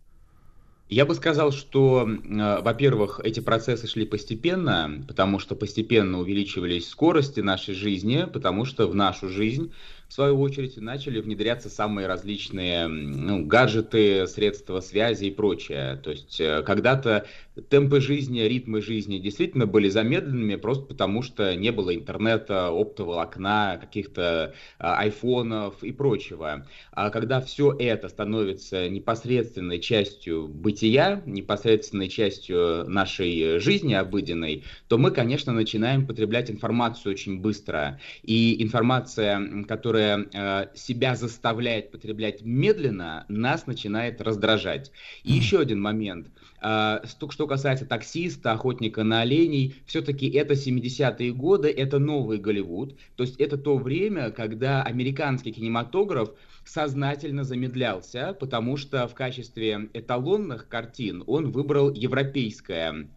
Я 0.87 1.07
бы 1.07 1.15
сказал, 1.15 1.51
что, 1.51 2.07
э, 2.07 2.61
во-первых, 2.61 3.19
эти 3.23 3.39
процессы 3.39 3.87
шли 3.87 4.05
постепенно, 4.05 5.03
потому 5.07 5.39
что 5.39 5.55
постепенно 5.55 6.19
увеличивались 6.19 6.87
скорости 6.87 7.39
нашей 7.39 7.73
жизни, 7.73 8.27
потому 8.31 8.65
что 8.65 8.87
в 8.87 8.93
нашу 8.93 9.27
жизнь, 9.27 9.73
в 10.07 10.13
свою 10.13 10.39
очередь, 10.39 10.77
начали 10.77 11.19
внедряться 11.19 11.69
самые 11.69 12.05
различные 12.05 12.87
ну, 12.87 13.43
гаджеты, 13.47 14.27
средства 14.27 14.79
связи 14.79 15.25
и 15.25 15.31
прочее. 15.31 15.99
То 16.03 16.11
есть 16.11 16.39
э, 16.39 16.61
когда-то 16.61 17.25
темпы 17.69 18.01
жизни, 18.01 18.41
ритмы 18.41 18.81
жизни 18.81 19.17
действительно 19.17 19.65
были 19.65 19.89
замедленными, 19.89 20.55
просто 20.55 20.85
потому 20.85 21.21
что 21.21 21.55
не 21.55 21.71
было 21.71 21.95
интернета, 21.95 22.67
оптоволокна, 22.67 23.77
каких-то 23.79 24.53
а, 24.77 24.97
айфонов 24.99 25.83
и 25.83 25.91
прочего. 25.91 26.67
А 26.91 27.09
когда 27.09 27.41
все 27.41 27.75
это 27.77 28.09
становится 28.09 28.89
непосредственной 28.89 29.79
частью 29.79 30.47
бытия, 30.47 31.21
непосредственной 31.25 32.09
частью 32.09 32.85
нашей 32.87 33.59
жизни 33.59 33.93
обыденной, 33.93 34.63
то 34.87 34.97
мы, 34.97 35.11
конечно, 35.11 35.53
начинаем 35.53 36.05
потреблять 36.05 36.51
информацию 36.51 37.13
очень 37.13 37.39
быстро. 37.39 37.99
И 38.23 38.61
информация, 38.63 39.63
которая 39.67 40.25
э, 40.33 40.67
себя 40.75 41.15
заставляет 41.15 41.91
потреблять 41.91 42.41
медленно, 42.41 43.25
нас 43.29 43.67
начинает 43.67 44.21
раздражать. 44.21 44.91
И 45.23 45.33
еще 45.33 45.59
один 45.59 45.81
момент. 45.81 46.27
А, 46.67 47.05
Что, 47.05 47.29
что 47.29 47.45
касается 47.45 47.85
таксиста, 47.85 48.51
охотника 48.53 49.03
на 49.03 49.21
оленей, 49.21 49.75
все-таки 49.85 50.27
это 50.27 50.55
70-е 50.55 51.31
годы, 51.31 51.69
это 51.69 51.99
новый 51.99 52.39
Голливуд. 52.39 52.97
То 53.15 53.21
есть 53.23 53.39
это 53.39 53.55
то 53.59 53.77
время, 53.77 54.31
когда 54.31 54.81
американский 54.81 55.51
кинематограф 55.51 56.31
сознательно 56.63 57.43
замедлялся, 57.43 58.35
потому 58.39 58.77
что 58.77 59.07
в 59.07 59.13
качестве 59.13 59.91
эталонных 59.93 60.67
картин 60.67 61.23
он 61.27 61.51
выбрал 61.51 61.93
европейское 61.93 63.09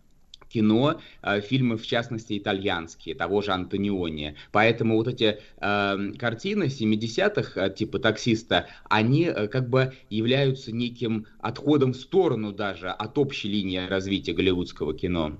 кино, 0.48 1.00
э, 1.22 1.40
фильмы, 1.40 1.76
в 1.76 1.86
частности, 1.86 2.38
итальянские, 2.38 3.14
того 3.14 3.42
же 3.42 3.52
Антониони. 3.52 4.36
Поэтому 4.52 4.96
вот 4.96 5.08
эти 5.08 5.38
э, 5.60 6.12
картины 6.18 6.64
70-х, 6.64 7.60
э, 7.60 7.74
типа 7.74 7.98
«Таксиста», 7.98 8.66
они 8.88 9.24
э, 9.24 9.48
как 9.48 9.68
бы 9.68 9.94
являются 10.10 10.72
неким 10.72 11.26
отходом 11.40 11.92
в 11.92 11.96
сторону 11.96 12.52
даже 12.52 12.88
от 12.88 13.18
общей 13.18 13.48
линии 13.48 13.86
развития 13.86 14.32
голливудского 14.32 14.94
кино. 14.94 15.38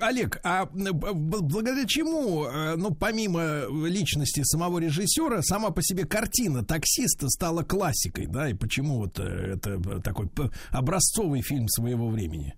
Олег, 0.00 0.38
а 0.44 0.66
благодаря 0.66 1.86
чему, 1.86 2.44
э, 2.44 2.76
ну, 2.76 2.94
помимо 2.94 3.66
личности 3.86 4.42
самого 4.44 4.78
режиссера, 4.80 5.40
сама 5.42 5.70
по 5.70 5.82
себе 5.82 6.04
картина 6.04 6.62
таксиста 6.62 7.28
стала 7.28 7.62
классикой, 7.62 8.26
да, 8.26 8.50
и 8.50 8.54
почему 8.54 8.98
вот 8.98 9.18
это 9.18 10.00
такой 10.02 10.28
образцовый 10.70 11.40
фильм 11.40 11.68
своего 11.68 12.08
времени? 12.08 12.54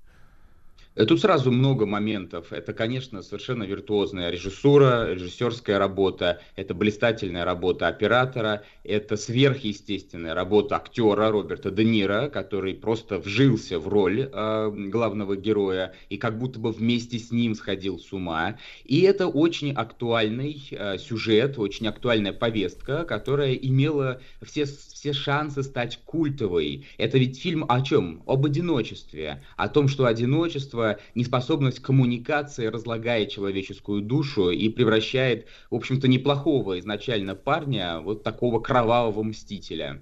Э, 1.00 1.06
Тут 1.06 1.20
сразу 1.20 1.50
много 1.50 1.86
моментов. 1.86 2.52
Это, 2.52 2.74
конечно, 2.74 3.22
совершенно 3.22 3.64
виртуозная 3.64 4.30
режиссура, 4.30 5.12
режиссерская 5.14 5.78
работа, 5.78 6.40
это 6.56 6.74
блистательная 6.74 7.44
работа 7.44 7.88
оператора, 7.88 8.64
это 8.84 9.16
сверхъестественная 9.16 10.34
работа 10.34 10.76
актера 10.76 11.30
Роберта 11.30 11.70
Де 11.70 11.84
Ниро, 11.84 12.28
который 12.28 12.74
просто 12.74 13.18
вжился 13.18 13.78
в 13.78 13.88
роль 13.88 14.28
э, 14.30 14.70
главного 14.90 15.36
героя 15.36 15.94
и 16.10 16.18
как 16.18 16.38
будто 16.38 16.58
бы 16.58 16.70
вместе 16.70 17.18
с 17.18 17.30
ним 17.30 17.54
сходил 17.54 17.98
с 17.98 18.12
ума. 18.12 18.58
И 18.84 19.00
это 19.00 19.26
очень 19.26 19.72
актуальный 19.72 20.62
э, 20.70 20.98
сюжет, 20.98 21.58
очень 21.58 21.86
актуальная 21.88 22.34
повестка, 22.34 23.04
которая 23.04 23.54
имела 23.54 24.20
все, 24.42 24.66
все 24.66 25.14
шансы 25.14 25.62
стать 25.62 26.00
культовой. 26.04 26.86
Это 26.98 27.16
ведь 27.16 27.40
фильм 27.40 27.64
о 27.68 27.80
чем? 27.80 28.22
Об 28.26 28.44
одиночестве, 28.44 29.42
о 29.56 29.68
том, 29.68 29.88
что 29.88 30.04
одиночество, 30.04 30.89
неспособность 31.14 31.80
коммуникации 31.80 32.66
разлагает 32.66 33.30
человеческую 33.30 34.02
душу 34.02 34.50
и 34.50 34.68
превращает, 34.68 35.46
в 35.70 35.74
общем-то, 35.74 36.08
неплохого 36.08 36.78
изначально 36.78 37.34
парня 37.34 38.00
вот 38.00 38.22
такого 38.22 38.60
кровавого 38.60 39.22
мстителя. 39.22 40.00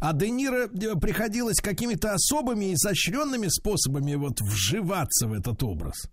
А 0.00 0.12
Де 0.12 0.28
Ниро 0.30 0.68
э, 0.68 0.94
приходилось 1.00 1.56
какими-то 1.62 2.12
особыми, 2.12 2.74
изощренными 2.74 3.48
способами 3.48 4.14
вот 4.14 4.40
вживаться 4.40 5.26
в 5.26 5.32
этот 5.32 5.62
образ? 5.62 6.10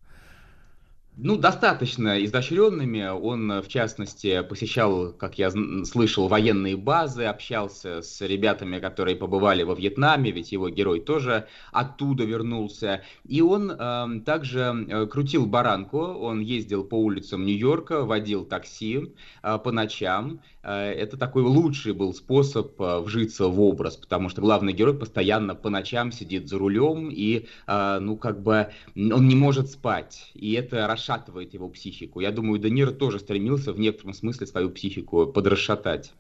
Ну, 1.18 1.38
достаточно 1.38 2.24
изощренными. 2.24 3.08
Он, 3.08 3.62
в 3.62 3.68
частности, 3.68 4.42
посещал, 4.42 5.14
как 5.14 5.38
я 5.38 5.52
слышал, 5.86 6.28
военные 6.28 6.76
базы, 6.76 7.24
общался 7.24 8.02
с 8.02 8.22
ребятами, 8.22 8.80
которые 8.80 9.16
побывали 9.16 9.64
во 9.64 9.76
Вьетнаме, 9.76 10.32
ведь 10.32 10.52
его 10.52 10.70
герой 10.70 11.00
тоже 11.00 11.48
оттуда 11.72 12.26
вернулся. 12.26 13.04
И 13.26 13.42
он 13.42 13.72
э, 13.72 14.22
также 14.26 15.08
крутил 15.12 15.46
баранку, 15.46 16.00
он 16.00 16.40
ездил 16.42 16.84
по 16.84 16.96
улицам 16.96 17.46
Нью-Йорка, 17.46 18.04
водил 18.04 18.46
такси 18.46 19.14
э, 19.44 19.60
по 19.64 19.72
ночам. 19.72 20.42
Э, 20.64 20.92
это 20.92 21.18
такой 21.18 21.44
лучший 21.44 21.94
был 21.94 22.14
способ 22.14 22.80
э, 22.82 23.00
вжиться 23.00 23.48
в 23.48 23.62
образ, 23.62 23.96
потому 23.96 24.30
что 24.30 24.42
главный 24.42 24.74
герой 24.74 24.98
постоянно 24.98 25.56
по 25.56 25.70
ночам 25.70 26.12
сидит 26.12 26.50
за 26.50 26.58
рулем 26.58 27.10
и, 27.10 27.48
э, 27.68 28.00
ну, 28.00 28.18
как 28.18 28.42
бы, 28.42 28.70
он 28.96 29.28
не 29.28 29.36
может 29.36 29.70
спать. 29.70 30.32
И 30.34 30.54
это 30.54 30.88
расшатывает 31.06 31.54
его 31.54 31.70
психику. 31.70 32.20
Я 32.20 32.32
думаю, 32.32 32.60
Де 32.60 32.86
тоже 32.92 33.20
стремился 33.20 33.74
в 33.74 33.80
некотором 33.80 34.14
смысле 34.14 34.48
свою 34.48 34.70
психику 34.70 35.28
подрасшатать. 35.28 36.14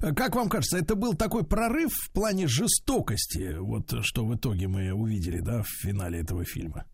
Как 0.00 0.36
вам 0.36 0.48
кажется, 0.48 0.78
это 0.78 0.94
был 0.94 1.14
такой 1.14 1.44
прорыв 1.44 1.90
в 1.90 2.12
плане 2.12 2.46
жестокости, 2.46 3.56
вот 3.58 3.92
что 4.02 4.24
в 4.24 4.36
итоге 4.36 4.68
мы 4.68 4.92
увидели, 4.92 5.40
да, 5.40 5.62
в 5.62 5.68
финале 5.68 6.20
этого 6.20 6.44
фильма? 6.44 6.84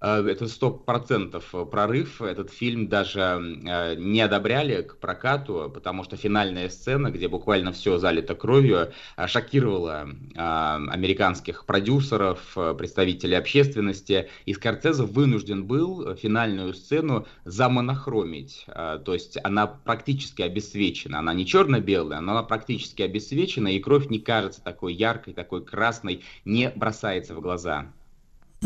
Э, 0.00 0.24
это 0.26 0.46
сто 0.48 0.70
процентов 0.70 1.54
прорыв. 1.70 2.20
Этот 2.20 2.50
фильм 2.50 2.88
даже 2.88 3.20
э, 3.20 3.94
не 3.96 4.20
одобряли 4.20 4.82
к 4.82 4.98
прокату, 4.98 5.70
потому 5.72 6.04
что 6.04 6.16
финальная 6.16 6.68
сцена, 6.68 7.10
где 7.10 7.28
буквально 7.28 7.72
все 7.72 7.98
залито 7.98 8.34
кровью, 8.34 8.92
э, 9.16 9.26
шокировала 9.26 10.08
американских 10.36 11.64
продюсеров, 11.66 12.56
представителей 12.78 13.36
общественности. 13.36 14.28
И 14.44 14.54
Скорцезе 14.54 15.04
вынужден 15.04 15.64
был 15.64 16.14
финальную 16.14 16.74
сцену 16.74 17.26
замонохромить. 17.44 18.66
То 18.66 19.14
есть 19.14 19.38
она 19.42 19.66
практически 19.66 20.42
обесцвечена. 20.42 21.18
Она 21.18 21.32
не 21.34 21.46
черно-белая, 21.46 22.20
но 22.20 22.32
она 22.32 22.42
практически 22.42 23.02
обесцвечена, 23.02 23.68
и 23.68 23.80
кровь 23.80 24.08
не 24.08 24.18
кажется 24.18 24.62
такой 24.62 24.94
яркой, 24.94 25.34
такой 25.34 25.64
красной, 25.64 26.22
не 26.44 26.70
бросается 26.70 27.34
в 27.34 27.40
глаза. 27.40 27.92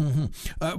Угу. 0.00 0.30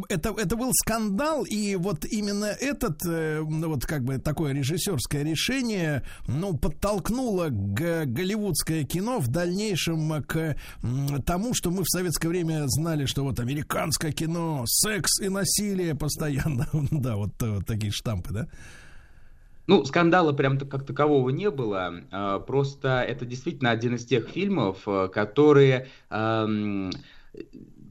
Это, 0.09 0.33
это 0.35 0.55
был 0.55 0.71
скандал, 0.73 1.43
и 1.43 1.75
вот 1.75 2.05
именно 2.05 2.45
этот, 2.45 3.05
э, 3.05 3.41
ну, 3.47 3.69
вот 3.69 3.85
как 3.85 4.03
бы 4.03 4.17
такое 4.17 4.53
режиссерское 4.53 5.23
решение, 5.23 6.03
ну, 6.27 6.57
подтолкнуло 6.57 7.49
г- 7.49 8.05
голливудское 8.05 8.83
кино 8.83 9.19
в 9.19 9.27
дальнейшем 9.27 10.23
к 10.23 10.55
тому, 11.25 11.53
что 11.53 11.69
мы 11.69 11.83
в 11.83 11.89
советское 11.89 12.29
время 12.29 12.63
знали, 12.67 13.05
что 13.05 13.23
вот 13.23 13.39
американское 13.39 14.11
кино, 14.11 14.63
секс 14.65 15.19
и 15.21 15.29
насилие 15.29 15.93
постоянно, 15.95 16.67
да, 16.91 17.15
вот, 17.15 17.33
вот 17.39 17.65
такие 17.65 17.91
штампы, 17.91 18.33
да? 18.33 18.47
Ну, 19.67 19.85
скандала 19.85 20.33
прям 20.33 20.57
как 20.57 20.85
такового 20.85 21.29
не 21.29 21.49
было. 21.51 21.93
А, 22.11 22.39
просто 22.39 23.01
это 23.01 23.25
действительно 23.25 23.69
один 23.69 23.95
из 23.95 24.05
тех 24.05 24.27
фильмов, 24.27 24.79
э, 24.87 25.07
которые 25.07 25.87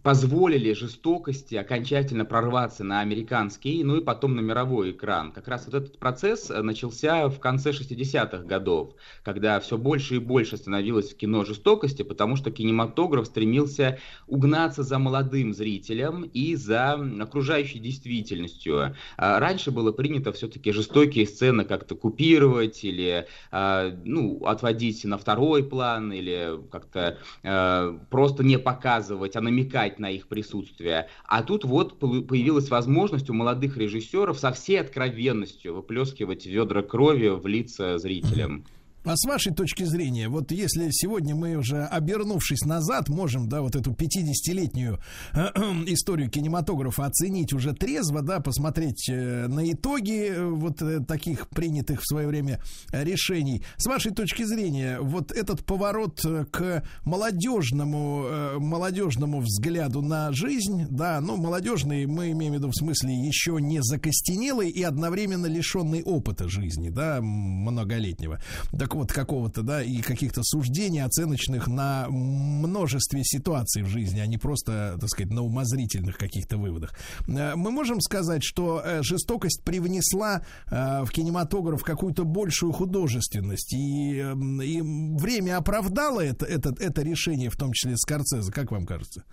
позволили 0.03 0.73
жестокости 0.73 1.55
окончательно 1.55 2.25
прорваться 2.25 2.85
на 2.85 3.01
американский, 3.01 3.85
ну 3.85 3.97
и 3.97 4.05
потом 4.05 4.37
на 4.37 4.41
мировой 4.41 4.93
экран. 4.93 5.33
Как 5.33 5.49
раз 5.49 5.67
вот 5.67 5.75
этот 5.75 5.99
процесс 5.99 6.51
э, 6.51 6.63
начался 6.63 7.29
в 7.29 7.39
конце 7.39 7.71
60-х 7.71 8.45
годов, 8.45 8.95
когда 9.23 9.61
все 9.61 9.77
больше 9.77 10.17
и 10.17 10.19
больше 10.19 10.57
становилось 10.57 11.15
кино 11.15 11.45
жестокости, 11.45 12.03
потому 12.03 12.37
что 12.37 12.51
кинематограф 12.51 13.27
стремился 13.27 13.99
угнаться 14.27 14.83
за 14.83 14.99
молодым 14.99 15.53
зрителем 15.53 16.23
и 16.23 16.55
за 16.55 16.93
окружающей 17.21 17.79
действительностью. 17.79 18.97
А 19.17 19.39
раньше 19.39 19.71
было 19.71 19.93
принято 19.93 20.33
все-таки 20.33 20.73
жестокие 20.73 21.27
сцены 21.27 21.65
как-то 21.65 21.95
купировать 21.95 22.85
или 22.85 23.27
а, 23.51 23.93
ну, 24.05 24.45
отводить 24.45 25.05
на 25.05 25.19
второй 25.19 25.65
план, 25.65 26.13
или 26.13 26.59
как-то 26.71 27.19
э, 27.43 27.99
просто 28.11 28.45
не 28.45 28.59
показывать, 28.59 29.37
а 29.37 29.41
намекать 29.41 29.90
на 29.99 30.11
их 30.11 30.29
присутствие. 30.29 31.09
А 31.25 31.43
тут 31.43 31.65
вот 31.65 31.99
появилась 31.99 32.71
возможность 32.71 33.31
у 33.31 33.35
молодых 33.35 33.77
режиссеров 33.77 34.39
со 34.39 34.53
всей 34.53 34.81
откровенностью 34.81 35.75
выплескивать 35.75 36.47
ведра 36.47 36.83
крови 36.83 37.29
в 37.29 37.47
лица 37.47 37.99
зрителям. 37.99 38.67
А 39.03 39.17
с 39.17 39.27
вашей 39.27 39.55
точки 39.55 39.85
зрения, 39.85 40.29
вот 40.29 40.53
если 40.53 40.91
сегодня 40.91 41.35
мы 41.35 41.57
уже, 41.57 41.85
обернувшись 41.87 42.67
назад, 42.67 43.09
можем, 43.09 43.49
да, 43.49 43.63
вот 43.63 43.75
эту 43.75 43.93
50-летнюю 43.93 44.99
э, 45.33 45.39
историю 45.87 46.29
кинематографа 46.29 47.07
оценить 47.07 47.55
уже 47.55 47.73
трезво, 47.73 48.21
да, 48.21 48.41
посмотреть 48.41 49.09
э, 49.09 49.47
на 49.49 49.73
итоги 49.73 50.29
э, 50.29 50.45
вот 50.45 50.83
таких 51.09 51.49
принятых 51.49 52.03
в 52.03 52.07
свое 52.07 52.27
время 52.27 52.61
решений. 52.93 53.63
С 53.79 53.87
вашей 53.87 54.13
точки 54.13 54.43
зрения, 54.43 55.01
вот 55.01 55.33
этот 55.33 55.65
поворот 55.65 56.21
к 56.51 56.85
молодежному, 57.05 58.59
молодежному 58.59 59.41
взгляду 59.41 60.03
на 60.03 60.31
жизнь, 60.33 60.87
да, 60.91 61.23
ну, 61.23 61.37
молодежный 61.39 62.05
мы 62.05 62.33
имеем 62.33 62.53
в 62.53 62.57
виду 62.57 62.69
в 62.69 62.75
смысле 62.75 63.15
еще 63.15 63.57
не 63.61 63.83
закостенелый 63.83 64.69
и 64.69 64.83
одновременно 64.83 65.47
лишенный 65.47 66.03
опыта 66.03 66.49
жизни, 66.49 66.91
да, 66.91 67.21
многолетнего. 67.23 68.41
Так 68.79 68.90
вот 68.95 69.13
какого-то, 69.13 69.63
да, 69.63 69.83
и 69.83 70.01
каких-то 70.01 70.43
суждений 70.43 71.01
оценочных 71.01 71.69
на 71.69 72.07
множестве 72.09 73.25
ситуаций 73.25 73.83
в 73.83 73.87
жизни, 73.87 74.21
а 74.21 74.27
не 74.27 74.39
просто, 74.39 74.97
так 75.01 75.09
сказать, 75.09 75.33
на 75.33 75.43
умозрительных 75.43 76.17
каких-то 76.17 76.57
выводах. 76.57 76.95
Э, 77.29 77.55
мы 77.57 77.71
можем 77.71 78.01
сказать, 78.01 78.43
что 78.43 78.83
э, 78.85 79.03
жестокость 79.03 79.63
привнесла 79.65 80.43
э, 80.71 81.03
в 81.05 81.11
кинематограф 81.11 81.83
какую-то 81.83 82.25
большую 82.25 82.73
художественность, 82.73 83.73
и, 83.73 84.19
и 84.19 84.81
время 84.83 85.57
оправдало 85.57 86.21
это, 86.21 86.47
это, 86.47 86.75
это 86.79 87.03
решение, 87.03 87.51
в 87.51 87.57
том 87.57 87.73
числе 87.73 87.97
Скорцезе, 87.97 88.53
как 88.53 88.71
вам 88.71 88.87
кажется? 88.87 89.25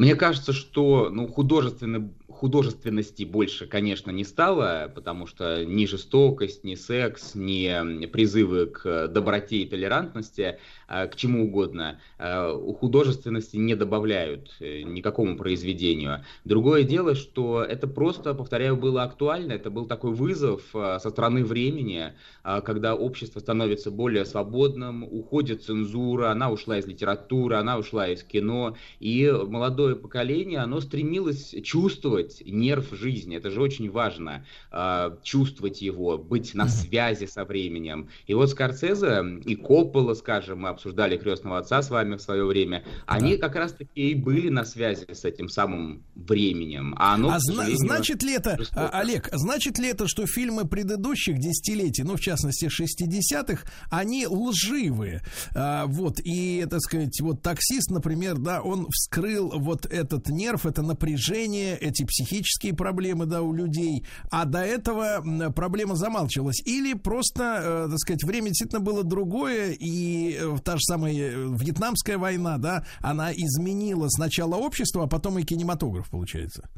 Мне 0.00 0.14
кажется, 0.14 0.54
что 0.54 1.10
ну, 1.10 1.28
художественный 1.28 2.10
художественности 2.40 3.24
больше, 3.24 3.66
конечно, 3.66 4.10
не 4.10 4.24
стало, 4.24 4.90
потому 4.94 5.26
что 5.26 5.62
ни 5.66 5.84
жестокость, 5.84 6.64
ни 6.64 6.74
секс, 6.74 7.34
ни 7.34 8.06
призывы 8.06 8.64
к 8.64 9.08
доброте 9.08 9.58
и 9.58 9.68
толерантности, 9.68 10.58
к 10.90 11.16
чему 11.16 11.44
угодно, 11.44 12.00
а, 12.18 12.52
у 12.52 12.72
художественности 12.74 13.56
не 13.56 13.74
добавляют 13.74 14.54
э, 14.60 14.82
никакому 14.82 15.36
произведению. 15.36 16.24
Другое 16.44 16.82
дело, 16.82 17.14
что 17.14 17.62
это 17.62 17.86
просто, 17.86 18.34
повторяю, 18.34 18.76
было 18.76 19.02
актуально, 19.02 19.52
это 19.52 19.70
был 19.70 19.86
такой 19.86 20.12
вызов 20.12 20.62
со 20.72 20.98
стороны 20.98 21.44
времени, 21.44 22.12
когда 22.42 22.94
общество 22.94 23.40
становится 23.40 23.90
более 23.90 24.24
свободным, 24.24 25.04
уходит 25.04 25.62
цензура, 25.62 26.30
она 26.30 26.50
ушла 26.50 26.78
из 26.78 26.86
литературы, 26.86 27.56
она 27.56 27.78
ушла 27.78 28.08
из 28.08 28.22
кино, 28.22 28.76
и 28.98 29.30
молодое 29.30 29.96
поколение, 29.96 30.60
оно 30.60 30.80
стремилось 30.80 31.54
чувствовать 31.62 32.42
нерв 32.44 32.88
жизни. 32.92 33.36
Это 33.36 33.50
же 33.50 33.60
очень 33.60 33.90
важно. 33.90 34.44
Э, 34.72 35.16
чувствовать 35.22 35.82
его, 35.82 36.18
быть 36.18 36.54
на 36.54 36.68
связи 36.68 37.26
со 37.26 37.44
временем. 37.44 38.08
И 38.26 38.34
вот 38.34 38.50
Скорцезе 38.50 39.40
и 39.44 39.56
Коппола, 39.56 40.14
скажем, 40.14 40.60
мы 40.60 40.70
обсуждали 40.80 41.18
«Крестного 41.18 41.58
отца» 41.58 41.82
с 41.82 41.90
вами 41.90 42.16
в 42.16 42.22
свое 42.22 42.44
время, 42.44 42.84
они 43.06 43.36
как 43.36 43.54
раз-таки 43.54 44.10
и 44.10 44.14
были 44.14 44.48
на 44.48 44.64
связи 44.64 45.06
с 45.12 45.24
этим 45.24 45.48
самым 45.48 46.02
временем. 46.14 46.94
А, 46.98 47.14
оно, 47.14 47.30
а 47.32 47.38
зна- 47.38 47.66
значит 47.68 48.22
ли 48.22 48.34
это, 48.34 48.56
жестоко. 48.56 48.88
Олег, 48.88 49.28
значит 49.32 49.78
ли 49.78 49.88
это, 49.88 50.08
что 50.08 50.26
фильмы 50.26 50.66
предыдущих 50.66 51.38
десятилетий, 51.38 52.02
ну, 52.02 52.16
в 52.16 52.20
частности, 52.20 52.66
60-х, 52.66 53.64
они 53.90 54.26
лживые? 54.26 55.22
А, 55.54 55.86
вот, 55.86 56.18
и, 56.24 56.66
так 56.70 56.80
сказать, 56.80 57.20
вот 57.20 57.42
таксист, 57.42 57.90
например, 57.90 58.38
да, 58.38 58.62
он 58.62 58.86
вскрыл 58.90 59.52
вот 59.54 59.84
этот 59.84 60.28
нерв, 60.28 60.64
это 60.64 60.80
напряжение, 60.82 61.76
эти 61.76 62.04
психические 62.04 62.74
проблемы, 62.74 63.26
да, 63.26 63.42
у 63.42 63.52
людей, 63.52 64.06
а 64.30 64.46
до 64.46 64.60
этого 64.60 65.22
проблема 65.54 65.94
замалчивалась. 65.94 66.62
Или 66.64 66.94
просто, 66.94 67.60
э, 67.62 67.88
так 67.90 67.98
сказать, 67.98 68.24
время 68.24 68.48
действительно 68.48 68.80
было 68.80 69.04
другое, 69.04 69.72
и 69.72 70.38
э, 70.40 70.56
та 70.70 70.76
же 70.76 70.82
самая 70.82 71.12
э, 71.12 71.56
Вьетнамская 71.58 72.16
война, 72.16 72.56
да, 72.56 72.84
она 73.00 73.32
изменила 73.32 74.08
сначала 74.08 74.54
общество, 74.54 75.02
а 75.02 75.06
потом 75.08 75.36
и 75.40 75.42
кинематограф, 75.42 76.08
получается. 76.10 76.68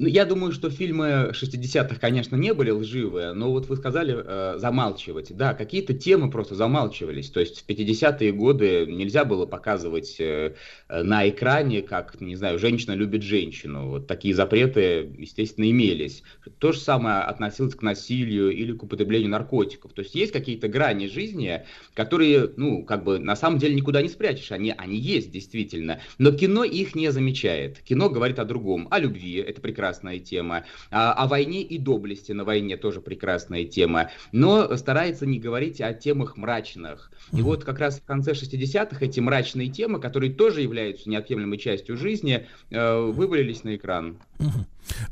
Ну, 0.00 0.06
я 0.06 0.24
думаю, 0.24 0.52
что 0.52 0.70
фильмы 0.70 1.32
60-х, 1.32 1.96
конечно, 1.96 2.36
не 2.36 2.54
были 2.54 2.70
лживые, 2.70 3.32
но 3.32 3.50
вот 3.50 3.66
вы 3.66 3.76
сказали 3.76 4.16
э, 4.16 4.54
замалчивать. 4.56 5.36
Да, 5.36 5.54
какие-то 5.54 5.92
темы 5.92 6.30
просто 6.30 6.54
замалчивались. 6.54 7.30
То 7.30 7.40
есть 7.40 7.64
в 7.64 7.68
50-е 7.68 8.30
годы 8.30 8.86
нельзя 8.86 9.24
было 9.24 9.44
показывать 9.44 10.14
э, 10.20 10.54
на 10.88 11.28
экране, 11.28 11.82
как, 11.82 12.20
не 12.20 12.36
знаю, 12.36 12.60
женщина 12.60 12.92
любит 12.92 13.24
женщину. 13.24 13.88
Вот 13.88 14.06
такие 14.06 14.36
запреты, 14.36 15.10
естественно, 15.18 15.68
имелись. 15.68 16.22
То 16.60 16.70
же 16.70 16.78
самое 16.78 17.16
относилось 17.22 17.74
к 17.74 17.82
насилию 17.82 18.50
или 18.50 18.70
к 18.70 18.84
употреблению 18.84 19.30
наркотиков. 19.30 19.92
То 19.94 20.02
есть 20.02 20.14
есть 20.14 20.32
какие-то 20.32 20.68
грани 20.68 21.08
жизни, 21.08 21.64
которые, 21.94 22.52
ну, 22.56 22.84
как 22.84 23.02
бы 23.02 23.18
на 23.18 23.34
самом 23.34 23.58
деле 23.58 23.74
никуда 23.74 24.00
не 24.00 24.08
спрячешь. 24.08 24.52
Они, 24.52 24.72
они 24.78 24.96
есть 24.96 25.32
действительно. 25.32 26.00
Но 26.18 26.30
кино 26.30 26.62
их 26.62 26.94
не 26.94 27.10
замечает. 27.10 27.80
Кино 27.80 28.08
говорит 28.08 28.38
о 28.38 28.44
другом, 28.44 28.86
о 28.92 29.00
любви. 29.00 29.38
Это 29.38 29.60
прекрасно 29.60 29.87
прекрасная 29.88 30.18
тема. 30.18 30.64
А, 30.90 31.12
о 31.12 31.26
войне 31.26 31.62
и 31.62 31.78
доблести 31.78 32.32
на 32.32 32.44
войне 32.44 32.76
тоже 32.76 33.00
прекрасная 33.00 33.64
тема. 33.64 34.10
Но 34.32 34.76
старается 34.76 35.26
не 35.26 35.38
говорить 35.38 35.80
о 35.80 35.92
темах 35.94 36.36
мрачных. 36.36 37.10
И 37.32 37.42
вот 37.42 37.64
как 37.64 37.78
раз 37.78 37.98
в 38.00 38.04
конце 38.04 38.32
60-х 38.32 39.04
эти 39.04 39.20
мрачные 39.20 39.68
темы, 39.68 40.00
которые 40.00 40.32
тоже 40.32 40.62
являются 40.62 41.08
неотъемлемой 41.08 41.58
частью 41.58 41.96
жизни, 41.96 42.46
э, 42.70 43.00
вывалились 43.00 43.64
на 43.64 43.76
экран. 43.76 44.18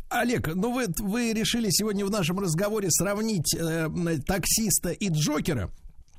Олег, 0.08 0.54
ну 0.54 0.72
вы, 0.72 0.86
вы 0.98 1.32
решили 1.32 1.68
сегодня 1.70 2.04
в 2.04 2.10
нашем 2.10 2.38
разговоре 2.38 2.88
сравнить 2.90 3.54
э, 3.54 3.88
таксиста 4.26 4.90
и 4.90 5.08
Джокера. 5.08 5.70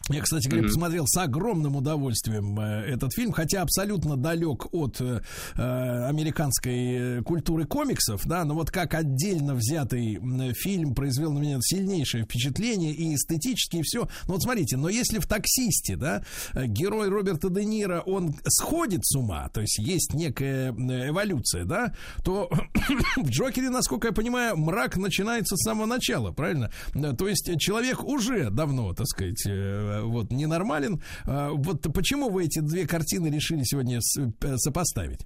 Я, 0.10 0.22
кстати 0.22 0.48
говоря, 0.48 0.64
mm-hmm. 0.64 0.68
посмотрел 0.68 1.06
с 1.08 1.18
огромным 1.18 1.76
удовольствием 1.76 2.58
э, 2.60 2.86
этот 2.86 3.14
фильм, 3.14 3.32
хотя 3.32 3.62
абсолютно 3.62 4.16
далек 4.16 4.74
от 4.74 5.02
э, 5.02 5.22
э 5.56 6.08
американской 6.08 7.22
культуры 7.24 7.66
комиксов, 7.66 8.26
да, 8.26 8.46
но 8.46 8.54
вот 8.54 8.72
как 8.72 8.94
отдельно 8.94 9.54
взятый 9.54 10.20
фильм 10.54 10.96
произвел 10.96 11.34
на 11.34 11.40
меня 11.40 11.58
сильнейшее 11.62 12.24
впечатление 12.24 12.94
и 12.94 13.16
эстетически, 13.16 13.78
и 13.78 13.82
все. 13.84 14.08
Ну 14.28 14.34
вот 14.34 14.44
смотрите, 14.44 14.78
но 14.78 14.90
если 14.90 15.20
в 15.20 15.28
«Таксисте», 15.28 15.96
да, 15.96 16.24
герой 16.54 17.10
Роберта 17.10 17.50
Де 17.50 17.66
Ниро, 17.66 18.02
он 18.02 18.36
сходит 18.48 19.06
с 19.06 19.16
ума, 19.16 19.50
то 19.50 19.62
есть 19.62 19.78
есть 19.80 20.14
некая 20.14 20.72
эволюция, 20.72 21.66
да, 21.66 21.94
то 22.24 22.50
в 23.18 23.30
«Джокере», 23.30 23.70
насколько 23.70 24.08
я 24.08 24.14
понимаю, 24.14 24.58
мрак 24.58 24.98
начинается 24.98 25.56
с 25.58 25.64
самого 25.64 25.86
начала, 25.86 26.32
правильно? 26.32 26.72
То 27.18 27.28
есть 27.28 27.50
человек 27.60 28.04
уже 28.04 28.50
давно, 28.50 28.94
так 28.94 29.08
сказать, 29.08 29.46
э, 29.46 29.97
вот 30.03 30.32
ненормален. 30.32 31.02
А, 31.26 31.52
вот 31.52 31.82
почему 31.94 32.30
вы 32.30 32.45
эти 32.45 32.60
две 32.60 32.88
картины 32.88 33.28
решили 33.28 33.64
сегодня 33.64 33.99
э, 33.99 34.56
сопоставить? 34.57 35.26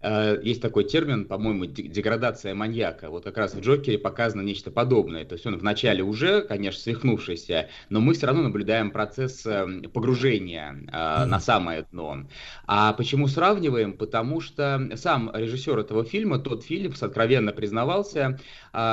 Э, 0.00 0.38
есть 0.42 0.62
такой 0.62 0.84
термин, 0.84 1.24
по-моему, 1.24 1.66
деградация 1.66 2.54
маньяка. 2.54 3.10
Вот 3.10 3.24
как 3.24 3.36
раз 3.36 3.54
в 3.54 3.60
Джокере 3.60 3.98
показано 3.98 4.42
нечто 4.42 4.70
подобное. 4.70 5.24
То 5.24 5.34
есть 5.34 5.46
он 5.46 5.58
вначале 5.58 6.02
уже, 6.02 6.42
конечно, 6.42 6.80
свихнувшийся, 6.80 7.68
но 7.88 8.00
мы 8.00 8.14
все 8.14 8.26
равно 8.26 8.42
наблюдаем 8.42 8.90
процесс 8.90 9.44
э, 9.44 9.66
погружения 9.92 10.72
mm-hmm. 10.72 11.24
на 11.24 11.40
самое 11.40 11.86
дно. 11.90 12.26
А 12.66 12.92
почему 12.92 13.26
сравниваем? 13.26 13.94
Потому 13.94 14.40
что 14.40 14.88
сам 14.94 15.30
режиссер 15.34 15.78
этого 15.78 16.04
фильма, 16.04 16.38
тот 16.38 16.64
Филлипс, 16.64 17.02
откровенно 17.02 17.52
признавался, 17.52 18.38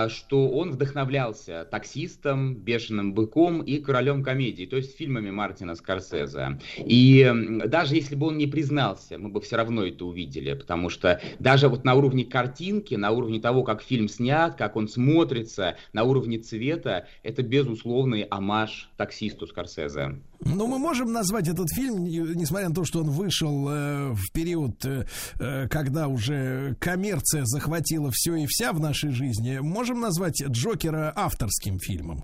что 0.10 0.50
он 0.50 0.72
вдохновлялся 0.72 1.68
таксистом, 1.70 2.56
бешеным 2.56 3.14
быком 3.14 3.62
и 3.62 3.78
королем 3.78 4.24
комедии, 4.24 4.66
то 4.66 4.78
есть 4.78 4.98
фильмами 4.98 5.32
Мартина 5.32 5.76
Скорсезе. 5.76 6.60
И 6.78 7.32
даже 7.66 7.96
если 7.96 8.16
бы 8.16 8.28
он 8.28 8.38
не 8.38 8.48
признался, 8.48 9.18
мы 9.18 9.30
бы 9.30 9.42
все 9.42 9.56
равно 9.56 9.86
это 9.86 10.06
увидели, 10.06 10.54
потому 10.54 10.90
что 10.90 11.06
что 11.06 11.22
даже 11.40 11.68
вот 11.68 11.84
на 11.84 11.94
уровне 11.94 12.26
картинки, 12.26 12.96
на 12.96 13.12
уровне 13.12 13.40
того, 13.40 13.64
как 13.64 13.84
фильм 13.84 14.08
снят, 14.08 14.56
как 14.56 14.76
он 14.76 14.88
смотрится, 14.88 15.76
на 15.94 16.04
уровне 16.04 16.40
цвета, 16.40 17.08
это 17.22 17.44
безусловный 17.44 18.24
амаш 18.24 18.90
таксисту 18.98 19.46
Скорсезе. 19.46 20.16
Ну, 20.42 20.68
мы 20.68 20.78
можем 20.78 21.12
назвать 21.12 21.48
этот 21.48 21.70
фильм, 21.74 22.04
несмотря 22.04 22.70
на 22.70 22.76
то, 22.76 22.86
что 22.86 23.00
он 23.00 23.10
вышел 23.10 23.70
э, 23.70 24.12
в 24.14 24.32
период, 24.34 24.86
э, 24.86 25.06
э 25.40 25.68
когда 25.70 26.08
уже 26.08 26.76
коммерция 26.80 27.44
захватила 27.46 28.12
все 28.14 28.36
и 28.36 28.46
вся 28.48 28.74
в 28.74 28.80
нашей 28.80 29.12
жизни, 29.12 29.60
можем 29.76 30.00
назвать 30.00 30.42
Джокера 30.42 31.12
авторским 31.16 31.80
фильмом? 31.80 32.24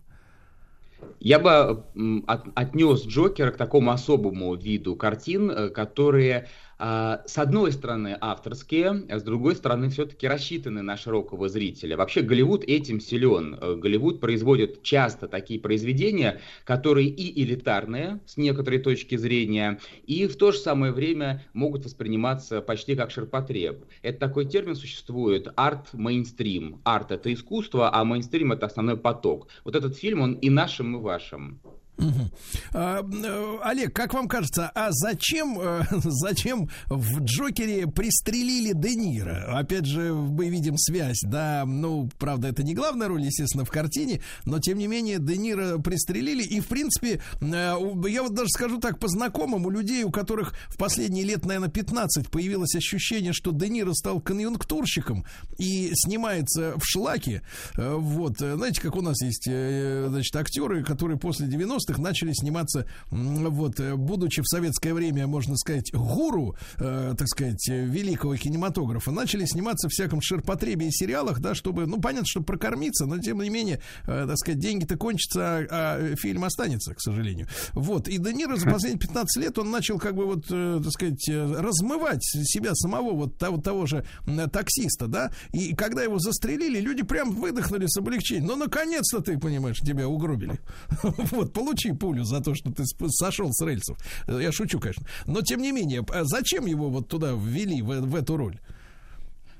Я 1.19 1.39
бы 1.39 1.83
от, 2.27 2.43
отнес 2.55 3.05
Джокера 3.05 3.51
к 3.51 3.57
такому 3.57 3.91
особому 3.91 4.55
виду 4.55 4.95
картин, 4.95 5.51
э, 5.51 5.69
которые 5.69 6.47
с 6.81 7.37
одной 7.37 7.71
стороны 7.71 8.17
авторские, 8.19 9.05
а 9.07 9.19
с 9.19 9.23
другой 9.23 9.55
стороны 9.55 9.89
все-таки 9.89 10.27
рассчитаны 10.27 10.81
на 10.81 10.97
широкого 10.97 11.47
зрителя. 11.47 11.95
Вообще 11.95 12.21
Голливуд 12.21 12.63
этим 12.63 12.99
силен. 12.99 13.57
Э, 13.61 13.75
Голливуд 13.75 14.19
производит 14.19 14.81
часто 14.81 15.27
такие 15.27 15.59
произведения, 15.59 16.41
которые 16.63 17.07
и 17.07 17.43
элитарные 17.43 18.19
с 18.25 18.37
некоторой 18.37 18.79
точки 18.79 19.15
зрения, 19.15 19.79
и 20.07 20.25
в 20.25 20.35
то 20.37 20.51
же 20.51 20.57
самое 20.57 20.91
время 20.91 21.45
могут 21.53 21.85
восприниматься 21.85 22.61
почти 22.61 22.95
как 22.95 23.11
ширпотреб. 23.11 23.85
Это 24.01 24.19
такой 24.19 24.45
термин 24.45 24.75
существует 24.75 25.49
арт-мейнстрим. 25.55 26.81
Арт 26.83 27.11
это 27.11 27.31
искусство, 27.31 27.93
а 27.93 28.03
мейнстрим 28.03 28.53
это 28.53 28.65
основной 28.65 28.97
поток. 28.97 29.47
Вот 29.63 29.75
этот 29.75 29.95
фильм, 29.95 30.21
он 30.21 30.33
и 30.33 30.49
нашим, 30.49 30.97
и 30.97 30.99
вашим. 30.99 31.61
Угу. 32.01 32.31
А, 32.73 33.01
э, 33.03 33.57
Олег, 33.63 33.93
как 33.93 34.13
вам 34.13 34.27
кажется, 34.27 34.71
а 34.73 34.87
зачем, 34.91 35.59
э, 35.59 35.83
зачем 36.03 36.69
в 36.87 37.23
Джокере 37.23 37.87
пристрелили 37.87 38.73
Де 38.73 38.95
Ниро? 38.95 39.57
Опять 39.57 39.85
же, 39.85 40.13
мы 40.13 40.49
видим 40.49 40.77
связь, 40.77 41.19
да, 41.23 41.63
ну, 41.65 42.09
правда, 42.17 42.47
это 42.47 42.63
не 42.63 42.73
главная 42.73 43.07
роль, 43.07 43.21
естественно, 43.21 43.65
в 43.65 43.69
картине, 43.69 44.21
но, 44.45 44.59
тем 44.59 44.79
не 44.79 44.87
менее, 44.87 45.19
Де 45.19 45.37
Ниро 45.37 45.77
пристрелили, 45.77 46.43
и, 46.43 46.59
в 46.59 46.67
принципе, 46.67 47.21
э, 47.39 47.77
я 48.07 48.23
вот 48.23 48.33
даже 48.33 48.49
скажу 48.49 48.79
так, 48.79 48.97
по 48.99 49.07
знакомым, 49.07 49.65
у 49.65 49.69
людей, 49.69 50.03
у 50.03 50.11
которых 50.11 50.53
в 50.69 50.77
последние 50.77 51.23
лет, 51.23 51.45
наверное, 51.45 51.69
15 51.69 52.29
появилось 52.29 52.75
ощущение, 52.75 53.33
что 53.33 53.51
Де 53.51 53.69
Ниро 53.69 53.93
стал 53.93 54.21
конъюнктурщиком 54.21 55.25
и 55.59 55.91
снимается 55.93 56.73
в 56.77 56.83
шлаке, 56.83 57.43
вот, 57.75 58.37
знаете, 58.39 58.81
как 58.81 58.95
у 58.95 59.01
нас 59.01 59.21
есть, 59.21 59.45
значит, 59.45 60.35
актеры, 60.35 60.83
которые 60.83 61.19
после 61.19 61.47
90 61.47 61.90
90-х 61.91 62.01
начали 62.01 62.33
сниматься, 62.33 62.85
вот, 63.09 63.79
э, 63.79 63.95
будучи 63.95 64.41
в 64.41 64.47
советское 64.47 64.93
время, 64.93 65.27
можно 65.27 65.55
сказать, 65.57 65.91
гуру, 65.93 66.55
э, 66.77 67.13
так 67.17 67.27
сказать, 67.27 67.67
великого 67.67 68.35
кинематографа, 68.35 69.11
начали 69.11 69.45
сниматься 69.45 69.87
в 69.87 69.91
всяком 69.91 70.21
ширпотребе 70.21 70.87
и 70.87 70.91
сериалах, 70.91 71.39
да, 71.39 71.55
чтобы, 71.55 71.85
ну, 71.85 71.99
понятно, 71.99 72.27
чтобы 72.27 72.45
прокормиться, 72.45 73.05
но, 73.05 73.19
тем 73.19 73.41
не 73.41 73.49
менее, 73.49 73.81
э, 74.05 74.25
так 74.27 74.37
сказать, 74.37 74.59
деньги-то 74.59 74.97
кончатся, 74.97 75.41
а, 75.41 75.67
а 75.71 76.15
фильм 76.15 76.43
останется, 76.43 76.93
к 76.93 77.01
сожалению. 77.01 77.47
Вот, 77.73 78.07
и 78.07 78.17
Де 78.17 78.33
Ниро 78.33 78.55
за 78.55 78.65
последние 78.71 78.99
15 78.99 79.43
лет 79.43 79.57
он 79.57 79.71
начал, 79.71 79.99
как 79.99 80.15
бы, 80.15 80.25
вот, 80.25 80.45
э, 80.49 80.79
так 80.83 80.91
сказать, 80.91 81.27
размывать 81.27 82.23
себя 82.23 82.73
самого, 82.75 83.13
вот 83.13 83.37
того, 83.37 83.57
того 83.57 83.85
же 83.85 84.05
таксиста, 84.51 85.07
да, 85.07 85.31
и 85.53 85.75
когда 85.75 86.03
его 86.03 86.19
застрелили, 86.19 86.79
люди 86.79 87.03
прям 87.03 87.31
выдохнули 87.31 87.85
с 87.87 87.97
облегчением. 87.97 88.47
Ну, 88.47 88.55
наконец-то 88.55 89.21
ты, 89.21 89.37
понимаешь, 89.37 89.79
тебя 89.79 90.07
угробили. 90.07 90.59
Вот, 91.31 91.53
получи 91.81 91.93
пулю 91.97 92.23
за 92.23 92.41
то, 92.41 92.53
что 92.53 92.71
ты 92.71 92.83
сошел 93.09 93.51
с 93.51 93.65
рельсов. 93.65 93.97
Я 94.27 94.51
шучу, 94.51 94.79
конечно. 94.79 95.05
Но 95.25 95.41
тем 95.41 95.61
не 95.61 95.71
менее, 95.71 96.03
а 96.09 96.23
зачем 96.23 96.65
его 96.65 96.89
вот 96.89 97.07
туда 97.07 97.31
ввели, 97.31 97.81
в, 97.81 98.01
в 98.01 98.15
эту 98.15 98.37
роль? 98.37 98.59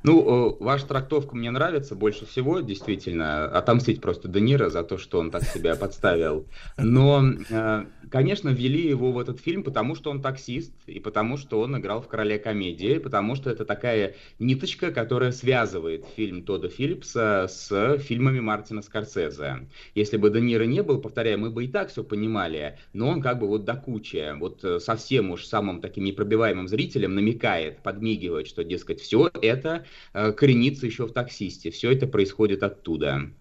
Ну, 0.04 0.58
ваша 0.60 0.88
трактовка 0.88 1.36
мне 1.36 1.52
нравится 1.52 1.94
больше 1.94 2.26
всего, 2.26 2.62
действительно, 2.62 3.46
отомстить 3.46 4.02
просто 4.02 4.28
Де 4.28 4.42
Ниро 4.42 4.70
за 4.70 4.84
то, 4.84 4.98
что 4.98 5.20
он 5.20 5.30
так 5.30 5.44
себя 5.44 5.76
подставил. 5.76 6.46
Но, 6.78 7.24
э, 7.50 7.86
конечно, 8.12 8.50
ввели 8.50 8.88
его 8.88 9.12
в 9.12 9.20
этот 9.20 9.40
фильм, 9.40 9.64
потому 9.64 9.96
что 9.96 10.12
он 10.12 10.22
таксист, 10.22 10.74
и 10.86 11.00
потому 11.00 11.38
что 11.38 11.60
он 11.60 11.78
играл 11.78 12.02
в 12.02 12.08
«Короле 12.08 12.38
комедии», 12.38 12.98
потому 12.98 13.36
что 13.36 13.50
это 13.50 13.66
такая 13.66 14.16
ниточка, 14.40 14.92
которая 14.92 15.32
связывает 15.32 16.06
фильм 16.16 16.44
Тода 16.44 16.70
Филлипса 16.70 17.48
с 17.50 17.98
фильмами 18.00 18.40
Мартина 18.40 18.82
Скорсезе. 18.82 19.68
Если 19.96 20.18
бы 20.18 20.30
Де 20.30 20.42
Ниро 20.42 20.66
не 20.66 20.84
был, 20.84 21.00
повторяю, 21.00 21.40
мы 21.40 21.50
бы 21.50 21.66
и 21.66 21.68
так 21.68 21.90
все 21.90 22.04
понимали, 22.04 22.78
но 22.94 23.10
он 23.10 23.22
как 23.22 23.40
бы 23.40 23.48
вот 23.48 23.66
до 23.66 23.76
кучи, 23.76 24.38
вот 24.38 24.64
совсем 24.84 25.32
уж 25.32 25.46
самым 25.46 25.82
таким 25.82 26.04
непробиваемым 26.04 26.68
зрителям 26.68 27.16
намекает, 27.16 27.82
подмигивает, 27.82 28.48
что, 28.48 28.64
дескать, 28.64 29.02
все 29.02 29.32
это 29.42 29.86
Э, 30.14 30.32
коренится 30.32 30.86
еще 30.86 31.06
в 31.06 31.14
таксисте. 31.14 31.72
Все 31.72 31.92
это 31.92 32.08
происходит 32.08 32.64
оттуда. 32.64 33.32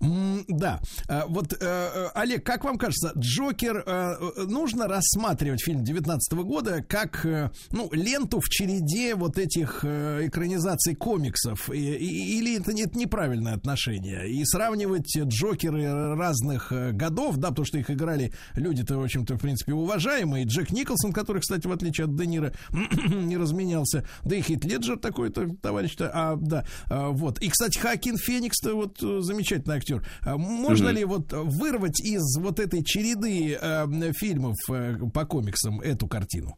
Да. 0.00 0.80
А, 1.08 1.26
вот, 1.26 1.52
э, 1.52 1.56
э, 1.60 2.08
Олег, 2.14 2.44
как 2.44 2.64
вам 2.64 2.78
кажется, 2.78 3.12
Джокер 3.18 3.82
э, 3.84 4.44
нужно 4.46 4.88
рассматривать 4.88 5.62
фильм 5.62 5.84
19 5.84 6.32
года 6.38 6.82
как 6.88 7.26
ну, 7.70 7.90
ленту 7.92 8.40
в 8.40 8.48
череде 8.48 9.14
вот 9.14 9.38
этих 9.38 9.84
экранизаций 9.84 10.94
комиксов? 10.94 11.68
Или 11.70 12.58
это 12.58 12.72
нет 12.72 12.96
неправильное 12.96 13.54
отношение? 13.54 14.30
И 14.30 14.44
сравнивать 14.44 15.14
Джокеры 15.16 16.14
разных 16.14 16.72
годов, 16.92 17.36
да, 17.36 17.48
потому 17.48 17.66
что 17.66 17.78
их 17.78 17.90
играли 17.90 18.32
люди-то, 18.54 18.96
в 18.98 19.02
общем-то, 19.02 19.34
в 19.34 19.40
принципе, 19.40 19.74
уважаемые. 19.74 20.46
Джек 20.46 20.70
Николсон, 20.70 21.12
который, 21.12 21.40
кстати, 21.40 21.66
в 21.66 21.72
отличие 21.72 22.06
от 22.06 22.16
Де 22.16 22.26
Ниро, 22.26 22.52
не 22.72 23.36
разменялся. 23.36 24.06
Да 24.24 24.34
и 24.36 24.42
Хит 24.42 24.64
Леджер 24.64 24.98
такой-то, 24.98 25.48
товарищ-то. 25.60 26.10
А, 26.12 26.36
да, 26.36 26.64
вот. 26.88 27.40
И, 27.42 27.48
кстати, 27.48 27.78
Хакин 27.78 28.16
Феникс-то 28.16 28.74
вот 28.74 28.98
замечательный 29.00 29.76
актер 29.76 29.89
актер. 29.90 30.02
А 30.22 30.36
можно 30.36 30.88
mm-hmm. 30.88 30.92
ли 30.92 31.04
вот 31.04 31.32
вырвать 31.32 32.00
из 32.00 32.36
вот 32.38 32.60
этой 32.60 32.82
череды 32.82 33.58
э, 33.60 34.12
фильмов 34.12 34.56
э, 34.70 34.96
по 35.12 35.24
комиксам 35.24 35.80
эту 35.80 36.06
картину? 36.06 36.56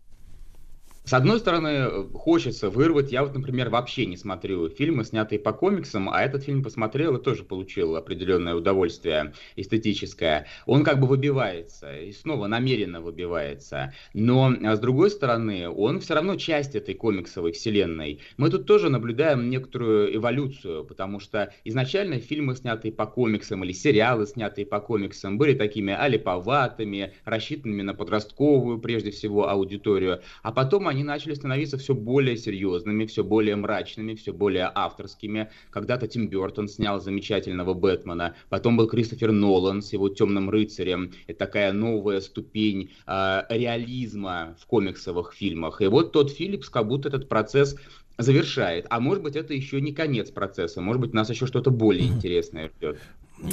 С 1.05 1.15
одной 1.15 1.41
стороны, 1.41 2.09
хочется 2.15 2.71
вырвать. 2.71 3.11
Я 3.11 3.25
вот, 3.25 3.35
например, 3.35 3.71
вообще 3.71 4.07
не 4.07 4.17
смотрю 4.17 4.69
фильмы, 4.69 5.05
снятые 5.05 5.41
по 5.41 5.53
комиксам, 5.53 6.09
а 6.09 6.23
этот 6.23 6.45
фильм 6.45 6.63
посмотрел 6.63 7.17
и 7.17 7.23
тоже 7.23 7.43
получил 7.43 7.97
определенное 7.97 8.55
удовольствие 8.55 9.33
эстетическое. 9.57 10.47
Он 10.65 10.85
как 10.85 11.01
бы 11.01 11.09
выбивается, 11.09 11.99
и 11.99 12.13
снова 12.13 12.47
намеренно 12.47 13.01
выбивается. 13.01 13.93
Но, 14.15 14.55
а 14.63 14.77
с 14.77 14.79
другой 14.79 15.11
стороны, 15.11 15.69
он 15.69 15.99
все 15.99 16.15
равно 16.15 16.37
часть 16.37 16.77
этой 16.77 16.95
комиксовой 16.95 17.51
вселенной. 17.51 18.21
Мы 18.37 18.49
тут 18.51 18.67
тоже 18.67 18.89
наблюдаем 18.89 19.51
некоторую 19.51 20.15
эволюцию, 20.15 20.85
потому 20.85 21.19
что 21.19 21.53
изначально 21.65 22.21
фильмы, 22.21 22.55
снятые 22.55 22.93
по 22.93 23.07
комиксам, 23.07 23.65
или 23.65 23.73
сериалы, 23.73 24.25
снятые 24.25 24.67
по 24.67 24.79
комиксам, 24.79 25.37
были 25.37 25.55
такими 25.55 25.93
алиповатыми, 25.93 27.15
рассчитанными 27.25 27.83
на 27.83 27.95
подростковую, 27.95 28.79
прежде 28.79 29.11
всего, 29.11 29.49
аудиторию. 29.49 30.21
А 30.45 30.53
потом 30.53 30.92
они 30.93 31.05
начали 31.05 31.35
становиться 31.35 31.79
все 31.79 31.95
более 31.95 32.37
серьезными, 32.37 33.07
все 33.07 33.25
более 33.25 33.57
мрачными, 33.57 34.15
все 34.15 34.33
более 34.33 34.71
авторскими. 34.75 35.51
Когда-то 35.71 36.07
Тим 36.07 36.29
Бертон 36.29 36.69
снял 36.69 37.01
замечательного 37.01 37.73
Бэтмена, 37.75 38.37
потом 38.51 38.77
был 38.77 38.87
Кристофер 38.87 39.33
Нолан 39.33 39.81
с 39.81 39.93
его 39.93 40.11
«Темным 40.11 40.51
рыцарем». 40.51 41.13
Это 41.27 41.39
такая 41.41 41.73
новая 41.73 42.21
ступень 42.21 42.91
э, 43.07 43.43
реализма 43.49 44.55
в 44.61 44.67
комиксовых 44.67 45.33
фильмах. 45.33 45.81
И 45.81 45.87
вот 45.87 46.13
тот 46.13 46.31
Филлипс 46.31 46.69
как 46.69 46.87
будто 46.87 47.09
этот 47.09 47.29
процесс 47.29 47.77
завершает. 48.19 48.87
А 48.91 49.01
может 49.01 49.23
быть, 49.23 49.37
это 49.37 49.55
еще 49.55 49.81
не 49.81 49.93
конец 49.93 50.31
процесса. 50.31 50.83
Может 50.83 51.01
быть, 51.01 51.15
нас 51.15 51.31
еще 51.31 51.47
что-то 51.47 51.71
более 51.71 52.07
интересное 52.07 52.71
ждет. 52.77 53.01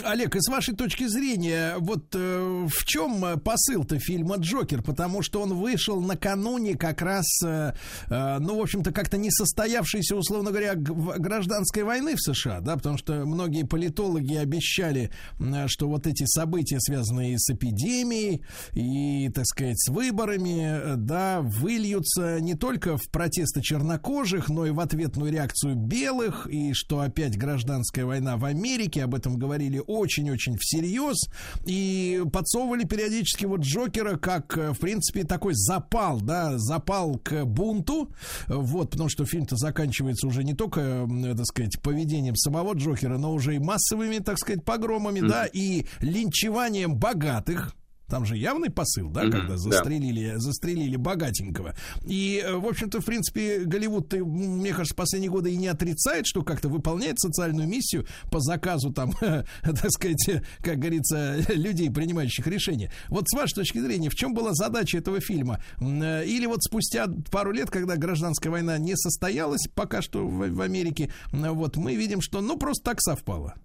Олег, 0.04 0.36
и 0.36 0.40
с 0.40 0.48
вашей 0.50 0.76
точки 0.76 1.08
зрения, 1.08 1.76
вот 1.80 2.14
э, 2.14 2.68
в 2.70 2.86
чем 2.86 3.40
посыл-то 3.40 3.98
фильма 4.00 4.36
Джокер? 4.38 4.84
Потому 4.84 5.24
что 5.24 5.42
он 5.42 5.56
вышел 5.56 6.00
накануне 6.00 6.76
как 6.76 7.02
раз, 7.02 7.26
э, 7.44 7.74
э, 8.08 8.38
ну, 8.40 8.58
в 8.58 8.62
общем-то, 8.62 8.92
как-то 8.92 9.18
не 9.18 9.32
состоявшейся, 9.32 10.16
условно 10.16 10.52
говоря, 10.52 10.76
гражданской 10.76 11.84
войны 11.84 12.16
в 12.16 12.22
США, 12.22 12.60
да, 12.60 12.76
потому 12.76 12.98
что 12.98 13.26
многие 13.26 13.64
политологи 13.64 14.36
обещали, 14.36 15.12
э, 15.40 15.68
что 15.68 15.88
вот 15.88 16.06
эти 16.06 16.26
события, 16.26 16.80
связанные 16.80 17.40
с 17.40 17.50
эпидемией 17.50 18.44
и, 18.74 19.30
так 19.30 19.46
сказать, 19.48 19.80
с 19.80 19.90
выборами, 19.90 20.96
да, 20.98 21.42
выльются 21.42 22.40
не 22.42 22.54
только 22.54 22.98
в 22.98 23.10
протесты 23.10 23.62
чернокожих, 23.62 24.50
но 24.50 24.68
и 24.68 24.72
в 24.72 24.80
ответную 24.80 25.32
реакцию 25.32 25.76
белых, 25.76 26.46
и 26.48 26.74
что 26.74 27.00
опять 27.00 27.38
гражданская 27.38 28.06
война 28.06 28.38
в 28.38 28.46
Америке, 28.46 29.04
об 29.04 29.16
этом 29.16 29.38
говорили 29.38 29.79
очень-очень 29.82 30.58
всерьез 30.60 31.30
и 31.66 32.24
подсовывали 32.32 32.84
периодически 32.84 33.46
вот 33.46 33.62
Джокера 33.62 34.18
как, 34.18 34.58
э, 34.58 34.72
в 34.74 34.80
принципе, 34.80 35.24
такой 35.24 35.54
запал, 35.56 36.22
да, 36.22 36.58
запал 36.58 37.20
к 37.20 37.46
бунту, 37.46 38.12
вот, 38.48 38.92
потому 38.92 39.10
что 39.10 39.26
фильм-то 39.26 39.56
заканчивается 39.56 40.28
уже 40.28 40.44
не 40.44 40.54
только, 40.54 41.08
так 41.36 41.46
сказать, 41.46 41.82
поведением 41.82 42.36
самого 42.36 42.74
Джокера, 42.74 43.18
но 43.18 43.34
уже 43.34 43.56
и 43.56 43.60
массовыми, 43.60 44.20
так 44.20 44.38
сказать, 44.38 44.64
погромами, 44.64 45.20
mm-hmm. 45.20 45.28
да, 45.28 45.46
и 45.46 45.86
линчеванием 46.02 46.96
богатых, 46.96 47.76
там 48.10 48.26
же 48.26 48.38
явный 48.38 48.70
посыл, 48.70 49.10
да, 49.10 49.24
mm-hmm, 49.24 49.32
когда 49.32 49.58
застрелили, 49.58 50.32
да. 50.32 50.40
застрелили 50.40 50.96
богатенького. 50.96 51.76
И, 52.06 52.44
э, 52.44 52.56
в 52.56 52.66
общем-то, 52.66 53.02
в 53.02 53.06
принципе, 53.06 53.60
Голливуд, 53.66 54.12
мне 54.14 54.74
кажется, 54.74 54.96
последние 54.96 55.32
годы 55.32 55.52
и 55.52 55.56
не 55.56 55.68
отрицает, 55.68 56.26
что 56.26 56.44
как-то 56.44 56.70
выполняет 56.70 57.20
социальную 57.20 57.68
миссию 57.68 58.06
по 58.32 58.40
заказу, 58.40 58.92
там, 58.92 59.12
так 59.20 59.92
сказать, 59.92 60.44
как 60.62 60.80
говорится, 60.80 61.38
людей, 61.50 61.90
принимающих 61.90 62.46
решения. 62.48 62.92
Вот 63.08 63.30
с 63.30 63.36
вашей 63.36 63.56
точки 63.56 63.80
зрения, 63.80 64.10
в 64.10 64.16
чем 64.16 64.34
была 64.34 64.54
задача 64.54 64.98
этого 64.98 65.20
фильма? 65.20 65.64
Э, 65.80 66.26
или 66.26 66.46
вот 66.46 66.64
спустя 66.64 67.08
пару 67.32 67.52
лет, 67.52 67.70
когда 67.70 67.96
гражданская 67.96 68.52
война 68.52 68.78
не 68.78 68.96
состоялась 68.96 69.68
пока 69.74 70.02
что 70.02 70.28
в, 70.28 70.50
в 70.50 70.62
Америке, 70.62 71.12
вот 71.32 71.78
мы 71.78 71.96
видим, 71.96 72.22
что, 72.22 72.42
ну, 72.42 72.58
просто 72.58 72.84
так 72.84 73.02
совпало. 73.02 73.56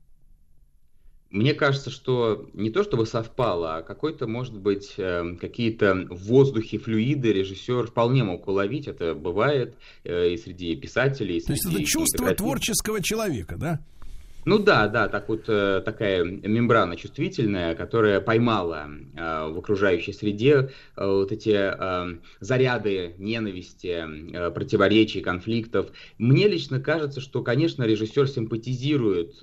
Мне 1.34 1.52
кажется, 1.52 1.90
что 1.90 2.48
не 2.52 2.70
то 2.70 2.84
чтобы 2.84 3.06
совпало, 3.06 3.78
а 3.78 3.82
какой-то, 3.82 4.28
может 4.28 4.56
быть, 4.56 4.94
эм, 4.98 5.36
какие-то 5.36 6.06
в 6.08 6.28
воздухе 6.28 6.78
флюиды 6.78 7.32
режиссер 7.32 7.88
вполне 7.88 8.22
мог 8.22 8.46
уловить. 8.46 8.86
Это 8.86 9.16
бывает 9.16 9.74
э, 10.04 10.28
и 10.28 10.36
среди 10.36 10.76
писателей. 10.76 11.38
И 11.38 11.40
среди 11.40 11.60
То 11.60 11.66
есть 11.66 11.80
это 11.80 11.84
чувство 11.90 12.34
творческого 12.36 13.02
человека, 13.02 13.56
да? 13.56 13.80
Ну 14.46 14.58
да, 14.58 14.88
да, 14.88 15.08
так 15.08 15.30
вот 15.30 15.44
э, 15.48 15.80
такая 15.82 16.22
мембрана 16.22 16.96
чувствительная, 16.96 17.74
которая 17.74 18.20
поймала 18.20 18.88
э, 19.16 19.48
в 19.48 19.58
окружающей 19.58 20.12
среде 20.12 20.70
э, 20.96 21.06
вот 21.06 21.32
эти 21.32 21.54
заряды 22.40 23.14
ненависти, 23.18 24.50
противоречий, 24.50 25.20
конфликтов. 25.22 25.90
Мне 26.18 26.46
лично 26.46 26.78
кажется, 26.80 27.20
что, 27.20 27.42
конечно, 27.42 27.84
режиссер 27.84 28.28
симпатизирует 28.28 29.42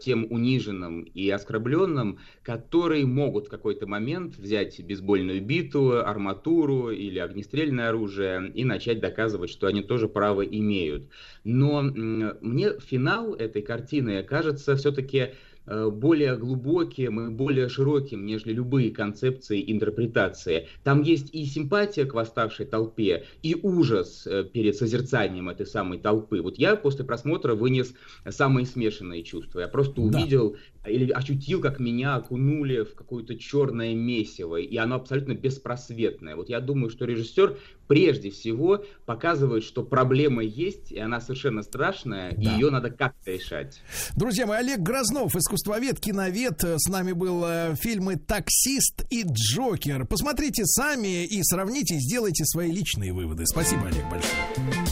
тем 0.00 0.26
униженным 0.30 1.02
и 1.02 1.30
оскорбленным, 1.30 2.18
которые 2.42 3.06
могут 3.06 3.46
в 3.46 3.50
какой-то 3.50 3.86
момент 3.86 4.36
взять 4.36 4.80
бейсбольную 4.82 5.40
биту, 5.42 6.00
арматуру 6.04 6.90
или 6.90 7.18
огнестрельное 7.18 7.90
оружие 7.90 8.50
и 8.54 8.64
начать 8.64 9.00
доказывать, 9.00 9.50
что 9.50 9.66
они 9.66 9.82
тоже 9.82 10.08
право 10.08 10.42
имеют. 10.42 11.08
Но 11.44 11.82
мне 11.82 12.78
финал 12.80 13.34
этой 13.34 13.62
картины 13.62 14.22
кажется 14.22 14.39
все-таки 14.76 15.30
Э, 15.66 15.88
более 15.88 16.36
глубоким 16.36 17.20
и 17.20 17.30
более 17.30 17.68
широким, 17.68 18.24
нежели 18.26 18.54
любые 18.54 18.90
концепции 18.90 19.62
интерпретации. 19.70 20.66
Там 20.82 21.02
есть 21.02 21.32
и 21.32 21.44
симпатия 21.44 22.06
к 22.06 22.14
восставшей 22.14 22.66
толпе, 22.66 23.26
и 23.42 23.54
ужас 23.54 24.26
э, 24.26 24.42
перед 24.42 24.76
созерцанием 24.76 25.48
этой 25.48 25.66
самой 25.66 25.98
толпы. 25.98 26.40
Вот 26.40 26.58
я 26.58 26.74
после 26.74 27.04
просмотра 27.04 27.54
вынес 27.54 27.94
самые 28.28 28.66
смешанные 28.66 29.22
чувства. 29.22 29.60
Я 29.60 29.68
просто 29.68 30.00
увидел. 30.00 30.56
Или 30.86 31.10
ощутил, 31.10 31.60
как 31.60 31.78
меня 31.78 32.14
окунули 32.16 32.84
в 32.84 32.94
какое-то 32.94 33.36
черное 33.36 33.94
месиво, 33.94 34.56
и 34.56 34.76
оно 34.76 34.96
абсолютно 34.96 35.34
беспросветное. 35.34 36.36
Вот 36.36 36.48
я 36.48 36.60
думаю, 36.60 36.90
что 36.90 37.04
режиссер 37.04 37.58
прежде 37.86 38.30
всего 38.30 38.84
показывает, 39.04 39.64
что 39.64 39.82
проблема 39.82 40.42
есть, 40.42 40.92
и 40.92 40.98
она 40.98 41.20
совершенно 41.20 41.62
страшная, 41.62 42.32
да. 42.32 42.40
и 42.40 42.46
ее 42.54 42.70
надо 42.70 42.90
как-то 42.90 43.32
решать. 43.32 43.82
Друзья 44.16 44.46
мои, 44.46 44.58
Олег 44.58 44.80
Грознов, 44.80 45.36
искусствовед, 45.36 46.00
киновед, 46.00 46.62
с 46.62 46.88
нами 46.88 47.12
был 47.12 47.44
э, 47.44 47.74
фильмы 47.76 48.16
«Таксист» 48.16 49.04
и 49.10 49.24
«Джокер». 49.24 50.06
Посмотрите 50.06 50.64
сами 50.64 51.24
и 51.26 51.42
сравните, 51.42 51.96
сделайте 51.98 52.44
свои 52.44 52.70
личные 52.70 53.12
выводы. 53.12 53.44
Спасибо, 53.46 53.86
Олег, 53.86 54.04
большое. 54.08 54.89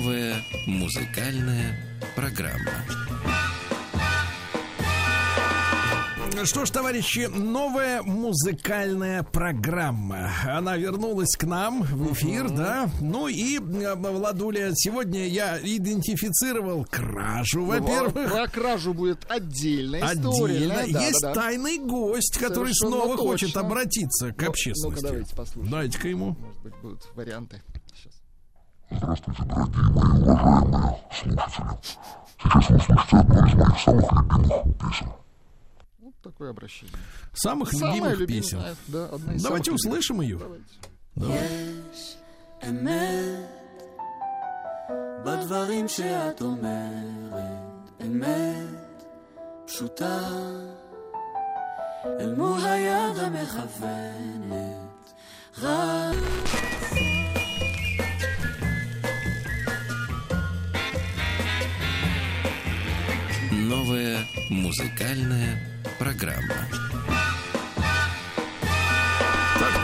Новая 0.00 0.42
музыкальная 0.66 1.76
программа. 2.16 2.72
Что 6.42 6.64
ж, 6.64 6.70
товарищи, 6.70 7.28
новая 7.28 8.00
музыкальная 8.00 9.22
программа. 9.22 10.30
Она 10.46 10.78
вернулась 10.78 11.36
к 11.36 11.44
нам 11.44 11.82
в 11.82 12.14
эфир, 12.14 12.46
uh-huh. 12.46 12.56
да. 12.56 12.90
Ну 13.02 13.28
и, 13.28 13.58
э, 13.58 13.94
Владуля, 13.94 14.70
сегодня 14.74 15.28
я 15.28 15.58
идентифицировал 15.58 16.86
кражу, 16.86 17.66
во-первых. 17.66 18.32
Про 18.32 18.48
кражу 18.48 18.94
будет 18.94 19.26
отдельная 19.28 20.14
история. 20.14 20.54
Отдельно. 20.54 20.74
Да, 20.94 21.04
Есть 21.04 21.20
да, 21.20 21.34
да. 21.34 21.42
тайный 21.42 21.76
гость, 21.76 22.38
который 22.38 22.72
Совершенно 22.72 23.02
снова 23.02 23.16
точно. 23.18 23.30
хочет 23.30 23.56
обратиться 23.58 24.32
к 24.32 24.40
ну, 24.40 24.48
общественности. 24.48 25.02
Ну-ка, 25.02 25.12
давайте 25.12 25.36
послушаем. 25.36 25.70
Дайте-ка 25.70 26.08
ему. 26.08 26.36
Может 26.40 26.62
быть, 26.62 26.74
будут 26.80 27.02
варианты. 27.14 27.60
Сейчас. 28.89 28.97
Здравствуйте, 28.99 29.43
дорогие 29.43 29.83
мои 29.91 30.21
уважаемые 30.21 30.97
слушатели. 31.11 31.67
Сейчас 32.37 32.69
вы 32.69 32.75
услышите 32.77 33.17
одну 33.17 33.45
из 33.45 33.53
моих 33.53 33.79
самых 33.79 34.11
любимых 34.11 34.77
песен 34.77 35.07
такое 36.25 36.49
обращение. 36.49 36.95
Самых 37.33 37.71
Самая 37.71 37.93
любимых 37.93 38.19
любимая, 38.19 38.41
песен. 38.41 38.59
Да, 38.87 39.05
одна 39.05 39.33
из 39.33 39.43
Давайте 39.43 39.71
услышим 39.71 40.21
ее. 40.21 40.39
Давайте. 40.39 40.63
בדברים 45.25 45.87
שאת 45.87 46.41
אומרת, 46.41 47.89
אמת 48.01 49.03
פשוטה, 49.65 50.19
אל 52.05 52.35
מול 52.35 52.59
היד 52.61 53.17
המכוונת, 53.17 54.55
רק... 55.61 57.08
Новая 63.70 64.26
музыкальная 64.48 65.56
программа. 65.96 66.99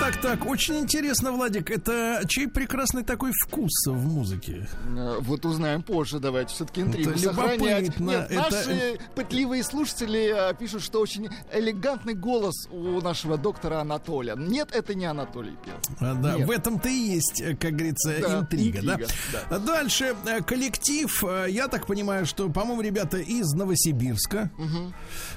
Так, 0.06 0.20
так, 0.20 0.46
очень 0.46 0.76
интересно, 0.78 1.32
Владик, 1.32 1.68
это 1.68 2.22
чей 2.28 2.46
прекрасный 2.46 3.02
такой 3.02 3.32
вкус 3.44 3.72
в 3.86 4.06
музыке? 4.06 4.68
Э, 4.96 5.16
Вот 5.18 5.44
узнаем 5.44 5.82
позже, 5.82 6.20
давайте 6.20 6.54
все-таки 6.54 6.82
интригу 6.82 7.10
Это 7.10 7.18
сохранять. 7.18 7.98
Нет, 7.98 8.30
это- 8.30 8.34
наши 8.40 9.00
пытливые 9.16 9.64
слушатели 9.64 10.32
э, 10.52 10.54
пишут, 10.54 10.82
что 10.84 11.00
очень 11.00 11.28
элегантный 11.52 12.14
голос 12.14 12.68
у 12.70 13.00
нашего 13.00 13.36
доктора 13.36 13.80
Анатолия. 13.80 14.36
Нет, 14.36 14.68
это 14.72 14.94
не 14.94 15.06
Анатолий 15.06 15.56
пел. 15.64 15.74
А, 15.98 16.14
да, 16.14 16.36
Нет. 16.36 16.46
в 16.46 16.50
этом-то 16.52 16.88
и 16.88 16.92
есть, 16.94 17.40
э, 17.40 17.56
как 17.56 17.72
говорится, 17.72 18.14
Да, 18.20 18.38
интрига, 18.38 18.82
да? 18.82 18.92
интрига, 18.92 19.10
да. 19.32 19.56
А 19.56 19.58
Дальше 19.58 20.14
коллектив, 20.46 21.24
я 21.48 21.66
так 21.66 21.86
понимаю, 21.88 22.26
что, 22.26 22.48
по-моему, 22.48 22.80
ребята 22.80 23.18
из 23.18 23.52
Новосибирска. 23.54 24.52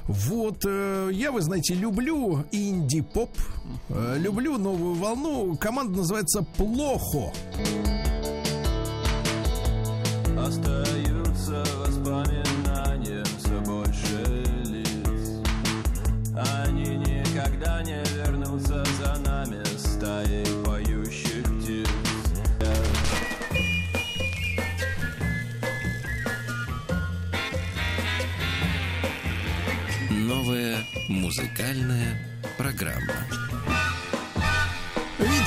Вот, 0.04 0.62
э, 0.64 1.10
я, 1.12 1.32
вы 1.32 1.42
знаете, 1.42 1.74
люблю 1.74 2.46
инди-поп, 2.52 3.32
люблю 4.18 4.59
новую 4.60 4.96
волну. 4.96 5.58
Команда 5.58 6.00
называется 6.00 6.44
Плохо. 6.58 7.32
Остаются 10.38 11.64
воспоминания 11.78 13.24
все 13.38 13.60
больше 13.62 14.44
лиц 14.66 15.42
Они 16.64 16.98
никогда 16.98 17.84
не 17.84 18.02
вернутся 18.16 18.84
за 19.02 19.20
нами 19.20 19.64
стаей 19.78 20.46
поющих 20.64 21.44
птиц 21.44 21.90
Новая 30.10 30.78
музыкальная 31.10 32.18
программа. 32.58 33.16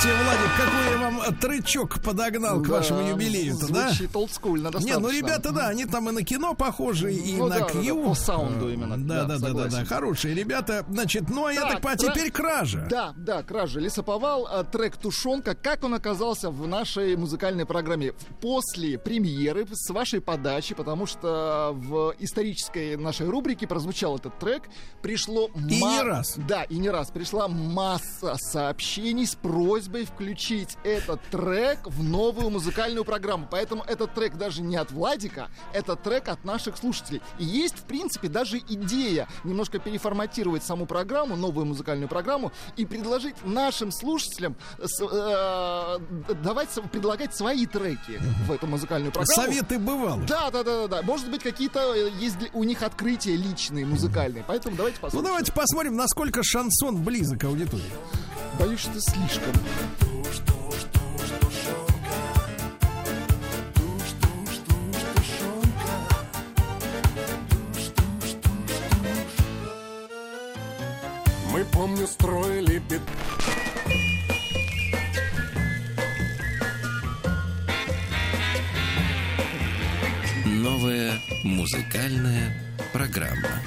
Видите, 0.04 0.24
Владик, 0.24 0.50
какой 0.56 0.90
я 0.90 0.98
вам 0.98 1.36
трычок 1.36 2.02
подогнал 2.02 2.60
к 2.60 2.66
вашему 2.66 3.08
юбилею-то, 3.10 3.72
да? 3.72 3.88
Звучит 3.90 4.16
олдскульно 4.16 4.70
Не, 4.80 4.98
ну 4.98 5.10
ребята, 5.10 5.52
да, 5.52 5.68
они 5.68 5.84
там 5.84 6.08
и 6.08 6.12
на 6.12 6.24
кино 6.24 6.54
похожи, 6.54 7.12
и 7.14 7.36
Ну 7.36 7.46
на 7.46 7.60
да, 7.60 7.68
Кью. 7.68 8.02
да, 8.02 8.08
по 8.08 8.14
саунду 8.14 8.72
именно, 8.72 8.98
Да, 8.98 9.24
да, 9.26 9.38
да, 9.38 9.50
да, 9.52 9.68
да, 9.68 9.84
хорошие 9.84 10.34
ребята. 10.34 10.84
Значит, 10.88 11.28
ну 11.28 11.46
а 11.46 11.52
я 11.52 11.60
так 11.60 11.82
понимаю, 11.82 11.98
кра- 11.98 12.12
теперь 12.14 12.32
кража. 12.32 12.86
Да, 12.90 13.12
да, 13.16 13.44
кража. 13.44 13.78
Лесоповал, 13.78 14.48
а, 14.50 14.64
трек 14.64 14.96
«Тушенка». 14.96 15.54
Как 15.54 15.84
он 15.84 15.94
оказался 15.94 16.50
в 16.50 16.66
нашей 16.66 17.14
музыкальной 17.16 17.64
программе? 17.64 18.12
После 18.40 18.98
премьеры, 18.98 19.68
с 19.70 19.88
вашей 19.90 20.20
подачи, 20.20 20.74
потому 20.74 21.06
что 21.06 21.70
в 21.74 22.14
исторической 22.18 22.96
нашей 22.96 23.28
рубрике 23.28 23.68
прозвучал 23.68 24.16
этот 24.16 24.36
трек. 24.40 24.64
Пришло... 25.00 25.48
И 25.54 25.80
не 25.80 26.02
раз. 26.02 26.34
Да, 26.48 26.64
и 26.64 26.78
не 26.78 26.90
раз. 26.90 27.10
Пришла 27.12 27.46
масса 27.46 28.34
сообщений 28.36 29.26
с 29.26 29.36
просьбой 29.36 29.91
включить 30.04 30.76
этот 30.84 31.20
трек 31.30 31.78
в 31.86 32.02
новую 32.02 32.50
музыкальную 32.50 33.04
программу. 33.04 33.46
Поэтому 33.50 33.82
этот 33.84 34.14
трек 34.14 34.36
даже 34.36 34.62
не 34.62 34.76
от 34.76 34.90
Владика, 34.90 35.48
это 35.72 35.94
трек 35.96 36.28
от 36.28 36.44
наших 36.44 36.76
слушателей. 36.76 37.20
И 37.38 37.44
есть, 37.44 37.76
в 37.78 37.82
принципе, 37.84 38.28
даже 38.28 38.58
идея 38.58 39.28
немножко 39.44 39.78
переформатировать 39.78 40.64
саму 40.64 40.86
программу, 40.86 41.36
новую 41.36 41.66
музыкальную 41.66 42.08
программу, 42.08 42.52
и 42.76 42.84
предложить 42.86 43.36
нашим 43.44 43.92
слушателям 43.92 44.56
с- 44.82 45.00
э, 45.02 45.98
давать, 46.42 46.70
предлагать 46.90 47.34
свои 47.36 47.66
треки 47.66 48.20
в 48.46 48.52
эту 48.52 48.66
музыкальную 48.66 49.12
программу. 49.12 49.42
Советы 49.42 49.78
бывало. 49.78 50.22
Да, 50.26 50.50
да, 50.50 50.62
да, 50.62 50.82
да, 50.82 50.88
да. 50.88 51.02
Может 51.02 51.30
быть, 51.30 51.42
какие-то 51.42 51.94
э, 51.94 52.10
есть 52.18 52.36
у 52.52 52.64
них 52.64 52.82
открытия 52.82 53.36
личные, 53.36 53.84
музыкальные. 53.86 54.44
Поэтому 54.46 54.76
давайте 54.76 54.98
Ну 54.98 55.02
посмотрим. 55.02 55.26
давайте 55.28 55.52
посмотрим, 55.52 55.96
насколько 55.96 56.42
шансон 56.42 57.02
близок 57.02 57.40
к 57.40 57.44
аудитории. 57.44 57.82
Боюсь, 58.58 58.80
что 58.80 59.00
слишком. 59.00 59.52
Мы, 71.52 71.66
помню, 71.66 72.06
строили 72.06 72.78
бит... 72.78 73.02
Новая 80.46 81.20
музыкальная 81.44 82.56
программа. 82.92 83.60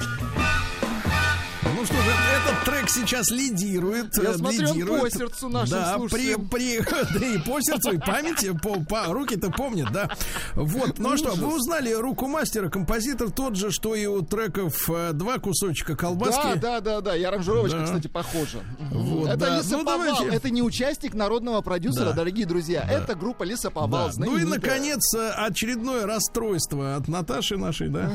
Ну 1.74 1.84
что 1.84 1.94
же, 1.94 2.10
этот 2.10 2.64
трек 2.64 2.90
сейчас 2.90 3.30
лидирует. 3.30 4.16
Я 4.22 4.30
э, 4.30 4.34
смотрю, 4.34 4.68
лидирует. 4.72 5.02
по 5.02 5.10
сердцу 5.10 5.48
нашим 5.48 5.78
да, 5.78 5.92
при, 5.94 5.98
слушателям. 5.98 6.48
при, 6.48 6.78
да 7.18 7.26
и 7.26 7.38
по 7.38 7.60
сердцу, 7.60 7.92
и 7.92 7.98
памяти, 7.98 8.52
по, 8.62 8.80
по 8.84 9.04
руки-то 9.12 9.50
помнят, 9.50 9.90
да. 9.92 10.10
Вот, 10.54 10.98
ну 10.98 11.12
а 11.12 11.16
что, 11.16 11.32
вы 11.32 11.54
узнали 11.56 11.92
руку 11.92 12.26
мастера, 12.26 12.68
композитор 12.68 13.30
тот 13.30 13.56
же, 13.56 13.70
что 13.70 13.94
и 13.94 14.06
у 14.06 14.22
треков 14.22 14.88
э, 14.90 15.12
два 15.12 15.38
кусочка 15.38 15.96
колбаски. 15.96 16.58
Да, 16.60 16.80
да, 16.80 16.80
да, 16.80 17.00
да. 17.00 17.16
И 17.16 17.22
аранжировочка, 17.22 17.78
Да. 17.78 17.84
кстати, 17.84 18.06
похожа. 18.08 18.58
Вот, 18.90 19.28
это 19.28 19.36
да. 19.36 19.50
Ну, 19.50 19.58
Лесоповал. 19.58 19.84
давайте. 19.84 20.36
Это 20.36 20.50
не 20.50 20.62
участник 20.62 21.14
народного 21.14 21.60
продюсера, 21.62 22.06
Да. 22.06 22.12
дорогие 22.12 22.46
друзья. 22.46 22.84
Да. 22.86 22.92
Это 22.92 23.14
группа 23.14 23.42
Лесоповал. 23.42 24.08
Да. 24.08 24.12
Ну 24.16 24.36
и, 24.38 24.44
наконец, 24.44 25.14
э, 25.14 25.30
очередное 25.30 26.06
расстройство 26.06 26.96
от 26.96 27.08
Наташи 27.08 27.56
нашей, 27.56 27.88
да? 27.88 28.10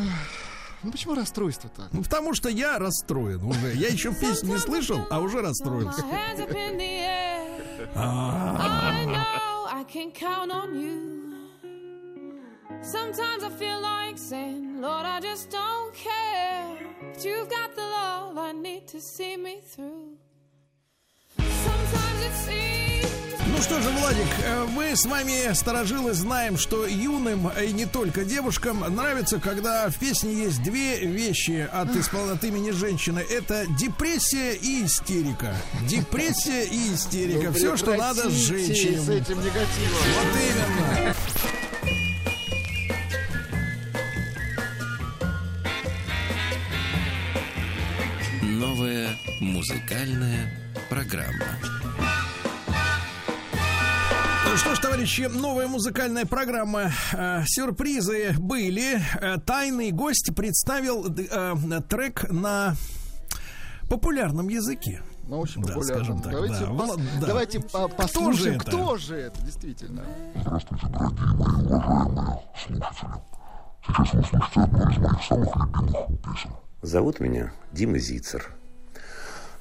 Ну 0.84 0.92
почему 0.92 1.14
расстройство-то? 1.14 1.90
Ну, 1.92 2.02
потому 2.04 2.34
что 2.34 2.50
я 2.50 2.80
расстроен 2.80 3.44
уже. 3.44 3.74
Я 3.76 3.90
еще 3.90 4.14
песню 4.14 4.54
не 4.54 4.60
слышал, 4.60 5.06
а 5.10 5.20
уже 5.20 5.42
расстроен. 5.42 5.88
My 5.88 6.12
hands 6.12 6.40
up 6.40 6.52
in 6.52 6.78
the 6.78 7.00
air. 7.00 7.90
А. 7.96 8.92
I 8.92 9.06
know 9.06 9.68
I 9.72 9.84
can 9.84 10.12
count 10.12 10.52
on 10.52 10.80
you. 10.80 11.22
Sometimes 12.84 13.44
I 13.44 13.50
feel 13.50 13.80
like 13.80 14.18
saying, 14.18 14.82
Lord, 14.82 15.06
I 15.06 15.20
just 15.20 15.52
don't 15.52 15.94
care. 15.94 16.80
But 17.14 17.24
you've 17.24 17.50
got 17.50 17.76
the 17.76 17.84
love 17.84 18.38
I 18.38 18.52
need 18.54 18.88
to 18.88 19.00
see 19.00 19.38
me 19.38 19.62
through. 19.62 20.18
Sometimes 21.38 22.26
it 22.26 22.34
seems. 22.34 22.81
Ну 23.62 23.66
что 23.66 23.80
же, 23.80 23.90
Владик, 23.92 24.26
э, 24.44 24.66
мы 24.72 24.96
с 24.96 25.06
вами, 25.06 25.54
сторожилы, 25.54 26.14
знаем, 26.14 26.58
что 26.58 26.88
юным 26.88 27.48
и 27.50 27.72
не 27.72 27.86
только 27.86 28.24
девушкам 28.26 28.80
нравится, 28.96 29.40
когда 29.40 29.88
в 29.88 30.00
песне 30.00 30.34
есть 30.34 30.64
две 30.64 31.06
вещи 31.06 31.70
от, 31.72 31.90
испол- 31.90 32.32
от 32.32 32.44
имени 32.44 32.72
женщины. 32.72 33.20
Это 33.20 33.68
депрессия 33.78 34.56
и 34.56 34.84
истерика. 34.84 35.54
Депрессия 35.88 36.64
и 36.64 36.92
истерика. 36.96 37.50
Ну, 37.50 37.54
Все, 37.54 37.78
что 37.78 37.94
надо 37.96 38.32
с 38.32 38.34
женщиной. 38.34 38.98
с 38.98 39.10
этим 39.10 39.38
негативом. 39.38 40.02
Вот 40.16 40.40
именно. 40.42 41.16
Новая 48.42 49.16
музыкальная 49.40 50.52
программа. 50.90 51.60
Ну 54.52 54.58
что 54.58 54.76
ж, 54.76 54.80
товарищи, 54.80 55.22
новая 55.34 55.68
музыкальная 55.68 56.26
программа. 56.26 56.92
Э, 57.14 57.44
Сюрпризы 57.48 58.34
были. 58.38 59.00
Э, 59.22 59.38
Тайный 59.40 59.92
гость 59.92 60.30
представил 60.36 61.08
э, 61.08 61.82
трек 61.88 62.30
на 62.30 62.76
популярном 63.90 64.50
языке. 64.50 65.02
Ну, 65.28 65.40
очень 65.40 65.62
Да, 65.62 65.74
популярно. 65.74 66.04
скажем 66.04 66.22
так, 66.22 66.32
давайте 66.34 66.66
да. 66.66 66.72
пос- 66.72 67.02
да. 67.22 67.28
давайте 67.28 67.60
по- 67.62 67.88
Кто 67.88 67.96
послушаем, 67.96 68.36
же 68.54 68.56
это? 68.56 68.66
кто 68.66 68.98
же 68.98 69.16
это, 69.16 69.42
действительно. 69.42 70.04
Здравствуйте, 70.36 70.88
дорогие 70.88 71.28
мои 71.28 71.66
уважаемые 71.66 72.40
слушатели. 72.66 73.12
Сейчас 73.88 74.14
вы 74.14 74.20
услышите 74.20 74.60
одну 74.62 74.90
из 74.90 74.98
моих 74.98 75.24
самых 75.24 75.56
любимых 75.56 76.08
песен. 76.24 76.50
Зовут 76.82 77.20
меня 77.22 77.54
Дима 77.72 78.00
Зицер. 78.00 78.54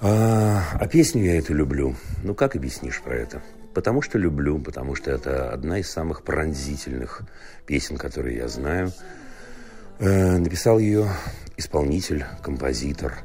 А, 0.01 0.62
а 0.73 0.87
песню 0.89 1.23
я 1.25 1.39
эту 1.39 1.55
люблю. 1.55 1.95
Ну, 2.25 2.35
как 2.35 2.57
объяснишь 2.57 3.01
про 3.03 3.15
это? 3.15 3.41
Потому 3.74 4.02
что 4.02 4.18
люблю, 4.18 4.59
потому 4.59 4.94
что 4.94 5.10
это 5.10 5.52
одна 5.52 5.78
из 5.78 5.90
самых 5.90 6.22
пронзительных 6.22 7.22
песен, 7.66 7.97
которые 7.97 8.36
я 8.38 8.48
знаю. 8.48 8.92
Э, 9.98 10.38
написал 10.38 10.78
ее 10.78 11.09
исполнитель, 11.56 12.24
композитор 12.42 13.18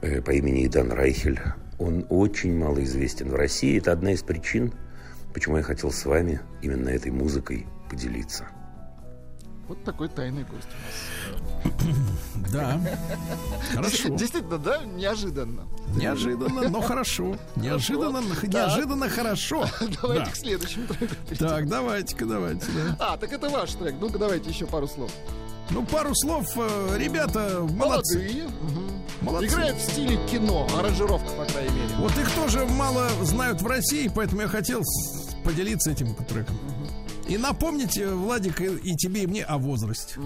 э, 0.00 0.22
по 0.22 0.30
имени 0.30 0.66
Идан 0.66 0.92
Райхель. 0.92 1.40
Он 1.78 2.06
очень 2.08 2.56
малоизвестен 2.56 3.28
в 3.28 3.34
России. 3.34 3.78
Это 3.78 3.92
одна 3.92 4.12
из 4.12 4.22
причин, 4.22 4.72
почему 5.34 5.58
я 5.58 5.62
хотел 5.62 5.90
с 5.90 6.04
вами 6.06 6.40
именно 6.62 6.88
этой 6.88 7.10
музыкой 7.10 7.66
поделиться. 7.90 8.46
Вот 9.68 9.82
такой 9.84 10.08
тайный 10.08 10.44
гость 10.44 10.68
у 10.70 11.66
нас. 11.66 11.94
Да. 12.52 12.80
Хорошо. 13.74 14.10
Действительно, 14.10 14.58
да? 14.58 14.84
Неожиданно. 14.84 15.62
Неожиданно, 15.96 16.68
но 16.68 16.80
хорошо. 16.80 17.36
Неожиданно, 17.56 18.20
неожиданно 18.46 19.08
хорошо. 19.08 19.64
Давайте 20.02 20.24
Да. 20.26 20.30
к 20.30 20.36
следующему 20.36 20.86
треку. 20.86 21.14
Так, 21.38 21.68
давайте-ка, 21.68 22.26
давайте. 22.26 22.66
да. 22.72 22.96
А, 23.00 23.16
так 23.16 23.32
это 23.32 23.48
ваш 23.48 23.72
трек. 23.72 23.94
Ну-ка, 24.00 24.18
давайте 24.18 24.50
еще 24.50 24.66
пару 24.66 24.86
слов. 24.86 25.10
Ну, 25.70 25.84
пару 25.84 26.14
слов, 26.14 26.46
э, 26.56 26.96
ребята, 26.98 27.60
молодцы. 27.70 28.18
Молодые. 28.18 28.48
Молодцы. 29.22 29.46
Играют 29.48 29.76
в 29.78 29.80
стиле 29.90 30.18
кино, 30.30 30.68
аранжировка, 30.78 31.30
по 31.30 31.44
крайней 31.46 31.70
мере. 31.74 31.94
Вот 31.98 32.12
их 32.18 32.30
тоже 32.32 32.66
мало 32.66 33.08
знают 33.22 33.62
в 33.62 33.66
России, 33.66 34.10
поэтому 34.14 34.42
я 34.42 34.48
хотел 34.48 34.82
поделиться 35.42 35.90
этим 35.90 36.14
треком. 36.14 36.56
И 37.26 37.38
напомнить, 37.38 37.96
э, 37.96 38.12
Владик, 38.12 38.60
и, 38.60 38.66
и 38.66 38.96
тебе, 38.96 39.22
и 39.22 39.26
мне 39.26 39.44
о 39.44 39.56
возрасте. 39.56 40.20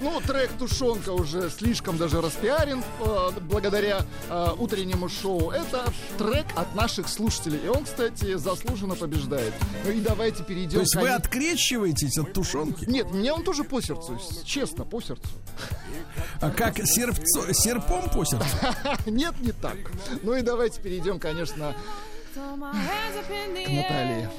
Ну, 0.00 0.20
трек 0.20 0.50
«Тушенка» 0.58 1.10
уже 1.10 1.50
слишком 1.50 1.98
даже 1.98 2.20
распиарен 2.22 2.82
э, 3.00 3.30
благодаря 3.42 4.06
э, 4.30 4.48
утреннему 4.58 5.08
шоу. 5.08 5.50
Это 5.50 5.92
трек 6.16 6.46
от 6.56 6.74
наших 6.74 7.08
слушателей. 7.08 7.60
И 7.64 7.68
он, 7.68 7.84
кстати, 7.84 8.36
заслуженно 8.36 8.94
побеждает. 8.94 9.52
Ну 9.84 9.90
и 9.90 10.00
давайте 10.00 10.42
перейдем... 10.42 10.76
То 10.76 10.80
есть 10.80 10.96
вы 10.96 11.10
открещиваетесь 11.10 12.16
от 12.18 12.32
тушенки? 12.32 12.86
Нет, 12.86 13.10
мне 13.10 13.32
он 13.32 13.44
тоже 13.44 13.64
по 13.64 13.82
сердцу, 13.82 14.18
честно, 14.44 14.84
по 14.84 15.02
сердцу. 15.02 15.28
А 16.40 16.50
как 16.50 16.78
серпцо- 16.78 17.52
серпом 17.52 18.08
по 18.10 18.24
сердцу? 18.24 18.46
Нет, 19.06 19.34
не 19.40 19.52
так. 19.52 19.76
Ну 20.22 20.34
и 20.34 20.40
давайте 20.42 20.80
перейдем, 20.80 21.18
конечно, 21.18 21.76
к 22.34 22.38
Наталье. 23.68 24.30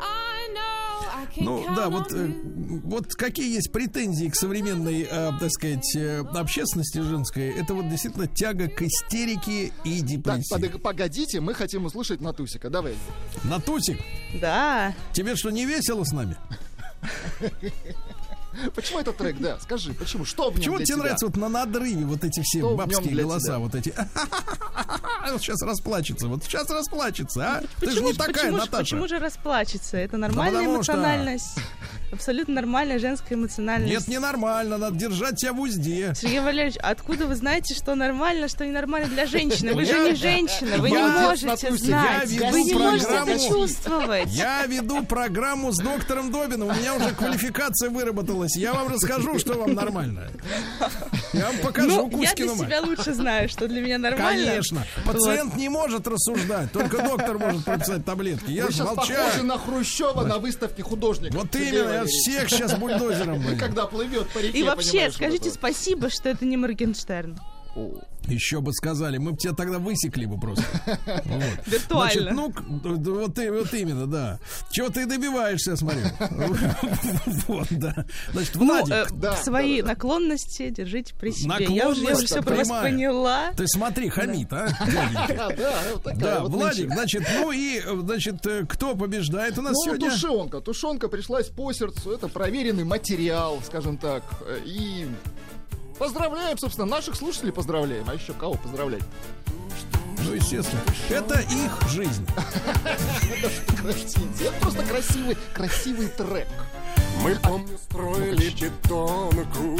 I 0.00 0.48
know 0.54 0.87
Ну 1.36 1.64
да, 1.74 1.88
вот, 1.88 2.12
э, 2.12 2.30
вот 2.84 3.14
какие 3.14 3.54
есть 3.54 3.70
претензии 3.72 4.28
к 4.28 4.34
современной, 4.34 5.02
э, 5.02 5.30
так 5.40 5.50
сказать, 5.50 5.96
э, 5.96 6.20
общественности 6.34 6.98
женской, 6.98 7.48
это 7.50 7.74
вот 7.74 7.88
действительно 7.88 8.26
тяга 8.26 8.68
к 8.68 8.82
истерике 8.82 9.72
и 9.84 9.98
Так, 10.00 10.06
депрессии. 10.08 10.68
под- 10.68 10.82
погодите, 10.82 11.40
мы 11.40 11.54
хотим 11.54 11.84
услышать 11.84 12.20
Натусика. 12.20 12.70
Давай. 12.70 12.94
Натусик, 13.44 13.98
Да. 14.40 14.94
тебе 15.12 15.36
что, 15.36 15.50
не 15.50 15.64
весело 15.66 16.04
с 16.04 16.12
нами? 16.12 16.36
Почему 18.74 18.98
этот 19.00 19.16
трек, 19.16 19.38
да? 19.38 19.58
Скажи, 19.60 19.92
почему? 19.92 20.24
Что 20.24 20.44
в 20.50 20.54
нем 20.54 20.58
Почему 20.58 20.76
для 20.76 20.86
тебе 20.86 20.94
тебя? 20.96 21.02
нравятся 21.04 21.26
вот 21.26 21.36
на 21.36 21.48
надрыве 21.48 22.04
вот 22.04 22.24
эти 22.24 22.40
все 22.42 22.58
Что 22.60 22.76
бабские 22.76 23.14
голоса, 23.22 23.46
тебя? 23.46 23.58
вот 23.58 23.74
эти? 23.74 23.94
Вот 25.30 25.42
сейчас 25.42 25.60
расплачется, 25.62 26.26
вот 26.26 26.42
сейчас 26.42 26.70
расплачется, 26.70 27.40
а? 27.42 27.60
Ты 27.80 27.90
же 27.90 27.96
Почему, 27.96 28.08
не 28.08 28.14
такая, 28.14 28.32
почему, 28.34 28.56
Наташа. 28.56 28.78
почему 28.82 29.08
же 29.08 29.18
расплачется? 29.18 29.96
Это 29.98 30.16
нормальная 30.16 30.62
что- 30.62 30.74
эмоциональность. 30.76 31.58
Абсолютно 32.10 32.54
нормальная 32.54 32.98
женская 32.98 33.34
эмоциональность. 33.34 33.92
Нет, 33.92 34.08
ненормально, 34.08 34.78
надо 34.78 34.96
держать 34.96 35.38
себя 35.38 35.52
в 35.52 35.60
узде. 35.60 36.14
Сергей 36.16 36.40
Валерьевич, 36.40 36.76
откуда 36.82 37.26
вы 37.26 37.34
знаете, 37.34 37.74
что 37.74 37.94
нормально, 37.94 38.48
что 38.48 38.64
ненормально 38.64 39.08
для 39.08 39.26
женщины? 39.26 39.74
Вы 39.74 39.84
же 39.84 39.92
не 39.92 40.14
женщина, 40.14 40.78
вы 40.78 40.90
не 40.90 41.02
можете 41.02 41.72
знать, 41.76 42.30
вы 42.30 42.62
не 42.62 42.74
можете 42.74 43.12
это 43.12 43.38
чувствовать. 43.48 44.28
Я 44.30 44.64
веду 44.66 45.04
программу 45.04 45.72
с 45.72 45.78
доктором 45.78 46.30
Добиным. 46.30 46.68
У 46.68 46.74
меня 46.74 46.94
уже 46.94 47.14
квалификация 47.14 47.90
выработалась. 47.90 48.56
Я 48.56 48.72
вам 48.74 48.88
расскажу, 48.88 49.38
что 49.38 49.54
вам 49.54 49.74
нормально. 49.74 50.28
Я 51.32 51.46
вам 51.46 51.58
покажу 51.58 51.88
Ну, 51.88 52.22
я 52.22 52.34
для 52.34 52.48
себя 52.48 52.80
лучше 52.80 53.12
знаю, 53.12 53.48
что 53.48 53.68
для 53.68 53.80
меня 53.80 53.98
нормально. 53.98 54.46
Конечно. 54.46 54.86
Пациент 55.04 55.56
не 55.56 55.68
может 55.68 56.06
рассуждать. 56.06 56.72
Только 56.72 57.02
доктор 57.02 57.38
может 57.38 57.64
прописать 57.64 58.04
таблетки. 58.04 58.50
Я 58.50 58.70
же 58.70 58.84
молчаю. 58.84 59.44
на 59.44 59.58
Хрущева 59.58 60.24
на 60.24 60.38
выставке 60.38 60.82
художников. 60.82 61.42
Вот 61.42 61.54
именно, 61.54 61.97
я 61.98 62.04
Валерьевич. 62.04 62.22
всех 62.22 62.50
сейчас 62.50 62.78
бульдозером. 62.78 63.42
Когда 63.58 63.86
плывет 63.86 64.28
по 64.30 64.38
реке, 64.38 64.58
И 64.58 64.62
вообще, 64.62 65.10
скажите 65.10 65.50
спасибо, 65.50 66.10
что 66.10 66.28
это 66.28 66.44
не 66.44 66.56
Моргенштерн. 66.56 67.38
Еще 68.26 68.60
бы 68.60 68.74
сказали, 68.74 69.16
мы 69.16 69.30
бы 69.32 69.38
тебя 69.38 69.54
тогда 69.54 69.78
высекли 69.78 70.26
бы 70.26 70.38
просто. 70.38 70.64
Вот. 71.06 71.66
Виртуально. 71.66 72.32
Значит, 72.32 72.32
ну, 72.34 72.52
вот, 73.14 73.34
ты, 73.34 73.50
вот 73.50 73.72
именно, 73.72 74.06
да. 74.06 74.38
Чего 74.70 74.90
ты 74.90 75.06
добиваешься, 75.06 75.76
смотрю. 75.76 76.02
Вот, 77.46 77.66
да. 77.70 78.04
Значит, 78.32 78.54
Ну, 78.56 78.66
Владик. 78.66 79.12
э, 79.22 79.36
свои 79.42 79.80
наклонности 79.82 80.68
держите 80.70 81.14
при 81.14 81.30
себе. 81.30 81.54
Я 81.60 81.64
уже, 81.66 81.74
я 81.74 81.88
уже 81.88 82.00
Наклонность 82.02 82.26
все 82.30 82.42
про 82.42 82.54
вас 82.56 82.68
поняла. 82.68 83.52
Ты 83.56 83.66
смотри, 83.66 84.08
хамит, 84.10 84.52
а? 84.52 84.68
Да, 85.28 85.48
да, 85.56 85.82
вот 85.94 86.02
такая 86.02 86.18
Да, 86.20 86.40
вот 86.40 86.50
Владик, 86.50 86.92
значит, 86.92 87.22
ну 87.40 87.50
и, 87.52 87.80
значит, 88.02 88.46
э, 88.46 88.66
кто 88.68 88.94
побеждает 88.94 89.58
у 89.58 89.62
нас 89.62 89.72
Ну, 89.72 89.84
сегодня? 89.84 90.10
тушенка. 90.10 90.60
Тушенка 90.60 91.08
пришлась 91.08 91.46
по 91.48 91.72
сердцу. 91.72 92.10
Это 92.12 92.28
проверенный 92.28 92.84
материал, 92.84 93.60
скажем 93.64 93.96
так. 93.96 94.22
Э, 94.46 94.58
И 94.66 95.06
поздравляем, 95.98 96.56
собственно, 96.58 96.86
наших 96.86 97.16
слушателей 97.16 97.52
поздравляем. 97.52 98.08
А 98.08 98.14
еще 98.14 98.32
кого 98.32 98.54
поздравлять? 98.54 99.02
Ну, 100.24 100.34
естественно. 100.34 100.80
Это 101.08 101.40
их 101.40 101.90
жизнь. 101.90 102.24
Это 104.40 104.52
просто 104.60 104.84
красивый, 104.84 105.36
красивый 105.54 106.08
трек. 106.08 106.48
Мы, 107.22 107.34
помню, 107.36 107.78
строили 107.78 108.50
бетонку. 108.50 109.78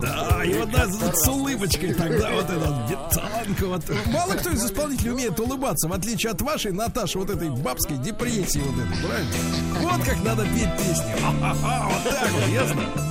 Да, 0.00 0.42
и 0.44 0.54
вот 0.54 0.70
да, 0.70 0.88
с 0.88 1.28
улыбочкой 1.28 1.94
тогда 1.94 2.32
вот 2.32 2.44
этот 2.44 2.90
бетонка. 2.90 3.66
Вот. 3.66 3.84
Мало 4.06 4.32
кто 4.34 4.50
из 4.50 4.64
исполнителей 4.64 5.12
умеет 5.12 5.38
улыбаться, 5.38 5.86
в 5.88 5.92
отличие 5.92 6.32
от 6.32 6.42
вашей, 6.42 6.72
Наташи, 6.72 7.18
вот 7.18 7.30
этой 7.30 7.50
бабской 7.50 7.98
депрессии 7.98 8.58
вот 8.58 8.74
этой, 8.74 8.96
правильно? 9.06 9.30
Вот 9.80 10.02
как 10.04 10.20
надо 10.24 10.42
петь 10.44 10.76
песни. 10.76 11.14
Вот 11.22 12.04
так 12.04 12.30
вот, 12.30 12.48
ясно? 12.48 13.10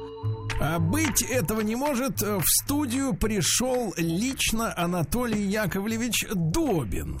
А 0.63 0.77
быть 0.77 1.23
этого 1.23 1.61
не 1.61 1.75
может. 1.75 2.21
В 2.21 2.43
студию 2.45 3.15
пришел 3.15 3.95
лично 3.97 4.71
Анатолий 4.77 5.41
Яковлевич 5.41 6.27
Добин. 6.35 7.19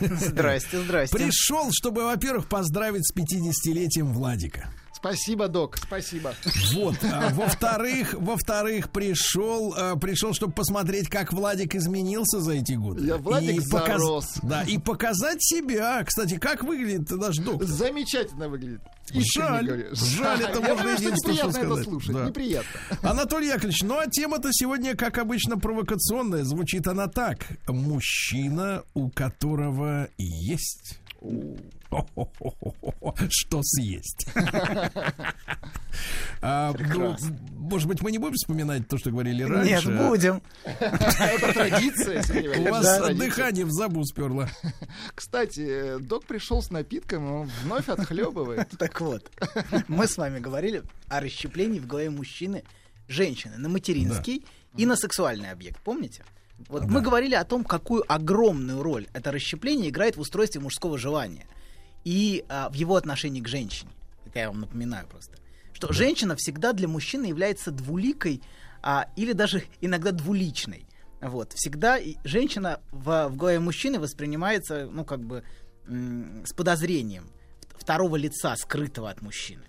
Здрасте, 0.00 0.80
здрасте. 0.80 1.14
Пришел, 1.14 1.68
чтобы, 1.72 2.04
во-первых, 2.04 2.48
поздравить 2.48 3.06
с 3.06 3.14
50-летием 3.14 4.12
Владика. 4.12 4.70
Спасибо, 4.98 5.46
док, 5.46 5.76
спасибо. 5.76 6.34
Вот. 6.74 6.96
А, 7.04 7.28
во-вторых, 7.32 8.14
во-вторых, 8.14 8.90
пришел, 8.90 9.72
а, 9.76 9.94
пришел, 9.94 10.34
чтобы 10.34 10.52
посмотреть, 10.52 11.08
как 11.08 11.32
Владик 11.32 11.76
изменился 11.76 12.40
за 12.40 12.54
эти 12.54 12.72
годы. 12.72 13.06
Я 13.06 13.16
Владик 13.16 13.60
зарос. 13.60 14.26
Да, 14.42 14.64
и 14.64 14.76
показать 14.78 15.38
себя. 15.40 16.02
Кстати, 16.04 16.36
как 16.36 16.64
выглядит 16.64 17.08
наш 17.12 17.36
доктор? 17.36 17.68
Замечательно 17.68 18.48
выглядит. 18.48 18.80
Искренне 19.12 19.46
Жаль, 19.48 19.66
говорю. 19.66 19.94
жаль, 19.94 20.40
это 20.42 20.60
можно 20.68 20.96
что 20.96 21.02
единственное, 21.04 21.36
что 21.36 21.46
неприятно 21.46 21.52
сказать. 21.52 21.84
слушать, 21.84 22.12
Да. 22.14 22.24
неприятно. 22.26 22.80
Анатолий 23.02 23.46
Яковлевич, 23.48 23.82
ну 23.84 23.98
а 23.98 24.06
тема-то 24.08 24.48
сегодня, 24.52 24.96
как 24.96 25.18
обычно, 25.18 25.58
провокационная. 25.58 26.42
Звучит 26.44 26.86
она 26.88 27.06
так. 27.06 27.46
Мужчина, 27.68 28.82
у 28.94 29.10
которого 29.10 30.08
есть... 30.18 30.98
Что 33.28 33.60
съесть? 33.62 34.26
А, 36.40 36.72
ну, 36.94 37.16
может 37.56 37.88
быть, 37.88 38.00
мы 38.02 38.12
не 38.12 38.18
будем 38.18 38.34
вспоминать 38.34 38.86
то, 38.86 38.98
что 38.98 39.10
говорили 39.10 39.42
Нет, 39.42 39.50
раньше? 39.50 39.90
будем. 39.90 40.40
Это 40.64 41.52
традиция, 41.52 42.22
Сергей 42.22 42.56
У 42.60 42.70
вас 42.70 42.84
да, 42.84 43.12
дыхание 43.12 43.64
в 43.64 43.72
забу 43.72 44.04
сперло. 44.04 44.48
Кстати, 45.16 45.66
э, 45.66 45.98
док 45.98 46.24
пришел 46.24 46.62
с 46.62 46.70
напитком, 46.70 47.26
и 47.26 47.30
он 47.30 47.50
вновь 47.64 47.88
отхлебывает. 47.88 48.68
Так 48.78 49.00
вот, 49.00 49.28
мы 49.88 50.06
с 50.06 50.16
вами 50.16 50.38
говорили 50.38 50.84
о 51.08 51.20
расщеплении 51.20 51.80
в 51.80 51.88
голове 51.88 52.10
мужчины, 52.10 52.62
женщины 53.08 53.56
на 53.56 53.68
материнский 53.68 54.44
и 54.76 54.86
на 54.86 54.94
сексуальный 54.94 55.50
объект. 55.50 55.80
Помните? 55.82 56.22
Вот 56.68 56.84
мы 56.84 57.00
говорили 57.00 57.34
о 57.34 57.44
том, 57.44 57.64
какую 57.64 58.04
огромную 58.12 58.82
роль 58.82 59.06
это 59.12 59.30
расщепление 59.30 59.90
играет 59.90 60.16
в 60.16 60.20
устройстве 60.20 60.60
мужского 60.60 60.98
желания 60.98 61.46
и 62.04 62.44
а, 62.48 62.68
в 62.68 62.74
его 62.74 62.96
отношении 62.96 63.40
к 63.40 63.48
женщине. 63.48 63.90
Это 64.26 64.40
я 64.40 64.48
вам 64.48 64.60
напоминаю 64.60 65.06
просто. 65.06 65.36
Что 65.72 65.92
женщина 65.92 66.34
всегда 66.36 66.72
для 66.72 66.88
мужчины 66.88 67.26
является 67.26 67.70
двуликой 67.70 68.42
а, 68.82 69.08
или 69.16 69.32
даже 69.32 69.62
иногда 69.80 70.10
двуличной. 70.10 70.84
Вот. 71.20 71.52
Всегда 71.52 71.98
женщина 72.24 72.80
в, 72.90 73.28
в 73.28 73.36
голове 73.36 73.60
мужчины 73.60 73.98
воспринимается, 74.00 74.88
ну, 74.90 75.04
как 75.04 75.20
бы, 75.20 75.44
с 75.86 76.52
подозрением 76.52 77.30
второго 77.76 78.16
лица, 78.16 78.54
скрытого 78.56 79.10
от 79.10 79.22
мужчины. 79.22 79.62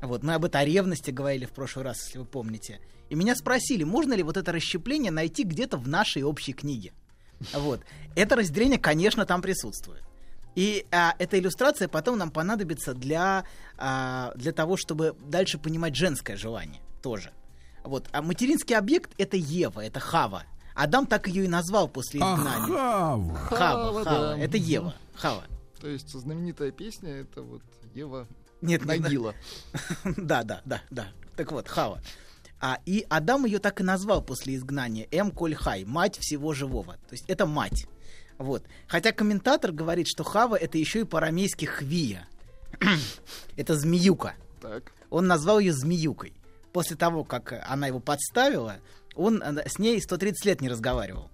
Вот, 0.00 0.22
мы 0.22 0.34
об 0.34 0.44
этой 0.44 0.64
ревности 0.64 1.10
говорили 1.10 1.46
в 1.46 1.52
прошлый 1.52 1.84
раз, 1.84 2.04
если 2.04 2.18
вы 2.18 2.24
помните. 2.24 2.80
И 3.14 3.16
меня 3.16 3.36
спросили, 3.36 3.84
можно 3.84 4.12
ли 4.14 4.24
вот 4.24 4.36
это 4.36 4.50
расщепление 4.50 5.12
найти 5.12 5.44
где-то 5.44 5.76
в 5.76 5.86
нашей 5.86 6.24
общей 6.24 6.52
книге. 6.52 6.92
Вот. 7.52 7.80
Это 8.16 8.34
разделение, 8.34 8.76
конечно, 8.80 9.24
там 9.24 9.40
присутствует. 9.40 10.02
И 10.56 10.84
а, 10.90 11.14
эта 11.20 11.38
иллюстрация 11.38 11.86
потом 11.86 12.18
нам 12.18 12.32
понадобится 12.32 12.92
для, 12.92 13.44
а, 13.78 14.32
для 14.34 14.50
того, 14.50 14.76
чтобы 14.76 15.14
дальше 15.28 15.58
понимать 15.58 15.94
женское 15.94 16.36
желание 16.36 16.80
тоже. 17.04 17.30
Вот. 17.84 18.08
А 18.10 18.20
материнский 18.20 18.76
объект— 18.76 19.12
это 19.18 19.36
Ева, 19.36 19.78
это 19.80 20.00
Хава. 20.00 20.42
Адам 20.74 21.06
так 21.06 21.28
ее 21.28 21.44
и 21.44 21.48
назвал 21.48 21.86
после 21.86 22.20
А, 22.20 22.34
изгнания. 22.34 22.66
Хава. 22.66 23.34
Хава, 23.36 23.56
Хава, 23.56 24.04
Хава. 24.04 24.18
да. 24.34 24.38
Это 24.38 24.56
Ева. 24.56 24.92
Хава. 25.14 25.44
То 25.80 25.86
есть 25.86 26.10
знаменитая 26.10 26.72
песня 26.72 27.10
это 27.10 27.42
вот 27.42 27.62
Ева 27.94 28.26
Нет, 28.60 28.84
не- 28.84 28.98
Нагила. 28.98 29.34
Да, 30.16 30.42
да, 30.42 30.62
да, 30.64 30.82
да. 30.90 31.06
Так 31.36 31.52
вот, 31.52 31.68
Хава. 31.68 32.00
А, 32.66 32.78
и 32.86 33.04
Адам 33.10 33.44
ее 33.44 33.58
так 33.58 33.82
и 33.82 33.84
назвал 33.84 34.22
после 34.22 34.54
изгнания. 34.54 35.06
Эм 35.10 35.32
Коль 35.32 35.54
Хай, 35.54 35.84
мать 35.84 36.16
всего 36.18 36.54
живого. 36.54 36.94
То 36.94 37.12
есть 37.12 37.26
это 37.28 37.44
мать. 37.44 37.86
Вот. 38.38 38.64
Хотя 38.88 39.12
комментатор 39.12 39.70
говорит, 39.70 40.06
что 40.08 40.24
Хава 40.24 40.56
это 40.56 40.78
еще 40.78 41.00
и 41.00 41.04
по-арамейски 41.04 41.66
хвия. 41.66 42.26
это 43.58 43.76
змеюка. 43.76 44.32
Так. 44.62 44.92
Он 45.10 45.26
назвал 45.26 45.58
ее 45.58 45.74
змеюкой. 45.74 46.32
После 46.72 46.96
того, 46.96 47.22
как 47.22 47.52
она 47.68 47.86
его 47.86 48.00
подставила, 48.00 48.76
он 49.14 49.42
э, 49.42 49.68
с 49.68 49.78
ней 49.78 50.00
130 50.00 50.46
лет 50.46 50.62
не 50.62 50.70
разговаривал. 50.70 51.30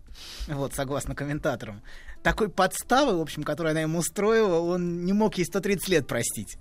Вот, 0.49 0.75
согласно 0.75 1.15
комментаторам. 1.15 1.81
Такой 2.25 2.49
подставы, 2.49 3.17
в 3.17 3.21
общем, 3.21 3.45
которую 3.45 3.71
она 3.71 3.83
ему 3.83 4.01
устроила, 4.01 4.59
он 4.59 5.05
не 5.05 5.13
мог 5.13 5.39
ей 5.39 5.45
130 5.45 5.89
лет 5.91 6.09
простить. 6.09 6.59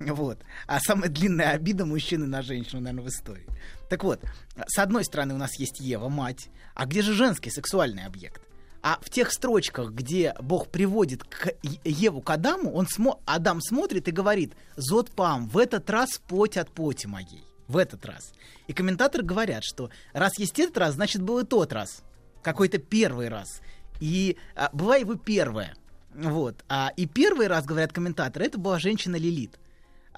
Вот. 0.00 0.38
А 0.66 0.78
самая 0.80 1.08
длинная 1.08 1.50
обида 1.50 1.84
мужчины 1.84 2.26
на 2.26 2.42
женщину, 2.42 2.80
наверное, 2.80 3.04
в 3.04 3.08
истории. 3.08 3.46
Так 3.90 4.04
вот, 4.04 4.20
с 4.66 4.78
одной 4.78 5.04
стороны 5.04 5.34
у 5.34 5.38
нас 5.38 5.58
есть 5.58 5.80
Ева, 5.80 6.08
мать. 6.08 6.48
А 6.74 6.86
где 6.86 7.02
же 7.02 7.14
женский 7.14 7.50
сексуальный 7.50 8.04
объект? 8.04 8.42
А 8.80 8.98
в 9.02 9.10
тех 9.10 9.32
строчках, 9.32 9.90
где 9.90 10.34
Бог 10.40 10.68
приводит 10.68 11.24
к 11.24 11.52
Еву 11.84 12.20
к 12.20 12.30
Адаму, 12.30 12.72
он 12.72 12.86
смо- 12.86 13.20
Адам 13.26 13.60
смотрит 13.60 14.06
и 14.06 14.12
говорит, 14.12 14.54
«Зод 14.76 15.10
пам, 15.10 15.48
в 15.48 15.58
этот 15.58 15.90
раз 15.90 16.20
плоть 16.28 16.56
от 16.56 16.70
плоти 16.70 17.06
моей». 17.06 17.44
В 17.66 17.76
этот 17.76 18.06
раз. 18.06 18.32
И 18.66 18.72
комментаторы 18.72 19.24
говорят, 19.24 19.62
что 19.62 19.90
раз 20.14 20.38
есть 20.38 20.58
этот 20.58 20.78
раз, 20.78 20.94
значит 20.94 21.20
был 21.20 21.40
и 21.40 21.44
тот 21.44 21.72
раз. 21.72 22.02
Какой-то 22.42 22.78
первый 22.78 23.28
раз. 23.28 23.60
И 24.00 24.38
а, 24.54 24.70
была 24.72 24.96
его 24.96 25.16
первая. 25.16 25.74
Вот. 26.14 26.64
А, 26.68 26.92
и 26.96 27.06
первый 27.06 27.46
раз, 27.46 27.66
говорят 27.66 27.92
комментаторы, 27.92 28.46
это 28.46 28.58
была 28.58 28.78
женщина 28.78 29.16
Лилит. 29.16 29.58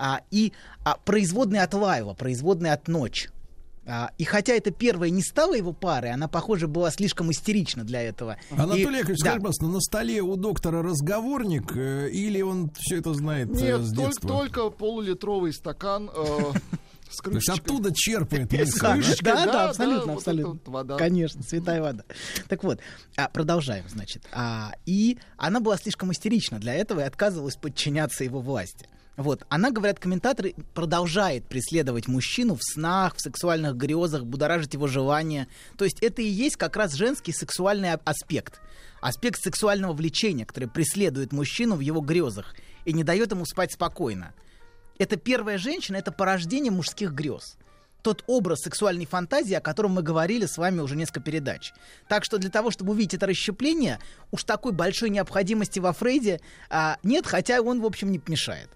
А, 0.03 0.23
и 0.31 0.55
а, 0.83 0.97
производная 1.05 1.63
от 1.65 1.75
Лайла, 1.75 2.15
производная 2.15 2.73
от 2.73 2.89
Ночь. 2.89 3.29
А, 3.87 4.13
и 4.17 4.25
хотя 4.25 4.55
это 4.55 4.71
первая 4.71 5.11
не 5.11 5.21
стала 5.23 5.55
его 5.55 5.75
парой, 5.75 6.11
она, 6.13 6.27
похоже, 6.27 6.69
была 6.69 6.91
слишком 6.91 7.31
истерична 7.31 7.85
для 7.85 8.01
этого. 8.03 8.39
Анатолий 8.51 8.81
Яковлевич, 8.81 9.19
да. 9.19 9.31
скажи, 9.31 9.37
пожалуйста, 9.41 9.67
на 9.67 9.81
столе 9.81 10.23
у 10.23 10.37
доктора 10.37 10.83
разговорник 10.83 11.77
э, 11.77 12.09
или 12.11 12.41
он 12.41 12.71
все 12.79 12.97
это 12.99 13.13
знает 13.13 13.51
э, 13.51 13.53
Нет, 13.61 13.81
с 13.83 13.93
толь- 13.93 14.07
детства? 14.07 14.29
только 14.29 14.71
полулитровый 14.71 15.53
стакан 15.53 16.11
э, 16.15 16.15
с 17.11 17.17
То 17.19 17.31
есть 17.31 17.47
крышечкой. 17.47 17.57
оттуда 17.57 17.93
черпает 17.95 18.49
Да, 18.49 18.57
да, 18.59 18.93
крышечкой, 18.95 19.33
абсолютно, 19.69 20.13
абсолютно. 20.15 20.97
Конечно, 20.97 21.43
святая 21.43 21.83
вода. 21.83 22.05
Так 22.49 22.65
вот, 22.65 22.81
а, 23.17 23.29
продолжаем, 23.29 23.85
значит. 23.87 24.23
А, 24.33 24.73
и 24.87 25.19
она 25.37 25.61
была 25.61 25.77
слишком 25.77 26.11
истерична 26.13 26.59
для 26.59 26.73
этого 26.73 27.01
и 27.01 27.05
отказывалась 27.05 27.57
подчиняться 27.57 28.25
его 28.25 28.41
власти. 28.41 28.89
Вот, 29.17 29.45
она, 29.49 29.71
говорят 29.71 29.99
комментаторы, 29.99 30.55
продолжает 30.75 31.45
преследовать 31.47 32.09
мужчину 32.09 32.55
в 32.55 32.63
снах, 32.63 33.17
в 33.17 33.21
сексуальных 33.21 33.77
грезах, 33.77 34.25
будоражить 34.25 34.75
его 34.75 34.87
желания. 34.87 35.49
То 35.77 35.85
есть 35.85 36.03
это 36.03 36.23
и 36.23 36.27
есть 36.27 36.57
как 36.57 36.77
раз 36.77 36.95
женский 36.95 37.33
сексуальный 37.33 37.93
аспект. 37.93 38.61
Аспект 39.03 39.41
сексуального 39.43 39.93
влечения, 39.93 40.47
который 40.47 40.69
преследует 40.69 41.33
мужчину 41.33 41.77
в 41.77 41.81
его 41.81 42.01
грезах 42.01 42.55
и 42.85 42.93
не 42.93 43.05
дает 43.05 43.33
ему 43.33 43.45
спать 43.45 43.73
спокойно. 43.73 44.33
Это 44.99 45.17
первая 45.17 45.59
женщина, 45.59 45.97
это 45.97 46.13
порождение 46.13 46.71
мужских 46.71 47.13
грез. 47.13 47.57
Тот 48.03 48.25
образ 48.27 48.61
сексуальной 48.61 49.07
фантазии, 49.07 49.55
о 49.55 49.61
котором 49.61 49.93
мы 49.93 50.03
говорили 50.03 50.47
с 50.47 50.57
вами 50.57 50.81
уже 50.81 50.97
несколько 50.97 51.21
передач. 51.21 51.73
Так 52.09 52.25
что 52.25 52.39
для 52.39 52.51
того, 52.51 52.71
чтобы 52.71 52.93
увидеть 52.93 53.15
это 53.15 53.27
расщепление, 53.27 53.99
уж 54.31 54.45
такой 54.45 54.73
большой 54.73 55.11
необходимости 55.11 55.79
во 55.79 55.93
Фрейде 55.93 56.41
а, 56.71 56.99
нет, 57.03 57.27
хотя 57.27 57.61
он, 57.61 57.81
в 57.81 57.87
общем, 57.87 58.11
не 58.11 58.19
помешает. 58.19 58.71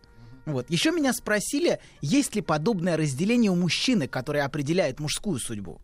Вот. 0.46 0.68
Еще 0.70 0.90
меня 0.90 1.12
спросили, 1.12 1.80
есть 2.00 2.34
ли 2.34 2.42
подобное 2.42 2.96
разделение 2.96 3.50
у 3.50 3.56
мужчины, 3.56 4.08
которое 4.08 4.44
определяет 4.44 5.00
мужскую 5.00 5.38
судьбу. 5.38 5.80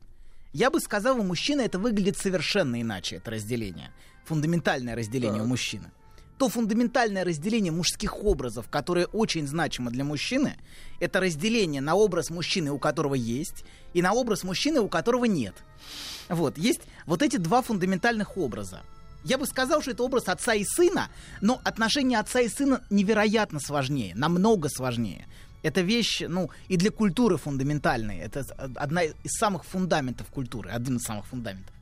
Я 0.53 0.71
бы 0.71 0.81
сказал, 0.81 1.21
у 1.21 1.23
мужчины 1.23 1.63
это 1.63 1.79
выглядит 1.79 2.19
совершенно 2.19 2.81
иначе, 2.81 3.17
это 3.17 3.31
разделение. 3.31 3.93
Фундаментальное 4.25 4.97
разделение 4.97 5.43
у 5.43 5.47
мужчины. 5.47 5.91
То 6.39 6.49
фундаментальное 6.49 7.25
разделение 7.25 7.71
мужских 7.71 8.25
образов, 8.25 8.69
которое 8.69 9.07
очень 9.07 9.47
значимо 9.47 9.91
для 9.91 10.05
мужчины, 10.05 10.57
это 10.99 11.21
разделение 11.21 11.83
на 11.83 11.95
образ 11.95 12.31
мужчины, 12.31 12.71
у 12.71 12.79
которого 12.79 13.15
есть, 13.15 13.65
и 13.93 14.03
на 14.03 14.13
образ 14.13 14.43
мужчины, 14.43 14.81
у 14.81 14.89
которого 14.89 15.27
нет. 15.27 15.55
Вот, 16.29 16.57
есть 16.57 16.81
вот 17.07 17.23
эти 17.23 17.37
два 17.37 17.61
фундаментальных 17.63 18.37
образа. 18.37 18.81
Я 19.25 19.37
бы 19.39 19.47
сказал, 19.47 19.83
что 19.83 19.91
это 19.91 20.03
образ 20.03 20.29
отца 20.29 20.55
и 20.55 20.65
сына, 20.65 21.09
но 21.41 21.61
отношения 21.65 22.19
отца 22.19 22.41
и 22.41 22.49
сына 22.49 22.83
невероятно 22.91 23.61
сложнее, 23.61 24.15
намного 24.15 24.69
сложнее. 24.69 25.27
Это 25.63 25.83
вещь, 25.83 26.23
ну, 26.27 26.49
и 26.69 26.77
для 26.77 26.91
культуры 26.91 27.37
фундаментальная. 27.37 28.23
Это 28.25 28.45
с- 28.45 28.51
одна 28.77 29.03
из 29.03 29.33
самых 29.39 29.65
фундаментов 29.65 30.27
культуры, 30.29 30.71
один 30.71 30.97
из 30.97 31.03
самых 31.03 31.27
фундаментов. 31.27 31.75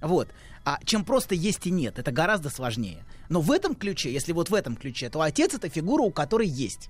Вот. 0.00 0.28
А 0.64 0.78
чем 0.84 1.04
просто 1.04 1.34
есть 1.34 1.66
и 1.66 1.70
нет, 1.70 1.98
это 1.98 2.12
гораздо 2.12 2.48
сложнее. 2.50 3.04
Но 3.28 3.40
в 3.40 3.50
этом 3.52 3.74
ключе, 3.74 4.10
если 4.12 4.32
вот 4.32 4.48
в 4.50 4.54
этом 4.54 4.74
ключе, 4.74 5.10
то 5.10 5.20
отец 5.20 5.52
это 5.54 5.68
фигура, 5.68 6.02
у 6.02 6.10
которой 6.10 6.48
есть. 6.48 6.88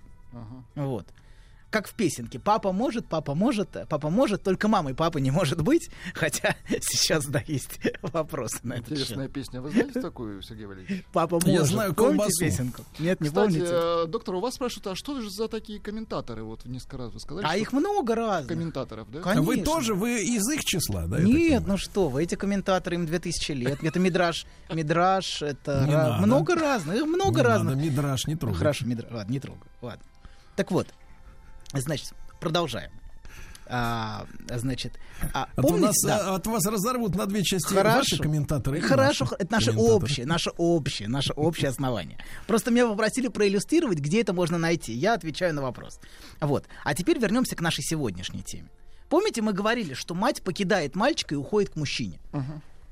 Вот. 0.77 1.07
Как 1.69 1.89
в 1.89 1.95
песенке. 1.95 2.39
Папа 2.39 2.71
может, 2.73 3.07
папа 3.09 3.35
может, 3.35 3.77
папа 3.89 4.09
может, 4.09 4.43
только 4.43 4.69
мамой 4.69 4.95
папы 4.95 5.21
не 5.21 5.31
может 5.33 5.61
быть. 5.63 5.91
Хотя 6.15 6.55
сейчас, 6.81 7.27
да, 7.27 7.43
есть 7.47 7.81
вопросы 8.03 8.59
на 8.63 8.75
это. 8.75 8.93
Интересная 8.93 9.29
песня. 9.29 9.61
Вы 9.61 9.71
знаете 9.71 10.01
такую, 10.01 10.43
Сергей 10.43 10.67
Валерьевич? 10.67 11.05
Папа 11.13 11.41
Я 11.45 11.53
может. 11.59 11.67
знаю 11.67 11.95
Помните 11.95 12.19
колбасу. 12.19 12.39
песенку? 12.45 12.83
Нет, 13.01 13.21
не 13.21 13.29
Кстати, 13.29 13.53
помните? 13.53 13.73
э, 13.73 14.05
доктор, 14.07 14.37
у 14.37 14.41
вас 14.41 14.55
спрашивают, 14.55 14.87
а 14.87 14.95
что 14.95 15.21
же 15.21 15.29
за 15.29 15.49
такие 15.49 15.81
комментаторы? 15.81 16.45
Вот 16.45 16.65
несколько 16.67 16.99
раз 16.99 17.13
вы 17.13 17.19
сказали. 17.21 17.45
А 17.49 17.57
их 17.57 17.73
много 17.73 18.15
разных. 18.15 18.49
комментаторов, 18.49 19.11
да? 19.11 19.21
Конечно. 19.21 19.43
Вы 19.43 19.57
тоже, 19.63 19.95
вы 19.95 20.23
из 20.25 20.49
их 20.49 20.65
числа, 20.65 21.07
да? 21.07 21.19
я 21.19 21.25
Нет, 21.25 21.65
ну 21.67 21.77
что 21.77 22.09
вы, 22.09 22.23
эти 22.23 22.37
комментаторы, 22.37 22.95
им 22.97 23.07
2000 23.07 23.53
лет. 23.53 23.83
Это 23.83 23.99
Мидраж, 23.99 24.47
Мидраж, 24.73 25.43
это 25.43 26.17
много 26.21 26.55
разных, 26.55 26.95
их 26.97 27.05
много 27.07 27.41
Не 27.41 27.43
разных. 27.43 27.75
надо, 27.75 27.87
Мидраш 27.87 28.27
не 28.29 28.37
трогай. 28.37 28.57
Хорошо, 28.57 28.87
Мидраж, 28.87 29.13
ладно, 29.13 29.33
не 29.33 29.41
трогаю, 29.41 29.67
ладно. 29.83 30.03
Так 30.55 30.71
вот, 30.71 30.87
значит, 31.81 32.13
продолжаем. 32.41 32.91
А, 33.69 34.27
значит, 34.49 34.93
а, 35.35 35.49
А 35.57 35.61
помните, 35.63 35.87
нас, 35.87 35.97
да. 36.05 36.31
а, 36.31 36.35
от 36.37 36.47
вас 36.47 36.65
разорвут 36.67 37.17
на 37.17 37.27
две 37.27 37.43
части 37.43 37.75
Хорошо. 37.75 37.99
ваши 37.99 38.19
комментаторы. 38.19 38.81
Хорошо, 38.81 39.25
наши 39.25 39.35
это 39.39 39.53
наше 39.53 39.73
общее, 39.73 40.27
наше 40.27 40.51
общее, 40.57 41.09
наше 41.09 41.33
общее 41.33 41.71
основание. 41.71 42.19
Просто 42.47 42.71
меня 42.71 42.87
попросили 42.87 43.27
проиллюстрировать, 43.27 43.99
где 43.99 44.21
это 44.21 44.33
можно 44.33 44.57
найти. 44.57 44.93
Я 44.93 45.15
отвечаю 45.15 45.53
на 45.55 45.63
вопрос. 45.63 45.99
Вот. 46.41 46.67
А 46.85 46.95
теперь 46.95 47.19
вернемся 47.19 47.57
к 47.57 47.61
нашей 47.61 47.83
сегодняшней 47.83 48.43
теме. 48.43 48.69
Помните, 49.09 49.43
мы 49.43 49.53
говорили, 49.53 49.95
что 49.95 50.15
мать 50.15 50.43
покидает 50.43 50.95
мальчика 50.95 51.35
и 51.35 51.39
уходит 51.39 51.71
к 51.71 51.77
мужчине, 51.77 52.21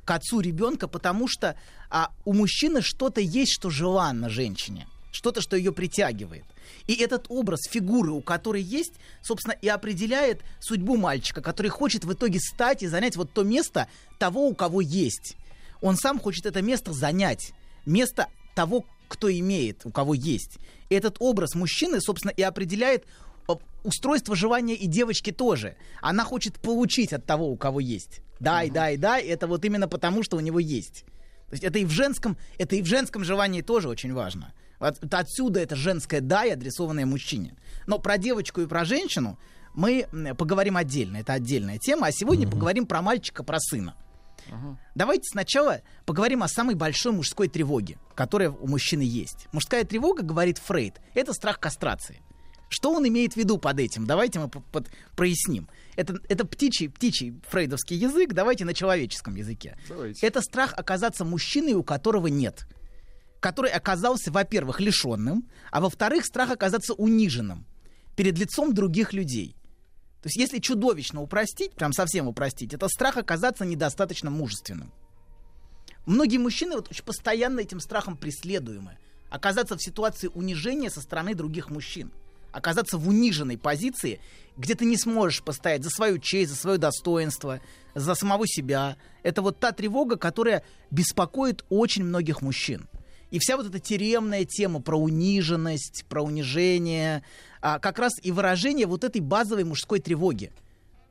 к 0.05 0.11
отцу 0.11 0.40
ребенка, 0.40 0.86
потому 0.86 1.28
что 1.28 1.56
а, 1.89 2.11
у 2.24 2.35
мужчины 2.35 2.82
что-то 2.82 3.20
есть, 3.20 3.52
что 3.52 3.70
желанно 3.70 4.28
женщине, 4.28 4.86
что-то, 5.15 5.41
что 5.41 5.57
ее 5.57 5.73
притягивает. 5.73 6.45
И 6.86 6.95
этот 6.95 7.27
образ 7.28 7.61
фигуры, 7.70 8.11
у 8.11 8.20
которой 8.20 8.62
есть, 8.62 8.95
собственно, 9.23 9.53
и 9.53 9.69
определяет 9.69 10.43
судьбу 10.61 10.97
мальчика, 10.97 11.41
который 11.41 11.69
хочет 11.69 12.05
в 12.05 12.12
итоге 12.12 12.41
стать 12.41 12.82
и 12.82 12.89
занять 12.89 13.16
вот 13.16 13.32
то 13.32 13.45
место 13.45 13.89
того, 14.19 14.49
у 14.49 14.55
кого 14.55 14.81
есть. 14.81 15.36
Он 15.81 15.97
сам 15.97 16.19
хочет 16.19 16.47
это 16.47 16.62
место 16.62 16.93
занять. 16.93 17.53
Место 17.86 18.28
того, 18.55 18.85
кто 19.09 19.31
имеет, 19.31 19.85
у 19.85 19.91
кого 19.91 20.15
есть. 20.15 20.59
И 20.89 20.95
этот 20.95 21.16
образ 21.20 21.55
мужчины, 21.55 22.01
собственно, 22.01 22.32
и 22.32 22.43
определяет 22.43 23.05
э, 23.49 23.53
устройство 23.85 24.35
желания 24.35 24.74
и 24.74 24.86
девочки 24.86 25.31
тоже. 25.31 25.77
Она 26.01 26.24
хочет 26.24 26.59
получить 26.59 27.12
от 27.12 27.24
того, 27.24 27.49
у 27.51 27.57
кого 27.57 27.81
есть. 27.81 28.20
Дай, 28.41 28.70
дай, 28.70 28.97
дай. 28.97 29.23
Это 29.23 29.47
вот 29.47 29.65
именно 29.65 29.86
потому, 29.86 30.23
что 30.23 30.36
у 30.36 30.41
него 30.41 30.59
есть. 30.59 31.05
То 31.49 31.53
есть 31.53 31.65
это 31.65 31.78
и 31.78 31.85
в 31.85 31.91
женском, 31.91 32.36
это 32.59 32.77
и 32.77 32.82
в 32.82 32.86
женском 32.86 33.23
желании 33.23 33.61
тоже 33.61 33.89
очень 33.89 34.12
важно. 34.12 34.53
Вот 35.02 35.15
отсюда 35.15 35.61
это 35.61 35.77
женское 35.77 36.20
дай, 36.20 36.52
адресованное 36.52 37.06
мужчине. 37.06 37.55
Но 37.86 37.98
про 37.98 38.19
девочку 38.19 38.61
и 38.61 38.66
про 38.66 38.85
женщину 38.85 39.39
мы 39.74 40.06
поговорим 40.39 40.77
отдельно. 40.77 41.19
Это 41.19 41.32
отдельная 41.32 41.78
тема. 41.78 42.09
А 42.09 42.12
сегодня 42.12 42.48
поговорим 42.48 42.86
про 42.86 43.02
мальчика, 43.02 43.43
про 43.43 43.59
сына. 43.61 43.94
Давайте 44.94 45.24
сначала 45.31 45.81
поговорим 46.05 46.43
о 46.43 46.48
самой 46.48 46.74
большой 46.74 47.12
мужской 47.12 47.48
тревоге, 47.48 47.98
которая 48.15 48.51
у 48.51 48.66
мужчины 48.69 49.02
есть. 49.02 49.48
Мужская 49.52 49.85
тревога, 49.85 50.23
говорит 50.23 50.59
Фрейд, 50.59 51.01
это 51.15 51.32
страх 51.32 51.59
кастрации. 51.59 52.20
Что 52.69 52.93
он 52.93 53.06
имеет 53.06 53.35
в 53.35 53.36
виду 53.36 53.56
под 53.59 53.78
этим? 53.78 54.06
Давайте 54.06 54.40
мы 54.40 54.48
по- 54.48 54.61
под- 54.61 54.89
проясним. 55.16 55.69
Это, 55.97 56.19
это 56.28 56.44
птичий, 56.47 56.89
птичий 56.89 57.40
фрейдовский 57.48 57.97
язык, 57.97 58.32
давайте 58.32 58.65
на 58.65 58.74
человеческом 58.74 59.36
языке. 59.36 59.77
Давайте. 59.89 60.27
Это 60.27 60.40
страх 60.43 60.74
оказаться 60.77 61.24
мужчиной, 61.24 61.74
у 61.74 61.82
которого 61.85 62.27
нет. 62.27 62.66
Который 63.44 63.72
оказался, 63.72 64.32
во-первых, 64.32 64.80
лишенным, 64.80 65.46
а 65.70 65.82
во-вторых, 65.82 66.24
страх 66.24 66.50
оказаться 66.50 66.94
униженным 66.94 67.66
перед 68.16 68.38
лицом 68.38 68.72
других 68.72 69.12
людей. 69.12 69.54
То 70.22 70.28
есть, 70.28 70.38
если 70.38 70.60
чудовищно 70.60 71.20
упростить, 71.20 71.74
прям 71.74 71.92
совсем 71.92 72.26
упростить, 72.26 72.72
это 72.72 72.88
страх 72.88 73.18
оказаться 73.18 73.66
недостаточно 73.66 74.30
мужественным. 74.30 74.94
Многие 76.06 76.38
мужчины 76.38 76.76
вот 76.76 76.90
очень 76.90 77.04
постоянно 77.04 77.60
этим 77.60 77.80
страхом 77.80 78.16
преследуемы. 78.16 78.96
Оказаться 79.28 79.76
в 79.76 79.82
ситуации 79.82 80.28
унижения 80.28 80.88
со 80.88 81.02
стороны 81.02 81.34
других 81.34 81.68
мужчин. 81.68 82.12
Оказаться 82.50 82.96
в 82.96 83.06
униженной 83.06 83.58
позиции, 83.58 84.20
где 84.56 84.74
ты 84.74 84.86
не 84.86 84.96
сможешь 84.96 85.42
постоять 85.42 85.84
за 85.84 85.90
свою 85.90 86.16
честь, 86.16 86.50
за 86.50 86.56
свое 86.56 86.78
достоинство, 86.78 87.60
за 87.94 88.14
самого 88.14 88.46
себя. 88.46 88.96
Это 89.22 89.42
вот 89.42 89.60
та 89.60 89.72
тревога, 89.72 90.16
которая 90.16 90.64
беспокоит 90.90 91.62
очень 91.68 92.04
многих 92.04 92.40
мужчин. 92.40 92.88
И 93.30 93.38
вся 93.38 93.56
вот 93.56 93.66
эта 93.66 93.78
тюремная 93.78 94.44
тема 94.44 94.80
про 94.80 94.96
униженность, 94.96 96.05
про 96.09 96.22
унижение, 96.22 97.22
а, 97.60 97.78
как 97.78 97.98
раз 97.98 98.12
и 98.22 98.30
выражение 98.30 98.86
вот 98.86 99.05
этой 99.05 99.20
базовой 99.20 99.64
мужской 99.64 99.98
тревоги. 100.01 100.52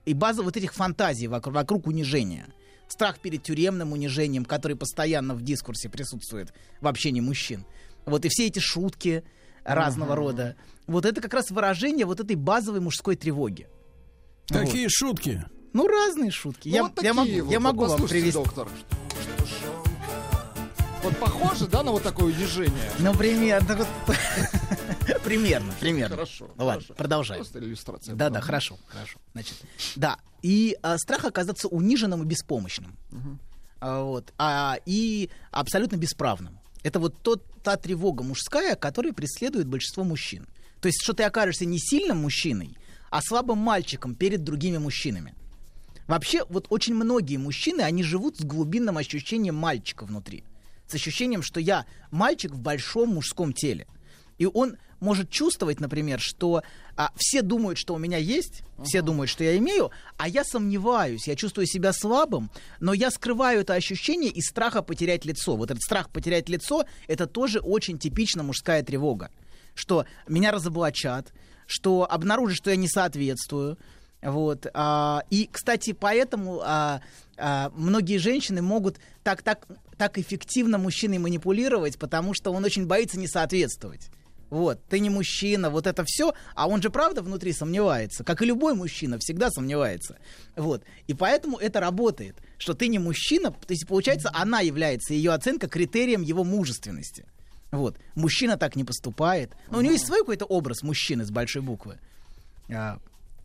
И 0.05 0.13
база 0.13 0.43
вот 0.43 0.57
этих 0.57 0.73
фантазий 0.73 1.27
вокруг, 1.27 1.55
вокруг 1.55 1.87
унижения. 1.87 2.47
Страх 2.87 3.19
перед 3.19 3.43
тюремным 3.43 3.91
унижением, 3.91 4.45
который 4.45 4.77
постоянно 4.77 5.33
в 5.33 5.41
дискурсе 5.41 5.89
присутствует 5.89 6.53
в 6.81 6.87
общении 6.87 7.21
мужчин. 7.21 7.65
Вот 8.05 8.25
и 8.25 8.29
все 8.29 8.47
эти 8.47 8.59
шутки 8.59 9.23
разного 9.63 10.13
Ага. 10.13 10.21
рода. 10.21 10.55
Вот 10.87 11.05
это 11.05 11.21
как 11.21 11.33
раз 11.33 11.49
выражение 11.51 12.05
вот 12.05 12.19
этой 12.19 12.35
базовой 12.35 12.81
мужской 12.81 13.15
тревоги. 13.15 13.67
Какие 14.47 14.87
шутки? 14.89 15.43
Ну, 15.71 15.87
разные 15.87 16.29
шутки. 16.29 16.69
Ну, 16.69 16.75
я, 16.75 16.83
вот 16.83 16.91
я 17.01 17.13
такие 17.13 17.13
могу, 17.13 17.45
вот, 17.45 17.51
я 17.51 17.59
вот 17.59 17.63
могу 17.63 17.85
вам 17.85 18.07
привести. 18.07 18.31
доктор. 18.33 18.67
Вот 21.03 21.17
похоже, 21.19 21.67
да, 21.67 21.83
на 21.83 21.91
вот 21.91 22.01
такое 22.01 22.33
унижение? 22.33 22.89
Ну, 22.99 23.13
примерно. 23.13 23.67
примерно, 25.25 25.73
примерно. 25.81 26.15
Хорошо, 26.15 26.49
Ну, 26.55 26.63
ладно, 26.65 26.81
хорошо. 26.81 26.93
продолжаем. 26.93 27.41
Просто 27.41 27.59
иллюстрация 27.59 28.15
Да, 28.15 28.29
да, 28.29 28.39
хорошо, 28.39 28.77
хорошо. 28.87 29.19
Значит, 29.33 29.55
да. 29.97 30.17
И 30.41 30.77
а, 30.81 30.97
страх 30.97 31.25
оказаться 31.25 31.67
униженным 31.67 32.23
и 32.23 32.25
беспомощным. 32.25 32.97
Мгм. 33.11 33.39
А, 33.81 34.01
вот, 34.03 34.33
а, 34.37 34.77
и 34.85 35.29
абсолютно 35.51 35.97
бесправным. 35.97 36.57
Это 36.83 36.99
вот 37.01 37.21
тот, 37.21 37.43
та 37.63 37.75
тревога 37.75 38.23
мужская, 38.23 38.77
которая 38.77 39.11
преследует 39.11 39.67
большинство 39.67 40.05
мужчин. 40.05 40.47
То 40.79 40.87
есть, 40.87 41.01
что 41.03 41.13
ты 41.13 41.23
окажешься 41.23 41.65
не 41.65 41.79
сильным 41.79 42.19
мужчиной, 42.19 42.77
а 43.09 43.21
слабым 43.21 43.57
мальчиком 43.57 44.15
перед 44.15 44.43
другими 44.43 44.77
мужчинами. 44.77 45.35
Вообще, 46.07 46.45
вот 46.47 46.67
очень 46.69 46.95
многие 46.95 47.35
мужчины, 47.37 47.81
они 47.81 48.03
живут 48.03 48.37
с 48.37 48.43
глубинным 48.45 48.97
ощущением 48.97 49.55
мальчика 49.55 50.05
внутри. 50.05 50.45
С 50.87 50.95
ощущением, 50.95 51.41
что 51.41 51.59
я 51.59 51.85
мальчик 52.11 52.51
в 52.51 52.59
большом 52.59 53.09
мужском 53.15 53.53
теле. 53.53 53.87
И 54.37 54.45
он 54.45 54.77
может 54.99 55.29
чувствовать, 55.29 55.79
например, 55.79 56.19
что 56.19 56.63
а, 56.95 57.11
все 57.17 57.41
думают, 57.41 57.77
что 57.77 57.93
у 57.93 57.97
меня 57.97 58.17
есть, 58.17 58.63
все 58.83 59.01
думают, 59.01 59.29
что 59.29 59.43
я 59.43 59.57
имею, 59.57 59.91
а 60.17 60.27
я 60.29 60.43
сомневаюсь, 60.43 61.27
я 61.27 61.35
чувствую 61.35 61.67
себя 61.67 61.91
слабым, 61.91 62.49
но 62.79 62.93
я 62.93 63.11
скрываю 63.11 63.61
это 63.61 63.73
ощущение 63.73 64.31
из 64.31 64.47
страха 64.47 64.81
потерять 64.81 65.25
лицо. 65.25 65.55
Вот 65.55 65.71
этот 65.71 65.83
страх 65.83 66.09
потерять 66.09 66.47
лицо, 66.49 66.85
это 67.07 67.27
тоже 67.27 67.59
очень 67.59 67.99
типично 67.99 68.43
мужская 68.43 68.81
тревога. 68.81 69.29
Что 69.75 70.05
меня 70.27 70.51
разоблачат, 70.51 71.33
что 71.67 72.09
обнаружат, 72.09 72.57
что 72.57 72.69
я 72.69 72.75
не 72.75 72.87
соответствую. 72.87 73.77
Вот. 74.23 74.67
а, 74.73 75.23
и, 75.29 75.49
кстати, 75.51 75.91
поэтому 75.91 76.61
а, 76.63 77.01
а, 77.37 77.71
многие 77.75 78.17
женщины 78.17 78.61
могут 78.61 78.99
так, 79.23 79.41
так, 79.41 79.67
так 79.97 80.17
эффективно 80.17 80.77
мужчиной 80.77 81.17
манипулировать, 81.17 81.97
потому 81.97 82.33
что 82.33 82.51
он 82.51 82.63
очень 82.63 82.87
боится 82.87 83.19
не 83.19 83.27
соответствовать. 83.27 84.09
Вот, 84.49 84.79
ты 84.87 84.99
не 84.99 85.09
мужчина, 85.09 85.71
вот 85.71 85.87
это 85.87 86.03
все, 86.05 86.35
а 86.53 86.67
он 86.67 86.79
же 86.79 86.91
правда 86.91 87.23
внутри 87.23 87.53
сомневается, 87.53 88.23
как 88.23 88.43
и 88.43 88.45
любой 88.45 88.75
мужчина 88.75 89.17
всегда 89.17 89.49
сомневается. 89.49 90.19
Вот, 90.55 90.83
и 91.07 91.15
поэтому 91.15 91.57
это 91.57 91.79
работает, 91.79 92.35
что 92.59 92.75
ты 92.75 92.87
не 92.87 92.99
мужчина, 92.99 93.49
то 93.49 93.71
есть 93.71 93.87
получается, 93.87 94.29
она 94.31 94.59
является 94.59 95.15
ее 95.15 95.33
оценка 95.33 95.67
критерием 95.67 96.21
его 96.21 96.43
мужественности. 96.43 97.25
Вот, 97.71 97.97
мужчина 98.13 98.55
так 98.55 98.75
не 98.75 98.83
поступает. 98.83 99.53
Но 99.71 99.79
у 99.79 99.81
него 99.81 99.93
есть 99.93 100.05
свой 100.05 100.19
какой-то 100.19 100.45
образ 100.45 100.83
мужчины 100.83 101.25
с 101.25 101.31
большой 101.31 101.63
буквы. 101.63 101.97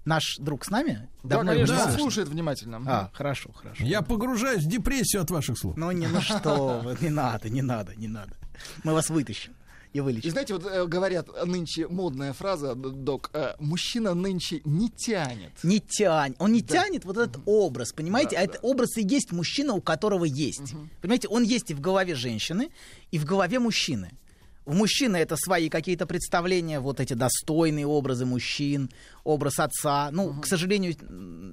Наш 0.05 0.37
друг 0.39 0.65
с 0.65 0.71
нами? 0.71 1.09
Да, 1.23 1.45
конечно, 1.45 1.91
слушает 1.93 2.29
внимательно. 2.29 2.83
А, 2.87 3.11
хорошо, 3.13 3.51
хорошо. 3.55 3.85
Я 3.85 4.01
погружаюсь 4.03 4.65
в 4.65 4.69
депрессию 4.69 5.23
от 5.23 5.31
ваших 5.31 5.59
слов. 5.59 5.77
Ну, 5.77 5.91
не, 5.91 6.07
ну 6.07 6.21
что 6.21 6.81
вы, 6.83 6.97
не 7.01 7.11
надо, 7.11 7.51
не 7.51 7.63
надо, 7.63 7.95
не 7.95 8.09
надо. 8.09 8.33
Мы 8.85 8.95
вас 8.95 9.11
вытащим 9.11 9.53
и 9.93 9.99
И 9.99 10.01
вылечим. 10.01 10.31
знаете, 10.31 10.55
вот 10.55 10.67
э, 10.67 10.87
говорят 10.87 11.29
нынче 11.47 11.89
модная 11.89 12.33
фраза, 12.33 12.75
док, 12.75 13.31
э, 13.33 13.55
мужчина 13.59 14.15
нынче 14.15 14.61
не 14.65 14.91
тянет. 14.91 15.53
Не 15.63 15.81
тянет. 15.81 16.37
Он 16.39 16.53
не 16.53 16.61
Да. 16.63 16.75
тянет 16.85 17.05
вот 17.05 17.17
этот 17.17 17.41
образ, 17.47 17.93
понимаете? 17.93 18.37
а 18.37 18.43
этот 18.43 18.61
образ 18.63 18.97
и 18.97 19.03
есть 19.03 19.33
мужчина, 19.33 19.75
у 19.75 19.81
которого 19.81 20.25
есть. 20.25 20.75
Понимаете, 21.01 21.29
он 21.29 21.43
есть 21.43 21.71
и 21.71 21.75
в 21.75 21.81
голове 21.81 22.15
женщины, 22.15 22.71
и 23.11 23.19
в 23.19 23.25
голове 23.25 23.59
мужчины. 23.59 24.11
У 24.67 24.75
мужчины 24.75 25.17
это 25.17 25.35
свои 25.39 25.71
какие-то 25.71 26.05
представления, 26.07 26.81
вот 26.81 27.01
эти 27.01 27.15
достойные 27.15 27.87
образы 27.87 28.27
мужчин, 28.27 28.91
образ 29.29 29.59
отца. 29.59 30.09
Ну, 30.11 30.41
к 30.41 30.47
сожалению, 30.47 30.95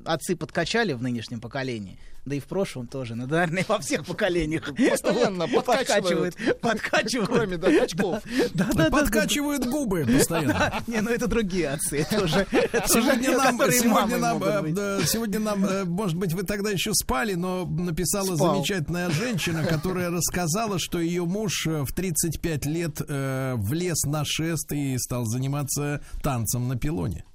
отцы 0.06 0.36
подкачали 0.36 0.94
в 0.94 1.02
нынешнем 1.04 1.42
поколении, 1.42 2.00
да 2.26 2.36
и 2.36 2.40
в 2.40 2.46
прошлом 2.46 2.88
тоже, 2.88 3.16
ну, 3.16 3.28
наверное, 3.28 3.66
во 3.68 3.80
всех 3.80 4.06
поколениях. 4.06 4.74
Постоянно 4.90 5.46
Вот, 5.48 5.66
подкачивают. 5.66 6.36
Подкачивают. 6.62 7.30
Кроме, 7.30 7.58
да, 7.58 7.68
очков. 7.84 8.24
Да, 8.54 8.66
да, 8.66 8.66
да, 8.74 8.84
да. 8.86 8.90
Подкачивают 8.90 9.66
губы 9.68 10.06
постоянно. 10.06 10.74
Не, 10.88 11.02
ну 11.02 11.10
это 11.12 11.28
другие 11.28 11.70
отцы. 11.70 12.00
Это 12.00 12.24
уже, 12.24 12.48
это 12.52 12.88
Сегодня 12.88 13.32
уже 13.32 14.18
нам, 14.18 14.42
э, 14.42 14.62
быть. 14.62 14.74
да, 14.74 15.04
сегодня 15.06 15.40
нам, 15.40 15.66
э, 15.66 15.84
может 15.84 16.18
быть, 16.18 16.34
вы 16.34 16.44
тогда 16.44 16.72
еще 16.72 16.94
спали, 16.94 17.34
но 17.34 17.66
написала 17.66 18.36
Спал. 18.36 18.56
замечательная 18.56 19.10
женщина, 19.10 19.66
которая 19.66 20.10
рассказала, 20.10 20.80
что 20.80 21.00
ее 21.00 21.26
муж 21.26 21.68
э, 21.68 21.84
в 21.84 21.92
35 21.94 22.66
лет 22.68 23.02
э, 23.06 23.56
влез 23.58 24.04
на 24.06 24.24
шест 24.24 24.72
и 24.72 24.98
стал 24.98 25.26
заниматься 25.26 26.02
танцем 26.24 26.70
на 26.70 26.78
пилоне. 26.78 27.26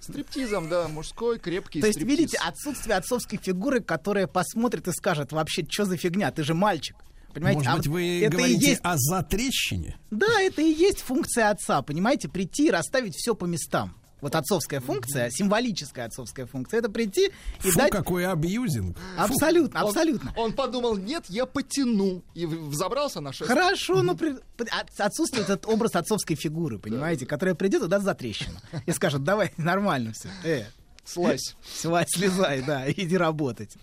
Стриптизом, 0.00 0.68
да, 0.68 0.86
мужской, 0.88 1.38
крепкий 1.38 1.80
То 1.80 1.88
есть, 1.88 2.00
видите, 2.00 2.38
отсутствие 2.38 2.96
отцовской 2.96 3.38
фигуры, 3.38 3.80
которая 3.80 4.26
посмотрит 4.26 4.86
и 4.86 4.92
скажет, 4.92 5.32
вообще, 5.32 5.66
что 5.68 5.84
за 5.84 5.96
фигня, 5.96 6.30
ты 6.30 6.44
же 6.44 6.54
мальчик. 6.54 6.96
Понимаете? 7.34 7.58
Может 7.58 7.72
А 7.72 7.76
быть, 7.76 7.86
вот 7.86 7.92
вы 7.92 8.20
это 8.20 8.34
и 8.34 8.38
говорите 8.38 8.70
есть, 8.70 8.80
о 8.84 8.96
затрещине? 8.96 9.98
Да, 10.10 10.40
это 10.40 10.62
и 10.62 10.72
есть 10.72 11.00
функция 11.00 11.50
отца, 11.50 11.82
понимаете, 11.82 12.28
прийти 12.28 12.68
и 12.68 12.70
расставить 12.70 13.14
все 13.14 13.34
по 13.34 13.44
местам. 13.46 13.94
Вот 14.26 14.34
отцовская 14.34 14.80
функция, 14.80 15.30
символическая 15.30 16.06
отцовская 16.06 16.46
функция, 16.46 16.80
это 16.80 16.90
прийти 16.90 17.30
и 17.62 17.70
Фу, 17.70 17.78
дать... 17.78 17.92
какой 17.92 18.26
абьюзинг. 18.26 18.96
Абсолютно, 19.16 19.82
Он- 19.84 19.86
абсолютно. 19.86 20.32
Он, 20.36 20.52
подумал, 20.52 20.96
нет, 20.96 21.26
я 21.28 21.46
потяну. 21.46 22.24
И 22.34 22.44
взобрался 22.44 23.20
на 23.20 23.32
шест. 23.32 23.48
Хорошо, 23.48 24.02
но 24.02 24.16
при- 24.16 24.34
при- 24.56 24.66
от- 24.68 24.90
отсутствует 24.98 25.44
этот 25.44 25.66
образ 25.66 25.94
отцовской 25.94 26.34
фигуры, 26.34 26.80
понимаете, 26.80 27.24
которая 27.24 27.54
придет 27.54 27.84
и 27.84 27.86
даст 27.86 28.04
за 28.04 28.14
трещину. 28.14 28.58
И 28.84 28.90
скажет, 28.90 29.22
давай, 29.22 29.52
нормально 29.58 30.12
все. 30.12 30.28
Э, 30.42 30.64
Слазь. 31.04 31.54
Слазь, 31.64 32.08
слезай, 32.10 32.62
да, 32.62 32.90
иди 32.90 33.16
работать. 33.16 33.76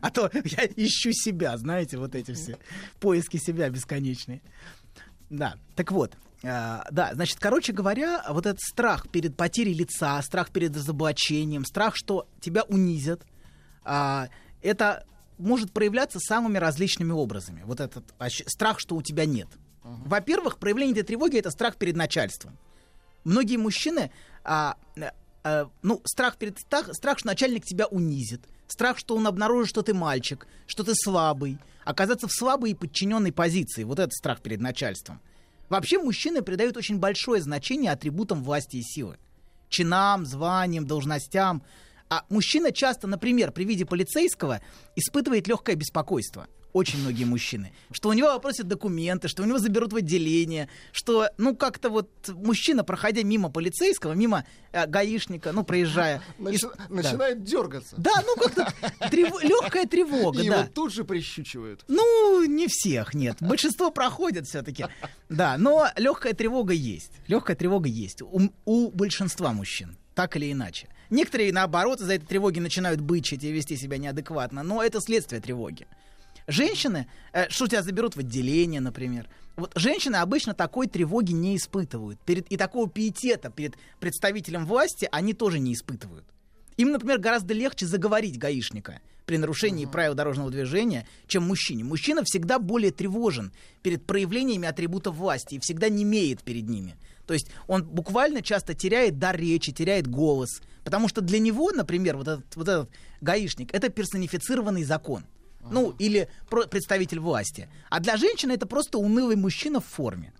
А 0.00 0.10
то 0.12 0.30
я 0.32 0.66
ищу 0.76 1.10
себя, 1.12 1.58
знаете, 1.58 1.96
вот 1.98 2.14
эти 2.14 2.32
все 2.32 2.58
поиски 3.00 3.38
себя 3.38 3.68
бесконечные. 3.70 4.40
Да, 5.30 5.56
так 5.74 5.90
вот, 5.90 6.12
да, 6.42 7.10
значит, 7.14 7.38
короче 7.38 7.72
говоря, 7.72 8.24
вот 8.28 8.46
этот 8.46 8.60
страх 8.60 9.08
перед 9.08 9.36
потерей 9.36 9.74
лица, 9.74 10.20
страх 10.22 10.50
перед 10.50 10.76
разоблачением, 10.76 11.64
страх, 11.64 11.94
что 11.96 12.26
тебя 12.40 12.64
унизят, 12.64 13.22
а, 13.84 14.28
это 14.60 15.06
может 15.38 15.72
проявляться 15.72 16.18
самыми 16.20 16.58
различными 16.58 17.12
образами. 17.12 17.62
Вот 17.64 17.80
этот 17.80 18.04
страх, 18.46 18.78
что 18.78 18.96
у 18.96 19.02
тебя 19.02 19.24
нет. 19.24 19.48
Во-первых, 19.82 20.58
проявление 20.58 20.92
этой 20.92 21.06
тревоги 21.06 21.38
это 21.38 21.50
страх 21.50 21.76
перед 21.76 21.96
начальством. 21.96 22.56
Многие 23.24 23.56
мужчины, 23.56 24.10
а, 24.44 24.76
а, 25.44 25.68
ну, 25.82 26.00
страх 26.04 26.36
перед 26.36 26.58
страх, 26.58 26.92
страх, 26.94 27.18
что 27.18 27.28
начальник 27.28 27.64
тебя 27.64 27.86
унизит, 27.86 28.42
страх, 28.68 28.98
что 28.98 29.16
он 29.16 29.26
обнаружит, 29.26 29.70
что 29.70 29.82
ты 29.82 29.94
мальчик, 29.94 30.46
что 30.66 30.84
ты 30.84 30.92
слабый, 30.94 31.58
оказаться 31.84 32.28
в 32.28 32.32
слабой 32.32 32.72
и 32.72 32.74
подчиненной 32.74 33.32
позиции. 33.32 33.84
Вот 33.84 33.98
это 33.98 34.10
страх 34.12 34.40
перед 34.40 34.60
начальством. 34.60 35.20
Вообще 35.72 35.98
мужчины 35.98 36.42
придают 36.42 36.76
очень 36.76 36.98
большое 36.98 37.40
значение 37.40 37.92
атрибутам 37.92 38.44
власти 38.44 38.76
и 38.76 38.82
силы. 38.82 39.16
Чинам, 39.70 40.26
званиям, 40.26 40.86
должностям. 40.86 41.62
А 42.10 42.26
мужчина 42.28 42.72
часто, 42.72 43.06
например, 43.06 43.52
при 43.52 43.64
виде 43.64 43.86
полицейского 43.86 44.60
испытывает 44.96 45.48
легкое 45.48 45.74
беспокойство. 45.74 46.46
Очень 46.72 47.00
многие 47.00 47.24
мужчины. 47.24 47.72
Что 47.90 48.08
у 48.08 48.12
него 48.14 48.28
попросят 48.28 48.66
документы, 48.66 49.28
что 49.28 49.42
у 49.42 49.46
него 49.46 49.58
заберут 49.58 49.92
в 49.92 49.96
отделение, 49.96 50.68
что, 50.92 51.28
ну, 51.36 51.54
как-то 51.54 51.90
вот 51.90 52.08
мужчина, 52.28 52.82
проходя 52.82 53.22
мимо 53.22 53.50
полицейского, 53.50 54.14
мимо 54.14 54.46
э, 54.72 54.86
гаишника, 54.86 55.52
ну, 55.52 55.64
проезжая... 55.64 56.22
Начи- 56.38 56.54
и- 56.54 56.60
да. 56.62 56.86
Начинает 56.88 57.44
дергаться. 57.44 57.94
Да, 57.98 58.12
ну, 58.26 58.36
как-то 58.36 58.72
легкая 59.10 59.86
тревога, 59.86 60.40
И 60.40 60.48
да. 60.48 60.60
его 60.60 60.68
тут 60.74 60.94
же 60.94 61.04
прищучивают. 61.04 61.84
Ну, 61.88 62.44
не 62.46 62.68
всех, 62.68 63.12
нет. 63.12 63.36
Большинство 63.40 63.90
проходят 63.90 64.46
все-таки. 64.46 64.86
Да, 65.28 65.56
но 65.58 65.88
легкая 65.96 66.32
тревога 66.32 66.72
есть. 66.72 67.12
Легкая 67.28 67.54
тревога 67.56 67.88
есть 67.88 68.22
у, 68.22 68.50
у 68.64 68.90
большинства 68.90 69.52
мужчин, 69.52 69.96
так 70.14 70.36
или 70.36 70.50
иначе. 70.52 70.88
Некоторые, 71.10 71.52
наоборот, 71.52 72.00
из-за 72.00 72.14
этой 72.14 72.24
тревоги 72.26 72.60
начинают 72.60 73.02
бычить 73.02 73.44
и 73.44 73.52
вести 73.52 73.76
себя 73.76 73.98
неадекватно, 73.98 74.62
но 74.62 74.82
это 74.82 75.00
следствие 75.02 75.42
тревоги. 75.42 75.86
Женщины, 76.46 77.06
э, 77.32 77.48
что 77.48 77.66
тебя 77.66 77.82
заберут 77.82 78.16
в 78.16 78.20
отделение, 78.20 78.80
например. 78.80 79.28
Вот 79.56 79.72
женщины 79.74 80.16
обычно 80.16 80.54
такой 80.54 80.86
тревоги 80.86 81.32
не 81.32 81.56
испытывают. 81.56 82.18
Перед, 82.20 82.50
и 82.50 82.56
такого 82.56 82.88
пиетета 82.88 83.50
перед 83.50 83.76
представителем 84.00 84.66
власти 84.66 85.08
они 85.12 85.34
тоже 85.34 85.58
не 85.58 85.74
испытывают. 85.74 86.24
Им, 86.78 86.90
например, 86.90 87.18
гораздо 87.18 87.54
легче 87.54 87.86
заговорить 87.86 88.38
гаишника 88.38 89.00
при 89.26 89.36
нарушении 89.36 89.86
правил 89.86 90.14
дорожного 90.14 90.50
движения, 90.50 91.06
чем 91.26 91.44
мужчине. 91.44 91.84
Мужчина 91.84 92.22
всегда 92.24 92.58
более 92.58 92.90
тревожен 92.90 93.52
перед 93.82 94.04
проявлениями 94.04 94.66
атрибутов 94.66 95.16
власти 95.16 95.56
и 95.56 95.60
всегда 95.60 95.88
немеет 95.88 96.42
перед 96.42 96.68
ними. 96.68 96.96
То 97.26 97.34
есть 97.34 97.50
он 97.66 97.84
буквально 97.84 98.42
часто 98.42 98.74
теряет 98.74 99.18
дар 99.18 99.36
речи, 99.36 99.72
теряет 99.72 100.08
голос. 100.08 100.60
Потому 100.82 101.08
что 101.08 101.20
для 101.20 101.38
него, 101.38 101.70
например, 101.70 102.16
вот 102.16 102.28
этот, 102.28 102.56
вот 102.56 102.68
этот 102.68 102.90
гаишник, 103.20 103.72
это 103.72 103.88
персонифицированный 103.88 104.82
закон. 104.82 105.24
Ну, 105.70 105.94
или 105.98 106.28
про- 106.50 106.66
представитель 106.66 107.20
власти. 107.20 107.68
А 107.88 108.00
для 108.00 108.16
женщины 108.16 108.52
это 108.52 108.66
просто 108.66 108.98
унылый 108.98 109.36
мужчина 109.36 109.80
в 109.80 109.86
форме. 109.86 110.32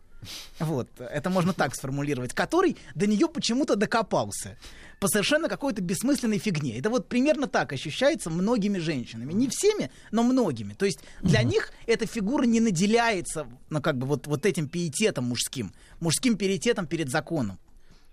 Вот, 0.61 0.89
это 0.99 1.31
можно 1.31 1.53
так 1.53 1.74
сформулировать, 1.74 2.32
который 2.32 2.77
до 2.94 3.07
нее 3.07 3.28
почему-то 3.28 3.74
докопался 3.74 4.57
по 5.01 5.09
совершенно 5.09 5.49
какой-то 5.49 5.82
бессмысленной 5.82 6.39
фигне. 6.39 6.78
Это 6.78 6.90
вот 6.90 7.09
примерно 7.09 7.49
так 7.49 7.73
ощущается 7.73 8.31
многими 8.31 8.78
женщинами. 8.78 9.32
Не 9.32 9.49
всеми, 9.49 9.90
но 10.12 10.23
многими. 10.23 10.74
То 10.74 10.85
есть 10.86 11.01
для 11.23 11.43
них 11.43 11.73
эта 11.86 12.07
фигура 12.07 12.44
не 12.44 12.61
наделяется, 12.61 13.49
ну, 13.69 13.82
как 13.82 13.99
бы 13.99 14.07
вот, 14.07 14.28
вот 14.28 14.47
этим 14.47 14.69
пиететом 14.69 15.24
мужским, 15.24 15.73
мужским 15.99 16.36
пиететом 16.36 16.86
перед 16.86 17.11
законом. 17.11 17.59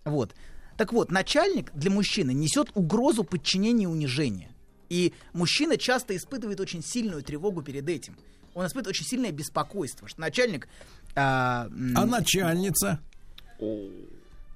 Вот. 0.04 0.34
Так 0.78 0.94
вот, 0.94 1.12
начальник 1.12 1.72
для 1.74 1.92
мужчины 1.92 2.32
несет 2.32 2.72
угрозу 2.74 3.24
подчинения 3.24 3.84
и 3.84 3.88
унижения. 3.88 4.50
И 4.90 5.14
мужчина 5.34 5.78
часто 5.78 6.16
испытывает 6.16 6.60
очень 6.60 6.84
сильную 6.84 7.22
тревогу 7.24 7.62
перед 7.62 7.88
этим. 7.88 8.18
Он 8.56 8.66
испытывает 8.66 8.88
очень 8.88 9.06
сильное 9.06 9.32
беспокойство, 9.32 10.08
что 10.08 10.20
начальник... 10.22 10.68
А, 11.16 11.68
А 11.96 12.06
начальница? 12.06 13.00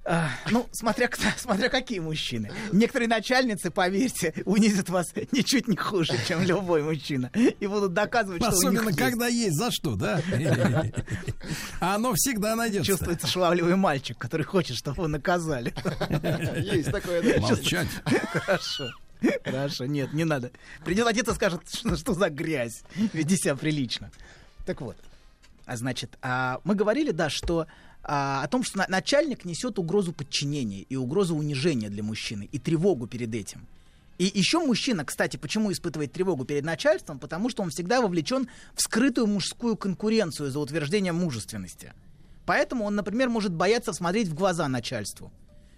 а, 0.05 0.29
ну, 0.51 0.67
смотря, 0.73 1.09
смотря 1.37 1.69
какие 1.69 1.99
мужчины. 1.99 2.51
Некоторые 2.71 3.07
начальницы, 3.07 3.71
поверьте, 3.71 4.33
унизят 4.45 4.89
вас 4.89 5.07
ничуть 5.31 5.67
не 5.67 5.77
хуже, 5.77 6.13
чем 6.27 6.43
любой 6.43 6.83
мужчина. 6.83 7.31
И 7.59 7.67
будут 7.67 7.93
доказывать, 7.93 8.41
что 8.41 8.51
у 8.51 8.53
Особенно, 8.57 8.79
них 8.79 8.87
есть. 8.87 8.99
когда 8.99 9.27
есть 9.27 9.55
за 9.57 9.71
что, 9.71 9.95
да? 9.95 10.21
А 11.79 11.95
оно 11.95 12.13
всегда 12.15 12.55
найдется. 12.55 12.91
Чувствуется 12.91 13.27
шаловливый 13.27 13.75
мальчик, 13.77 14.17
который 14.17 14.43
хочет, 14.43 14.75
чтобы 14.77 14.97
его 14.97 15.07
наказали. 15.07 15.73
Есть 16.59 16.91
такое. 16.91 17.39
Молчать. 17.39 17.87
Хорошо. 18.31 18.89
Хорошо, 19.43 19.85
нет, 19.85 20.13
не 20.13 20.25
надо. 20.25 20.51
Придет 20.83 21.07
отец 21.07 21.27
и 21.27 21.33
скажет, 21.33 21.61
что, 21.71 21.95
что 21.95 22.13
за 22.13 22.29
грязь. 22.29 22.83
Веди 23.13 23.35
себя 23.37 23.55
прилично. 23.55 24.11
Так 24.65 24.81
вот. 24.81 24.97
А 25.65 25.77
значит, 25.77 26.17
а, 26.21 26.59
мы 26.63 26.75
говорили, 26.75 27.11
да, 27.11 27.29
что 27.29 27.67
а, 28.03 28.43
о 28.43 28.47
том, 28.47 28.63
что 28.63 28.79
на- 28.79 28.87
начальник 28.89 29.45
несет 29.45 29.79
угрозу 29.79 30.11
подчинения 30.11 30.81
и 30.81 30.95
угрозу 30.95 31.35
унижения 31.35 31.89
для 31.89 32.03
мужчины 32.03 32.49
и 32.51 32.59
тревогу 32.59 33.07
перед 33.07 33.33
этим. 33.33 33.65
И 34.17 34.29
еще 34.33 34.59
мужчина, 34.59 35.05
кстати, 35.05 35.37
почему 35.37 35.71
испытывает 35.71 36.11
тревогу 36.11 36.45
перед 36.45 36.63
начальством? 36.63 37.17
Потому 37.17 37.49
что 37.49 37.63
он 37.63 37.69
всегда 37.69 38.01
вовлечен 38.01 38.47
в 38.75 38.81
скрытую 38.81 39.27
мужскую 39.27 39.75
конкуренцию 39.75 40.51
за 40.51 40.59
утверждение 40.59 41.13
мужественности. 41.13 41.93
Поэтому 42.45 42.83
он, 42.83 42.95
например, 42.95 43.29
может 43.29 43.53
бояться 43.53 43.93
смотреть 43.93 44.27
в 44.27 44.33
глаза 44.33 44.67
начальству. 44.67 45.31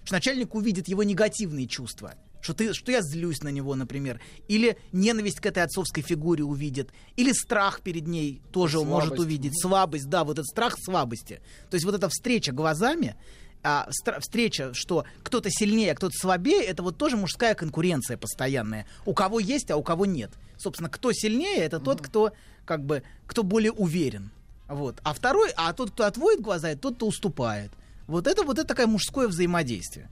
Что 0.04 0.16
начальник 0.16 0.54
увидит 0.54 0.88
его 0.88 1.04
негативные 1.04 1.68
чувства. 1.68 2.16
Что, 2.46 2.54
ты, 2.54 2.74
что 2.74 2.92
я 2.92 3.02
злюсь 3.02 3.42
на 3.42 3.50
него, 3.50 3.74
например. 3.74 4.22
Или 4.48 4.78
ненависть 4.92 5.40
к 5.40 5.48
этой 5.48 5.64
отцовской 5.64 6.04
фигуре 6.04 6.44
увидит. 6.44 6.92
Или 7.16 7.32
страх 7.32 7.82
перед 7.82 8.06
ней 8.06 8.40
тоже 8.52 8.78
он 8.78 8.88
может 8.88 9.10
Слабость. 9.10 9.26
увидеть. 9.26 9.60
Слабость, 9.60 10.10
да, 10.10 10.24
вот 10.24 10.34
этот 10.34 10.46
страх 10.46 10.76
слабости. 10.80 11.42
То 11.72 11.76
есть 11.76 11.86
вот 11.86 11.96
эта 11.96 12.08
встреча 12.08 12.52
глазами, 12.52 13.16
а, 13.64 13.90
встреча, 14.20 14.76
что 14.76 15.06
кто-то 15.24 15.50
сильнее, 15.50 15.94
а 15.94 15.96
кто-то 15.96 16.14
слабее, 16.16 16.64
это 16.64 16.84
вот 16.84 16.98
тоже 16.98 17.18
мужская 17.18 17.56
конкуренция 17.56 18.16
постоянная. 18.16 18.86
У 19.08 19.16
кого 19.16 19.40
есть, 19.40 19.72
а 19.72 19.78
у 19.78 19.82
кого 19.82 20.06
нет. 20.06 20.30
Собственно, 20.56 20.90
кто 20.90 21.12
сильнее, 21.14 21.58
это 21.58 21.80
тот, 21.80 22.00
кто 22.00 22.32
как 22.64 22.86
бы, 22.86 23.02
кто 23.26 23.42
более 23.42 23.72
уверен. 23.72 24.30
Вот. 24.68 25.00
А 25.02 25.16
второй, 25.16 25.50
а 25.56 25.74
тот, 25.74 25.90
кто 25.90 26.06
отводит 26.06 26.42
глаза, 26.42 26.70
это 26.70 26.82
тот, 26.82 26.98
кто 26.98 27.08
уступает. 27.08 27.72
Вот 28.06 28.28
это 28.28 28.44
вот 28.44 28.60
это 28.60 28.68
такое 28.68 28.86
мужское 28.86 29.28
взаимодействие. 29.28 30.10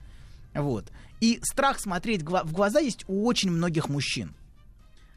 Вот. 0.52 0.86
И 1.20 1.40
страх 1.42 1.80
смотреть 1.80 2.22
в 2.22 2.52
глаза 2.52 2.80
есть 2.80 3.04
у 3.06 3.26
очень 3.26 3.50
многих 3.50 3.88
мужчин. 3.88 4.34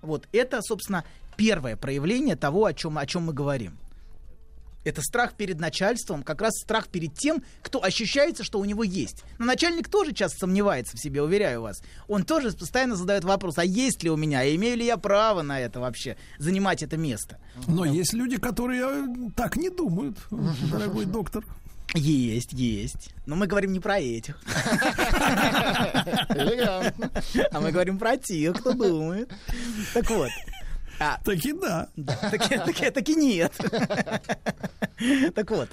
Вот. 0.02 0.28
Это, 0.32 0.62
собственно, 0.62 1.04
первое 1.36 1.76
проявление 1.76 2.36
того, 2.36 2.66
о 2.66 2.74
чем, 2.74 2.98
о 2.98 3.06
чем 3.06 3.24
мы 3.24 3.34
говорим. 3.34 3.78
Это 4.88 5.02
страх 5.02 5.34
перед 5.34 5.60
начальством, 5.60 6.24
как 6.24 6.42
раз 6.42 6.54
страх 6.54 6.88
перед 6.88 7.14
тем, 7.14 7.44
кто 7.62 7.84
ощущается, 7.84 8.46
что 8.46 8.58
у 8.58 8.64
него 8.64 8.86
есть. 8.86 9.26
Но 9.38 9.46
начальник 9.46 9.90
тоже 9.90 10.14
часто 10.14 10.38
сомневается 10.38 10.96
в 10.96 11.02
себе, 11.02 11.22
уверяю 11.22 11.62
вас. 11.62 11.82
Он 12.08 12.24
тоже 12.24 12.54
постоянно 12.54 12.96
задает 12.96 13.26
вопрос, 13.26 13.58
а 13.58 13.66
есть 13.66 14.02
ли 14.04 14.10
у 14.10 14.16
меня, 14.16 14.46
и 14.46 14.56
имею 14.56 14.78
ли 14.78 14.86
я 14.86 14.96
право 14.96 15.42
на 15.42 15.60
это 15.60 15.82
вообще, 15.82 16.16
занимать 16.38 16.84
это 16.84 16.96
место. 16.96 17.38
Но 17.68 17.84
есть 17.84 18.14
люди, 18.14 18.38
которые 18.38 18.84
э, 18.84 19.32
так 19.36 19.58
не 19.58 19.70
думают, 19.70 20.20
дорогой 20.72 21.04
доктор. 21.04 21.44
Есть, 21.94 22.54
есть. 22.54 23.10
Но 23.26 23.36
мы 23.36 23.48
говорим 23.48 23.72
не 23.72 23.80
про 23.80 23.98
этих. 24.00 24.40
Элегантно. 26.30 27.12
А 27.52 27.60
мы 27.62 27.72
говорим 27.72 27.98
про 27.98 28.18
тех, 28.18 28.58
кто 28.60 28.74
думает. 28.74 29.32
Так 29.94 30.10
вот. 30.10 30.30
А, 31.00 31.20
Таки 31.24 31.54
да. 31.54 31.90
таки, 32.32 32.58
таки- 32.58 32.90
таки 32.90 33.16
нет. 33.16 33.54
Так 35.36 35.52
вот, 35.52 35.70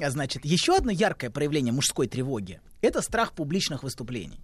а, 0.00 0.10
значит, 0.10 0.44
еще 0.44 0.76
одно 0.76 0.92
яркое 0.92 1.30
проявление 1.30 1.72
мужской 1.72 2.06
тревоги– 2.06 2.60
это 2.80 3.02
страх 3.02 3.32
публичных 3.32 3.82
выступлений. 3.82 4.40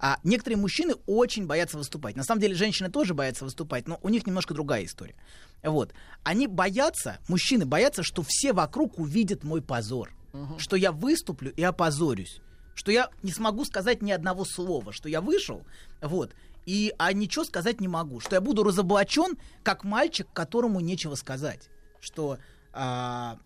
А 0.00 0.18
некоторые 0.24 0.56
мужчины 0.58 0.94
очень 1.06 1.46
боятся 1.46 1.76
выступать. 1.76 2.16
На 2.16 2.22
самом 2.24 2.40
деле 2.40 2.54
женщины 2.54 2.88
тоже 2.88 3.12
боятся 3.14 3.44
выступать, 3.44 3.86
но 3.88 3.98
у 4.02 4.08
них 4.08 4.26
немножко 4.26 4.54
другая 4.54 4.84
история. 4.86 5.16
Вот. 5.62 5.92
Они 6.22 6.46
боятся, 6.46 7.18
мужчины 7.28 7.66
боятся, 7.66 8.02
что 8.02 8.24
все 8.26 8.52
вокруг 8.54 8.98
увидят 8.98 9.44
мой 9.44 9.60
позор. 9.60 10.14
Что 10.58 10.76
я 10.76 10.92
выступлю 10.92 11.52
и 11.56 11.62
опозорюсь. 11.62 12.40
Что 12.74 12.92
я 12.92 13.10
не 13.22 13.32
смогу 13.32 13.64
сказать 13.64 14.02
ни 14.02 14.12
одного 14.12 14.44
слова. 14.44 14.92
Что 14.92 15.08
я 15.08 15.20
вышел, 15.20 15.64
вот, 16.00 16.32
и, 16.68 16.92
а 16.98 17.12
ничего 17.12 17.44
сказать 17.44 17.80
не 17.80 17.88
могу. 17.88 18.20
Что 18.20 18.36
я 18.36 18.40
буду 18.40 18.62
разоблачен, 18.62 19.38
как 19.62 19.84
мальчик, 19.84 20.28
которому 20.32 20.80
нечего 20.80 21.14
сказать. 21.14 21.70
Что, 21.98 22.38
а, 22.72 23.38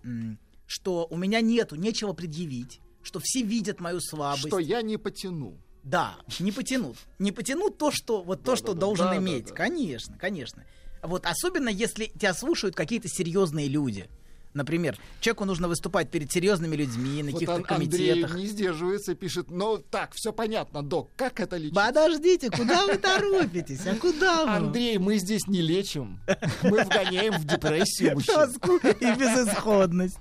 что 0.67 1.07
у 1.09 1.17
меня 1.17 1.41
нету, 1.41 1.77
нечего 1.77 2.15
предъявить. 2.15 2.81
Что 3.03 3.21
все 3.23 3.43
видят 3.43 3.81
мою 3.81 4.01
слабость. 4.01 4.49
Что 4.49 4.59
я 4.59 4.83
не 4.83 4.97
потяну. 4.97 5.57
Да, 5.85 6.17
не 6.41 6.53
потянут. 6.53 6.97
Не 7.19 7.33
потянут 7.33 7.79
то, 7.79 7.91
что 7.91 8.23
вот 8.23 8.43
то, 8.43 8.57
что 8.57 8.75
должен 8.75 9.07
да, 9.07 9.13
да, 9.13 9.19
иметь. 9.19 9.47
да. 9.47 9.55
Конечно, 9.55 10.19
конечно. 10.19 10.65
Вот 11.03 11.25
особенно 11.27 11.69
если 11.69 12.07
тебя 12.07 12.35
слушают 12.35 12.75
какие-то 12.75 13.09
серьезные 13.09 13.69
люди. 13.69 14.09
Например, 14.55 14.99
человеку 15.21 15.47
нужно 15.47 15.67
выступать 15.67 16.11
перед 16.11 16.31
серьезными 16.31 16.77
людьми 16.77 17.23
на 17.23 17.31
Вот 17.31 17.41
каких-то 17.41 17.55
Ан- 17.55 17.81
Андрей 17.83 18.09
комитетах. 18.11 18.37
не 18.37 18.47
сдерживается, 18.47 19.15
пишет, 19.15 19.51
ну 19.51 19.79
так, 19.79 20.11
все 20.15 20.31
понятно, 20.33 20.83
док, 20.83 21.11
как 21.17 21.41
это 21.41 21.57
лечить? 21.57 21.75
Подождите, 21.75 22.51
куда 22.51 22.87
вы 22.87 22.97
торопитесь? 22.99 23.87
А 23.87 23.95
куда 23.95 24.45
вы? 24.45 24.51
Андрей, 24.67 24.99
мы 24.99 25.17
здесь 25.17 25.47
не 25.47 25.63
лечим, 25.63 26.21
мы 26.63 26.85
вгоняем 26.85 27.33
в 27.39 27.45
депрессию 27.47 28.13
мужчин. 28.15 28.35
Тоску 28.35 28.77
и 28.77 29.15
безысходность. 29.15 30.19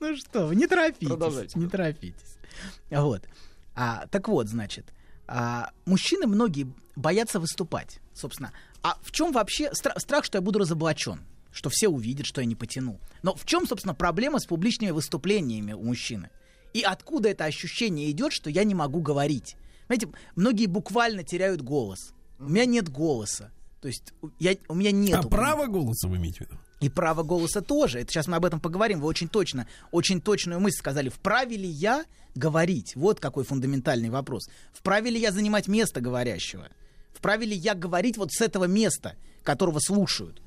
Ну 0.00 0.16
что 0.16 0.46
вы, 0.48 0.56
не 0.56 0.66
торопитесь. 0.66 1.54
Не 1.56 1.66
торопитесь. 1.68 2.36
Вот. 2.90 3.22
А, 3.74 4.06
так 4.08 4.28
вот, 4.28 4.48
значит, 4.48 4.92
а, 5.26 5.70
мужчины 5.86 6.26
многие 6.26 6.70
боятся 6.94 7.40
выступать, 7.40 8.00
собственно. 8.12 8.52
А 8.82 8.98
в 9.02 9.12
чем 9.12 9.32
вообще 9.32 9.70
стра- 9.70 9.98
страх, 9.98 10.24
что 10.26 10.36
я 10.38 10.42
буду 10.42 10.58
разоблачен? 10.58 11.20
Что 11.52 11.70
все 11.70 11.88
увидят, 11.88 12.26
что 12.26 12.40
я 12.40 12.46
не 12.46 12.54
потяну. 12.54 12.98
Но 13.22 13.34
в 13.34 13.44
чем, 13.44 13.66
собственно, 13.66 13.94
проблема 13.94 14.38
с 14.40 14.46
публичными 14.46 14.90
выступлениями 14.90 15.72
у 15.72 15.82
мужчины? 15.84 16.30
И 16.72 16.80
откуда 16.82 17.28
это 17.28 17.44
ощущение 17.44 18.10
идет, 18.10 18.32
что 18.32 18.48
я 18.48 18.64
не 18.64 18.74
могу 18.74 19.00
говорить? 19.00 19.56
Знаете, 19.86 20.08
многие 20.34 20.66
буквально 20.66 21.22
теряют 21.22 21.60
голос. 21.60 22.14
У 22.38 22.48
меня 22.48 22.64
нет 22.64 22.88
голоса. 22.88 23.50
То 23.82 23.88
есть 23.88 24.14
у- 24.22 24.30
я, 24.38 24.56
у 24.68 24.74
меня 24.74 24.90
нет. 24.92 25.16
А 25.24 25.28
право 25.28 25.66
голоса 25.66 26.08
вы 26.08 26.16
имеете 26.16 26.38
в 26.38 26.40
виду? 26.48 26.58
И 26.80 26.88
право 26.88 27.22
голоса 27.22 27.60
тоже. 27.60 28.00
Это 28.00 28.10
сейчас 28.10 28.26
мы 28.26 28.36
об 28.36 28.44
этом 28.44 28.58
поговорим. 28.58 29.00
Вы 29.00 29.06
очень 29.08 29.28
точно, 29.28 29.66
очень 29.90 30.20
точную 30.20 30.58
мысль 30.60 30.78
сказали. 30.78 31.10
Вправе 31.10 31.56
ли 31.56 31.68
я 31.68 32.04
говорить? 32.34 32.96
Вот 32.96 33.20
какой 33.20 33.44
фундаментальный 33.44 34.08
вопрос. 34.08 34.48
Вправе 34.72 35.10
ли 35.10 35.20
я 35.20 35.30
занимать 35.30 35.68
место 35.68 36.00
говорящего? 36.00 36.68
Вправе 37.12 37.46
ли 37.46 37.54
я 37.54 37.74
говорить 37.74 38.16
вот 38.16 38.32
с 38.32 38.40
этого 38.40 38.64
места, 38.64 39.16
которого 39.42 39.78
слушают? 39.78 40.40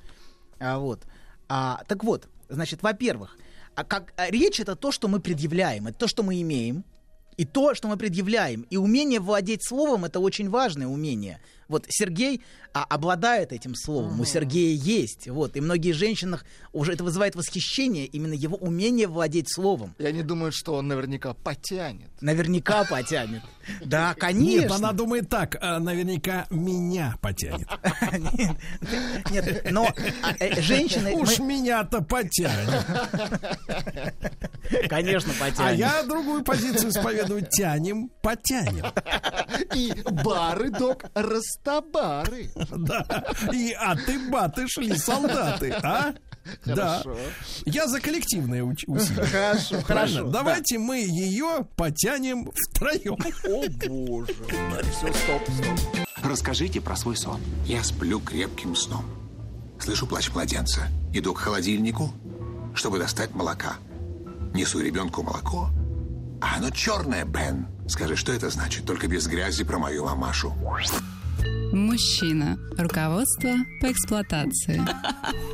А, 0.59 0.79
вот. 0.79 1.03
А, 1.47 1.83
так 1.87 2.03
вот, 2.03 2.27
значит, 2.49 2.81
во-первых, 2.83 3.37
а 3.75 3.83
как, 3.83 4.13
а 4.17 4.29
речь 4.29 4.59
это 4.59 4.75
то, 4.75 4.91
что 4.91 5.07
мы 5.07 5.19
предъявляем, 5.19 5.87
это 5.87 5.97
то, 5.99 6.07
что 6.07 6.23
мы 6.23 6.41
имеем. 6.41 6.83
И 7.37 7.43
то, 7.43 7.73
что 7.73 7.89
мы 7.89 7.97
предъявляем. 7.97 8.61
И 8.69 8.77
умение 8.77 9.19
владеть 9.19 9.61
словом 9.67 10.05
это 10.05 10.21
очень 10.21 10.49
важное 10.49 10.87
умение. 10.87 11.41
Вот 11.67 11.85
Сергей 11.89 12.41
а, 12.73 12.83
обладает 12.83 13.53
этим 13.53 13.73
словом, 13.73 14.19
у 14.19 14.25
Сергея 14.25 14.75
есть. 14.75 15.27
Вот. 15.29 15.55
И 15.55 15.61
многие 15.61 15.93
женщины 15.93 16.39
уже 16.73 16.93
это 16.93 17.03
вызывает 17.03 17.35
восхищение, 17.35 18.05
именно 18.05 18.33
его 18.33 18.57
умение 18.57 19.07
владеть 19.07 19.47
словом. 19.49 19.95
И 19.97 20.05
они 20.05 20.23
думают, 20.23 20.53
что 20.53 20.75
он 20.75 20.87
наверняка 20.87 21.33
потянет. 21.33 22.09
Наверняка 22.21 22.83
потянет. 22.83 23.41
Да, 23.83 24.09
Нет, 24.09 24.19
конечно. 24.19 24.75
она 24.75 24.91
думает 24.91 25.27
так, 25.27 25.57
а, 25.59 25.79
наверняка 25.79 26.45
меня 26.51 27.15
потянет. 27.19 27.67
Нет, 29.31 29.71
но 29.71 29.87
а, 30.21 30.33
э, 30.39 30.61
женщины... 30.61 31.13
Уж 31.15 31.39
меня-то 31.39 32.01
потянет. 32.03 32.85
Конечно, 34.89 35.33
потянет. 35.39 35.59
А 35.59 35.73
я 35.73 36.03
другую 36.03 36.43
позицию 36.43 36.91
исповедую. 36.91 37.47
Тянем, 37.49 38.09
потянем. 38.21 38.85
И 39.73 39.93
бары, 40.23 40.69
док, 40.69 41.05
растабары. 41.55 42.49
Да. 42.75 43.25
И 43.53 43.71
а 43.71 43.95
ты 43.95 44.29
баты 44.29 44.67
шли 44.67 44.95
солдаты, 44.97 45.71
а? 45.71 46.13
Да. 46.65 46.99
Хорошо. 46.99 47.17
Я 47.65 47.87
за 47.87 47.99
коллективное 47.99 48.63
усилие. 48.63 49.25
Хорошо, 49.25 49.81
хорошо, 49.81 50.27
Давайте 50.27 50.77
мы 50.77 50.97
ее 50.97 51.67
потянем 51.75 52.51
втроем. 52.51 53.17
О 53.45 53.87
боже. 53.87 54.33
Все, 54.91 55.13
стоп, 55.13 55.41
стоп. 55.49 56.05
Расскажите 56.23 56.81
про 56.81 56.95
свой 56.95 57.15
сон. 57.15 57.41
Я 57.65 57.83
сплю 57.83 58.19
крепким 58.19 58.75
сном. 58.75 59.05
Слышу 59.79 60.05
плач 60.05 60.29
младенца. 60.31 60.87
Иду 61.13 61.33
к 61.33 61.39
холодильнику, 61.39 62.13
чтобы 62.75 62.99
достать 62.99 63.33
молока. 63.33 63.77
Несу 64.53 64.79
ребенку 64.79 65.23
молоко. 65.23 65.69
А 66.41 66.57
оно 66.57 66.69
черное, 66.69 67.25
Бен. 67.25 67.67
Скажи, 67.87 68.15
что 68.15 68.31
это 68.31 68.49
значит? 68.49 68.85
Только 68.85 69.07
без 69.07 69.27
грязи 69.27 69.63
про 69.63 69.79
мою 69.79 70.05
мамашу. 70.05 70.53
Мужчина. 71.75 72.57
Руководство 72.77 73.51
по 73.81 73.91
эксплуатации. 73.91 74.81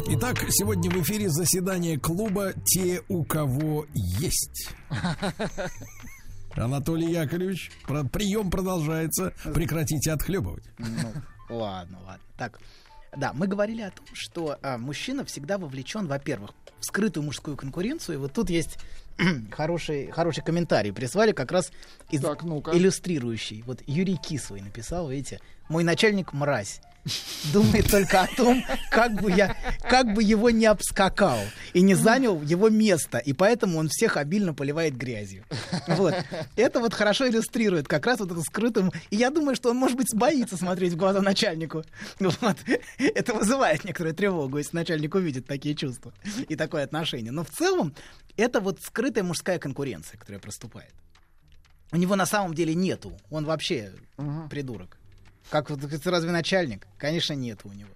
Итак, 0.10 0.38
сегодня 0.52 0.91
в 0.91 1.02
эфире 1.02 1.30
заседание 1.30 1.98
клуба 1.98 2.53
«Те, 2.64 3.02
у 3.10 3.23
кого 3.23 3.88
есть». 4.19 4.69
Анатолий 6.56 7.11
Яковлевич, 7.11 7.72
прием 8.11 8.52
продолжается. 8.52 9.34
Прекратите 9.52 10.11
отхлебывать. 10.11 10.64
Ну, 10.77 11.11
ладно, 11.49 11.98
ладно. 12.06 12.23
Так, 12.38 12.60
да, 13.18 13.34
мы 13.34 13.48
говорили 13.48 13.81
о 13.81 13.89
том, 13.89 14.06
что 14.14 14.60
а, 14.61 14.77
мужчина 14.77 15.26
всегда 15.26 15.57
вовлечен, 15.57 16.06
во-первых, 16.06 16.52
в 16.80 16.85
скрытую 16.85 17.23
мужскую 17.23 17.57
конкуренцию. 17.57 18.15
И 18.15 18.18
вот 18.19 18.34
тут 18.34 18.52
есть 18.52 18.77
хороший, 19.52 20.11
хороший 20.11 20.43
комментарий. 20.43 20.93
Прислали 20.93 21.31
как 21.31 21.52
раз 21.52 21.72
из- 22.11 22.23
иллюстрирующий. 22.23 23.64
Вот 23.65 23.81
Юрий 23.88 24.18
Кислый 24.18 24.61
написал, 24.61 25.10
видите, 25.10 25.39
мой 25.72 25.84
начальник 25.84 26.34
мразь. 26.34 26.81
Думает 27.52 27.89
только 27.89 28.22
о 28.22 28.27
том, 28.27 28.64
как 28.91 29.19
бы 29.19 29.31
я, 29.31 29.57
как 29.89 30.14
бы 30.14 30.22
его 30.22 30.52
не 30.52 30.68
обскакал 30.68 31.39
и 31.73 31.81
не 31.81 31.95
занял 31.95 32.39
его 32.43 32.69
место, 32.69 33.18
и 33.18 33.34
поэтому 33.34 33.80
он 33.80 33.89
всех 33.89 34.18
обильно 34.18 34.53
поливает 34.53 34.95
грязью. 34.95 35.43
Вот. 35.88 36.14
Это 36.56 36.80
вот 36.80 36.93
хорошо 36.93 37.27
иллюстрирует 37.27 37.88
как 37.88 38.06
раз 38.06 38.19
вот 38.19 38.31
эту 38.31 38.43
скрытую... 38.43 38.91
И 39.10 39.15
я 39.15 39.31
думаю, 39.31 39.56
что 39.56 39.72
он, 39.72 39.77
может 39.77 39.98
быть, 39.98 40.14
боится 40.14 40.57
смотреть 40.57 40.93
в 40.93 40.98
глаза 40.98 41.22
начальнику. 41.22 41.84
Вот. 42.19 42.57
Это 42.99 43.34
вызывает 43.34 43.84
некоторую 43.84 44.14
тревогу, 44.14 44.60
если 44.60 44.76
начальник 44.76 45.15
увидит 45.15 45.48
такие 45.48 45.73
чувства 45.73 46.14
и 46.49 46.56
такое 46.56 46.84
отношение. 46.84 47.31
Но 47.31 47.43
в 47.43 47.49
целом 47.49 47.95
это 48.38 48.60
вот 48.60 48.80
скрытая 48.80 49.23
мужская 49.23 49.57
конкуренция, 49.57 50.19
которая 50.19 50.39
проступает. 50.39 50.93
У 51.91 51.98
него 51.98 52.15
на 52.15 52.27
самом 52.27 52.53
деле 52.53 52.76
нету. 52.76 53.11
Он 53.31 53.45
вообще 53.45 53.91
придурок. 54.52 54.99
Как 55.52 55.69
разве 55.69 56.32
начальник? 56.32 56.88
Конечно, 56.98 57.34
нет 57.34 57.60
у 57.65 57.73
него. 57.73 57.90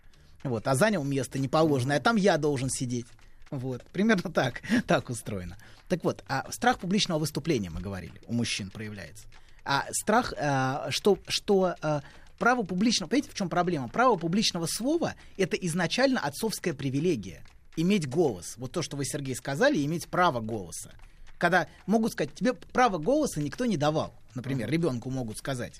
Вот, 0.43 0.67
а 0.67 0.75
занял 0.75 1.05
место 1.05 1.39
неположенное, 1.39 1.97
а 1.97 1.99
там 2.01 2.17
я 2.17 2.37
должен 2.37 2.69
сидеть. 2.69 3.05
Вот, 3.49 3.81
примерно 3.93 4.29
так, 4.29 4.61
так 4.87 5.09
устроено. 5.09 5.57
Так 5.87 6.03
вот, 6.03 6.21
а 6.27 6.51
страх 6.51 6.79
публичного 6.79 7.17
выступления, 7.17 7.69
мы 7.69 7.79
говорили, 7.79 8.13
у 8.27 8.33
мужчин 8.33 8.69
проявляется. 8.69 9.25
А 9.63 9.85
страх, 9.91 10.33
а, 10.37 10.87
что, 10.89 11.17
что 11.29 11.75
а, 11.81 12.01
право 12.37 12.63
публичного... 12.63 13.09
Понимаете, 13.09 13.31
в 13.31 13.35
чем 13.35 13.47
проблема? 13.47 13.87
Право 13.87 14.17
публичного 14.17 14.65
слова— 14.67 15.15
это 15.37 15.55
изначально 15.55 16.19
отцовская 16.19 16.73
привилегия. 16.73 17.41
Иметь 17.77 18.05
голос. 18.09 18.55
Вот 18.57 18.73
то, 18.73 18.81
что 18.81 18.97
вы, 18.97 19.05
Сергей, 19.05 19.33
сказали, 19.33 19.83
иметь 19.85 20.09
право 20.09 20.41
голоса. 20.41 20.91
Когда 21.37 21.69
могут 21.85 22.11
сказать, 22.11 22.33
тебе 22.33 22.53
право 22.53 22.97
голоса 22.97 23.39
никто 23.39 23.65
не 23.65 23.77
давал. 23.77 24.13
Например, 24.33 24.69
ребенку 24.69 25.09
могут 25.09 25.37
сказать 25.37 25.79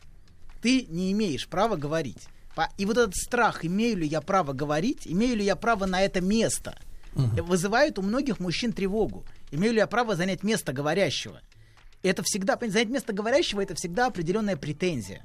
ты 0.66 0.88
не 0.90 1.12
имеешь 1.12 1.48
права 1.48 1.76
говорить. 1.76 2.28
И 2.80 2.88
вот 2.88 2.98
этот 2.98 3.16
страх, 3.16 3.64
имею 3.64 3.98
ли 3.98 4.08
я 4.08 4.20
право 4.20 4.52
говорить, 4.52 5.02
имею 5.06 5.36
ли 5.36 5.46
я 5.46 5.56
право 5.56 5.86
на 5.86 6.02
это 6.02 6.22
место, 6.22 6.76
вызывает 7.14 8.00
у 8.00 8.02
многих 8.02 8.40
мужчин 8.40 8.74
тревогу. 8.74 9.26
Имею 9.52 9.74
ли 9.74 9.78
я 9.78 9.86
право 9.86 10.16
занять 10.16 10.42
место 10.42 10.74
говорящего? 10.74 11.40
Это 12.02 12.24
всегда, 12.24 12.56
понимаете, 12.56 12.74
занять 12.80 12.90
место 12.90 13.14
говорящего, 13.14 13.62
это 13.62 13.76
всегда 13.76 14.08
определенная 14.08 14.58
претензия. 14.58 15.24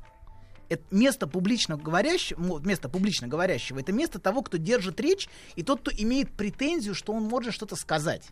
Это 0.68 0.84
место 0.90 1.26
публично 1.26 1.78
говорящего, 1.78 2.58
место 2.58 2.90
публично 2.90 3.26
говорящего, 3.26 3.78
это 3.80 3.92
место 3.92 4.18
того, 4.18 4.42
кто 4.42 4.58
держит 4.58 5.00
речь, 5.00 5.26
и 5.56 5.62
тот, 5.62 5.80
кто 5.80 5.90
имеет 5.90 6.30
претензию, 6.32 6.94
что 6.94 7.14
он 7.14 7.22
может 7.22 7.54
что-то 7.54 7.76
сказать. 7.76 8.28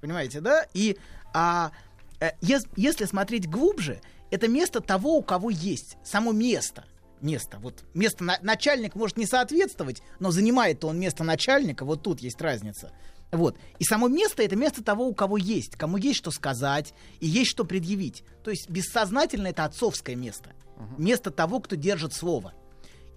Понимаете, 0.00 0.40
да? 0.40 0.66
И 0.74 0.96
а, 1.32 1.70
э, 2.18 2.32
ес- 2.40 2.66
если 2.74 3.04
смотреть 3.04 3.48
глубже, 3.48 4.00
это 4.32 4.48
место 4.48 4.80
того, 4.80 5.18
у 5.18 5.22
кого 5.22 5.50
есть. 5.50 5.98
Само 6.02 6.32
место. 6.32 6.84
Место. 7.20 7.58
Вот 7.58 7.84
место 7.92 8.24
на- 8.24 8.38
начальник 8.40 8.94
может 8.94 9.18
не 9.18 9.26
соответствовать, 9.26 10.02
но 10.20 10.30
занимает 10.30 10.84
он 10.84 10.98
место 10.98 11.22
начальника. 11.22 11.84
Вот 11.84 12.02
тут 12.02 12.20
есть 12.20 12.40
разница. 12.40 12.90
Вот. 13.30 13.58
И 13.78 13.84
само 13.84 14.08
место 14.08 14.42
это 14.42 14.56
место 14.56 14.82
того, 14.82 15.06
у 15.06 15.14
кого 15.14 15.36
есть, 15.36 15.76
кому 15.76 15.98
есть 15.98 16.16
что 16.16 16.30
сказать 16.30 16.94
и 17.20 17.26
есть 17.26 17.50
что 17.50 17.64
предъявить. 17.64 18.24
То 18.42 18.50
есть 18.50 18.70
бессознательно 18.70 19.48
это 19.48 19.66
отцовское 19.66 20.16
место. 20.16 20.54
Место 20.96 21.30
того, 21.30 21.60
кто 21.60 21.76
держит 21.76 22.14
слово. 22.14 22.54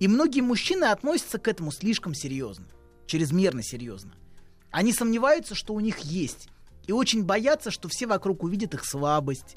И 0.01 0.09
многие 0.09 0.41
мужчины 0.41 0.85
относятся 0.85 1.39
к 1.39 1.47
этому 1.47 1.71
слишком 1.71 2.13
серьезно, 2.13 2.67
чрезмерно 3.07 3.63
серьезно. 3.63 4.13
Они 4.69 4.91
сомневаются, 4.91 5.55
что 5.55 5.73
у 5.73 5.79
них 5.79 5.99
есть, 5.99 6.49
и 6.87 6.91
очень 6.91 7.23
боятся, 7.23 7.71
что 7.71 7.87
все 7.87 8.05
вокруг 8.05 8.43
увидят 8.43 8.73
их 8.73 8.85
слабость, 8.85 9.55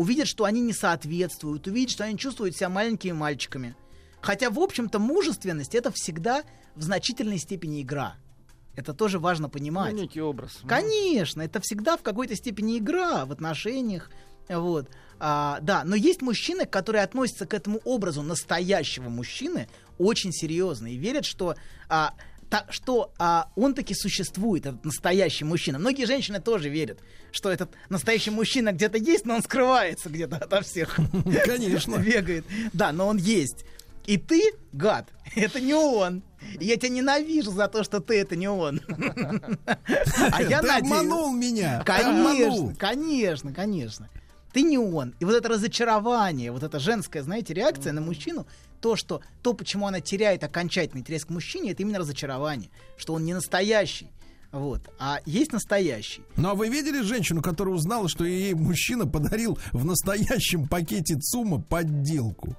увидят, 0.00 0.28
что 0.28 0.46
они 0.46 0.62
не 0.62 0.72
соответствуют, 0.72 1.66
увидят, 1.66 1.90
что 1.90 2.04
они 2.04 2.16
чувствуют 2.16 2.56
себя 2.56 2.70
маленькими 2.70 3.12
мальчиками. 3.12 3.76
Хотя, 4.22 4.48
в 4.48 4.58
общем-то, 4.58 4.98
мужественность 4.98 5.74
это 5.74 5.92
всегда 5.94 6.42
в 6.74 6.82
значительной 6.82 7.36
степени 7.36 7.82
игра. 7.82 8.16
Это 8.74 8.94
тоже 8.94 9.18
важно 9.18 9.50
понимать. 9.50 9.92
Ну, 9.92 10.00
некий 10.00 10.22
образ. 10.22 10.60
Конечно, 10.66 11.42
это 11.42 11.60
всегда 11.60 11.98
в 11.98 12.02
какой-то 12.02 12.34
степени 12.34 12.78
игра 12.78 13.26
в 13.26 13.32
отношениях. 13.32 14.10
Вот. 14.48 14.88
А, 15.18 15.58
да, 15.60 15.84
но 15.84 15.94
есть 15.96 16.22
мужчины, 16.22 16.64
которые 16.64 17.04
относятся 17.04 17.44
к 17.44 17.52
этому 17.52 17.78
образу 17.84 18.22
настоящего 18.22 19.10
мужчины 19.10 19.68
очень 19.98 20.32
серьезно 20.32 20.86
и 20.86 20.96
верят, 20.96 21.26
что, 21.26 21.56
а, 21.90 22.14
та- 22.50 22.66
что 22.68 23.12
а, 23.18 23.48
он 23.56 23.74
таки 23.74 23.94
существует, 23.94 24.66
этот 24.66 24.84
настоящий 24.84 25.44
мужчина. 25.44 25.78
Многие 25.78 26.04
женщины 26.04 26.40
тоже 26.40 26.68
верят, 26.68 26.98
что 27.32 27.50
этот 27.50 27.70
настоящий 27.88 28.30
мужчина 28.30 28.72
где-то 28.72 28.98
есть, 28.98 29.24
но 29.24 29.36
он 29.36 29.42
скрывается 29.42 30.08
где-то 30.10 30.36
ото 30.36 30.60
всех. 30.60 30.98
Конечно. 31.46 31.96
Бегает. 31.98 32.44
Да, 32.72 32.92
но 32.92 33.06
он 33.06 33.16
есть. 33.16 33.64
И 34.06 34.16
ты, 34.16 34.52
гад, 34.72 35.08
это 35.36 35.60
не 35.60 35.74
он. 35.74 36.22
Я 36.58 36.76
тебя 36.76 36.88
ненавижу 36.88 37.52
за 37.52 37.68
то, 37.68 37.84
что 37.84 38.00
ты 38.00 38.18
это 38.18 38.34
не 38.34 38.48
он. 38.48 38.80
А 40.32 40.42
я 40.42 40.60
Ты 40.60 40.68
обманул 40.68 41.32
меня. 41.32 41.82
Конечно, 41.84 42.74
конечно, 42.74 43.52
конечно. 43.52 44.08
Ты 44.52 44.62
не 44.62 44.78
он. 44.78 45.14
И 45.20 45.24
вот 45.24 45.34
это 45.34 45.48
разочарование, 45.48 46.50
вот 46.50 46.62
эта 46.62 46.80
женская, 46.80 47.22
знаете, 47.22 47.54
реакция 47.54 47.92
на 47.92 48.00
мужчину, 48.00 48.46
то, 48.80 48.96
что, 48.96 49.20
то, 49.42 49.54
почему 49.54 49.86
она 49.86 50.00
теряет 50.00 50.44
окончательный 50.44 51.00
интерес 51.00 51.24
к 51.24 51.30
мужчине, 51.30 51.72
это 51.72 51.82
именно 51.82 51.98
разочарование, 51.98 52.70
что 52.96 53.14
он 53.14 53.24
не 53.24 53.34
настоящий. 53.34 54.10
Вот. 54.52 54.90
А 54.98 55.20
есть 55.26 55.52
настоящий. 55.52 56.22
Ну 56.36 56.48
а 56.50 56.54
вы 56.54 56.68
видели 56.68 57.02
женщину, 57.02 57.40
которая 57.40 57.74
узнала, 57.74 58.08
что 58.08 58.24
ей 58.24 58.54
мужчина 58.54 59.06
подарил 59.06 59.58
в 59.72 59.84
настоящем 59.84 60.66
пакете 60.66 61.16
ЦУМа 61.16 61.62
подделку? 61.62 62.56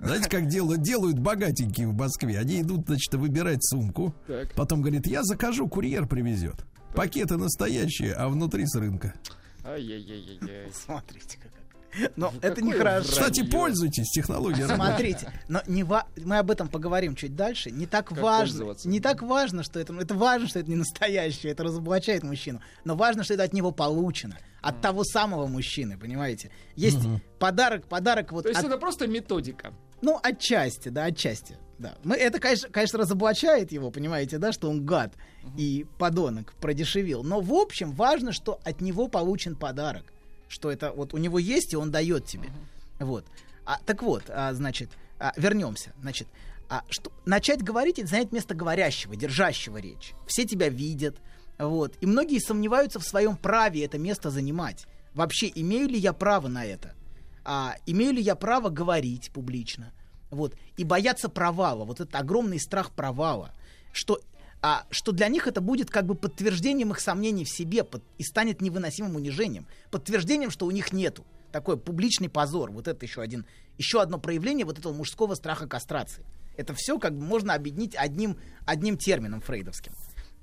Знаете, 0.00 0.30
как 0.30 0.46
делают, 0.46 0.82
делают 0.82 1.18
богатенькие 1.18 1.88
в 1.88 1.94
Москве? 1.94 2.38
Они 2.38 2.60
идут, 2.60 2.86
значит, 2.86 3.12
выбирать 3.14 3.64
сумку. 3.64 4.14
Так. 4.26 4.54
Потом 4.54 4.80
говорит, 4.80 5.06
я 5.06 5.24
закажу, 5.24 5.68
курьер 5.68 6.06
привезет. 6.06 6.64
Пакеты 6.94 7.36
настоящие, 7.36 8.14
а 8.14 8.28
внутри 8.28 8.64
с 8.64 8.76
рынка. 8.76 9.12
Ай-яй-яй-яй. 9.64 10.72
Смотрите, 10.86 11.38
как 11.42 11.57
Но 12.16 12.32
это 12.42 12.56
Какое 12.56 12.64
нехорошо. 12.74 13.08
Кстати, 13.08 13.42
пользуйтесь 13.42 14.08
технологией. 14.10 14.66
Смотрите, 14.68 15.32
но 15.48 15.62
не 15.66 15.82
ва- 15.84 16.06
мы 16.16 16.38
об 16.38 16.50
этом 16.50 16.68
поговорим 16.68 17.14
чуть 17.14 17.34
дальше. 17.34 17.70
Не 17.70 17.86
так 17.86 18.12
важно, 18.12 18.74
не 18.84 19.00
так 19.00 19.22
важно, 19.22 19.62
что 19.62 19.80
это, 19.80 19.94
это 19.94 20.14
важно, 20.14 20.48
что 20.48 20.58
это 20.58 20.68
не 20.70 20.76
настоящее, 20.76 21.52
это 21.52 21.64
разоблачает 21.64 22.22
мужчину, 22.22 22.60
но 22.84 22.94
важно, 22.94 23.24
что 23.24 23.34
это 23.34 23.42
от 23.44 23.52
него 23.52 23.72
получено, 23.72 24.36
от 24.60 24.80
того 24.80 25.02
самого 25.04 25.46
мужчины, 25.46 25.98
понимаете? 25.98 26.50
Есть 26.76 26.98
подарок, 27.38 27.86
подарок 27.86 28.32
вот. 28.32 28.42
То 28.42 28.48
есть 28.50 28.60
от- 28.60 28.66
это 28.66 28.78
просто 28.78 29.06
методика. 29.06 29.72
ну 30.02 30.18
отчасти, 30.22 30.90
да, 30.90 31.04
отчасти, 31.04 31.56
да. 31.78 31.94
Мы 32.04 32.16
это, 32.16 32.38
конечно, 32.38 32.68
конечно, 32.68 32.98
разоблачает 32.98 33.72
его, 33.72 33.90
понимаете, 33.90 34.38
да, 34.38 34.52
что 34.52 34.68
он 34.70 34.84
гад 34.84 35.14
и 35.56 35.86
подонок 35.98 36.52
продешевил. 36.60 37.22
Но 37.24 37.40
в 37.40 37.52
общем 37.54 37.92
важно, 37.92 38.32
что 38.32 38.60
от 38.64 38.80
него 38.80 39.08
получен 39.08 39.56
подарок, 39.56 40.12
что 40.48 40.70
это 40.70 40.92
вот 40.92 41.14
у 41.14 41.18
него 41.18 41.38
есть 41.38 41.72
и 41.72 41.76
он 41.76 41.90
дает 41.90 42.26
тебе, 42.26 42.50
вот. 42.98 43.24
А, 43.64 43.78
так 43.84 44.02
вот, 44.02 44.24
а, 44.28 44.52
значит, 44.54 44.90
а, 45.18 45.32
вернемся, 45.36 45.92
значит. 46.00 46.28
А, 46.70 46.82
что, 46.90 47.12
начать 47.24 47.62
говорить 47.62 47.98
это 47.98 48.08
занять 48.08 48.32
место 48.32 48.54
говорящего, 48.54 49.16
держащего 49.16 49.78
речь. 49.78 50.12
Все 50.26 50.44
тебя 50.44 50.68
видят, 50.68 51.16
вот. 51.58 51.96
И 52.00 52.06
многие 52.06 52.38
сомневаются 52.38 52.98
в 53.00 53.04
своем 53.04 53.36
праве 53.36 53.84
это 53.84 53.98
место 53.98 54.30
занимать. 54.30 54.86
Вообще, 55.14 55.50
имею 55.54 55.88
ли 55.88 55.98
я 55.98 56.12
право 56.12 56.48
на 56.48 56.64
это? 56.64 56.94
А, 57.44 57.76
имею 57.86 58.12
ли 58.12 58.22
я 58.22 58.34
право 58.34 58.68
говорить 58.68 59.30
публично? 59.32 59.92
Вот. 60.30 60.54
И 60.76 60.84
бояться 60.84 61.28
провала. 61.28 61.84
Вот 61.84 62.00
это 62.00 62.18
огромный 62.18 62.60
страх 62.60 62.92
провала. 62.92 63.52
Что, 63.92 64.20
а, 64.60 64.86
что 64.90 65.12
для 65.12 65.28
них 65.28 65.46
это 65.46 65.60
будет 65.60 65.90
как 65.90 66.06
бы 66.06 66.14
подтверждением 66.14 66.90
их 66.90 67.00
сомнений 67.00 67.44
в 67.44 67.48
себе 67.48 67.84
под- 67.84 68.02
и 68.18 68.24
станет 68.24 68.60
невыносимым 68.60 69.16
унижением. 69.16 69.66
Подтверждением, 69.90 70.50
что 70.50 70.66
у 70.66 70.70
них 70.70 70.92
нету. 70.92 71.24
Такой 71.52 71.76
публичный 71.78 72.28
позор. 72.28 72.70
Вот 72.70 72.88
это 72.88 73.04
еще, 73.06 73.22
один, 73.22 73.46
еще 73.78 74.02
одно 74.02 74.18
проявление 74.18 74.66
вот 74.66 74.78
этого 74.78 74.92
мужского 74.92 75.34
страха 75.34 75.66
кастрации. 75.66 76.24
Это 76.56 76.74
все 76.74 76.98
как 76.98 77.16
бы 77.16 77.24
можно 77.24 77.54
объединить 77.54 77.94
одним, 77.94 78.36
одним 78.66 78.98
термином 78.98 79.40
фрейдовским. 79.40 79.92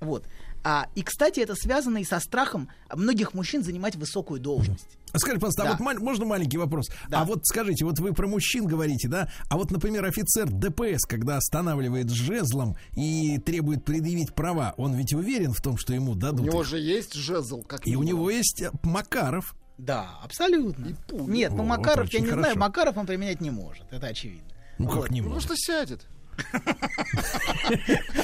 Вот. 0.00 0.26
А, 0.62 0.88
и, 0.94 1.02
кстати, 1.02 1.40
это 1.40 1.54
связано 1.54 1.98
и 1.98 2.04
со 2.04 2.18
страхом 2.20 2.68
многих 2.94 3.34
мужчин 3.34 3.62
занимать 3.62 3.94
высокую 3.96 4.40
должность. 4.40 4.86
А 5.12 5.18
Скажите, 5.18 5.40
пожалуйста, 5.40 5.62
а 5.62 5.64
Да. 5.66 5.70
вот 5.72 5.80
маль- 5.80 5.98
можно 6.00 6.24
маленький 6.26 6.58
вопрос? 6.58 6.88
А 7.10 7.24
вот 7.24 7.46
скажите, 7.46 7.84
вот 7.84 7.98
вы 8.00 8.12
про 8.12 8.26
мужчин 8.26 8.66
говорите, 8.66 9.08
да? 9.08 9.30
А 9.48 9.56
вот, 9.56 9.70
например, 9.70 10.04
офицер 10.04 10.50
ДПС, 10.50 11.06
когда 11.06 11.36
останавливает 11.36 12.10
жезлом 12.10 12.76
и 12.96 13.38
требует 13.38 13.84
предъявить 13.84 14.34
права, 14.34 14.74
он 14.76 14.94
ведь 14.94 15.14
уверен 15.14 15.52
в 15.52 15.60
том, 15.62 15.78
что 15.78 15.94
ему 15.94 16.12
У 16.12 16.14
дадут. 16.16 16.44
него 16.46 16.62
их? 16.62 16.68
же 16.68 16.78
есть 16.78 17.14
жезл, 17.14 17.62
как 17.62 17.86
И 17.86 17.94
у 17.96 18.02
него 18.02 18.28
есть 18.30 18.60
э, 18.62 18.70
Макаров. 18.82 19.54
Да, 19.78 20.18
абсолютно. 20.22 20.96
Нет, 21.12 21.52
ну 21.52 21.62
О, 21.62 21.66
Макаров, 21.66 22.12
я 22.12 22.20
не 22.20 22.26
хорошо. 22.26 22.42
знаю, 22.42 22.58
Макаров 22.58 22.96
он 22.96 23.06
применять 23.06 23.40
не 23.40 23.50
может, 23.50 23.84
это 23.92 24.08
очевидно. 24.08 24.48
Ну 24.78 24.86
как 24.88 24.96
Вот. 24.96 25.10
не 25.10 25.20
Ну 25.22 25.28
может? 25.30 25.44
что 25.44 25.54
сядет? 25.56 26.06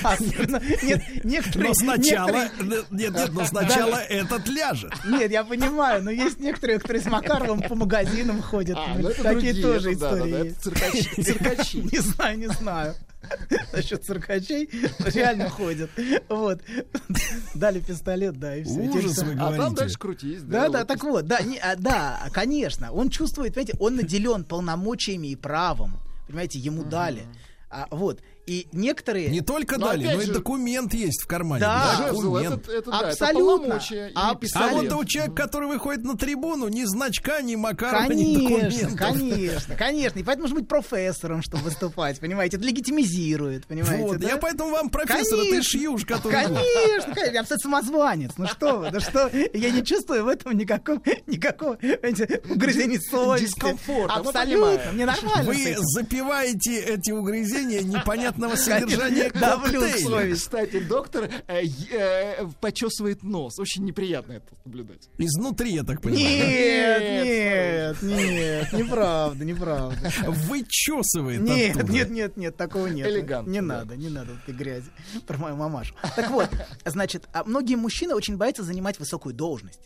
А, 0.05 0.17
ну, 0.21 0.59
Нет, 0.83 1.03
некоторые... 1.25 1.69
Но 1.69 1.75
сначала, 1.75 2.45
некоторые- 2.45 2.85
нет, 2.91 3.11
нет, 3.15 3.33
но 3.33 3.45
сначала 3.45 3.97
этот 3.97 4.49
ляжет. 4.49 4.93
Нет, 5.07 5.31
я 5.31 5.45
понимаю, 5.45 6.03
но 6.03 6.11
есть 6.11 6.41
некоторые, 6.41 6.79
которые 6.79 7.03
с 7.03 7.07
Макаровым 7.07 7.63
по 7.63 7.75
магазинам 7.75 8.43
ходят. 8.43 8.77
А, 8.79 8.95
ну 8.99 9.09
это 9.09 9.23
Такие 9.23 9.53
другие, 9.53 9.63
тоже 9.63 9.93
это 9.93 10.01
да, 10.01 10.11
да, 10.11 10.17
истории 10.17 10.33
да, 10.33 10.39
есть. 10.45 10.67
циркачи- 10.67 11.23
циркачи. 11.23 11.77
Не 11.93 11.99
знаю, 12.01 12.39
не 12.39 12.49
знаю. 12.49 12.95
Насчет 13.73 14.05
циркачей 14.05 14.69
реально 15.15 15.49
ходят. 15.49 15.91
Вот. 16.29 16.61
Дали 17.55 17.81
пистолет, 17.81 18.39
да, 18.39 18.57
и 18.57 18.65
все. 18.65 18.81
Ужас 18.81 19.19
вы 19.19 19.35
А 19.35 19.37
там 19.37 19.55
говорите. 19.55 19.77
дальше 19.77 19.99
крутись. 19.99 20.43
Да, 20.43 20.69
да, 20.69 20.81
вот. 20.81 20.89
так 20.89 21.05
вот, 21.05 21.27
да, 21.27 21.41
не- 21.41 21.59
а, 21.59 21.77
да, 21.77 22.21
конечно. 22.33 22.91
Он 22.93 23.11
чувствует, 23.11 23.55
понимаете, 23.55 23.77
он 23.79 23.97
наделен 23.97 24.45
полномочиями 24.45 25.29
и 25.29 25.37
правом. 25.37 26.01
Понимаете, 26.27 26.59
ему 26.59 26.83
дали. 26.85 27.23
А, 27.73 27.89
вот. 27.91 28.21
И 28.45 28.67
некоторые... 28.73 29.29
Не 29.29 29.41
только 29.41 29.79
Но 29.79 29.87
дали, 29.87 30.05
но 30.05 30.21
и 30.21 30.27
же- 30.27 30.33
документ 30.33 30.93
есть 30.95 31.23
в 31.23 31.27
кармане. 31.29 31.61
Да. 31.61 32.09
Документ. 32.11 32.63
Это- 32.65 32.73
это 32.73 32.91
да, 32.91 32.99
это 32.99 33.09
Абсолютно. 33.11 33.57
полномочия 33.59 34.09
и 34.09 34.13
А. 34.17 34.37
А 34.55 34.69
вот 34.69 34.93
у 34.93 35.05
человека, 35.05 35.37
который 35.37 35.69
выходит 35.69 36.05
на 36.05 36.17
трибуну, 36.17 36.67
ни 36.69 36.83
значка, 36.85 37.41
ни 37.41 37.55
Макарова, 37.55 38.11
ни 38.13 38.35
Конечно, 38.35 38.91
документов. 38.91 38.99
конечно, 38.99 39.75
конечно. 39.77 40.19
И 40.19 40.23
поэтому 40.25 40.43
нужно 40.49 40.61
быть 40.61 40.69
профессором, 40.69 41.43
чтобы 41.43 41.65
выступать, 41.65 42.19
понимаете? 42.19 42.57
Это 42.57 42.67
легитимизирует, 42.67 43.67
понимаете? 43.67 44.03
Вот, 44.03 44.19
да? 44.19 44.29
я 44.29 44.37
поэтому 44.39 44.71
вам 44.71 44.91
профессор, 44.91 45.39
ты 45.39 45.49
Конечно, 45.51 45.63
шьюш, 45.63 46.05
который... 46.05 46.33
Конечно, 46.33 47.15
конечно, 47.15 47.33
я 47.35 47.41
абсолютно 47.41 47.59
самозванец. 47.71 48.33
Ну 48.39 48.47
что 48.49 48.79
вы, 48.79 48.91
да 48.91 48.99
что, 49.01 49.31
я 49.53 49.71
не 49.71 49.85
чувствую 49.85 50.25
в 50.25 50.29
этом 50.29 50.57
никакого, 50.57 51.01
никакого, 51.29 51.75
понимаете, 51.77 52.43
угрызений 52.51 52.99
совести. 52.99 53.47
Дискомфорта, 53.47 54.21
мы 54.23 54.31
Абсолютно, 54.31 54.93
мне 54.93 55.07
нормально 55.07 55.45
Вы 55.45 55.77
запиваете 55.79 56.81
эти 56.81 57.11
угрызения 57.13 57.83
непонятного 58.33 58.57
содержания 58.57 59.31
коктейля. 59.31 60.35
Кстати, 60.35 60.81
доктор 60.81 61.31
э, 61.47 61.63
э, 61.91 62.47
почесывает 62.61 63.23
нос. 63.23 63.59
Очень 63.59 63.85
неприятно 63.85 64.33
это 64.33 64.47
наблюдать. 64.65 65.09
Изнутри, 65.19 65.75
я 65.75 65.83
так 65.85 66.01
понимаю. 66.01 66.27
Нет, 66.27 68.03
нет, 68.03 68.03
нет, 68.03 68.73
неправда, 68.73 69.45
неправда. 69.45 69.97
да? 70.03 70.31
Вычесывает 70.31 71.41
Нет, 71.41 71.89
нет, 71.89 72.11
нет, 72.11 72.37
нет, 72.37 72.57
такого 72.57 72.87
нет. 72.87 73.07
Элегантно, 73.09 73.51
Не 73.51 73.61
надо, 73.61 73.97
не 73.97 74.09
надо 74.09 74.33
этой 74.33 74.55
грязи 74.55 74.91
про 75.27 75.39
мою 75.39 75.57
мамашу. 75.57 75.95
Так 76.17 76.31
вот, 76.31 76.49
значит, 76.85 77.29
а 77.33 77.45
многие 77.45 77.77
мужчины 77.77 78.15
очень 78.15 78.37
боятся 78.37 78.63
занимать 78.63 78.99
высокую 78.99 79.35
должность. 79.35 79.81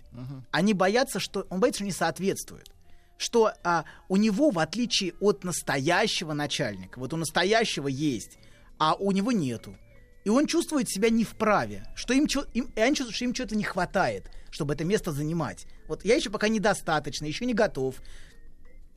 Они 0.50 0.72
боятся, 0.72 1.20
что 1.20 1.46
он 1.50 1.60
боится, 1.60 1.78
что 1.78 1.84
не 1.84 1.92
соответствует. 1.92 2.70
Что 3.18 3.52
а, 3.64 3.84
у 4.08 4.16
него, 4.16 4.50
в 4.50 4.58
отличие 4.58 5.14
от 5.20 5.44
настоящего 5.44 6.32
начальника, 6.32 6.98
вот 6.98 7.12
у 7.12 7.16
настоящего 7.16 7.88
есть, 7.88 8.38
а 8.78 8.94
у 8.94 9.12
него 9.12 9.32
нету. 9.32 9.76
И 10.24 10.28
он 10.28 10.46
чувствует 10.46 10.88
себя 10.88 11.08
не 11.08 11.24
вправе, 11.24 11.86
что 11.94 12.12
им, 12.12 12.26
им, 12.52 12.72
и 12.74 12.80
они 12.80 12.96
чувствуют, 12.96 13.16
что 13.16 13.24
им 13.24 13.32
чего-то 13.32 13.56
не 13.56 13.62
хватает, 13.62 14.28
чтобы 14.50 14.74
это 14.74 14.84
место 14.84 15.12
занимать. 15.12 15.66
Вот 15.86 16.04
я 16.04 16.16
еще 16.16 16.30
пока 16.30 16.48
недостаточно, 16.48 17.26
еще 17.26 17.46
не 17.46 17.54
готов. 17.54 17.94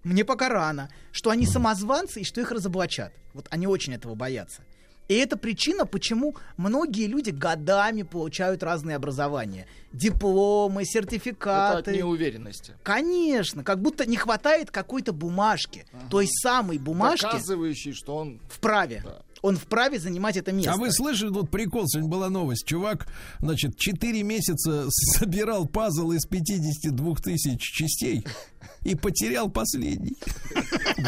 Мне 0.04 0.26
пока 0.26 0.50
рано, 0.50 0.90
что 1.12 1.30
они 1.30 1.46
самозванцы 1.46 2.22
и 2.22 2.24
что 2.24 2.42
их 2.42 2.52
разоблачат. 2.52 3.14
Вот 3.34 3.48
они 3.52 3.68
очень 3.68 3.94
этого 3.94 4.16
боятся. 4.16 4.64
И 5.10 5.16
это 5.16 5.38
причина, 5.38 5.88
почему 5.88 6.36
многие 6.56 7.08
люди 7.08 7.32
годами 7.32 8.04
получают 8.04 8.62
разные 8.62 8.96
образования. 8.96 9.66
Дипломы, 9.92 10.84
Это 10.84 10.88
от 10.88 10.94
сертификаты. 10.94 11.98
неуверенности. 11.98 12.76
Конечно, 12.84 13.64
как 13.64 13.82
будто 13.82 14.06
не 14.06 14.18
хватает 14.18 14.70
какой-то 14.70 15.12
бумажки. 15.12 15.88
Той 16.12 16.28
самой 16.28 16.78
бумажки 16.78 17.24
Доказывающий, 17.24 17.94
что 17.94 18.18
он... 18.18 18.40
вправе. 18.50 19.04
Он 19.42 19.58
вправе 19.58 20.00
занимать 20.00 20.38
это 20.38 20.52
место. 20.52 20.74
А 20.74 20.78
вы 20.78 20.92
слышали, 20.92 21.30
тут 21.30 21.50
прикол, 21.50 21.88
сегодня 21.88 22.10
была 22.10 22.30
новость. 22.30 22.68
Чувак, 22.68 23.08
значит, 23.40 23.78
4 23.78 24.22
месяца 24.22 24.86
собирал 24.90 25.66
пазл 25.66 26.12
из 26.12 26.26
52 26.28 27.16
тысяч 27.16 27.62
частей 27.62 28.26
и 28.84 28.96
потерял 28.96 29.50
последний. 29.50 30.16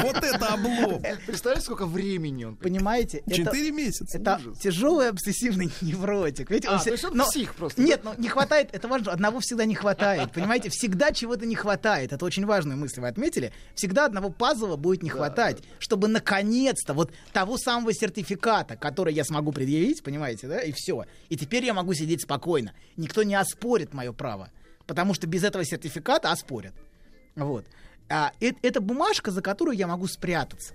Вот 0.02 0.18
это 0.18 0.48
облом. 0.48 1.02
Представляете, 1.26 1.66
сколько 1.66 1.86
времени 1.86 2.44
он... 2.46 2.56
Понимаете? 2.56 3.24
Четыре 3.30 3.72
месяца. 3.72 4.18
Это 4.18 4.40
тяжелый 4.62 5.10
обсессивный 5.10 5.72
невротик. 5.82 6.50
Видите, 6.50 6.70
А, 6.70 6.74
он 6.78 6.80
то 6.84 6.92
есть 6.92 7.06
он 7.06 7.16
но- 7.18 7.26
псих 7.26 7.56
просто, 7.56 7.82
Нет, 7.82 8.02
ну 8.04 8.14
не 8.18 8.28
хватает, 8.28 8.70
это 8.72 8.88
важно, 8.88 9.12
одного 9.12 9.40
всегда 9.40 9.66
не 9.66 9.76
хватает. 9.76 10.32
Понимаете, 10.32 10.70
всегда 10.70 11.12
чего-то 11.12 11.46
не 11.46 11.56
хватает. 11.56 12.14
Это 12.14 12.26
очень 12.26 12.46
важную 12.46 12.78
мысль 12.78 13.02
вы 13.02 13.08
отметили. 13.08 13.52
Всегда 13.76 14.06
одного 14.06 14.30
пазла 14.30 14.76
будет 14.76 15.04
не 15.04 15.10
хватать, 15.10 15.60
чтобы 15.80 16.08
наконец-то 16.08 16.94
вот 16.94 17.12
того 17.34 17.58
самого 17.58 17.94
сертификата, 17.94 18.76
который 18.76 19.14
я 19.14 19.24
смогу 19.24 19.52
предъявить, 19.52 20.04
понимаете, 20.04 20.48
да, 20.48 20.60
и 20.62 20.72
все. 20.72 21.06
И 21.30 21.38
теперь 21.38 21.66
я 21.66 21.74
могу 21.74 21.94
сидеть 21.94 22.22
спокойно. 22.22 22.74
Никто 22.98 23.24
не 23.24 23.36
оспорит 23.36 23.94
мое 23.94 24.12
право. 24.12 24.50
Потому 24.88 25.14
что 25.14 25.28
без 25.28 25.44
этого 25.44 25.64
сертификата 25.64 26.32
оспорят. 26.32 26.74
Вот. 27.36 27.66
А, 28.10 28.32
э- 28.42 28.54
это 28.62 28.82
бумажка, 28.82 29.32
за 29.32 29.42
которую 29.42 29.78
я 29.78 29.88
могу 29.88 30.08
спрятаться. 30.08 30.74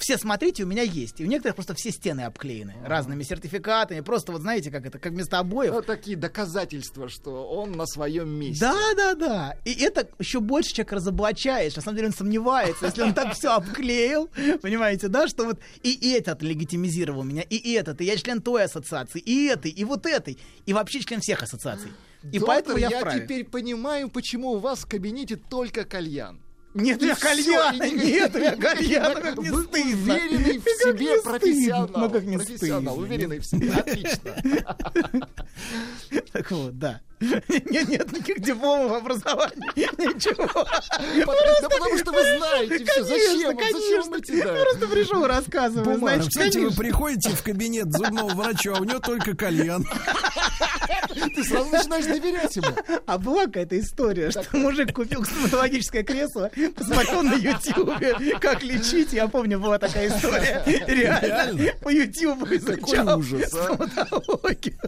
Все, 0.00 0.16
смотрите, 0.16 0.64
у 0.64 0.66
меня 0.66 0.82
есть. 0.82 1.20
И 1.20 1.24
у 1.24 1.26
некоторых 1.26 1.56
просто 1.56 1.74
все 1.76 1.90
стены 1.90 2.22
обклеены 2.22 2.74
разными 2.86 3.22
сертификатами. 3.22 4.00
Просто 4.00 4.32
вот 4.32 4.40
знаете, 4.40 4.70
как 4.70 4.86
это, 4.86 4.98
как 4.98 5.12
вместо 5.12 5.38
обоев. 5.38 5.72
Вот 5.72 5.84
такие 5.84 6.16
доказательства, 6.16 7.10
что 7.10 7.46
он 7.46 7.72
на 7.72 7.84
своем 7.84 8.30
месте. 8.30 8.60
Да, 8.60 8.94
да, 8.96 9.14
да. 9.14 9.56
И 9.66 9.74
это 9.74 10.08
еще 10.18 10.40
больше 10.40 10.70
человек 10.70 10.92
разоблачает. 10.92 11.76
На 11.76 11.82
самом 11.82 11.96
деле 11.96 12.08
он 12.08 12.14
сомневается, 12.14 12.86
если 12.86 13.02
он 13.02 13.12
так 13.12 13.34
все 13.34 13.50
обклеил, 13.54 14.30
понимаете, 14.62 15.08
да, 15.08 15.28
что 15.28 15.44
вот 15.44 15.60
и 15.82 16.12
этот 16.12 16.40
легитимизировал 16.40 17.22
меня, 17.22 17.42
и 17.42 17.72
этот, 17.74 18.00
и 18.00 18.04
я 18.04 18.16
член 18.16 18.40
той 18.40 18.64
ассоциации, 18.64 19.20
и 19.20 19.48
этой, 19.48 19.70
и 19.70 19.84
вот 19.84 20.06
этой, 20.06 20.38
и 20.64 20.72
вообще 20.72 21.00
член 21.00 21.20
всех 21.20 21.42
ассоциаций. 21.42 21.90
И 22.24 22.38
Доктор, 22.38 22.46
поэтому 22.46 22.78
я, 22.78 22.88
я 22.90 22.98
вправе. 23.00 23.20
теперь 23.22 23.44
понимаю, 23.44 24.10
почему 24.10 24.50
у 24.52 24.58
вас 24.58 24.80
в 24.80 24.86
кабинете 24.86 25.36
только 25.36 25.84
кальян. 25.84 26.40
Нет 26.74 27.02
всё, 27.02 27.16
кальяна, 27.16 27.82
нет 27.90 28.34
меня 28.34 28.56
кальяна, 28.60 29.20
как 29.20 29.38
не 29.38 29.50
Вы 29.50 29.62
стыдно. 29.64 30.14
уверенный 30.14 30.58
в 30.58 30.64
себе 30.64 31.22
профессионал. 31.22 31.88
ну 31.96 32.10
как 32.10 32.22
не 32.24 32.36
профессионал, 32.36 32.98
уверенный 32.98 33.38
в 33.40 33.44
себе. 33.46 33.72
Отлично. 33.72 34.36
Так 36.32 36.50
вот, 36.50 36.78
да. 36.78 37.00
Нет, 37.70 37.88
нет 37.88 38.12
никаких 38.12 38.40
дипломов 38.40 39.02
образования. 39.02 39.52
Ничего. 39.76 40.64
Да 41.60 41.68
потому 41.68 41.98
что 41.98 42.12
вы 42.12 42.22
знаете 42.38 42.84
все. 42.84 43.04
Зачем? 43.04 43.58
Зачем 43.58 44.02
вам 44.02 44.14
эти, 44.14 44.42
да? 44.42 44.56
Я 44.56 44.64
просто 44.64 44.88
пришел 44.88 45.26
рассказываю. 45.26 45.98
Значит, 45.98 46.28
Кстати, 46.28 46.58
вы 46.58 46.70
приходите 46.70 47.30
в 47.30 47.42
кабинет 47.42 47.92
зубного 47.92 48.32
врача, 48.34 48.72
а 48.74 48.80
у 48.80 48.84
него 48.84 49.00
только 49.00 49.36
кальян. 49.36 49.84
Ты 51.34 51.44
сразу 51.44 51.70
начинаешь 51.70 52.06
доверять 52.06 52.56
ему. 52.56 52.68
А 53.06 53.18
была 53.18 53.46
какая-то 53.46 53.78
история, 53.78 54.30
что 54.30 54.44
мужик 54.52 54.94
купил 54.94 55.24
стоматологическое 55.24 56.02
кресло, 56.02 56.50
посмотрел 56.74 57.22
на 57.22 57.34
Ютьюбе, 57.34 58.38
как 58.38 58.62
лечить. 58.62 59.12
Я 59.12 59.28
помню, 59.28 59.58
была 59.58 59.78
такая 59.78 60.08
история. 60.08 60.62
Реально. 60.86 61.72
По 61.82 61.90
Ютьюбу 61.90 62.46
изучал 62.46 63.18
ужас, 63.18 63.52
а. 63.52 63.74
стоматологию. 63.74 64.78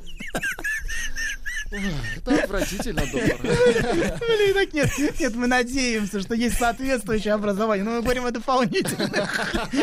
Это 1.72 2.42
отвратительно, 2.44 3.02
доктор. 3.02 3.38
Блин, 3.40 4.54
так 4.54 4.72
нет, 4.72 4.90
нет, 5.18 5.34
мы 5.34 5.46
надеемся, 5.46 6.20
что 6.20 6.34
есть 6.34 6.58
соответствующее 6.58 7.34
образование, 7.34 7.84
но 7.84 7.92
мы 7.92 8.02
говорим 8.02 8.26
о 8.26 8.30
дополнительных. 8.30 9.40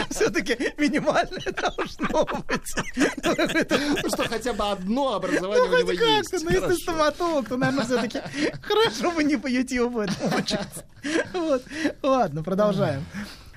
Все-таки 0.10 0.58
минимальное 0.78 1.52
должно 1.52 2.26
быть. 2.48 4.04
Ну 4.04 4.10
что, 4.10 4.28
хотя 4.28 4.54
бы 4.54 4.70
одно 4.70 5.16
образование 5.16 5.66
Ну, 5.66 5.76
у 5.76 5.80
него 5.80 5.92
есть. 5.92 6.44
но 6.44 6.52
если 6.52 6.82
стоматолог, 6.82 7.48
то, 7.50 7.58
наверное, 7.58 7.86
все-таки 7.86 8.22
хорошо 8.62 9.12
бы 9.12 9.24
не 9.24 9.38
по 9.38 9.48
Ютьюбу 9.48 10.02
этому 10.02 10.38
учиться. 10.38 10.86
Вот. 11.34 11.64
Ладно, 12.04 12.44
продолжаем. 12.44 13.06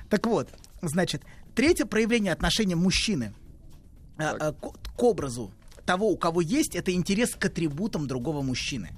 Так 0.09 0.25
вот, 0.27 0.47
значит, 0.81 1.23
третье 1.55 1.85
проявление 1.85 2.33
отношения 2.33 2.75
мужчины 2.75 3.33
а, 4.17 4.35
а, 4.39 4.53
к 4.53 5.03
образу 5.03 5.51
того, 5.85 6.09
у 6.09 6.17
кого 6.17 6.41
есть, 6.41 6.75
это 6.75 6.91
интерес 6.93 7.31
к 7.35 7.45
атрибутам 7.45 8.07
другого 8.07 8.41
мужчины. 8.41 8.89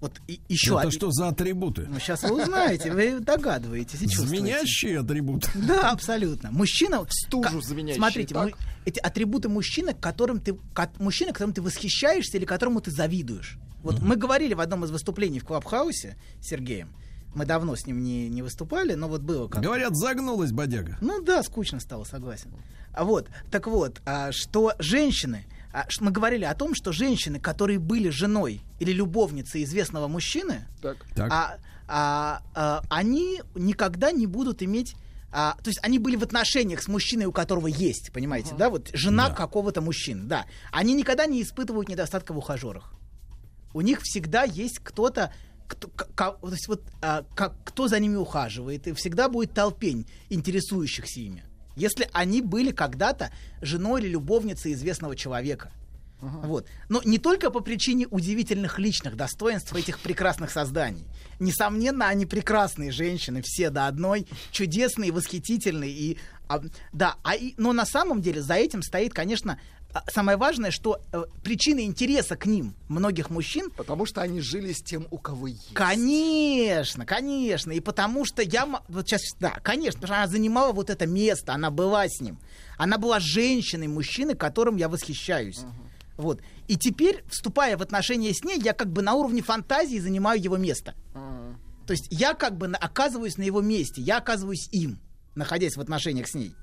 Вот 0.00 0.20
и- 0.26 0.40
еще 0.48 0.70
Это 0.72 0.80
один- 0.80 0.90
что 0.90 1.10
за 1.12 1.28
атрибуты? 1.28 1.86
Ну, 1.88 2.00
сейчас 2.00 2.24
вы 2.24 2.42
узнаете, 2.42 2.90
вы 2.92 3.20
догадываетесь 3.20 4.02
и 4.02 4.08
чувствуете. 4.08 4.26
Звенящие 4.42 4.98
атрибуты. 4.98 5.48
Да, 5.54 5.90
абсолютно. 5.92 6.50
Мужчина... 6.50 7.06
Стужу 7.08 7.60
звенящие, 7.60 7.98
Смотрите, 7.98 8.34
мы- 8.34 8.52
эти 8.84 8.98
атрибуты 8.98 9.48
мужчины, 9.48 9.94
которым 9.94 10.40
ты, 10.40 10.58
мужчина, 10.98 11.32
которым 11.32 11.54
ты 11.54 11.62
восхищаешься 11.62 12.36
или 12.36 12.44
которому 12.44 12.80
ты 12.80 12.90
завидуешь. 12.90 13.58
Вот 13.84 14.00
мы 14.00 14.16
говорили 14.16 14.54
в 14.54 14.60
одном 14.60 14.84
из 14.84 14.90
выступлений 14.90 15.38
в 15.38 15.44
Клабхаусе 15.44 16.16
с 16.40 16.46
Сергеем. 16.48 16.88
Мы 17.34 17.46
давно 17.46 17.76
с 17.76 17.86
ним 17.86 18.02
не, 18.02 18.28
не 18.28 18.42
выступали, 18.42 18.94
но 18.94 19.08
вот 19.08 19.22
было 19.22 19.46
как 19.48 19.62
Говорят, 19.62 19.96
загнулась 19.96 20.50
бодяга. 20.52 20.98
ну 21.00 21.22
да, 21.22 21.42
скучно 21.44 21.78
стало, 21.80 22.02
согласен. 22.04 22.50
А 22.92 23.04
вот, 23.04 23.28
так 23.52 23.68
вот, 23.68 24.02
а, 24.04 24.32
что 24.32 24.74
женщины, 24.80 25.44
мы 26.00 26.10
говорили 26.10 26.44
о 26.44 26.54
том, 26.54 26.74
что 26.74 26.92
женщины, 26.92 27.40
которые 27.40 27.78
были 27.78 28.10
женой 28.10 28.60
или 28.80 28.92
любовницей 28.92 29.64
известного 29.64 30.08
мужчины, 30.08 30.66
Так. 31.14 31.32
А, 31.32 31.56
а, 31.88 32.42
а, 32.54 32.82
они 32.90 33.40
никогда 33.54 34.12
не 34.12 34.26
будут 34.26 34.62
иметь 34.62 34.94
а, 35.34 35.56
то 35.62 35.70
есть 35.70 35.78
они 35.82 35.98
были 35.98 36.16
в 36.16 36.22
отношениях 36.22 36.82
с 36.82 36.88
мужчиной, 36.88 37.24
у 37.24 37.32
которого 37.32 37.66
есть, 37.66 38.12
понимаете, 38.12 38.54
да, 38.58 38.68
вот 38.68 38.90
жена 38.92 39.30
какого-то 39.30 39.80
мужчины, 39.80 40.24
да. 40.24 40.44
Они 40.70 40.92
никогда 40.92 41.24
не 41.24 41.40
испытывают 41.40 41.88
недостатка 41.88 42.34
в 42.34 42.38
ухажерах. 42.38 42.92
У 43.72 43.80
них 43.80 44.00
всегда 44.02 44.42
есть 44.42 44.78
кто-то, 44.80 45.32
кто, 45.68 45.88
к- 45.88 46.14
ко- 46.14 46.32
то 46.32 46.50
есть 46.50 46.68
вот, 46.68 46.82
а, 47.00 47.24
как, 47.34 47.54
кто 47.64 47.88
за 47.88 47.98
ними 47.98 48.16
ухаживает, 48.16 48.86
и 48.86 48.92
всегда 48.92 49.30
будет 49.30 49.54
толпень 49.54 50.06
интересующихся 50.28 51.20
ими. 51.20 51.44
Если 51.76 52.08
они 52.12 52.42
были 52.42 52.70
когда-то 52.70 53.32
женой 53.60 54.02
или 54.02 54.08
любовницей 54.08 54.72
известного 54.72 55.16
человека. 55.16 55.72
Вот. 56.22 56.66
Но 56.88 57.02
не 57.04 57.18
только 57.18 57.50
по 57.50 57.58
причине 57.58 58.06
удивительных 58.06 58.78
личных 58.78 59.16
достоинств 59.16 59.74
этих 59.74 59.98
прекрасных 59.98 60.52
созданий. 60.52 61.04
Несомненно, 61.40 62.06
они 62.06 62.26
прекрасные 62.26 62.92
женщины, 62.92 63.42
все 63.44 63.70
до 63.70 63.88
одной, 63.88 64.28
чудесные, 64.52 65.10
восхитительные. 65.10 65.90
И, 65.90 66.18
а, 66.46 66.62
да, 66.92 67.16
а 67.24 67.34
и, 67.34 67.54
но 67.56 67.72
на 67.72 67.84
самом 67.84 68.22
деле 68.22 68.40
за 68.40 68.54
этим 68.54 68.82
стоит, 68.82 69.12
конечно, 69.12 69.58
самое 70.12 70.36
важное, 70.36 70.70
что 70.70 71.00
э, 71.12 71.24
причина 71.42 71.80
интереса 71.80 72.36
к 72.36 72.46
ним 72.46 72.74
многих 72.88 73.30
мужчин 73.30 73.70
Потому 73.76 74.06
что 74.06 74.22
они 74.22 74.40
жили 74.40 74.72
с 74.72 74.82
тем, 74.82 75.06
у 75.10 75.18
кого 75.18 75.48
есть. 75.48 75.74
Конечно, 75.74 77.04
конечно. 77.06 77.72
И 77.72 77.80
потому 77.80 78.24
что 78.24 78.42
я... 78.42 78.66
Вот 78.88 79.08
сейчас, 79.08 79.22
да, 79.40 79.50
конечно, 79.62 80.00
потому 80.00 80.14
что 80.14 80.22
она 80.22 80.26
занимала 80.32 80.72
вот 80.72 80.90
это 80.90 81.06
место, 81.06 81.52
она 81.54 81.70
была 81.70 82.06
с 82.08 82.20
ним. 82.20 82.38
Она 82.78 82.98
была 82.98 83.20
женщиной, 83.20 83.88
мужчиной, 83.88 84.34
которым 84.34 84.76
я 84.76 84.88
восхищаюсь. 84.88 85.60
Вот. 86.16 86.40
И 86.68 86.76
теперь, 86.76 87.24
вступая 87.28 87.76
в 87.76 87.82
отношения 87.82 88.32
с 88.32 88.44
ней, 88.44 88.60
я 88.60 88.72
как 88.72 88.92
бы 88.92 89.02
на 89.02 89.14
уровне 89.14 89.42
фантазии 89.42 89.98
занимаю 89.98 90.42
его 90.42 90.56
место. 90.56 90.94
То 91.86 91.92
есть 91.92 92.06
я 92.10 92.34
как 92.34 92.56
бы 92.56 92.66
оказываюсь 92.68 93.36
на 93.38 93.42
его 93.42 93.60
месте, 93.60 94.00
я 94.00 94.18
оказываюсь 94.18 94.68
им, 94.70 95.00
находясь 95.34 95.76
в 95.76 95.80
отношениях 95.80 96.28
с 96.28 96.34
ней. 96.34 96.54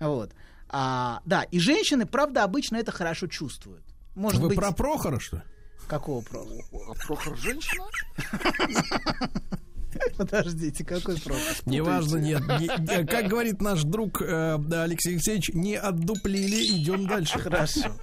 Вот. 0.00 0.32
А, 0.72 1.20
да, 1.26 1.42
и 1.44 1.58
женщины, 1.58 2.06
правда, 2.06 2.44
обычно 2.44 2.76
это 2.76 2.92
хорошо 2.92 3.26
чувствуют. 3.26 3.84
Может 4.14 4.40
Вы 4.40 4.48
быть... 4.48 4.58
про 4.58 4.72
Прохора, 4.72 5.18
что 5.18 5.36
ли? 5.36 5.42
Какого 5.86 6.22
Прохора? 6.22 6.64
А 6.88 7.06
Прохор 7.06 7.36
женщина? 7.36 7.84
Подождите, 10.16 10.84
какой 10.84 11.16
Прохор? 11.20 11.42
Неважно, 11.66 12.16
нет. 12.18 12.40
Не- 12.60 12.66
не- 12.98 13.06
Как 13.06 13.26
говорит 13.28 13.60
наш 13.60 13.82
друг 13.82 14.20
э, 14.22 14.58
да, 14.58 14.84
Алексей 14.84 15.14
Алексеевич, 15.14 15.50
не 15.54 15.74
отдуплили, 15.76 16.64
идем 16.78 17.06
дальше. 17.06 17.38
Хорошо. 17.38 17.94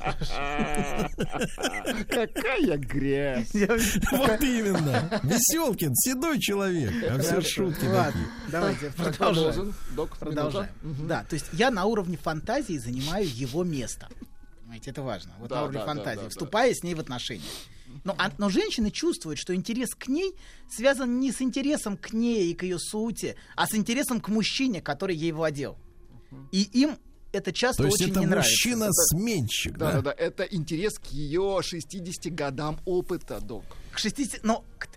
Какая 2.10 2.78
грязь. 2.78 3.52
Вот 4.12 4.42
именно. 4.42 5.20
Веселкин, 5.24 5.96
седой 5.96 6.40
человек. 6.40 6.92
А 7.10 7.20
все 7.20 7.42
шутки 7.42 7.86
Ладно, 7.86 8.12
такие. 8.12 8.28
давайте 8.52 8.90
продолжаем. 8.92 9.16
продолжим. 9.54 9.74
Док, 9.96 10.18
Продолжаем. 10.18 10.70
Да, 11.08 11.24
то 11.30 11.34
есть 11.36 11.46
я 11.54 11.72
на 11.72 11.86
уровне 11.86 12.18
фантазии 12.18 12.78
занимаю 12.78 13.28
его 13.28 13.64
место. 13.64 14.08
Понимаете, 14.62 14.92
это 14.92 15.02
важно. 15.02 15.32
Вот 15.40 15.50
Да, 15.50 15.56
на 15.58 15.62
уровне 15.64 15.80
да, 15.80 15.86
фантазии, 15.86 16.18
да, 16.18 16.24
да. 16.24 16.30
вступая 16.30 16.74
с 16.74 16.84
ней 16.84 16.94
в 16.96 17.00
отношения. 17.00 17.42
Но, 18.04 18.16
а- 18.18 18.32
но 18.38 18.50
женщины 18.50 18.92
чувствуют, 18.92 19.40
что 19.40 19.54
интерес 19.56 19.90
к 19.96 20.08
ней 20.08 20.34
связан 20.70 21.20
не 21.20 21.32
с 21.32 21.42
интересом 21.42 21.98
к 21.98 22.14
ней 22.14 22.52
и 22.52 22.54
к 22.56 22.64
ее 22.64 22.80
сути, 22.80 23.36
а 23.56 23.68
с 23.68 23.76
интересом 23.76 24.22
к 24.22 24.30
мужчине, 24.30 24.82
который 24.82 25.16
ей 25.16 25.32
владел. 25.32 25.78
И 26.52 26.62
им 26.62 26.98
это 27.32 27.52
часто 27.52 27.84
То 27.84 27.88
есть 27.88 28.02
очень 28.02 28.12
это 28.12 28.20
не 28.22 28.26
нравится. 28.26 28.52
мужчина-сменщик, 28.52 29.78
Да, 29.78 29.92
да, 29.94 30.02
да? 30.02 30.02
да. 30.02 30.12
Это 30.18 30.44
интерес 30.44 30.98
к 31.00 31.06
ее 31.08 31.60
60 31.62 32.34
годам 32.34 32.80
опыта, 32.86 33.40
док. 33.40 33.64
к 33.92 33.98
60, 34.00 34.44
но 34.44 34.64
к- 34.78 34.88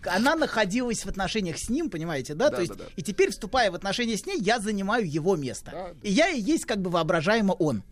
к- 0.00 0.06
она 0.14 0.34
находилась 0.34 1.04
в 1.04 1.08
отношениях 1.08 1.56
с 1.58 1.68
ним, 1.68 1.90
понимаете, 1.90 2.34
да? 2.34 2.50
Да, 2.50 2.56
То 2.56 2.62
есть, 2.62 2.72
да, 2.76 2.84
да. 2.84 2.90
и 2.96 3.02
теперь, 3.02 3.30
вступая 3.30 3.70
в 3.70 3.74
отношения 3.74 4.16
с 4.16 4.26
ней, 4.26 4.38
я 4.40 4.58
занимаю 4.58 5.10
его 5.10 5.36
место. 5.36 5.70
Да, 5.70 5.88
да. 5.94 6.08
И 6.08 6.12
я 6.12 6.28
и 6.30 6.40
есть 6.40 6.64
как 6.64 6.80
бы 6.82 6.90
воображаемо 6.90 7.52
он. 7.52 7.82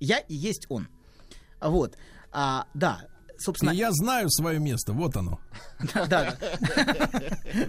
Я 0.00 0.18
и 0.18 0.34
есть 0.34 0.66
он. 0.68 0.88
Вот. 1.60 1.96
А, 2.32 2.66
да, 2.74 3.06
собственно... 3.38 3.70
И 3.70 3.76
я 3.76 3.90
знаю 3.92 4.28
свое 4.30 4.58
место, 4.58 4.92
вот 4.92 5.16
оно. 5.16 5.40
Да, 5.94 6.06
да. 6.06 6.36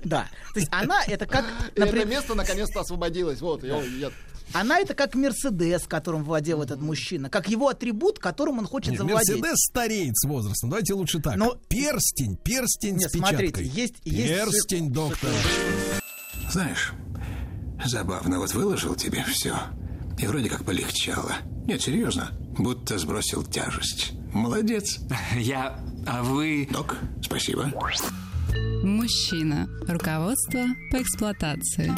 Да. 0.03 0.27
То 0.53 0.59
есть 0.59 0.69
она 0.71 1.03
это 1.05 1.25
как... 1.25 1.45
Это 1.75 2.05
место 2.05 2.35
наконец-то 2.35 2.81
освободилось. 2.81 3.41
Вот, 3.41 3.63
я, 3.63 3.81
я- 3.81 4.11
Она 4.53 4.79
это 4.79 4.93
как 4.93 5.15
Мерседес, 5.15 5.83
которым 5.87 6.23
владел 6.23 6.61
этот 6.61 6.81
мужчина, 6.81 7.29
как 7.29 7.49
его 7.49 7.67
атрибут, 7.69 8.19
которым 8.19 8.59
он 8.59 8.65
хочет 8.65 8.91
Нет, 8.91 8.99
завладеть. 9.01 9.29
Мерседес 9.29 9.57
стареет 9.59 10.17
с 10.17 10.27
возрастом. 10.27 10.69
Давайте 10.69 10.93
лучше 10.93 11.19
так. 11.19 11.35
Но- 11.35 11.55
Перстень, 11.67 12.37
перстень 12.37 12.95
Нет, 12.95 13.09
с 13.09 13.13
печаткой. 13.13 13.49
смотрите, 13.49 13.63
есть- 13.81 13.95
есть- 14.03 14.33
Перстень, 14.51 14.91
доктор. 14.91 15.29
Знаешь, 16.51 16.93
забавно, 17.85 18.39
вот 18.39 18.53
выложил 18.53 18.95
тебе 18.95 19.23
все. 19.27 19.55
И 20.17 20.25
вроде 20.25 20.49
как 20.49 20.63
полегчало. 20.65 21.33
Нет, 21.65 21.81
серьезно, 21.81 22.31
будто 22.57 22.97
сбросил 22.97 23.43
тяжесть. 23.43 24.13
Молодец. 24.37 24.99
Я... 25.35 25.79
А 26.05 26.23
вы... 26.23 26.67
Док, 26.71 26.97
спасибо. 27.21 27.71
Мужчина. 28.83 29.67
Руководство 29.87 30.65
по 30.91 31.01
эксплуатации. 31.01 31.93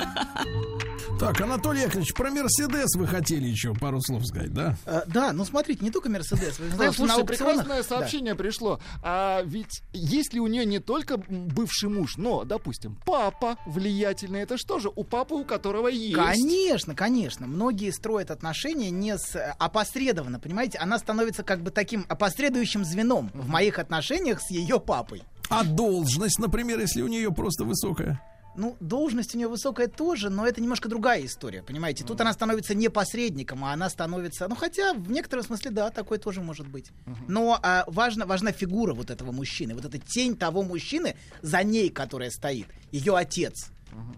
Так, 1.19 1.41
Анатолий 1.41 1.81
Яковлевич, 1.81 2.13
про 2.13 2.29
Мерседес 2.31 2.95
вы 2.95 3.05
хотели 3.05 3.45
еще 3.45 3.73
пару 3.73 3.99
слов 4.01 4.25
сказать, 4.25 4.53
да? 4.53 4.77
А, 4.85 5.03
да, 5.05 5.33
ну 5.33 5.43
смотрите, 5.43 5.83
не 5.83 5.91
только 5.91 6.09
Мерседес. 6.09 6.57
Вы 6.59 6.69
знаете, 6.69 6.93
что 6.93 7.05
на 7.05 7.15
Слушайте, 7.15 7.25
прекрасное 7.43 7.77
Да. 7.77 7.83
сообщение 7.83 8.35
пришло. 8.35 8.79
А 9.03 9.41
ведь 9.43 9.81
если 9.91 10.39
у 10.39 10.47
нее 10.47 10.65
не 10.65 10.79
только 10.79 11.17
бывший 11.17 11.89
муж, 11.89 12.15
но, 12.15 12.45
допустим, 12.45 12.97
папа 13.05 13.57
влиятельный, 13.65 14.41
это 14.41 14.57
что 14.57 14.79
же? 14.79 14.89
У 14.95 15.03
папы, 15.03 15.35
у 15.35 15.43
которого 15.43 15.89
есть. 15.89 16.15
Конечно, 16.15 16.95
конечно. 16.95 17.47
Многие 17.47 17.91
строят 17.91 18.31
отношения 18.31 18.89
не 18.89 19.17
с 19.17 19.35
э, 19.35 19.55
опосредованно, 19.59 20.39
понимаете? 20.39 20.77
Она 20.77 20.97
становится 20.99 21.43
как 21.43 21.61
бы 21.63 21.71
таким 21.71 22.05
опосредующим 22.07 22.85
звеном 22.85 23.29
в 23.33 23.49
моих 23.49 23.77
отношениях 23.77 24.39
с 24.41 24.49
ее 24.51 24.79
папой. 24.79 25.23
А 25.49 25.63
должность, 25.63 26.39
например, 26.39 26.79
если 26.79 27.01
у 27.01 27.07
нее 27.07 27.31
просто 27.31 27.63
высокая? 27.63 28.21
Ну, 28.55 28.75
должность 28.79 29.35
у 29.35 29.37
нее 29.37 29.47
высокая 29.47 29.87
тоже, 29.87 30.29
но 30.29 30.45
это 30.45 30.61
немножко 30.61 30.89
другая 30.89 31.25
история, 31.25 31.63
понимаете? 31.63 32.03
Тут 32.03 32.19
она 32.19 32.33
становится 32.33 32.73
не 32.75 32.89
посредником, 32.89 33.63
а 33.63 33.71
она 33.73 33.89
становится... 33.89 34.47
Ну, 34.47 34.55
хотя, 34.55 34.93
в 34.93 35.09
некотором 35.11 35.43
смысле, 35.43 35.71
да, 35.71 35.89
такое 35.91 36.19
тоже 36.19 36.41
может 36.41 36.67
быть. 36.67 36.91
Но 37.27 37.57
а, 37.61 37.85
важно, 37.87 38.25
важна 38.25 38.51
фигура 38.51 38.93
вот 38.93 39.11
этого 39.11 39.31
мужчины, 39.31 39.75
вот 39.75 39.85
эта 39.85 39.97
тень 39.97 40.35
того 40.35 40.61
мужчины, 40.61 41.15
за 41.41 41.63
ней, 41.63 41.89
которая 41.89 42.31
стоит, 42.31 42.67
ее 42.91 43.15
отец. 43.15 43.71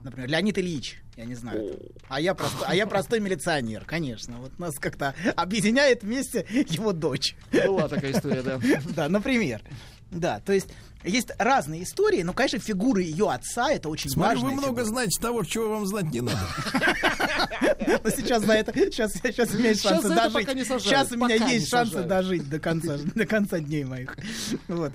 Например, 0.04 0.30
Леонид 0.30 0.58
Ильич, 0.58 1.02
я 1.16 1.26
не 1.26 1.36
знаю. 1.36 1.80
А 2.10 2.20
я, 2.20 2.34
простой, 2.34 2.68
а 2.68 2.76
я 2.76 2.88
простой 2.88 3.20
милиционер, 3.20 3.84
конечно. 3.86 4.38
Вот 4.38 4.58
нас 4.60 4.76
как-то 4.80 5.14
объединяет 5.36 6.04
вместе 6.04 6.46
его 6.68 6.94
дочь. 6.94 7.36
Была 7.52 7.88
такая 7.88 8.12
история, 8.12 8.42
да. 8.42 8.60
Да, 8.96 9.08
например. 9.08 9.62
Да, 10.12 10.42
то 10.42 10.52
есть 10.54 10.68
есть 11.04 11.32
разные 11.40 11.84
истории, 11.84 12.22
но, 12.22 12.34
конечно, 12.34 12.60
фигуры 12.60 13.02
ее 13.02 13.32
отца 13.32 13.72
это 13.72 13.90
очень 13.90 14.10
Смотрю, 14.10 14.42
важно. 14.42 14.50
вы 14.50 14.56
много 14.62 14.84
знаете 14.84 15.20
того, 15.20 15.44
чего 15.44 15.70
вам 15.70 15.86
знать 15.88 16.12
не 16.12 16.22
надо. 16.22 16.38
Но 18.04 18.10
сейчас 18.10 18.44
за 18.44 18.54
это, 18.54 18.72
сейчас, 18.74 19.14
сейчас 19.14 19.56
имеешь 19.56 19.78
Сейчас 19.78 19.94
шансы 19.94 20.08
за 20.10 20.14
это 20.14 20.30
дожить. 20.32 20.84
сейчас 20.84 21.12
у 21.12 21.16
меня 21.16 21.36
есть 21.36 21.70
шансы 21.70 22.04
дожить 22.04 22.50
до 22.50 22.60
конца, 22.60 22.98
до 23.16 23.26
конца 23.26 23.60
дней 23.60 23.84
моих. 23.84 24.16
Вот. 24.68 24.94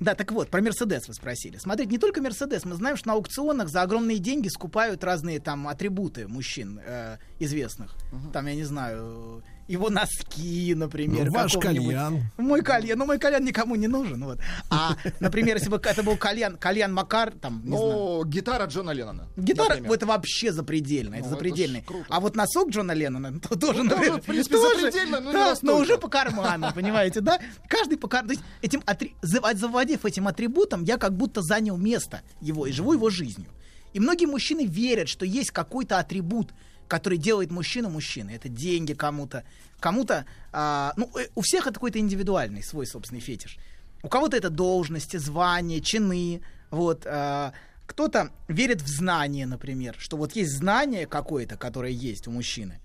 Да, 0.00 0.14
так 0.14 0.30
вот, 0.32 0.48
про 0.48 0.60
Мерседес 0.60 1.08
вы 1.08 1.14
спросили. 1.14 1.56
Смотрите, 1.56 1.90
не 1.90 1.98
только 1.98 2.22
Мерседес, 2.22 2.64
мы 2.64 2.74
знаем, 2.74 2.96
что 2.96 3.08
на 3.08 3.14
аукционах 3.14 3.68
за 3.68 3.82
огромные 3.82 4.18
деньги 4.18 4.48
скупают 4.48 5.02
разные 5.02 5.40
там 5.40 5.66
атрибуты 5.66 6.28
мужчин 6.28 6.80
э, 6.84 7.16
известных. 7.40 7.94
Там, 8.32 8.46
я 8.46 8.54
не 8.54 8.64
знаю, 8.64 9.42
его 9.68 9.90
носки, 9.90 10.74
например. 10.74 11.26
Ну, 11.26 11.32
ваш 11.32 11.52
кальян. 11.58 12.22
Мой 12.38 12.62
кальян, 12.62 12.98
ну 12.98 13.04
мой 13.06 13.18
кальян 13.18 13.44
никому 13.44 13.76
не 13.76 13.86
нужен. 13.86 14.24
Вот. 14.24 14.38
А, 14.70 14.96
например, 15.20 15.56
если 15.56 15.68
бы 15.68 15.76
это 15.76 16.02
был 16.02 16.16
кальян, 16.16 16.56
кальян 16.56 16.92
Макар, 16.92 17.32
там, 17.32 17.60
не 17.64 17.76
знаю, 17.76 17.92
Ну, 17.92 18.24
гитара 18.24 18.64
Джона 18.66 18.90
Леннона. 18.92 19.28
Гитара, 19.36 19.74
например. 19.74 19.92
это 19.92 20.06
вообще 20.06 20.52
запредельно, 20.52 21.14
это 21.16 21.24
Ну, 21.24 21.26
это 21.26 21.34
запредельно. 21.36 21.78
ж 21.80 21.82
круто. 21.84 22.06
А 22.08 22.20
вот 22.20 22.34
носок 22.34 22.70
Джона 22.70 22.92
Леннона 22.92 23.38
то 23.40 23.56
тоже, 23.58 23.82
Ну, 23.82 23.90
тоже, 23.90 23.96
наверное, 24.00 24.22
в 24.22 24.24
принципе, 24.24 24.56
тоже, 24.56 24.80
запредельно, 24.90 25.20
но 25.20 25.32
да, 25.32 25.54
но 25.62 25.76
уже 25.78 25.98
по 25.98 26.08
карману, 26.08 26.72
понимаете, 26.74 27.20
да? 27.20 27.38
Каждый 27.68 27.98
по 27.98 28.08
карману. 28.08 28.38
Этим 28.62 28.80
атри- 28.80 29.12
зав- 29.22 29.54
завладев 29.54 30.04
этим 30.06 30.26
атрибутом, 30.28 30.82
я 30.84 30.96
как 30.96 31.14
будто 31.16 31.42
занял 31.42 31.76
место 31.76 32.22
его 32.40 32.66
и 32.66 32.72
живу 32.72 32.94
его 32.94 33.10
жизнью. 33.10 33.48
И 33.92 34.00
многие 34.00 34.26
мужчины 34.26 34.66
верят, 34.66 35.08
что 35.08 35.24
есть 35.26 35.50
какой-то 35.50 35.98
атрибут, 35.98 36.52
который 36.88 37.18
делает 37.18 37.50
мужчину 37.50 37.90
мужчиной. 37.90 38.34
Это 38.34 38.48
деньги 38.48 38.94
кому-то, 38.94 39.44
кому-то, 39.78 40.24
а, 40.52 40.92
ну, 40.96 41.10
э, 41.18 41.28
у 41.34 41.42
всех 41.42 41.66
это 41.66 41.74
какой-то 41.74 41.98
индивидуальный 41.98 42.62
свой 42.62 42.86
собственный 42.86 43.20
фетиш. 43.20 43.58
У 44.02 44.08
кого-то 44.08 44.36
это 44.36 44.50
должности, 44.50 45.16
звания, 45.18 45.80
чины, 45.80 46.40
вот. 46.70 47.06
а, 47.06 47.52
кто-то 47.86 48.30
верит 48.48 48.82
в 48.82 48.88
знание, 48.88 49.46
например, 49.46 49.96
что 49.98 50.16
вот 50.16 50.32
есть 50.32 50.52
знание 50.52 51.06
какое-то, 51.06 51.56
которое 51.56 51.92
есть 51.92 52.28
у 52.28 52.30
мужчины. 52.30 52.80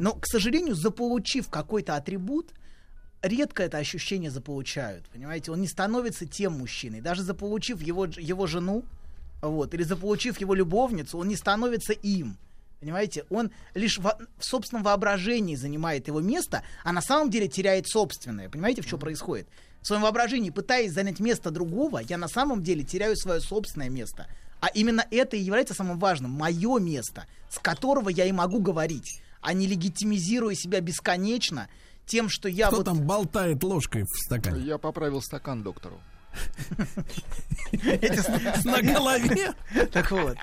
Но, 0.00 0.14
к 0.14 0.26
сожалению, 0.26 0.74
заполучив 0.74 1.48
какой-то 1.48 1.94
атрибут, 1.94 2.48
редко 3.22 3.62
это 3.62 3.78
ощущение 3.78 4.30
заполучают, 4.30 5.06
понимаете? 5.08 5.52
Он 5.52 5.60
не 5.60 5.68
становится 5.68 6.26
тем 6.26 6.54
мужчиной. 6.58 7.00
Даже 7.00 7.22
заполучив 7.22 7.80
его, 7.80 8.06
его 8.06 8.46
жену, 8.48 8.84
вот, 9.40 9.74
или 9.74 9.84
заполучив 9.84 10.40
его 10.40 10.54
любовницу, 10.54 11.16
он 11.16 11.28
не 11.28 11.36
становится 11.36 11.92
им. 11.92 12.36
Понимаете, 12.80 13.24
он 13.28 13.50
лишь 13.74 13.98
в 13.98 14.16
собственном 14.38 14.84
воображении 14.84 15.56
занимает 15.56 16.06
его 16.06 16.20
место, 16.20 16.62
а 16.84 16.92
на 16.92 17.02
самом 17.02 17.28
деле 17.28 17.48
теряет 17.48 17.88
собственное. 17.88 18.48
Понимаете, 18.48 18.82
в 18.82 18.86
чем 18.86 19.00
происходит? 19.00 19.48
В 19.80 19.86
своем 19.86 20.02
воображении, 20.02 20.50
пытаясь 20.50 20.92
занять 20.92 21.18
место 21.18 21.50
другого, 21.50 21.98
я 21.98 22.18
на 22.18 22.28
самом 22.28 22.62
деле 22.62 22.84
теряю 22.84 23.16
свое 23.16 23.40
собственное 23.40 23.88
место. 23.88 24.26
А 24.60 24.68
именно 24.68 25.04
это 25.10 25.36
и 25.36 25.40
является 25.40 25.74
самым 25.74 25.98
важным. 25.98 26.30
Мое 26.30 26.78
место, 26.78 27.26
с 27.48 27.58
которого 27.58 28.08
я 28.08 28.26
и 28.26 28.32
могу 28.32 28.60
говорить, 28.60 29.22
а 29.40 29.52
не 29.52 29.66
легитимизируя 29.66 30.54
себя 30.54 30.80
бесконечно 30.80 31.68
тем, 32.06 32.28
что 32.28 32.48
я 32.48 32.68
Кто 32.68 32.78
вот... 32.78 32.86
там 32.86 33.06
болтает 33.06 33.62
ложкой 33.62 34.02
в 34.02 34.18
стакане? 34.18 34.64
Я 34.64 34.78
поправил 34.78 35.20
стакан 35.20 35.62
доктору. 35.62 36.00
На 38.64 38.82
голове? 38.82 39.54
Так 39.92 40.10
вот. 40.10 40.36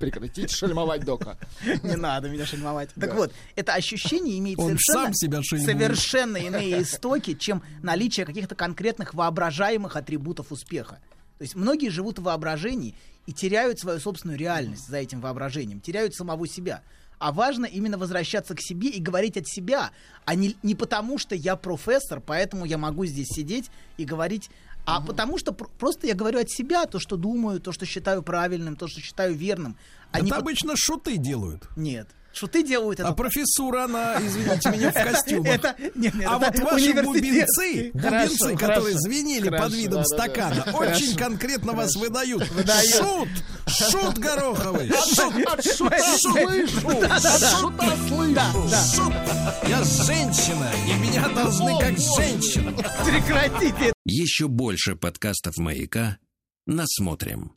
Прекратите 0.00 0.48
шельмовать 0.54 1.04
дока. 1.04 1.38
Не 1.82 1.96
надо 1.96 2.28
меня 2.28 2.44
шельмовать. 2.44 2.90
Так 2.98 3.14
вот, 3.14 3.32
это 3.54 3.74
ощущение 3.74 4.38
имеет 4.38 4.58
Он 4.58 4.76
совершенно, 4.78 5.04
сам 5.04 5.14
себя 5.14 5.42
шельмует. 5.42 5.70
совершенно 5.70 6.36
иные 6.38 6.82
истоки, 6.82 7.34
чем 7.34 7.62
наличие 7.82 8.26
каких-то 8.26 8.54
конкретных 8.54 9.14
воображаемых 9.14 9.96
атрибутов 9.96 10.50
успеха. 10.50 10.98
То 11.38 11.42
есть 11.42 11.54
многие 11.54 11.90
живут 11.90 12.18
в 12.18 12.22
воображении 12.22 12.94
и 13.26 13.32
теряют 13.32 13.78
свою 13.78 14.00
собственную 14.00 14.38
реальность 14.38 14.88
за 14.88 14.96
этим 14.96 15.20
воображением, 15.20 15.80
теряют 15.80 16.14
самого 16.14 16.48
себя. 16.48 16.82
А 17.18 17.32
важно 17.32 17.64
именно 17.64 17.96
возвращаться 17.96 18.54
к 18.54 18.60
себе 18.60 18.88
и 18.90 19.00
говорить 19.00 19.36
от 19.38 19.48
себя, 19.48 19.90
а 20.26 20.34
не, 20.34 20.56
не 20.62 20.74
потому, 20.74 21.16
что 21.18 21.34
я 21.34 21.56
профессор, 21.56 22.20
поэтому 22.20 22.66
я 22.66 22.76
могу 22.76 23.06
здесь 23.06 23.28
сидеть 23.28 23.70
и 23.96 24.04
говорить, 24.04 24.50
а 24.86 25.00
потому 25.00 25.36
что 25.38 25.52
пр- 25.52 25.68
просто 25.78 26.06
я 26.06 26.14
говорю 26.14 26.38
от 26.40 26.48
себя 26.50 26.86
то, 26.86 26.98
что 26.98 27.16
думаю, 27.16 27.60
то, 27.60 27.72
что 27.72 27.84
считаю 27.86 28.22
правильным, 28.22 28.76
то, 28.76 28.86
что 28.88 29.00
считаю 29.00 29.34
верным. 29.34 29.76
А 30.12 30.20
Это 30.20 30.28
по- 30.28 30.36
обычно 30.36 30.74
шуты 30.76 31.16
делают. 31.18 31.68
Нет. 31.76 32.08
Шуты 32.36 32.62
делают 32.62 33.00
это. 33.00 33.08
А 33.08 33.12
профессура, 33.14 33.84
она, 33.84 34.16
извините 34.20 34.68
меня, 34.70 34.90
в 34.90 34.94
костюмах. 34.94 35.46
Это- 35.54 35.74
нет, 35.94 36.14
нет, 36.14 36.26
а 36.28 36.36
это 36.46 36.62
вот 36.62 36.72
ваши 36.72 36.92
бубенцы, 37.02 37.92
Хорошо, 37.94 38.26
бубенцы, 38.26 38.36
хорошо. 38.44 38.56
которые 38.58 38.98
звенели 38.98 39.48
под 39.48 39.58
Хорошо, 39.58 39.76
видом 39.76 40.02
да-да-да. 40.02 40.14
стакана, 40.24 40.76
очень 40.76 41.12
Хорошо. 41.14 41.18
конкретно 41.18 41.72
вас 41.72 41.96
выдают. 41.96 42.48
Выдают. 42.50 42.94
Шут! 42.94 43.28
Шут 43.66 44.18
гороховый! 44.18 44.88
Шут! 44.88 45.46
От 45.46 45.64
шута 45.64 45.98
Шут! 45.98 46.20
слышу! 46.20 46.80
Шута 46.80 47.96
слышу! 48.08 48.68
Шут! 48.94 49.14
Я 49.66 49.82
женщина, 49.84 50.70
и 50.86 50.92
меня 51.00 51.28
должны 51.30 51.78
как 51.78 51.96
женщину. 51.98 52.76
Прекратите 53.04 53.92
Еще 54.04 54.46
больше 54.48 54.94
подкастов 54.94 55.56
«Маяка» 55.56 56.18
насмотрим. 56.66 57.52